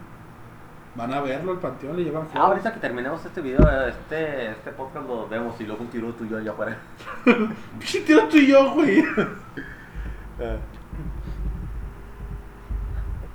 Van 0.94 1.12
a 1.14 1.20
verlo 1.20 1.52
al 1.52 1.58
panteón, 1.58 1.96
le 1.96 2.04
llevan 2.04 2.22
Ah, 2.22 2.26
flores. 2.32 2.48
ahorita 2.48 2.72
que 2.74 2.80
terminemos 2.80 3.24
este 3.24 3.40
video, 3.40 3.60
este, 3.86 4.50
este 4.50 4.70
podcast 4.72 5.06
lo 5.06 5.28
vemos 5.28 5.60
y 5.60 5.64
luego 5.64 5.82
un 5.82 5.88
tiro 5.90 6.12
tuyo 6.14 6.38
allá 6.38 6.50
afuera. 6.52 6.76
Sí, 7.80 8.00
tío, 8.00 8.26
tú 8.28 8.36
y 8.38 8.46
yo, 8.48 8.72
güey. 8.74 9.04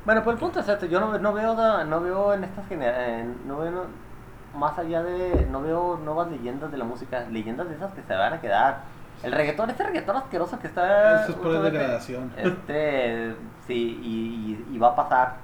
Bueno, 0.05 0.23
pues 0.23 0.34
el 0.35 0.39
punto 0.39 0.59
es 0.59 0.67
este, 0.67 0.89
yo 0.89 0.99
no, 0.99 1.17
no 1.17 1.34
veo 1.34 1.55
no 1.85 2.01
veo 2.01 2.34
en 2.34 2.43
estas 2.43 2.67
generaciones, 2.67 3.38
no 3.45 3.57
veo 3.59 3.71
no- 3.71 4.03
más 4.59 4.77
allá 4.77 5.01
de, 5.01 5.47
no 5.49 5.61
veo 5.61 5.97
nuevas 6.03 6.30
leyendas 6.30 6.71
de 6.71 6.77
la 6.77 6.84
música, 6.84 7.21
leyendas 7.31 7.67
de 7.69 7.75
esas 7.75 7.91
que 7.93 8.03
se 8.03 8.13
van 8.15 8.34
a 8.34 8.41
quedar. 8.41 8.81
El 9.23 9.31
reggaetón, 9.31 9.69
este 9.69 9.84
reggaetón 9.84 10.17
asqueroso 10.17 10.59
que 10.59 10.67
está... 10.67 11.23
Eso 11.23 11.31
es 11.31 11.38
por 11.38 11.59
degradación. 11.61 12.31
Este, 12.38 13.35
sí, 13.65 13.99
y, 14.03 14.67
y, 14.71 14.75
y 14.75 14.77
va 14.77 14.89
a 14.89 14.95
pasar. 14.95 15.35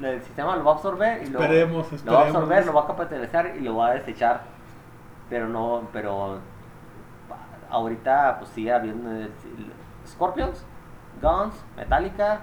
El 0.00 0.22
sistema 0.22 0.56
lo 0.56 0.64
va 0.64 0.72
a 0.72 0.74
absorber 0.76 1.22
y 1.22 1.26
lo, 1.30 1.40
Esperemos, 1.40 1.70
lo 1.72 2.12
va 2.12 2.18
a 2.20 2.26
esperemos. 2.28 2.34
absorber, 2.36 2.66
lo 2.66 2.72
va 2.72 2.80
a 2.82 2.86
capitalizar 2.86 3.56
y 3.56 3.60
lo 3.60 3.76
va 3.76 3.88
a 3.88 3.94
desechar. 3.94 4.40
Pero 5.28 5.46
no, 5.48 5.82
pero 5.92 6.38
ahorita 7.70 8.36
pues 8.38 8.50
sigue 8.52 8.72
habiendo 8.72 9.10
eh, 9.12 9.28
Scorpions, 10.06 10.64
Guns, 11.20 11.54
Metallica, 11.76 12.40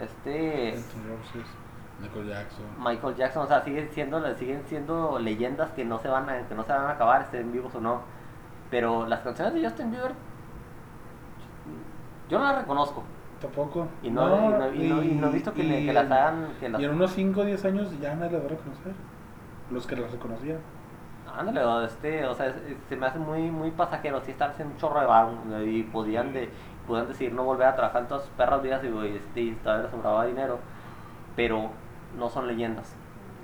este 0.00 0.74
Anthony 0.76 1.16
Roses, 1.16 1.46
Michael 2.00 2.26
Jackson. 2.28 2.64
Michael 2.78 3.14
Jackson, 3.16 3.44
o 3.44 3.46
sea, 3.46 3.62
siguen 3.62 3.88
siendo 3.92 4.34
siguen 4.36 4.62
siendo 4.66 5.18
leyendas 5.18 5.70
que 5.72 5.84
no 5.84 5.98
se 6.00 6.08
van 6.08 6.28
a 6.28 6.38
que 6.48 6.54
no 6.54 6.64
se 6.64 6.72
van 6.72 6.86
a 6.86 6.90
acabar, 6.90 7.22
estén 7.22 7.52
vivos 7.52 7.74
o 7.74 7.80
no. 7.80 8.00
Pero 8.70 9.06
las 9.06 9.20
canciones 9.20 9.54
de 9.54 9.62
Justin 9.64 9.90
Bieber 9.90 10.12
yo 12.28 12.38
no 12.38 12.44
las 12.44 12.58
reconozco 12.58 13.02
Tampoco. 13.40 13.86
y 14.02 14.10
no, 14.10 14.24
y 14.26 14.38
no, 14.38 14.74
y 14.74 14.88
no- 14.88 15.02
y 15.02 15.08
no 15.12 15.28
he 15.28 15.32
visto 15.32 15.52
que, 15.52 15.62
le- 15.62 15.80
y- 15.82 15.86
que 15.86 15.92
las 15.92 16.10
hagan 16.10 16.48
que 16.58 16.68
las 16.68 16.80
Y 16.80 16.84
en 16.84 16.90
unos 16.92 17.10
5 17.12 17.40
o 17.40 17.44
10 17.44 17.64
años 17.66 17.88
ya 18.00 18.14
nadie 18.14 18.32
las 18.32 18.42
va 18.42 18.46
a 18.46 18.48
reconocer. 18.50 18.92
Los 19.70 19.86
que 19.86 19.96
las 19.96 20.10
reconocían. 20.10 20.58
Ándale, 21.36 21.64
o 21.64 21.82
este, 21.82 22.24
o 22.26 22.34
sea, 22.34 22.54
se 22.88 22.96
me 22.96 23.06
hace 23.06 23.18
muy, 23.18 23.50
muy 23.50 23.70
pasajero, 23.72 24.20
si 24.24 24.30
están 24.30 24.50
haciendo 24.52 24.74
un 24.74 24.80
chorro 24.80 25.00
de 25.00 25.06
bar 25.06 25.28
y 25.66 25.82
podían, 25.82 26.32
de, 26.32 26.48
podían 26.86 27.08
decidir 27.08 27.32
no 27.32 27.44
volver 27.44 27.66
a 27.66 27.74
trabajar 27.76 28.02
en 28.02 28.08
todas 28.08 28.24
sus 28.24 28.32
perras 28.32 28.62
vidas 28.62 28.82
y, 28.84 28.88
y, 28.88 29.16
este, 29.16 29.40
y 29.40 29.52
todavía 29.52 29.84
les 29.84 29.90
sobraba 29.92 30.26
dinero. 30.26 30.58
pero 31.36 31.70
no 32.18 32.28
son 32.30 32.46
leyendas. 32.46 32.94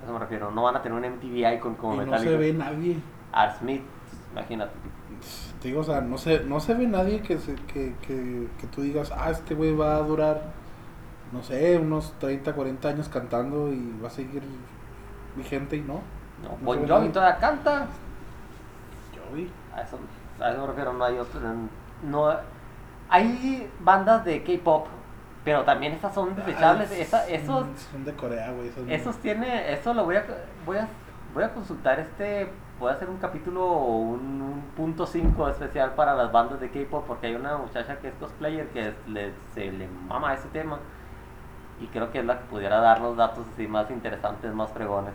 A 0.00 0.04
eso 0.04 0.12
me 0.12 0.18
refiero. 0.18 0.50
No 0.50 0.62
van 0.62 0.76
a 0.76 0.82
tener 0.82 0.96
un 0.96 1.04
MTV 1.16 1.54
Icon 1.56 1.74
como 1.74 2.02
y 2.02 2.06
no 2.06 2.18
se 2.18 2.36
ve 2.36 2.52
nadie. 2.52 2.98
Art 3.32 3.58
Smith, 3.58 3.82
imagínate. 4.32 4.72
Te 5.60 5.68
digo, 5.68 5.80
o 5.80 5.84
sea, 5.84 6.00
no 6.00 6.16
se, 6.18 6.40
no 6.44 6.60
se 6.60 6.74
ve 6.74 6.86
nadie 6.86 7.20
que, 7.22 7.38
se, 7.38 7.54
que, 7.54 7.94
que, 8.06 8.48
que 8.58 8.66
tú 8.68 8.80
digas, 8.82 9.12
ah, 9.14 9.30
este 9.30 9.54
güey 9.54 9.74
va 9.76 9.96
a 9.96 10.00
durar, 10.02 10.42
no 11.32 11.42
sé, 11.42 11.76
unos 11.78 12.14
30, 12.18 12.54
40 12.54 12.88
años 12.88 13.08
cantando 13.08 13.70
y 13.72 13.98
va 14.02 14.08
a 14.08 14.10
seguir 14.10 14.42
vigente 15.36 15.76
y 15.76 15.80
no. 15.82 16.00
No, 16.42 16.50
No 16.50 16.56
Bon 16.62 16.80
ve 16.80 16.88
Jovi 16.88 17.08
todavía 17.10 17.36
canta. 17.38 17.86
Yo 19.14 19.36
vi. 19.36 19.50
A 19.74 19.82
eso, 19.82 19.98
a 20.40 20.50
eso 20.52 20.60
me 20.62 20.66
refiero, 20.68 20.92
no 20.94 21.04
hay 21.04 21.18
otro. 21.18 21.40
No, 22.02 22.30
hay 23.10 23.70
bandas 23.80 24.24
de 24.24 24.42
K-pop, 24.42 24.86
pero 25.44 25.64
también 25.64 25.92
estas 25.92 26.14
son 26.14 26.34
desechables. 26.36 26.90
Ah, 26.92 26.96
Esa- 26.96 27.28
esos, 27.28 27.66
Son 27.90 28.04
de 28.04 28.14
Corea, 28.14 28.50
güey. 28.52 28.68
esos 28.68 28.88
esos 28.88 29.16
tiene, 29.18 29.72
eso 29.72 29.92
lo 29.94 30.04
voy 30.04 30.16
a, 30.16 30.24
voy 30.64 30.78
a, 30.78 30.88
voy 31.34 31.44
a 31.44 31.52
consultar 31.52 31.98
este, 32.00 32.50
voy 32.78 32.90
a 32.90 32.94
hacer 32.94 33.08
un 33.10 33.16
capítulo, 33.18 33.66
un, 33.72 34.20
un 34.42 34.62
punto 34.76 35.06
5 35.06 35.48
especial 35.48 35.94
para 35.94 36.14
las 36.14 36.30
bandas 36.32 36.60
de 36.60 36.70
K-pop, 36.70 37.04
porque 37.06 37.26
hay 37.28 37.34
una 37.34 37.56
muchacha 37.56 37.98
que 37.98 38.08
es 38.08 38.14
cosplayer 38.14 38.68
que 38.68 38.88
es- 38.88 39.08
le, 39.08 39.32
se 39.54 39.70
le 39.72 39.88
mama 40.08 40.34
ese 40.34 40.48
tema. 40.48 40.78
Y 41.80 41.86
creo 41.86 42.12
que 42.12 42.18
es 42.18 42.24
la 42.26 42.38
que 42.38 42.44
pudiera 42.44 42.78
darnos 42.80 43.16
datos 43.16 43.46
así 43.54 43.66
más 43.66 43.90
interesantes, 43.90 44.52
más 44.52 44.70
fregones. 44.70 45.14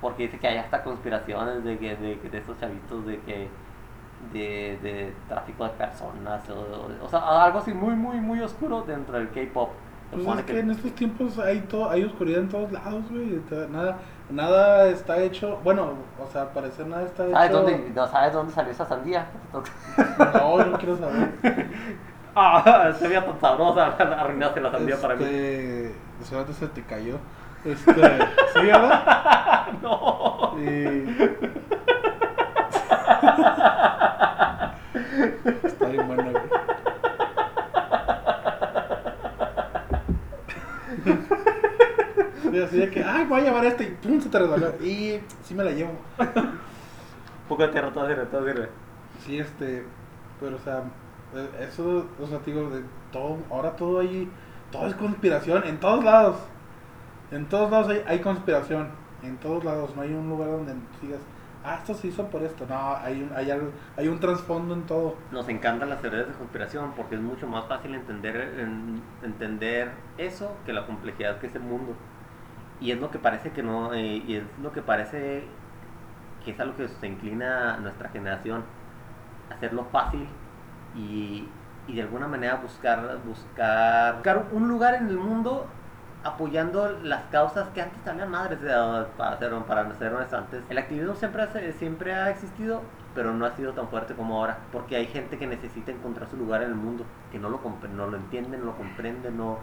Porque 0.00 0.24
dice 0.24 0.38
que 0.38 0.48
hay 0.48 0.56
hasta 0.56 0.82
conspiraciones 0.82 1.62
de 1.62 1.78
que 1.78 1.94
de, 1.96 2.16
de 2.16 2.38
estos 2.38 2.58
chavitos 2.58 3.04
de 3.06 3.20
que 3.20 3.48
de, 4.32 4.78
de 4.82 5.12
tráfico 5.28 5.64
de 5.64 5.70
personas 5.70 6.42
o, 6.50 6.54
o- 6.54 7.04
o 7.04 7.08
sea 7.08 7.44
algo 7.44 7.58
así 7.58 7.72
muy 7.74 7.94
muy 7.94 8.16
muy 8.20 8.40
oscuro 8.40 8.82
dentro 8.82 9.16
del 9.18 9.28
K-pop. 9.30 9.70
Pues 10.12 10.38
es 10.38 10.44
que 10.44 10.58
en 10.60 10.70
estos 10.70 10.92
tiempos 10.92 11.38
hay 11.40 11.58
todo, 11.60 11.90
hay 11.90 12.04
oscuridad 12.04 12.40
en 12.42 12.48
todos 12.48 12.70
lados, 12.70 13.02
güey. 13.10 13.40
Nada, 13.70 13.96
nada 14.30 14.88
está 14.88 15.18
hecho. 15.20 15.58
Bueno, 15.64 15.94
o 16.22 16.26
sea, 16.30 16.42
al 16.42 16.48
parecer 16.50 16.86
nada 16.86 17.02
está 17.02 17.28
¿Sabes 17.28 17.50
hecho. 17.50 17.62
dónde, 17.62 17.90
no, 17.96 18.06
¿Sabes 18.06 18.32
dónde 18.32 18.52
salió 18.52 18.70
esa 18.70 18.84
sandía? 18.86 19.26
No, 20.34 20.64
no 20.64 20.78
quiero 20.78 20.96
saber. 20.98 21.32
ah, 22.36 22.92
se 22.96 23.08
veía 23.08 23.24
tan 23.24 23.40
sabrosa, 23.40 23.86
arruinaste 23.86 24.60
la 24.60 24.70
sandía 24.70 24.96
para 25.00 25.16
mí. 25.16 25.24
Este, 25.24 25.94
Seguramente 26.22 26.60
se 26.60 26.68
te 26.68 26.82
cayó. 26.84 27.16
Este, 27.64 27.92
¿sí, 27.94 28.66
verdad? 28.66 29.66
No. 29.82 30.54
Y... 30.60 31.06
Está 35.64 35.86
bien 35.86 36.06
bueno, 36.06 36.22
güey. 36.22 36.34
Y 42.52 42.62
así 42.62 42.76
de 42.76 42.90
que, 42.90 43.02
ay, 43.02 43.24
voy 43.26 43.40
a 43.40 43.44
llevar 43.44 43.64
este 43.64 43.84
y 43.84 43.90
pum, 43.90 44.20
se 44.20 44.28
te 44.28 44.38
resbaló. 44.38 44.68
Y 44.80 45.18
sí 45.42 45.54
me 45.54 45.64
la 45.64 45.72
llevo. 45.72 45.90
Un 46.18 47.48
poco 47.48 47.62
de 47.62 47.68
tierra, 47.68 47.90
todo 47.92 48.06
sirve, 48.06 48.26
todo 48.26 48.46
sirve. 48.46 48.68
Sí, 49.24 49.38
este, 49.38 49.84
pero 50.38 50.56
o 50.56 50.58
sea, 50.60 50.84
eh, 51.34 51.66
eso, 51.68 52.06
o 52.20 52.26
sea, 52.26 52.38
te 52.38 52.52
digo, 52.52 52.70
de 52.70 52.82
todo, 53.12 53.38
ahora 53.50 53.74
todo 53.74 53.98
ahí, 54.00 54.30
todo 54.70 54.86
es 54.86 54.94
conspiración, 54.94 55.64
en 55.64 55.80
todos 55.80 56.04
lados. 56.04 56.36
En 57.32 57.46
todos 57.46 57.70
lados 57.70 57.88
hay, 57.88 58.04
hay 58.06 58.20
conspiración, 58.20 58.88
en 59.22 59.36
todos 59.38 59.64
lados, 59.64 59.96
no 59.96 60.02
hay 60.02 60.12
un 60.12 60.28
lugar 60.28 60.50
donde 60.50 60.74
digas, 61.02 61.20
ah, 61.64 61.76
esto 61.76 61.94
se 61.94 62.08
hizo 62.08 62.28
por 62.30 62.42
esto. 62.42 62.66
No, 62.68 62.96
hay 62.96 63.22
un, 63.22 63.32
hay 63.36 63.50
algo, 63.50 63.70
hay 63.96 64.08
un 64.08 64.20
trasfondo 64.20 64.74
en 64.74 64.86
todo. 64.86 65.16
Nos 65.32 65.48
encantan 65.48 65.90
las 65.90 66.00
teorías 66.00 66.28
de 66.28 66.34
conspiración 66.34 66.92
porque 66.96 67.16
es 67.16 67.20
mucho 67.20 67.46
más 67.46 67.66
fácil 67.66 67.94
entender, 67.94 68.36
en- 68.60 69.02
entender 69.22 69.92
eso 70.18 70.56
que 70.66 70.72
la 70.72 70.86
complejidad 70.86 71.38
que 71.40 71.46
es 71.48 71.54
el 71.54 71.62
mundo. 71.62 71.96
Y 72.80 72.90
es 72.92 73.00
lo 73.00 73.10
que 73.10 73.18
parece 73.18 73.52
que 73.52 73.62
no, 73.62 73.94
eh, 73.94 74.22
y 74.26 74.36
es 74.36 74.44
lo 74.62 74.72
que 74.72 74.82
parece 74.82 75.44
que 76.44 76.50
es 76.52 76.60
a 76.60 76.64
lo 76.64 76.76
que 76.76 76.88
se 76.88 77.06
inclina 77.06 77.78
nuestra 77.78 78.08
generación, 78.10 78.64
hacerlo 79.50 79.86
fácil 79.92 80.28
y, 80.94 81.48
y 81.86 81.94
de 81.94 82.02
alguna 82.02 82.28
manera 82.28 82.56
buscar, 82.56 83.18
buscar, 83.26 84.14
buscar 84.14 84.46
un 84.52 84.68
lugar 84.68 84.94
en 84.94 85.08
el 85.08 85.18
mundo 85.18 85.66
apoyando 86.24 86.98
las 87.02 87.24
causas 87.24 87.68
que 87.68 87.82
antes 87.82 88.02
también 88.02 88.30
madres 88.30 88.58
eh, 88.62 89.04
para 89.16 89.38
ser 89.38 89.52
para 89.64 89.94
ser 89.98 90.12
antes 90.32 90.62
el 90.68 90.78
activismo 90.78 91.14
siempre 91.14 91.72
siempre 91.74 92.14
ha 92.14 92.30
existido 92.30 92.82
pero 93.14 93.32
no 93.32 93.46
ha 93.46 93.54
sido 93.54 93.72
tan 93.72 93.88
fuerte 93.88 94.14
como 94.14 94.38
ahora 94.38 94.58
porque 94.72 94.96
hay 94.96 95.06
gente 95.06 95.38
que 95.38 95.46
necesita 95.46 95.92
encontrar 95.92 96.28
su 96.28 96.36
lugar 96.36 96.62
en 96.62 96.70
el 96.70 96.74
mundo 96.74 97.04
que 97.30 97.38
no 97.38 97.48
lo 97.48 97.60
no 97.94 98.06
lo 98.08 98.16
entienden 98.16 98.60
no 98.60 98.66
lo 98.66 98.76
comprenden 98.76 99.36
no 99.36 99.58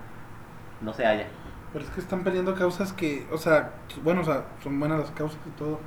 no 0.81 0.93
se 0.93 1.05
halla. 1.05 1.27
Pero 1.71 1.85
es 1.85 1.91
que 1.91 2.01
están 2.01 2.23
peleando 2.23 2.53
causas 2.55 2.91
que, 2.91 3.27
o 3.31 3.37
sea, 3.37 3.71
bueno, 4.03 4.21
o 4.21 4.23
sea, 4.23 4.45
son 4.61 4.79
buenas 4.79 4.99
las 4.99 5.11
causas 5.11 5.39
y 5.47 5.51
todo, 5.51 5.79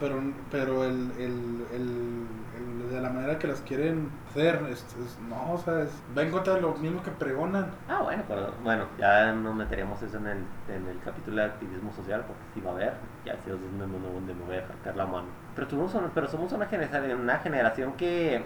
pero, 0.00 0.20
pero 0.50 0.84
el, 0.84 1.10
el, 1.18 1.66
el, 1.72 2.26
el- 2.56 2.90
de 2.90 3.00
la 3.00 3.10
manera 3.10 3.38
que 3.38 3.48
las 3.48 3.60
quieren 3.62 4.08
hacer, 4.30 4.60
es, 4.70 4.80
es- 4.96 5.18
no, 5.28 5.54
o 5.54 5.58
sea, 5.58 5.82
es, 5.82 5.90
va 6.16 6.22
en 6.22 6.30
contra 6.30 6.54
de 6.54 6.60
lo 6.60 6.74
mismo 6.74 7.02
que 7.02 7.10
pregonan. 7.10 7.66
ah 7.88 8.02
bueno 8.02 8.22
pero 8.28 8.52
bueno 8.62 8.84
ya 8.98 9.32
no 9.32 9.52
meteremos 9.54 10.00
eso 10.02 10.18
en 10.18 10.26
el, 10.26 10.38
en 10.68 10.86
el 10.86 10.98
capítulo 11.04 11.36
de 11.38 11.44
activismo 11.44 11.92
social 11.92 12.22
porque 12.26 12.42
sí 12.54 12.60
va 12.60 12.70
a 12.70 12.74
haber 12.74 12.92
ya 13.24 13.32
sí 13.44 13.50
es 13.50 13.60
donde, 13.60 13.86
donde, 13.86 14.08
donde 14.12 14.34
me 14.34 14.44
voy 14.44 14.56
a 14.56 14.60
dejar 14.60 14.96
la 14.96 15.06
mano 15.06 15.26
pero 15.56 15.66
tuvimos 15.66 15.96
pero 16.14 16.28
somos 16.28 16.52
una 16.52 16.66
generación 16.66 17.20
una 17.20 17.38
generación 17.38 17.92
que 17.94 18.44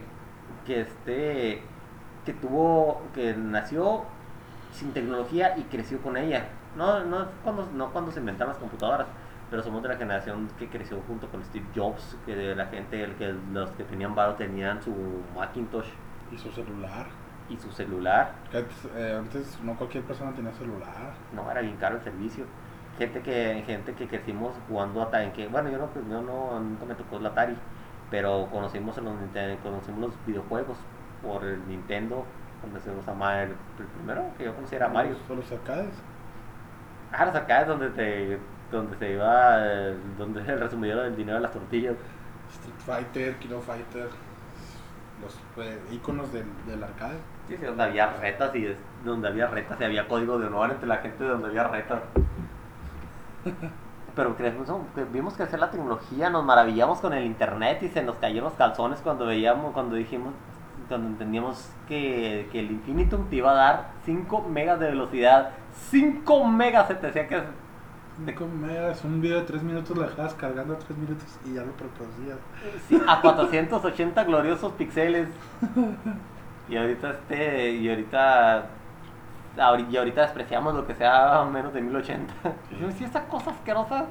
que 0.66 0.80
este 0.82 1.62
que 2.24 2.32
tuvo 2.34 3.02
que 3.14 3.34
nació 3.34 4.04
sin 4.72 4.92
tecnología 4.92 5.56
y 5.58 5.62
creció 5.64 6.00
con 6.00 6.16
ella 6.16 6.44
no 6.76 7.04
no 7.04 7.26
cuando 7.42 7.68
no 7.74 7.90
cuando 7.92 8.12
se 8.12 8.20
inventaron 8.20 8.52
las 8.52 8.58
computadoras 8.58 9.06
pero 9.50 9.62
somos 9.62 9.82
de 9.82 9.88
la 9.88 9.96
generación 9.96 10.48
que 10.58 10.68
creció 10.68 11.00
junto 11.06 11.28
con 11.28 11.42
Steve 11.44 11.66
Jobs 11.74 12.16
que 12.26 12.34
de 12.34 12.54
la 12.54 12.66
gente 12.66 13.02
el 13.02 13.14
que 13.14 13.34
los 13.52 13.70
que 13.72 13.84
tenían 13.84 14.14
varo 14.14 14.34
tenían 14.34 14.82
su 14.82 14.94
Macintosh 15.36 15.88
Y 16.32 16.38
su 16.38 16.50
celular. 16.50 17.06
y 17.48 17.56
su 17.56 17.70
celular 17.72 18.32
antes, 18.54 18.88
eh, 18.94 19.16
antes 19.18 19.58
no 19.62 19.74
cualquier 19.76 20.04
persona 20.04 20.32
tenía 20.32 20.52
celular. 20.52 21.14
no 21.34 21.50
era 21.50 21.60
bien 21.60 21.76
caro 21.76 21.96
el 21.96 22.02
servicio 22.02 22.44
gente 22.98 23.22
que 23.22 23.62
gente 23.66 23.94
que 23.94 24.06
crecimos 24.08 24.54
jugando 24.68 25.02
Atari 25.02 25.30
que 25.30 25.46
bueno 25.48 25.70
yo 25.70 25.78
no 25.78 25.88
yo 25.94 26.22
no 26.22 26.60
nunca 26.60 26.84
me 26.84 26.94
tocó 26.94 27.16
el 27.16 27.26
Atari 27.26 27.56
pero 28.10 28.48
conocimos 28.50 28.96
los 28.98 29.14
conocimos 29.62 30.00
los 30.00 30.26
videojuegos 30.26 30.76
por 31.22 31.44
el 31.44 31.66
Nintendo 31.68 32.24
cuando 32.60 32.80
se 32.80 32.90
nos 32.92 33.06
amaba 33.06 33.42
el, 33.42 33.54
primero 33.96 34.24
que 34.36 34.44
yo 34.44 34.54
conocí 34.54 34.74
era 34.74 34.88
Mario 34.88 35.16
Solo 35.26 35.40
los 35.40 35.52
arcades. 35.52 35.94
ah 37.12 37.24
los 37.24 37.34
acá 37.34 37.62
es 37.62 37.68
donde 37.68 37.90
te 37.90 38.38
donde 38.70 38.96
se 38.98 39.12
iba 39.12 39.66
eh, 39.66 39.96
donde 40.16 40.40
el 40.52 40.60
resumidero 40.60 41.02
del 41.02 41.16
dinero 41.16 41.36
de 41.36 41.42
las 41.42 41.52
tortillas 41.52 41.96
Street 42.50 42.74
Fighter, 42.86 43.36
Kino 43.36 43.60
Fighter. 43.60 44.08
Los 45.20 45.36
eh, 45.66 45.78
iconos 45.90 46.32
del, 46.32 46.46
del 46.66 46.82
arcade. 46.82 47.18
sí, 47.48 47.56
sí, 47.56 47.64
donde 47.64 47.82
había 47.82 48.12
retas 48.12 48.54
y 48.54 48.68
donde 49.04 49.28
había 49.28 49.48
retas 49.48 49.80
y 49.80 49.84
había 49.84 50.06
código 50.06 50.38
de 50.38 50.46
honor 50.46 50.70
entre 50.70 50.86
la 50.86 50.98
gente 50.98 51.24
donde 51.24 51.48
había 51.48 51.66
retas 51.66 52.00
pero 54.18 54.36
creemos, 54.36 54.66
¿no? 54.66 54.84
que 54.96 55.04
vimos 55.04 55.34
crecer 55.34 55.60
la 55.60 55.70
tecnología, 55.70 56.28
nos 56.28 56.44
maravillamos 56.44 56.98
con 56.98 57.12
el 57.12 57.24
internet 57.24 57.82
y 57.84 57.88
se 57.88 58.02
nos 58.02 58.16
cayeron 58.16 58.48
los 58.48 58.54
calzones 58.54 58.98
cuando 59.00 59.26
veíamos, 59.26 59.72
cuando 59.72 59.94
dijimos, 59.94 60.34
cuando 60.88 61.06
entendíamos 61.06 61.70
que, 61.86 62.48
que 62.50 62.58
el 62.58 62.72
Infinitum 62.72 63.28
te 63.28 63.36
iba 63.36 63.52
a 63.52 63.54
dar 63.54 63.90
5 64.04 64.48
megas 64.48 64.80
de 64.80 64.86
velocidad. 64.86 65.50
5 65.90 66.46
megas 66.48 66.88
se 66.88 66.96
te 66.96 67.06
decía 67.06 67.28
que 67.28 67.42
5 68.26 68.46
megas, 68.46 69.04
un 69.04 69.20
video 69.20 69.38
de 69.40 69.46
3 69.46 69.62
minutos 69.62 69.96
lo 69.96 70.02
dejabas 70.02 70.34
cargando 70.34 70.76
3 70.76 70.98
minutos 70.98 71.24
y 71.46 71.54
ya 71.54 71.62
lo 71.62 71.72
reproducías. 71.72 72.38
sí, 72.88 73.00
a 73.06 73.20
480 73.20 74.24
gloriosos 74.24 74.72
píxeles. 74.72 75.28
Y 76.68 76.76
ahorita 76.76 77.10
este, 77.10 77.70
y 77.72 77.88
ahorita 77.88 78.66
ahori- 79.56 79.88
y 79.90 79.96
ahorita 79.96 80.22
despreciamos 80.22 80.74
lo 80.74 80.86
que 80.86 80.94
sea 80.94 81.44
menos 81.50 81.72
de 81.72 81.80
1080. 81.80 82.34
Y 82.70 82.92
si 82.92 83.04
esa 83.04 83.24
cosa 83.26 83.50
asquerosa 83.52 84.06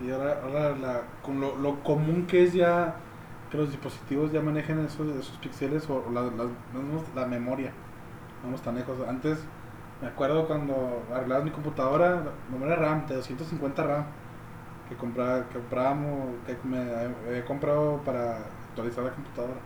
Sí, 0.00 0.10
ahora, 0.12 0.40
ahora 0.44 0.76
la, 0.76 1.00
con 1.22 1.40
lo, 1.40 1.56
lo 1.56 1.80
común 1.82 2.26
que 2.26 2.44
es 2.44 2.52
ya 2.52 2.94
que 3.50 3.56
los 3.58 3.70
dispositivos 3.70 4.30
ya 4.30 4.40
manejen 4.40 4.78
esos, 4.84 5.08
esos 5.16 5.36
píxeles 5.38 5.88
o 5.90 6.04
la, 6.12 6.20
la, 6.22 6.44
vamos- 6.72 7.04
la 7.16 7.26
memoria. 7.26 7.72
Vamos 8.44 8.60
tan 8.62 8.76
lejos. 8.76 8.96
Antes, 9.08 9.38
me 10.00 10.08
acuerdo 10.08 10.46
cuando 10.46 11.02
arreglabas 11.12 11.44
mi 11.44 11.50
computadora, 11.50 12.22
memoria 12.50 12.76
RAM 12.76 13.06
de 13.06 13.16
250 13.16 13.82
RAM, 13.82 14.04
que, 14.88 14.96
compraba, 14.96 15.44
que 15.48 15.58
comprábamos, 15.58 16.34
que 16.46 16.56
me 16.68 16.78
había 17.28 17.44
comprado 17.44 18.00
para 18.04 18.38
actualizar 18.70 19.04
la 19.04 19.10
computadora. 19.10 19.60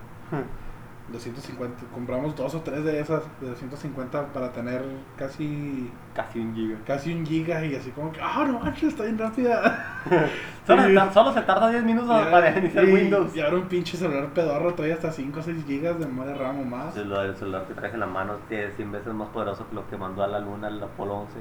250, 1.11 1.83
compramos 1.93 2.35
dos 2.37 2.55
o 2.55 2.61
tres 2.61 2.85
de 2.85 3.01
esas 3.01 3.23
de 3.41 3.49
250 3.51 4.33
para 4.33 4.53
tener 4.53 4.83
casi 5.17 5.91
casi 6.15 6.39
un 6.41 6.55
giga. 6.55 6.77
casi 6.87 7.13
un 7.13 7.27
giga 7.27 7.65
y 7.65 7.75
así 7.75 7.91
como 7.91 8.13
que, 8.13 8.21
ah, 8.23 8.45
no 8.47 8.59
manches, 8.61 8.85
está 8.91 9.03
bien 9.03 9.19
rápida. 9.19 9.99
Solo, 10.67 10.83
Sí. 10.85 10.95
se 10.97 11.13
solo 11.13 11.33
se 11.33 11.41
tarda 11.43 11.71
10 11.71 11.83
minutos 11.85 12.27
para 12.29 12.57
iniciar 12.57 12.89
y- 12.89 12.93
Windows. 12.93 13.35
Y 13.37 13.41
ahora 13.41 13.57
un 13.57 13.67
pinche 13.69 13.97
celular 13.97 14.29
pedorro 14.33 14.75
trae 14.75 14.93
hasta 14.93 15.11
5 15.11 15.41
o 15.41 15.43
6 15.43 15.65
gigas 15.67 15.99
de 15.99 16.07
memoria 16.07 16.35
RAM 16.35 16.61
o 16.61 16.65
más. 16.65 16.97
El 16.97 17.03
celular, 17.03 17.27
el 17.27 17.37
celular 17.37 17.65
que 17.67 17.75
traes 17.75 17.95
en 17.95 18.01
la 18.01 18.07
mano 18.07 18.35
es 18.49 18.77
100 18.77 18.93
veces 18.93 19.13
más 19.13 19.29
poderoso 19.31 19.69
que 19.69 19.75
lo 19.75 19.89
que 19.89 19.97
mandó 19.97 20.23
a 20.23 20.29
la 20.29 20.39
luna 20.39 20.69
el 20.69 20.81
Apolo 20.83 21.15
11. 21.23 21.33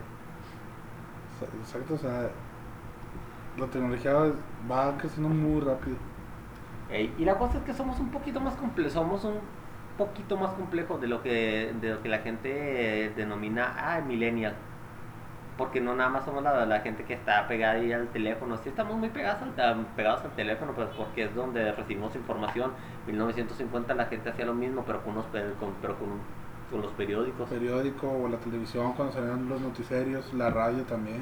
Exacto, 1.62 1.94
o 1.94 1.98
sea, 1.98 2.30
la 3.58 3.66
tecnología 3.68 4.14
va 4.70 4.98
creciendo 4.98 5.30
muy 5.30 5.62
rápido. 5.62 5.98
Y 6.94 7.24
la 7.24 7.38
cosa 7.38 7.60
es 7.60 7.64
que 7.64 7.74
somos 7.74 8.00
un 8.00 8.10
poquito 8.10 8.42
más 8.42 8.56
complejos, 8.56 8.94
somos 8.94 9.24
un 9.24 9.40
poquito 9.98 10.36
más 10.36 10.52
complejos 10.54 11.00
de 11.00 11.08
lo 11.08 11.22
que 11.22 11.74
de 11.80 11.92
lo 11.92 12.02
que 12.02 12.10
la 12.10 12.20
gente 12.20 13.14
denomina 13.16 13.74
ah, 13.78 14.02
millennial. 14.02 14.56
Porque 15.58 15.80
no 15.80 15.96
nada 15.96 16.10
más 16.10 16.26
somos 16.26 16.44
la, 16.44 16.66
la 16.66 16.80
gente 16.80 17.04
que 17.04 17.14
está 17.14 17.48
pegada 17.48 17.74
ahí 17.74 17.94
al 17.94 18.08
teléfono, 18.08 18.58
sí 18.58 18.70
estamos 18.70 18.98
muy 18.98 19.10
pegados 19.10 19.42
al, 19.42 19.86
pegados 19.96 20.24
al 20.24 20.32
teléfono, 20.32 20.74
pues 20.74 20.90
porque 20.98 21.26
es 21.26 21.36
donde 21.36 21.72
recibimos 21.72 22.16
información. 22.16 22.72
1950 23.06 23.94
la 23.94 24.06
gente 24.06 24.30
hacía 24.30 24.46
lo 24.46 24.54
mismo, 24.54 24.84
pero 24.86 25.04
con, 25.04 25.14
unos, 25.14 25.26
con, 25.26 25.74
pero 25.82 25.98
con, 25.98 26.10
con 26.72 26.82
los 26.82 26.92
periódicos. 26.94 27.50
Periódico 27.50 28.10
o 28.10 28.28
la 28.28 28.38
televisión 28.38 28.94
cuando 28.94 29.14
salían 29.14 29.48
los 29.48 29.62
noticiarios, 29.62 30.34
la 30.34 30.50
radio 30.50 30.84
también. 30.84 31.22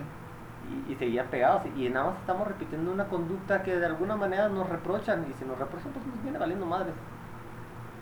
Y, 0.87 0.93
y 0.93 0.95
seguían 0.95 1.27
pegados. 1.27 1.63
Y 1.75 1.89
nada 1.89 2.11
más 2.11 2.19
estamos 2.19 2.47
repitiendo 2.47 2.91
una 2.91 3.05
conducta 3.05 3.63
que 3.63 3.77
de 3.77 3.85
alguna 3.85 4.15
manera 4.15 4.49
nos 4.49 4.69
reprochan. 4.69 5.25
Y 5.29 5.33
si 5.33 5.45
nos 5.45 5.57
reprochan 5.57 5.91
pues 5.91 6.05
nos 6.05 6.21
viene 6.23 6.37
valiendo 6.37 6.65
madres 6.65 6.93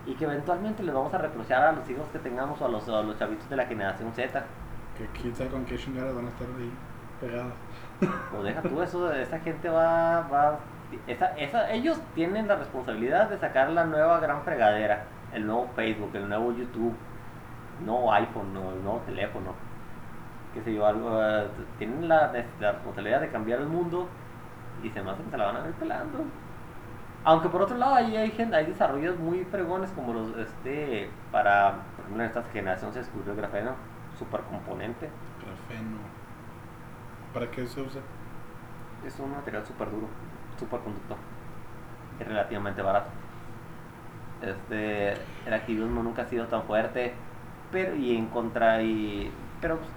y 0.07 0.15
que 0.15 0.23
eventualmente 0.23 0.83
les 0.83 0.95
vamos 0.95 1.13
a 1.13 1.17
reprochar 1.17 1.63
a 1.63 1.71
los 1.73 1.87
hijos 1.89 2.07
que 2.13 2.19
tengamos 2.19 2.59
o 2.61 2.65
a 2.65 2.69
los, 2.69 2.87
a 2.87 3.01
los 3.01 3.19
chavitos 3.19 3.49
de 3.49 3.57
la 3.57 3.65
generación 3.65 4.11
Z. 4.13 4.43
Que 4.97 5.05
quién 5.07 5.35
sabe 5.35 5.49
con 5.49 5.65
qué 5.65 5.77
chingadas 5.77 6.15
van 6.15 6.25
a 6.25 6.29
estar 6.29 6.47
ahí 6.47 6.71
pegadas. 7.19 7.53
o 8.37 8.43
deja 8.43 8.61
tú 8.61 8.81
eso 8.81 9.11
esa 9.11 9.39
gente 9.39 9.69
va, 9.69 10.21
va 10.31 10.59
esa, 11.07 11.35
esa, 11.37 11.71
ellos 11.71 11.99
tienen 12.15 12.47
la 12.47 12.55
responsabilidad 12.55 13.29
de 13.29 13.37
sacar 13.37 13.71
la 13.71 13.83
nueva 13.83 14.19
gran 14.19 14.43
fregadera 14.43 15.05
el 15.33 15.45
nuevo 15.45 15.67
Facebook 15.75 16.11
el 16.13 16.29
nuevo 16.29 16.53
YouTube 16.53 16.93
no 17.85 18.13
iPhone 18.13 18.53
no, 18.53 18.71
el 18.71 18.83
nuevo 18.83 18.99
teléfono 18.99 19.53
qué 20.57 20.63
sé 20.63 20.73
yo, 20.73 20.85
algo, 20.85 21.21
eh, 21.23 21.47
tienen 21.77 22.07
la, 22.07 22.33
la 22.59 22.71
responsabilidad 22.71 23.21
de 23.21 23.29
cambiar 23.29 23.59
el 23.59 23.67
mundo 23.67 24.07
y 24.83 24.89
se 24.89 25.01
me 25.01 25.11
hace 25.11 25.23
que 25.23 25.29
se 25.29 25.37
la 25.37 25.45
van 25.45 25.57
a 25.57 25.61
ver 25.61 25.73
pelando. 25.73 26.19
Aunque 27.23 27.49
por 27.49 27.61
otro 27.61 27.77
lado 27.77 27.95
ahí 27.95 28.15
hay, 28.15 28.31
gente, 28.31 28.55
hay 28.55 28.65
desarrollos 28.65 29.19
muy 29.19 29.43
fregones 29.45 29.91
como 29.91 30.13
los, 30.13 30.35
este, 30.37 31.09
para, 31.31 31.71
por 31.95 32.05
ejemplo 32.05 32.23
en 32.23 32.29
esta 32.29 32.43
generación 32.53 32.93
se 32.93 32.99
descubrió 32.99 33.33
el 33.33 33.37
grafeno, 33.37 33.71
supercomponente, 34.17 35.09
Grafeno. 35.39 35.97
¿Para 37.33 37.51
qué 37.51 37.67
se 37.67 37.81
usa? 37.81 38.01
es 39.05 39.19
un 39.19 39.31
material 39.31 39.65
súper 39.65 39.91
duro, 39.91 40.07
superconductor, 40.59 41.17
es 42.19 42.27
relativamente 42.27 42.81
barato. 42.81 43.09
Este, 44.41 45.13
el 45.45 45.53
activismo 45.53 46.01
nunca 46.01 46.23
ha 46.23 46.25
sido 46.25 46.47
tan 46.47 46.63
fuerte, 46.63 47.13
pero 47.71 47.95
y 47.95 48.15
en 48.15 48.27
contra 48.27 48.81
y 48.81 49.31
pero 49.61 49.77
pues, 49.77 49.89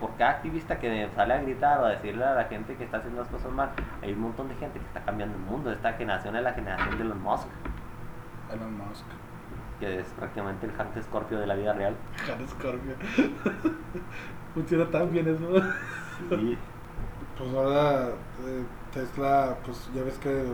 por 0.00 0.14
cada 0.16 0.30
activista 0.32 0.78
que 0.78 1.08
sale 1.14 1.34
a 1.34 1.42
gritar 1.42 1.80
o 1.80 1.84
a 1.86 1.88
decirle 1.90 2.24
a 2.24 2.34
la 2.34 2.44
gente 2.44 2.76
que 2.76 2.84
está 2.84 2.98
haciendo 2.98 3.20
las 3.20 3.28
cosas 3.30 3.50
mal, 3.52 3.70
hay 4.02 4.12
un 4.12 4.20
montón 4.20 4.48
de 4.48 4.54
gente 4.56 4.78
que 4.78 4.84
está 4.86 5.00
cambiando 5.04 5.36
el 5.36 5.42
mundo. 5.42 5.72
Esta 5.72 5.92
generación 5.94 6.36
es 6.36 6.42
la 6.42 6.52
generación 6.52 6.96
de 6.96 7.04
Elon 7.04 7.22
Musk, 7.22 7.46
Elon 8.52 8.78
Musk. 8.78 9.04
que 9.80 10.00
es 10.00 10.06
prácticamente 10.18 10.66
el 10.66 10.72
Hank 10.72 11.02
Scorpio 11.02 11.38
de 11.40 11.46
la 11.46 11.54
vida 11.54 11.72
real. 11.72 11.94
Jan 12.26 12.48
Scorpio. 12.48 12.94
Funciona 14.54 14.90
tan 14.90 15.10
bien 15.12 15.28
eso. 15.28 15.62
Sí, 16.30 16.58
Pues 17.36 17.54
ahora 17.54 18.08
eh, 18.08 18.64
Tesla, 18.92 19.56
pues 19.64 19.90
ya 19.94 20.02
ves 20.02 20.18
que 20.18 20.44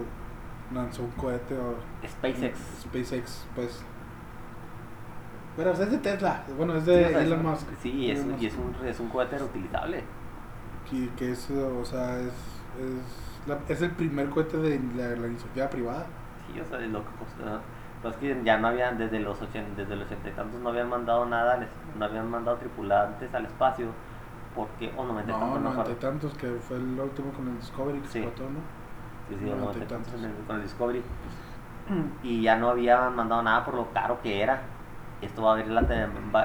lanzó 0.74 1.04
un 1.04 1.10
cohete 1.12 1.56
o 1.56 1.76
SpaceX. 2.06 2.58
SpaceX, 2.82 3.46
pues. 3.54 3.84
Bueno, 5.56 5.70
o 5.70 5.74
sea, 5.76 5.84
es 5.84 5.92
de 5.92 5.98
Tesla. 5.98 6.42
Bueno, 6.56 6.74
es 6.76 6.84
Sí, 6.84 6.90
de 6.90 7.04
o 7.04 7.08
sea, 7.08 7.20
es 7.20 7.26
Elon 7.26 7.42
Musk. 7.42 7.68
Sí, 7.80 8.10
es, 8.10 8.18
Elon 8.20 8.34
un- 8.34 8.40
y 8.42 8.46
es 8.46 8.56
Musk. 8.56 8.80
un, 8.80 8.86
es 8.86 9.00
un 9.00 9.08
cohete 9.08 9.38
reutilizable. 9.38 10.04
Que, 10.90 11.08
que 11.16 11.32
es, 11.32 11.50
o 11.50 11.84
sea, 11.84 12.18
es, 12.18 12.26
es, 12.26 13.46
la- 13.46 13.58
es 13.68 13.82
el 13.82 13.90
primer 13.92 14.30
cohete 14.30 14.56
de 14.58 14.80
la, 14.96 15.16
la 15.20 15.26
iniciativa 15.28 15.68
privada. 15.70 16.06
Sí, 16.52 16.60
o 16.60 16.64
sea, 16.64 16.80
es 16.80 16.90
lo 16.90 17.00
que 17.00 17.10
costó. 17.18 17.60
Pues 18.02 18.16
que 18.16 18.38
ya 18.44 18.58
no 18.58 18.68
habían, 18.68 18.98
desde 18.98 19.20
los 19.20 19.40
ochen- 19.40 19.74
desde 19.76 19.96
los 19.96 20.06
ochenta 20.06 20.28
y 20.28 20.32
tantos, 20.32 20.60
no 20.60 20.68
habían 20.70 20.90
mandado 20.90 21.24
nada, 21.24 21.58
no 21.98 22.04
habían 22.04 22.30
mandado 22.30 22.58
tripulantes 22.58 23.32
al 23.32 23.46
espacio, 23.46 23.86
porque, 24.54 24.92
o 24.96 25.04
noventa 25.06 25.30
y 25.30 25.34
No, 25.34 25.40
tantos, 25.40 25.62
no 25.62 25.70
noventa 25.70 25.92
y 25.92 25.94
tantos, 25.94 26.34
que 26.34 26.48
fue 26.68 26.76
el 26.76 27.00
último 27.00 27.32
con 27.32 27.48
el 27.48 27.56
Discovery 27.58 28.00
que 28.00 28.08
Sí. 28.08 28.18
explotó, 28.18 28.50
¿no? 28.50 28.58
Sí, 29.30 29.36
sí, 29.38 29.44
noventa 29.50 29.84
y 29.84 29.88
tantos 29.88 30.12
con 30.46 30.56
el 30.56 30.62
Discovery. 30.62 31.02
Y 32.22 32.42
ya 32.42 32.56
no 32.56 32.68
habían 32.70 33.14
mandado 33.16 33.42
nada 33.42 33.64
por 33.64 33.74
lo 33.74 33.90
caro 33.92 34.20
que 34.22 34.42
era. 34.42 34.60
Esto 35.24 35.42
va 35.42 35.50
a 35.50 35.52
abrir, 35.54 35.68
la, 35.70 35.80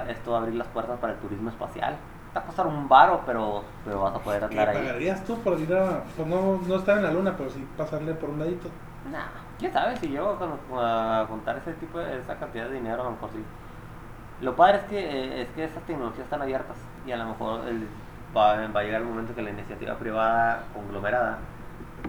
esto 0.10 0.32
va 0.32 0.38
a 0.38 0.42
abrir 0.42 0.56
las 0.56 0.68
puertas 0.68 0.98
para 1.00 1.14
el 1.14 1.20
turismo 1.20 1.50
espacial. 1.50 1.96
Te 2.34 2.40
va 2.40 2.44
a 2.44 2.46
costar 2.48 2.68
un 2.68 2.88
varo, 2.88 3.22
pero, 3.26 3.64
pero 3.84 4.02
vas 4.02 4.16
a 4.16 4.20
poder 4.20 4.40
¿Qué 4.40 4.46
andar 4.60 4.70
ahí. 4.70 4.78
pagarías 4.78 5.24
tú 5.26 5.36
por 5.40 5.60
ir 5.60 5.74
a, 5.74 6.04
pues 6.16 6.28
no, 6.28 6.60
no 6.68 6.76
estar 6.76 6.98
en 6.98 7.04
la 7.04 7.12
luna, 7.12 7.34
pero 7.38 7.50
sí 7.50 7.66
pasarle 7.78 8.14
por 8.14 8.30
un 8.30 8.40
ladito? 8.40 8.70
Nah, 9.12 9.26
quién 9.58 9.72
sabe 9.74 9.98
si 9.98 10.12
yo 10.12 10.38
a 10.78 11.26
contar 11.28 11.58
ese 11.58 11.74
tipo 11.74 12.00
de 12.00 12.20
esa 12.20 12.36
cantidad 12.36 12.68
de 12.68 12.76
dinero 12.76 13.02
a 13.02 13.06
lo 13.06 13.12
mejor 13.12 13.30
sí. 13.34 13.44
Lo 14.42 14.56
padre 14.56 14.78
es 14.78 14.84
que 14.86 15.00
eh, 15.00 15.42
es 15.42 15.48
que 15.50 15.66
esas 15.66 15.84
tecnologías 15.84 16.26
están 16.26 16.42
abiertas 16.42 16.78
y 17.06 17.12
a 17.12 17.18
lo 17.18 17.26
mejor 17.26 17.68
el- 17.68 17.88
va, 18.36 18.56
va 18.68 18.80
a 18.80 18.84
llegar 18.84 19.02
el 19.02 19.08
momento 19.08 19.34
que 19.36 19.42
la 19.42 19.50
iniciativa 19.50 19.96
privada 19.96 20.64
conglomerada 20.74 21.40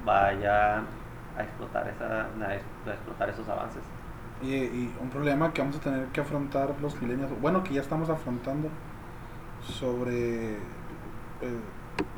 vaya 0.05 0.77
a 0.77 1.43
explotar 1.43 1.89
esa 1.89 2.27
a 2.47 2.55
explotar 2.55 3.31
esos 3.31 3.49
avances. 3.49 3.83
Y, 4.43 4.55
y 4.55 4.95
un 5.01 5.11
problema 5.11 5.53
que 5.53 5.61
vamos 5.61 5.77
a 5.77 5.81
tener 5.81 6.07
que 6.07 6.21
afrontar 6.21 6.75
los 6.81 7.01
milenios, 7.01 7.31
bueno, 7.41 7.63
que 7.63 7.75
ya 7.75 7.81
estamos 7.83 8.09
afrontando 8.09 8.69
sobre 9.63 10.55
eh, 10.55 10.59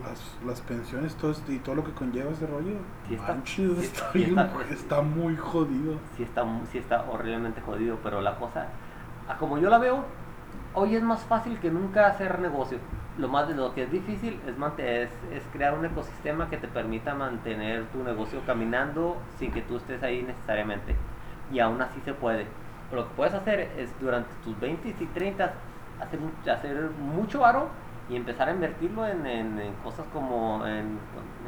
las, 0.05 0.37
las 0.47 0.61
pensiones 0.61 1.15
todo 1.17 1.33
esto 1.33 1.51
y 1.53 1.59
todo 1.59 1.75
lo 1.75 1.85
que 1.85 1.93
conlleva 1.93 2.31
ese 2.31 2.47
rollo. 2.47 2.77
Sí 3.09 3.15
está- 3.15 3.35
Manches, 3.35 3.79
sí- 3.79 3.85
está, 3.87 4.13
sí 4.13 4.19
bien- 4.19 4.39
está- 4.39 4.63
está 4.71 5.03
muy 5.03 5.37
jodido. 5.37 5.95
Sí 6.17 6.23
está 6.23 6.45
sí 6.71 6.79
está 6.79 7.05
horriblemente 7.11 7.61
jodido, 7.61 7.99
pero 8.03 8.21
la 8.21 8.37
cosa 8.37 8.69
a 9.29 9.37
como 9.37 9.59
yo 9.59 9.69
la 9.71 9.79
veo, 9.79 10.05
hoy 10.75 10.95
es 10.97 11.03
más 11.03 11.21
fácil 11.23 11.59
que 11.59 11.71
nunca 11.71 12.07
hacer 12.07 12.39
negocio. 12.39 12.79
Lo 13.19 13.29
más 13.29 13.47
de 13.47 13.55
lo 13.55 13.75
que 13.75 13.83
es 13.83 13.91
difícil 13.93 14.41
es, 14.47 14.55
es, 14.79 15.11
es 15.33 15.43
crear 15.53 15.77
un 15.77 15.85
ecosistema 15.85 16.49
que 16.49 16.57
te 16.57 16.67
permita 16.67 17.15
mantener 17.15 17.85
tu 17.93 18.03
negocio 18.03 18.41
caminando 18.47 19.19
sin 19.39 19.53
que 19.53 19.61
tú 19.61 19.77
estés 19.77 20.03
ahí 20.03 20.23
necesariamente. 20.23 20.95
Y 21.53 21.61
aún 21.61 21.81
así 21.83 22.01
se 22.05 22.15
puede. 22.15 22.47
Pero 22.91 23.03
lo 23.03 23.09
que 23.09 23.15
puedes 23.15 23.35
hacer 23.35 23.61
es 23.79 23.91
durante 24.01 24.31
tus 24.45 24.59
20 24.61 24.89
y 24.89 24.93
30 24.93 25.53
hacer, 26.01 26.21
hacer 26.53 26.91
mucho 26.99 27.41
varo 27.41 27.69
y 28.09 28.17
empezar 28.17 28.49
a 28.49 28.53
invertirlo 28.53 29.07
en, 29.07 29.27
en- 29.27 29.59
en 29.61 29.73
cosas 29.85 30.05
como 30.13 30.67
en, 30.67 30.99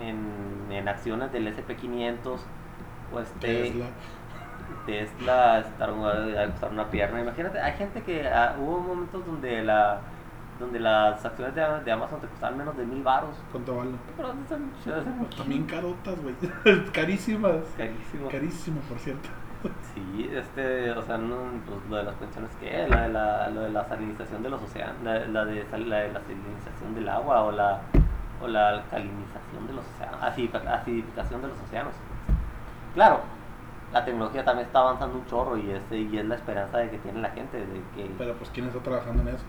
en, 0.01 0.89
acciones 0.89 1.33
del 1.33 1.49
SP500 1.49 2.39
o 3.13 3.21
este, 3.21 3.41
Tesla. 3.41 3.87
Tesla, 4.87 5.59
estar 5.61 5.93
una, 5.93 6.91
pierna. 6.91 7.21
Imagínate, 7.21 7.61
hay 7.61 7.73
gente 7.73 8.03
que 8.03 8.27
ah, 8.29 8.57
hubo 8.59 8.81
momentos 8.81 9.25
donde 9.27 9.63
la 9.63 10.01
donde 10.59 10.79
las 10.79 11.25
acciones 11.25 11.53
de, 11.57 11.63
de 11.85 11.93
Amazon 11.93 12.21
te 12.21 12.29
costaban 12.29 12.57
menos 12.57 12.77
de 12.77 12.87
mil 12.87 13.03
baros. 13.03 13.37
¿Cuánto 13.51 13.77
vale? 13.77 13.91
Pero 14.17 14.29
son, 14.49 14.71
son 14.85 15.27
También 15.37 15.65
carotas, 15.65 16.15
güey. 16.23 16.35
Carísimas. 16.93 17.57
carísimos. 17.77 18.31
Carísimas, 18.33 18.85
por 18.85 18.99
cierto. 19.01 19.29
Sí, 19.95 20.31
este, 20.32 20.91
o 20.93 21.03
sea, 21.03 21.16
no, 21.19 21.36
pues 21.66 21.78
lo 21.89 21.97
de 21.97 22.03
las 22.05 22.15
pensiones 22.16 22.51
que 22.61 22.86
la 22.89 23.03
de 23.03 23.09
la, 23.11 23.49
lo 23.51 23.61
de 23.62 23.70
la 23.70 23.85
salinización 23.85 24.43
de 24.43 24.51
los 24.51 24.62
océanos, 24.62 24.97
la, 25.05 25.20
la 25.27 25.45
de 25.45 25.65
la 25.78 25.97
de 26.01 26.12
la 26.12 26.20
salinización 26.20 26.95
del 26.95 27.09
agua 27.09 27.43
o 27.45 27.51
la 27.53 27.81
o 28.43 28.49
la 28.49 28.69
alcalinización 28.70 29.66
de 29.69 29.73
los 29.74 29.85
océanos, 29.95 30.20
acidific- 30.20 30.66
acidificación 30.69 31.41
de 31.43 31.49
los 31.49 31.57
océanos. 31.61 31.93
Claro, 32.95 33.20
la 33.93 34.05
tecnología 34.05 34.45
también 34.45 34.66
está 34.66 34.81
avanzando 34.81 35.19
un 35.19 35.27
chorro 35.27 35.57
y 35.57 35.70
este 35.70 35.99
y 35.99 36.19
es 36.19 36.24
la 36.27 36.35
esperanza 36.35 36.78
de 36.78 36.91
que 36.91 36.99
tiene 36.99 37.20
la 37.20 37.31
gente 37.31 37.57
de 37.59 37.81
que 37.97 38.11
Pero 38.19 38.35
pues, 38.35 38.51
¿quién 38.53 38.66
está 38.66 38.81
trabajando 38.81 39.23
en 39.23 39.28
eso? 39.28 39.45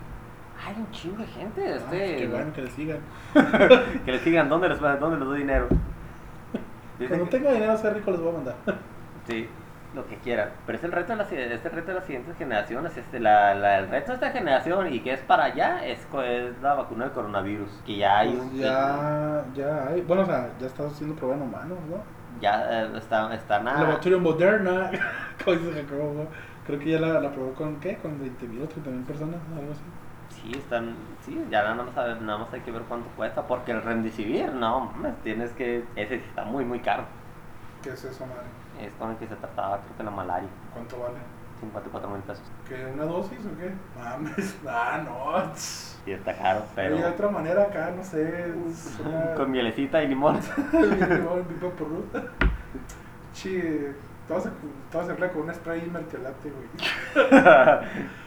hay 0.66 0.74
un 0.76 0.90
chingo 0.90 1.18
de 1.18 1.26
gente, 1.26 1.62
Ah, 1.70 1.76
este, 1.76 2.16
qué 2.16 2.28
bueno 2.28 2.52
que 2.54 2.62
le 2.62 2.70
sigan. 2.70 2.98
que 4.06 4.12
les 4.12 4.24
digan 4.24 4.48
dónde 4.48 4.68
les 4.70 4.80
dónde 4.80 5.18
les 5.18 5.26
doy 5.28 5.38
dinero. 5.40 5.66
Dicen 6.98 7.08
Cuando 7.18 7.24
que- 7.26 7.36
tenga 7.36 7.52
dinero 7.52 7.72
a 7.72 7.76
ser 7.76 7.94
rico 7.94 8.10
les 8.12 8.20
voy 8.20 8.30
a 8.30 8.32
mandar. 8.32 8.54
Sí, 9.28 9.48
lo 9.96 10.06
que 10.06 10.16
quieran. 10.18 10.50
Pero 10.66 10.78
es 10.78 10.84
el 10.84 10.92
reto 10.92 11.12
de 11.12 11.16
las, 11.16 11.32
es 11.32 11.64
el 11.64 11.72
reto 11.72 11.88
de 11.88 11.94
las 11.94 12.04
siguientes 12.04 12.36
generaciones. 12.36 12.96
Este, 12.96 13.18
la, 13.18 13.54
la- 13.54 13.78
el 13.78 13.88
reto 13.88 14.08
de 14.08 14.14
esta 14.14 14.30
generación 14.30 14.92
y 14.92 15.00
que 15.00 15.12
es 15.14 15.20
para 15.20 15.44
allá 15.44 15.84
es, 15.84 16.06
es 16.24 16.62
la 16.62 16.74
vacuna 16.74 17.04
del 17.06 17.14
coronavirus. 17.14 17.70
Que 17.84 17.96
ya 17.96 18.18
hay 18.18 18.32
Pues 18.34 18.42
un. 18.52 18.58
ya, 18.58 19.44
ya 19.54 19.88
hay. 19.88 20.02
Bueno, 20.02 20.22
o 20.22 20.26
sea, 20.26 20.48
ya 20.60 20.66
está 20.66 20.88
siendo 20.90 21.16
probado 21.16 21.42
en 21.42 21.48
humanos, 21.48 21.78
¿no? 21.90 21.96
Ya 22.40 22.82
eh, 22.82 22.90
está, 22.96 23.34
están 23.34 23.66
a- 23.66 23.74
Laboratorio 23.80 24.20
Moderna, 24.20 24.90
¿no? 25.46 26.26
creo 26.66 26.78
que 26.80 26.90
ya 26.90 27.00
la, 27.00 27.20
la 27.20 27.30
probó 27.30 27.52
con, 27.54 27.76
¿qué? 27.80 27.96
Con 27.96 28.18
20.000 28.20 28.62
o 28.62 28.68
30.000 28.68 29.04
personas, 29.04 29.36
algo 29.56 29.72
así. 29.72 29.82
Sí, 30.28 30.52
están. 30.58 30.94
Sí, 31.24 31.40
ya 31.50 31.62
nada 31.62 31.74
más, 31.82 32.20
nada 32.20 32.38
más 32.38 32.52
hay 32.52 32.60
que 32.60 32.70
ver 32.72 32.82
cuánto 32.82 33.08
cuesta. 33.16 33.42
Porque 33.46 33.72
el 33.72 33.82
Remdesivir, 33.82 34.52
no, 34.52 34.80
mames, 34.80 35.14
tienes 35.22 35.52
que. 35.52 35.84
Ese 35.96 36.16
está 36.16 36.44
muy, 36.44 36.64
muy 36.64 36.80
caro. 36.80 37.04
¿Qué 37.82 37.90
es 37.90 38.04
eso, 38.04 38.26
madre? 38.26 38.42
Es 38.80 38.92
con 38.94 39.10
el 39.10 39.16
que 39.16 39.26
se 39.26 39.36
trataba, 39.36 39.78
creo 39.80 39.96
que 39.96 40.02
la 40.02 40.10
malaria. 40.10 40.48
¿Cuánto 40.72 40.98
vale? 40.98 41.14
54 41.60 42.10
mil 42.10 42.20
pesos. 42.20 42.44
¿Que 42.68 42.84
una 42.92 43.04
dosis 43.04 43.38
o 43.46 43.56
qué? 43.58 43.72
Mames, 43.98 44.56
ah, 44.68 45.00
no. 45.04 45.52
Y 46.04 46.12
está 46.12 46.36
caro, 46.36 46.62
pero 46.74 46.96
Hay 46.96 47.02
otra 47.04 47.28
manera 47.30 47.62
acá, 47.62 47.90
no 47.96 48.04
sé. 48.04 48.52
una- 49.04 49.34
con 49.36 49.50
mielecita 49.50 50.02
y 50.02 50.08
limón. 50.08 50.38
Limón, 50.72 51.44
pipa 51.44 51.68
por 51.70 51.88
ruta. 51.88 52.22
Chi, 53.32 53.58
te 53.60 54.34
vas 54.34 54.46
a, 54.46 55.30
con 55.32 55.42
un 55.42 55.54
spray 55.54 55.88
mertiolate, 55.90 56.50
güey. 56.50 56.68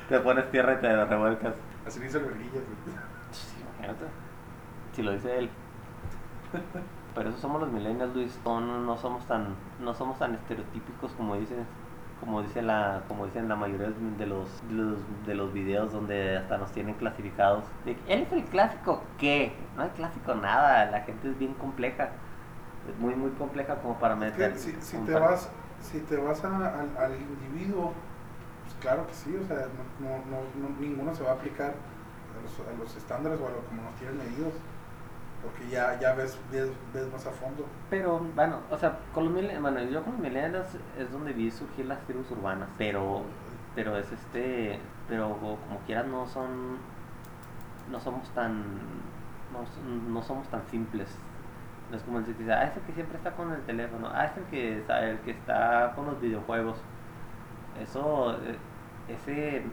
te 0.09 0.19
pones 0.19 0.49
tierra 0.51 0.73
y 0.73 0.77
te 0.77 1.05
revuelcas. 1.05 1.53
Así 1.85 1.99
dice 1.99 2.17
verguillas, 2.19 2.53
güey. 2.53 2.95
Sí, 3.31 3.57
imagínate. 3.61 4.05
Si 4.93 5.03
lo 5.03 5.11
dice 5.11 5.37
él. 5.37 5.49
Pero 7.19 7.31
eso 7.31 7.39
somos 7.39 7.59
los 7.59 7.69
millennials, 7.69 8.15
Luis. 8.15 8.39
No, 8.45 8.61
no, 8.61 8.97
somos 8.97 9.25
tan, 9.25 9.47
no 9.81 9.93
somos 9.93 10.17
tan 10.19 10.35
estereotípicos 10.35 11.11
como 11.17 11.35
dicen, 11.35 11.65
como 12.21 12.41
dice 12.41 12.61
la, 12.61 13.01
como 13.09 13.25
dicen 13.25 13.49
la 13.49 13.57
mayoría 13.57 13.89
de 13.89 14.25
los, 14.25 14.69
de 14.69 14.73
los, 14.75 14.99
de 15.25 15.35
los 15.35 15.51
videos 15.51 15.91
donde 15.91 16.37
hasta 16.37 16.57
nos 16.57 16.71
tienen 16.71 16.95
clasificados. 16.95 17.65
De 17.83 17.97
él 18.07 18.21
es 18.21 18.31
el 18.31 18.45
clásico, 18.45 19.03
¿qué? 19.17 19.51
No 19.75 19.83
hay 19.83 19.89
clásico 19.89 20.33
nada. 20.33 20.85
La 20.91 21.01
gente 21.01 21.29
es 21.29 21.37
bien 21.37 21.55
compleja. 21.55 22.11
Es 22.89 22.97
muy, 23.01 23.13
muy 23.15 23.31
compleja 23.31 23.75
como 23.81 23.99
para 23.99 24.13
Es 24.13 24.19
meter. 24.21 24.53
que 24.53 24.59
si, 24.59 24.71
si 24.81 24.97
te 24.99 25.11
par- 25.11 25.21
vas, 25.23 25.49
si 25.81 25.99
te 25.99 26.15
vas 26.15 26.41
a- 26.45 26.79
al, 26.79 26.97
al 26.97 27.11
individuo, 27.19 27.91
pues 28.63 28.75
claro 28.79 29.05
que 29.07 29.13
sí, 29.13 29.35
o 29.35 29.45
sea, 29.45 29.67
no, 29.99 30.07
no, 30.07 30.15
no- 30.31 30.69
no- 30.69 30.79
ninguno 30.79 31.13
se 31.13 31.23
va 31.23 31.31
a 31.31 31.33
aplicar 31.33 31.71
a 31.73 32.41
los, 32.41 32.65
a 32.65 32.79
los 32.81 32.95
estándares 32.95 33.41
o 33.41 33.45
a 33.45 33.49
lo 33.51 33.57
como 33.65 33.81
nos 33.81 33.93
tienen 33.95 34.17
medidos, 34.19 34.53
porque 35.41 35.69
ya, 35.69 35.99
ya 35.99 36.13
ves, 36.13 36.37
ves, 36.51 36.69
ves 36.93 37.11
más 37.11 37.25
a 37.25 37.31
fondo. 37.31 37.65
Pero, 37.89 38.19
bueno, 38.35 38.59
o 38.69 38.77
sea, 38.77 38.99
con 39.13 39.25
los 39.25 39.61
bueno, 39.61 39.81
yo 39.83 40.03
con 40.03 40.13
los 40.13 40.21
millennials 40.21 40.67
es 40.97 41.11
donde 41.11 41.33
vi 41.33 41.49
surgir 41.49 41.85
las 41.85 41.99
tribus 42.01 42.29
urbanas, 42.31 42.67
pero, 42.77 43.23
pero 43.75 43.97
es 43.97 44.11
este, 44.11 44.79
pero 45.07 45.37
como 45.39 45.79
quieras 45.85 46.07
no 46.07 46.27
son, 46.27 46.77
no 47.89 47.99
somos 47.99 48.29
tan, 48.31 48.63
no, 49.53 50.11
no 50.11 50.21
somos 50.21 50.47
tan 50.49 50.65
simples. 50.67 51.09
No 51.89 51.97
es 51.97 52.03
como 52.03 52.19
el 52.19 52.25
que 52.25 52.53
ah, 52.53 52.65
es 52.65 52.71
que 52.83 52.93
siempre 52.93 53.17
está 53.17 53.31
con 53.31 53.51
el 53.51 53.61
teléfono, 53.61 54.09
ah, 54.13 54.25
es 54.25 54.37
el 54.37 54.43
que 54.45 54.83
el 54.87 55.19
que 55.19 55.31
está 55.31 55.93
con 55.95 56.05
los 56.05 56.21
videojuegos. 56.21 56.77
Eso, 57.81 58.33
eh, 58.43 58.57
ese, 59.07 59.63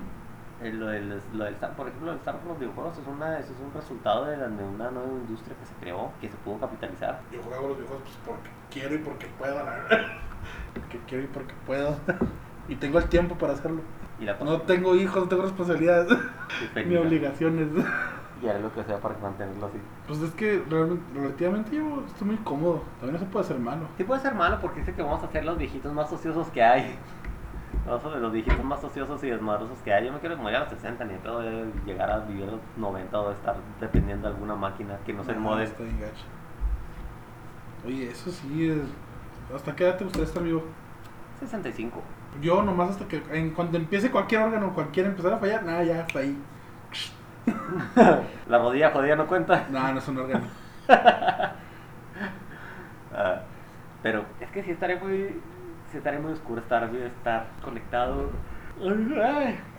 eh, 0.63 0.73
lo 0.73 0.87
del, 0.87 1.21
lo 1.35 1.45
del 1.45 1.55
por 1.55 1.89
ejemplo, 1.89 2.13
el 2.13 2.19
estar 2.19 2.39
con 2.39 2.49
los 2.49 2.59
videojuegos 2.59 2.97
es, 2.99 3.07
una, 3.07 3.39
eso 3.39 3.53
es 3.53 3.61
un 3.61 3.73
resultado 3.75 4.25
de, 4.27 4.37
la- 4.37 4.49
de 4.49 4.65
una 4.65 4.91
nueva 4.91 5.09
industria 5.09 5.57
que 5.59 5.67
se 5.67 5.75
creó, 5.81 6.11
que 6.21 6.29
se 6.29 6.37
pudo 6.39 6.59
capitalizar. 6.61 7.21
Yo 7.33 7.43
juego 7.43 7.69
los 7.69 7.77
videojuegos 7.79 8.05
pues 8.09 8.17
porque 8.25 8.51
quiero 8.71 8.95
y 8.95 8.99
porque 8.99 9.27
puedo, 9.39 9.57
la 9.57 9.71
verdad. 9.71 9.99
Porque 10.75 11.01
quiero 11.09 11.25
y 11.25 11.27
porque 11.29 11.55
puedo. 11.67 11.97
Y 12.69 12.77
tengo 12.77 12.99
el 12.99 13.07
tiempo 13.07 13.35
para 13.37 13.55
hacerlo. 13.55 13.81
Y 14.21 14.25
la 14.25 14.37
No 14.39 14.61
tengo 14.63 14.95
hijos, 14.95 15.23
no 15.25 15.29
tengo 15.29 15.43
responsabilidades, 15.43 16.17
ni 16.87 16.97
obligaciones. 16.97 17.69
Y 18.43 18.49
haré 18.49 18.61
lo 18.61 18.73
que 18.73 18.85
sea 18.85 18.99
para 18.99 19.17
mantenerlo 19.19 19.67
así. 19.67 19.79
Pues 20.07 20.21
es 20.21 20.31
que 20.33 20.63
realmente, 20.69 21.03
relativamente 21.19 21.75
yo 21.77 22.03
estoy 22.07 22.29
muy 22.29 22.37
cómodo. 22.37 22.83
También 23.01 23.17
eso 23.17 23.25
puede 23.31 23.47
ser 23.47 23.59
malo. 23.59 23.87
Sí 23.97 24.05
puede 24.05 24.21
ser 24.21 24.35
malo 24.35 24.59
porque 24.61 24.81
dice 24.81 24.93
que 24.93 25.03
vamos 25.03 25.25
a 25.25 25.33
ser 25.33 25.45
los 25.45 25.57
viejitos 25.57 25.93
más 25.95 26.13
ociosos 26.13 26.49
que 26.51 26.63
hay. 26.63 26.97
A 27.89 28.01
ser 28.01 28.21
los 28.21 28.33
viejitos 28.33 28.65
más 28.65 28.83
ociosos 28.83 29.23
y 29.23 29.31
desmadrosos 29.31 29.79
que 29.85 29.93
hay. 29.93 30.07
Yo 30.07 30.13
me 30.13 30.19
quiero 30.19 30.37
morir 30.37 30.57
a 30.57 30.61
los 30.61 30.71
60, 30.71 31.05
ni 31.05 31.13
de 31.13 31.19
pedo 31.21 31.41
de 31.41 31.67
llegar 31.85 32.11
a 32.11 32.19
vivir 32.19 32.45
a 32.45 32.53
los 32.53 32.61
90 32.77 33.21
o 33.21 33.31
estar 33.31 33.57
dependiendo 33.81 34.29
de 34.29 34.35
alguna 34.35 34.57
máquina 34.57 34.99
que 35.07 35.13
no 35.13 35.23
se 35.23 35.35
No, 35.35 35.57
bien 35.57 36.01
gacho. 36.01 36.25
Oye, 37.87 38.11
eso 38.11 38.31
sí 38.31 38.71
es. 38.71 39.55
¿Hasta 39.55 39.77
qué 39.77 39.85
edad 39.85 39.97
te 39.97 40.05
gustaría 40.05 40.27
estar 40.27 40.43
vivo? 40.43 40.65
65. 41.39 42.03
Yo 42.41 42.63
nomás 42.63 42.91
hasta 42.91 43.07
que 43.07 43.23
en 43.31 43.51
cuando 43.51 43.79
empiece 43.79 44.11
cualquier 44.11 44.43
órgano, 44.43 44.75
cualquiera 44.75 45.09
empezar 45.09 45.35
a 45.35 45.39
fallar, 45.39 45.63
nada, 45.63 45.85
ya 45.85 46.01
hasta 46.01 46.19
ahí. 46.19 46.37
La 48.49 48.59
rodilla 48.59 48.91
jodida 48.91 49.15
no 49.17 49.27
cuenta. 49.27 49.67
Nada, 49.71 49.93
no 49.93 49.99
es 49.99 50.09
un 50.09 50.19
órgano. 50.19 50.47
Ah, 53.19 53.41
pero 54.03 54.27
es 54.41 54.51
que 54.51 54.63
sí 54.63 54.73
estaría 54.73 54.99
muy. 54.99 55.41
Sí 55.91 55.99
estaría 55.99 56.21
muy 56.21 56.33
oscuro 56.33 56.61
estar, 56.61 56.93
estar 56.95 57.47
conectado. 57.63 58.31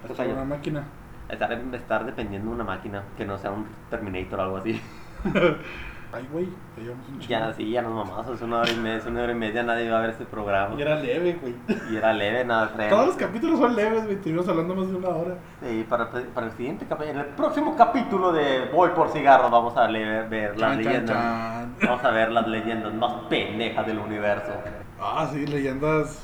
Hasta 0.04 0.24
una 0.24 0.46
máquina. 0.46 0.84
Estar, 1.30 1.52
estar 1.52 2.06
dependiendo 2.06 2.50
de 2.50 2.56
una 2.56 2.64
máquina 2.64 3.04
que 3.18 3.26
no 3.26 3.38
sea 3.38 3.52
un 3.52 3.68
Terminator 3.90 4.40
o 4.40 4.44
algo 4.44 4.58
así. 4.58 4.82
Ay, 6.18 6.28
güey, 6.32 6.48
te 6.76 6.82
llevamos 6.82 7.08
un. 7.10 7.20
Ya, 7.20 7.54
sí, 7.54 7.70
ya 7.70 7.84
nos 7.84 7.94
mamamos, 7.94 8.28
es 8.28 8.42
una 8.42 8.62
hora 8.62 8.72
y 8.72 8.76
media, 8.78 9.04
una 9.08 9.22
hora 9.22 9.32
y 9.32 9.36
media, 9.36 9.62
nadie 9.62 9.88
va 9.90 10.00
a 10.00 10.02
ver 10.02 10.10
este 10.10 10.26
programa. 10.26 10.74
Y 10.76 10.82
era 10.82 10.96
leve, 10.96 11.38
güey. 11.40 11.56
Y 11.92 11.96
era 11.96 12.12
leve, 12.12 12.44
nada, 12.44 12.72
creo. 12.76 12.90
Todos 12.90 13.06
los 13.08 13.16
capítulos 13.18 13.60
son 13.60 13.76
leves, 13.76 14.04
güey. 14.06 14.16
Estuvimos 14.16 14.48
hablando 14.48 14.74
más 14.76 14.90
de 14.90 14.96
una 14.96 15.10
hora. 15.10 15.36
Y 15.62 15.84
para, 15.84 16.10
para 16.10 16.48
el 16.48 16.54
siguiente 16.54 16.88
capítulo, 16.90 17.12
en 17.12 17.28
el 17.28 17.34
próximo 17.36 17.76
capítulo 17.76 18.32
de 18.32 18.68
Voy 18.74 18.90
por 18.96 19.10
cigarro, 19.10 19.50
vamos 19.52 19.78
a 19.78 19.88
leer, 19.88 20.28
ver 20.28 20.60
las 20.60 20.72
Chan, 20.72 20.84
chan, 20.84 20.92
leyendas. 20.94 21.16
chan. 21.18 21.76
Vamos 21.84 22.04
a 22.04 22.10
ver 22.12 22.32
las 22.32 22.48
leyendas 22.48 22.94
más 22.96 23.14
pendejas 23.30 23.86
del 23.86 24.00
universo. 24.00 24.52
Ah, 25.00 25.30
sí, 25.32 25.46
leyendas 25.46 26.24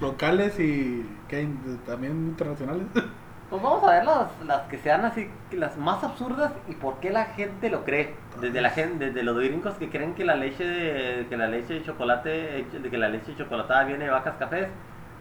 locales 0.00 0.60
y 0.60 1.08
¿qué? 1.28 1.48
también 1.86 2.12
internacionales. 2.28 2.86
Pues 3.50 3.60
vamos 3.62 3.82
a 3.82 3.90
ver 3.94 4.04
las, 4.04 4.28
las 4.46 4.60
que 4.68 4.78
sean 4.78 5.04
así, 5.04 5.28
las 5.50 5.76
más 5.76 6.04
absurdas 6.04 6.52
y 6.68 6.74
por 6.76 6.98
qué 7.00 7.10
la 7.10 7.24
gente 7.26 7.68
lo 7.68 7.84
cree. 7.84 8.14
Desde 8.40 8.60
la 8.60 8.70
gente, 8.70 9.06
desde 9.06 9.24
los 9.24 9.36
gringos 9.36 9.74
que 9.74 9.90
creen 9.90 10.14
que 10.14 10.24
la 10.24 10.36
leche 10.36 10.64
de, 10.64 11.26
que 11.28 11.36
la 11.36 11.48
leche 11.48 11.74
de 11.74 11.82
chocolate, 11.82 12.64
de 12.72 12.90
que 12.90 12.96
la 12.96 13.08
leche 13.08 13.34
chocolatada 13.36 13.82
viene 13.84 14.04
de 14.04 14.10
vacas 14.12 14.34
cafés, 14.38 14.68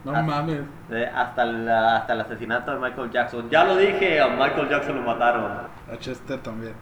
No 0.05 0.11
mames. 0.11 0.61
eh, 0.91 1.09
hasta, 1.13 1.41
el, 1.41 1.67
hasta 1.67 2.13
el 2.13 2.21
asesinato 2.21 2.71
de 2.71 2.79
Michael 2.79 3.09
Jackson. 3.09 3.49
Ya 3.49 3.63
lo 3.63 3.75
dije, 3.75 4.21
a 4.21 4.27
Michael 4.27 4.69
Jackson 4.69 4.95
lo 4.97 5.01
mataron. 5.01 5.51
A 5.91 5.97
Chester 5.97 6.39
también. 6.39 6.73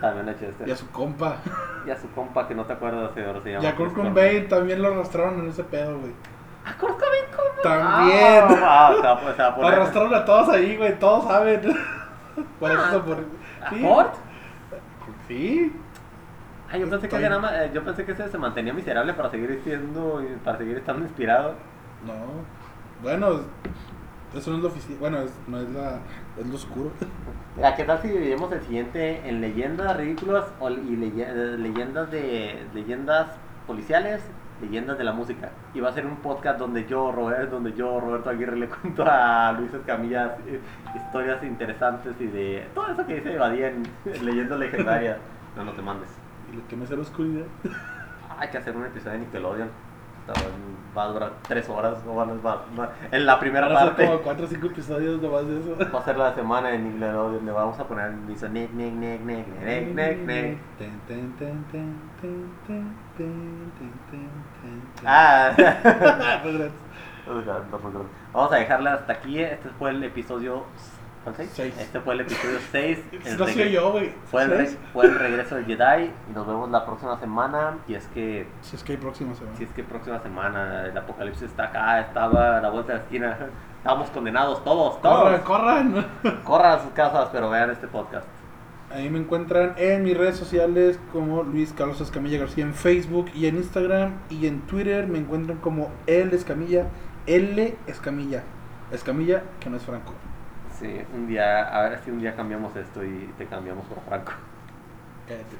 También 0.00 0.28
a 0.28 0.38
Chester. 0.38 0.68
Y 0.68 0.70
a 0.72 0.76
su 0.76 0.90
compa. 0.90 1.36
Y 1.86 1.90
a 1.90 1.96
su 1.96 2.10
compa 2.10 2.46
que 2.46 2.54
no 2.54 2.64
te 2.66 2.74
acuerdas 2.74 3.14
de 3.14 3.24
ahora 3.24 3.40
se 3.40 3.52
llama. 3.52 3.64
Y 3.64 3.66
a 3.66 3.74
Kurt 3.74 3.94
Cobain 3.94 4.46
también 4.48 4.82
lo 4.82 4.88
arrastraron 4.88 5.40
en 5.40 5.48
ese 5.48 5.64
pedo, 5.64 5.98
güey. 5.98 6.12
¿A 6.66 6.76
Kurt 6.78 6.94
Cobain 6.98 7.24
cómo? 7.34 7.62
También. 7.62 8.44
Ah, 8.62 8.92
sea, 9.00 9.20
pues, 9.20 9.34
poner- 9.36 9.74
Arrastraron 9.74 10.14
a 10.14 10.24
todos 10.24 10.48
ahí, 10.48 10.76
güey. 10.76 10.98
Todos 10.98 11.24
saben. 11.24 11.60
Por 12.60 12.70
eso 12.70 12.82
Ah, 12.84 13.02
por... 13.04 13.24
¿A 13.64 13.70
Sí. 13.70 13.80
Kurt? 13.82 14.14
Sí. 15.28 15.72
Ay, 16.70 16.80
yo 16.80 16.90
pensé 16.90 17.08
que 17.08 17.16
Estoy- 17.16 17.20
ese, 17.20 17.28
nada 17.30 17.40
más- 17.40 17.52
eh, 17.52 17.70
yo 17.72 17.84
pensé 17.84 18.04
que 18.04 18.12
ese 18.12 18.28
se 18.28 18.38
mantenía 18.38 18.72
miserable 18.74 19.14
para 19.14 19.30
seguir 19.30 19.60
siendo, 19.64 20.20
para 20.44 20.58
seguir 20.58 20.76
estando 20.78 21.02
inspirado. 21.04 21.54
No. 22.04 22.12
Bueno, 23.02 23.40
eso 24.34 24.50
no 24.50 24.56
es 24.56 24.62
lo 24.62 24.68
oficial. 24.68 24.98
Bueno, 24.98 25.18
es- 25.22 25.32
no 25.46 25.60
es 25.60 25.68
la. 25.70 25.98
Es 26.38 26.46
lo 26.46 26.54
oscuro. 26.56 26.90
¿A 27.64 27.74
qué 27.74 27.84
tal 27.84 28.02
si 28.02 28.08
dividimos 28.08 28.52
el 28.52 28.60
siguiente 28.62 29.22
en 29.28 29.40
leyendas 29.40 29.96
ridículas 29.96 30.44
o- 30.60 30.68
y 30.70 30.96
leye- 30.96 31.26
eh, 31.28 31.56
leyendas 31.58 32.10
de 32.10 32.66
leyendas 32.74 33.28
policiales, 33.66 34.20
leyendas 34.60 34.98
de 34.98 35.04
la 35.04 35.12
música? 35.12 35.50
Y 35.74 35.80
va 35.80 35.90
a 35.90 35.92
ser 35.92 36.06
un 36.06 36.16
podcast 36.16 36.58
donde 36.58 36.86
yo, 36.86 37.12
Robert, 37.12 37.50
donde 37.50 37.72
yo, 37.72 38.00
Roberto 38.00 38.30
Aguirre, 38.30 38.56
le 38.60 38.68
cuento 38.68 39.04
a 39.06 39.52
Luis 39.52 39.72
Escamilla 39.72 40.36
eh, 40.46 40.60
historias 40.94 41.42
interesantes 41.44 42.14
y 42.20 42.26
de 42.26 42.66
todo 42.74 42.88
eso 42.88 43.06
que 43.06 43.16
dice 43.16 43.36
Badía 43.36 43.68
en, 43.68 43.82
en 44.06 44.24
leyendas 44.26 44.58
legendarias. 44.58 45.18
No, 45.56 45.64
no 45.64 45.72
te 45.72 45.80
mandes. 45.80 46.10
Y 46.52 46.56
lo 46.56 46.68
que 46.68 46.76
me 46.76 46.84
hace 46.84 46.94
la 46.96 47.00
oscuridad. 47.00 47.46
Hay 48.38 48.48
que 48.50 48.58
hacer 48.58 48.76
un 48.76 48.84
episodio 48.84 49.12
de 49.12 49.18
Nickelodeon 49.20 49.70
va 50.96 51.04
a 51.04 51.08
durar 51.08 51.32
tres 51.46 51.68
horas. 51.68 52.04
No 52.04 52.14
van 52.14 52.30
a, 52.30 52.90
en 53.10 53.26
la 53.26 53.38
primera 53.38 53.68
van 53.68 53.76
a 53.76 53.80
parte. 53.86 54.06
como 54.06 54.18
cuatro 54.20 54.46
o 54.46 54.48
cinco 54.48 54.66
episodios 54.66 55.20
nomás 55.20 55.46
de 55.46 55.60
eso. 55.60 55.76
Va 55.94 55.98
a 56.00 56.04
ser 56.04 56.16
la 56.16 56.34
semana 56.34 56.74
en 56.74 56.86
inglés 56.86 57.12
donde 57.12 57.52
vamos 57.52 57.78
a 57.78 57.86
poner 57.86 58.06
el 58.06 58.16
miso. 58.16 58.48
Nec, 58.48 58.72
nec, 58.72 58.92
nec, 58.94 59.20
nec, 59.20 59.94
nec, 59.94 60.18
nec. 60.18 60.58
Ah. 65.04 65.52
Vamos 68.32 68.52
a 68.52 68.56
dejarla 68.56 68.94
hasta 68.94 69.12
aquí. 69.12 69.42
Este 69.42 69.68
fue 69.70 69.90
el 69.90 70.02
episodio 70.04 70.64
¿cuál 71.26 71.36
seis? 71.36 71.50
Seis. 71.54 71.74
Este 71.78 72.00
fue 72.00 72.14
el 72.14 72.20
episodio 72.20 72.58
6. 72.70 72.98
No 73.38 73.46
soy 73.48 73.72
yo, 73.72 73.92
güey. 73.92 74.12
Fue 74.30 74.44
el, 74.44 74.68
fue 74.92 75.06
el 75.06 75.18
regreso 75.18 75.56
del 75.56 75.66
Jedi. 75.66 76.04
Y 76.30 76.32
nos 76.32 76.46
vemos 76.46 76.70
la 76.70 76.86
próxima 76.86 77.18
semana. 77.18 77.78
Y 77.88 77.94
es 77.94 78.06
que 78.08 78.46
Si 78.62 78.76
es 78.76 78.84
que 78.84 78.92
hay 78.92 78.98
próxima 78.98 79.34
semana. 79.34 79.56
Si 79.56 79.64
es 79.64 79.70
que 79.70 79.82
próxima 79.82 80.20
semana 80.20 80.86
el 80.86 80.96
apocalipsis 80.96 81.42
está 81.42 81.64
acá, 81.64 82.00
estaba 82.00 82.58
a 82.58 82.60
la 82.60 82.70
vuelta 82.70 82.92
de 82.92 82.98
la 82.98 83.04
esquina. 83.04 83.38
Estamos 83.78 84.08
condenados 84.10 84.62
todos, 84.64 84.96
Corran, 84.98 85.24
todos. 85.32 85.40
corran. 85.40 86.06
Corran 86.44 86.72
a 86.78 86.82
sus 86.82 86.92
casas, 86.92 87.28
pero 87.32 87.50
vean 87.50 87.70
este 87.70 87.88
podcast. 87.88 88.26
Ahí 88.92 89.10
me 89.10 89.18
encuentran 89.18 89.74
en 89.78 90.04
mis 90.04 90.16
redes 90.16 90.36
sociales 90.36 90.98
como 91.12 91.42
Luis 91.42 91.72
Carlos 91.72 92.00
Escamilla 92.00 92.38
García 92.38 92.64
en 92.64 92.72
Facebook 92.72 93.26
y 93.34 93.46
en 93.46 93.56
Instagram 93.56 94.12
y 94.30 94.46
en 94.46 94.60
Twitter 94.62 95.08
me 95.08 95.18
encuentran 95.18 95.58
como 95.58 95.90
El 96.06 96.32
Escamilla, 96.32 96.86
L 97.26 97.76
Escamilla. 97.88 98.44
Escamilla 98.92 99.42
que 99.58 99.70
no 99.70 99.76
es 99.76 99.82
Franco. 99.82 100.14
Sí, 100.78 101.00
un 101.14 101.26
día, 101.26 101.68
a 101.68 101.88
ver 101.88 101.98
si 102.00 102.10
un 102.10 102.18
día 102.18 102.36
cambiamos 102.36 102.76
esto 102.76 103.02
y 103.02 103.32
te 103.38 103.46
cambiamos 103.46 103.84
por 103.86 103.98
Franco. 104.02 104.32
Cállate. 105.26 105.56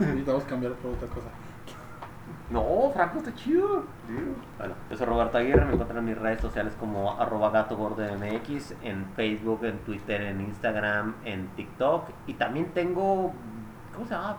Necesitamos 0.00 0.44
cambiar 0.44 0.72
por 0.74 0.92
otra 0.92 1.08
cosa. 1.08 1.28
No, 2.50 2.90
Franco 2.92 3.18
está 3.18 3.34
chido. 3.34 3.84
Bueno, 4.58 4.74
yo 4.90 4.96
soy 4.96 5.06
Roberto 5.06 5.38
Aguirre, 5.38 5.64
me 5.64 5.72
encuentran 5.72 5.98
en 5.98 6.04
mis 6.04 6.18
redes 6.18 6.40
sociales 6.40 6.74
como 6.78 7.18
arroba 7.18 7.50
gato 7.50 7.76
gordo 7.76 8.02
MX, 8.02 8.74
en 8.82 9.06
Facebook, 9.16 9.64
en 9.64 9.78
Twitter, 9.78 10.20
en 10.20 10.40
Instagram, 10.42 11.14
en 11.24 11.48
TikTok. 11.56 12.10
Y 12.26 12.34
también 12.34 12.66
tengo, 12.72 13.32
¿cómo 13.94 14.06
se 14.06 14.14
llama? 14.14 14.36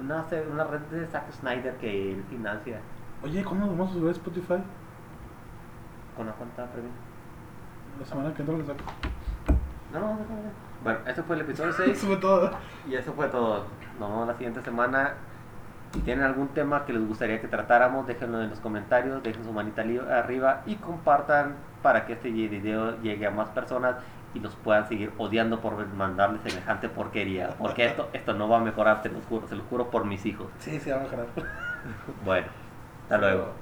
Una, 0.00 0.24
una 0.52 0.64
red 0.64 0.80
de 0.80 1.06
Zack 1.06 1.30
Snyder 1.32 1.76
que 1.76 2.12
él 2.12 2.24
financia 2.28 2.80
Oye, 3.22 3.44
¿cuándo 3.44 3.66
nos 3.66 3.78
vamos 3.78 3.92
a 3.92 3.94
subir 3.94 4.08
a 4.08 4.12
Spotify? 4.12 4.62
con 6.16 6.26
la 6.26 6.32
cuenta 6.32 6.66
premium. 6.66 6.94
La 7.98 8.06
semana 8.06 8.34
que 8.34 8.42
entra 8.42 8.56
lo 8.56 8.64
saco. 8.64 8.84
No, 9.94 10.00
no, 10.00 10.06
no, 10.08 10.16
no. 10.18 10.64
Bueno, 10.82 10.98
este 11.06 11.22
fue 11.22 11.36
el 11.36 11.42
episodio 11.42 11.70
Eso 11.70 11.82
6 11.84 11.98
fue 11.98 12.16
todo. 12.16 12.50
y 12.88 12.94
eso 12.94 13.12
fue 13.14 13.28
todo. 13.28 13.64
Nos 13.98 14.10
vemos 14.10 14.26
la 14.26 14.34
siguiente 14.34 14.60
semana. 14.62 15.14
Si 15.92 16.00
tienen 16.00 16.24
algún 16.24 16.48
tema 16.48 16.84
que 16.84 16.92
les 16.92 17.06
gustaría 17.06 17.40
que 17.40 17.46
tratáramos, 17.46 18.06
déjenlo 18.08 18.42
en 18.42 18.50
los 18.50 18.58
comentarios, 18.58 19.22
dejen 19.22 19.44
su 19.44 19.52
manita 19.52 19.84
arriba 20.10 20.62
y 20.66 20.74
compartan 20.74 21.54
para 21.82 22.04
que 22.04 22.14
este 22.14 22.30
video 22.30 23.00
llegue 23.00 23.26
a 23.26 23.30
más 23.30 23.48
personas 23.50 23.94
y 24.34 24.40
los 24.40 24.56
puedan 24.56 24.88
seguir 24.88 25.12
odiando 25.18 25.60
por 25.60 25.86
mandarles 25.86 26.40
semejante 26.42 26.88
porquería. 26.88 27.50
Porque 27.56 27.86
esto, 27.86 28.08
esto 28.12 28.34
no 28.34 28.48
va 28.48 28.56
a 28.58 28.60
mejorar, 28.60 29.04
se 29.04 29.08
los 29.08 29.24
juro, 29.26 29.46
se 29.46 29.54
los 29.54 29.64
juro 29.66 29.88
por 29.90 30.04
mis 30.04 30.26
hijos. 30.26 30.48
Sí, 30.58 30.80
sí, 30.80 30.90
va 30.90 30.96
a 30.96 31.00
mejorar. 31.00 31.26
Bueno, 32.24 32.48
hasta 33.04 33.18
luego. 33.18 33.52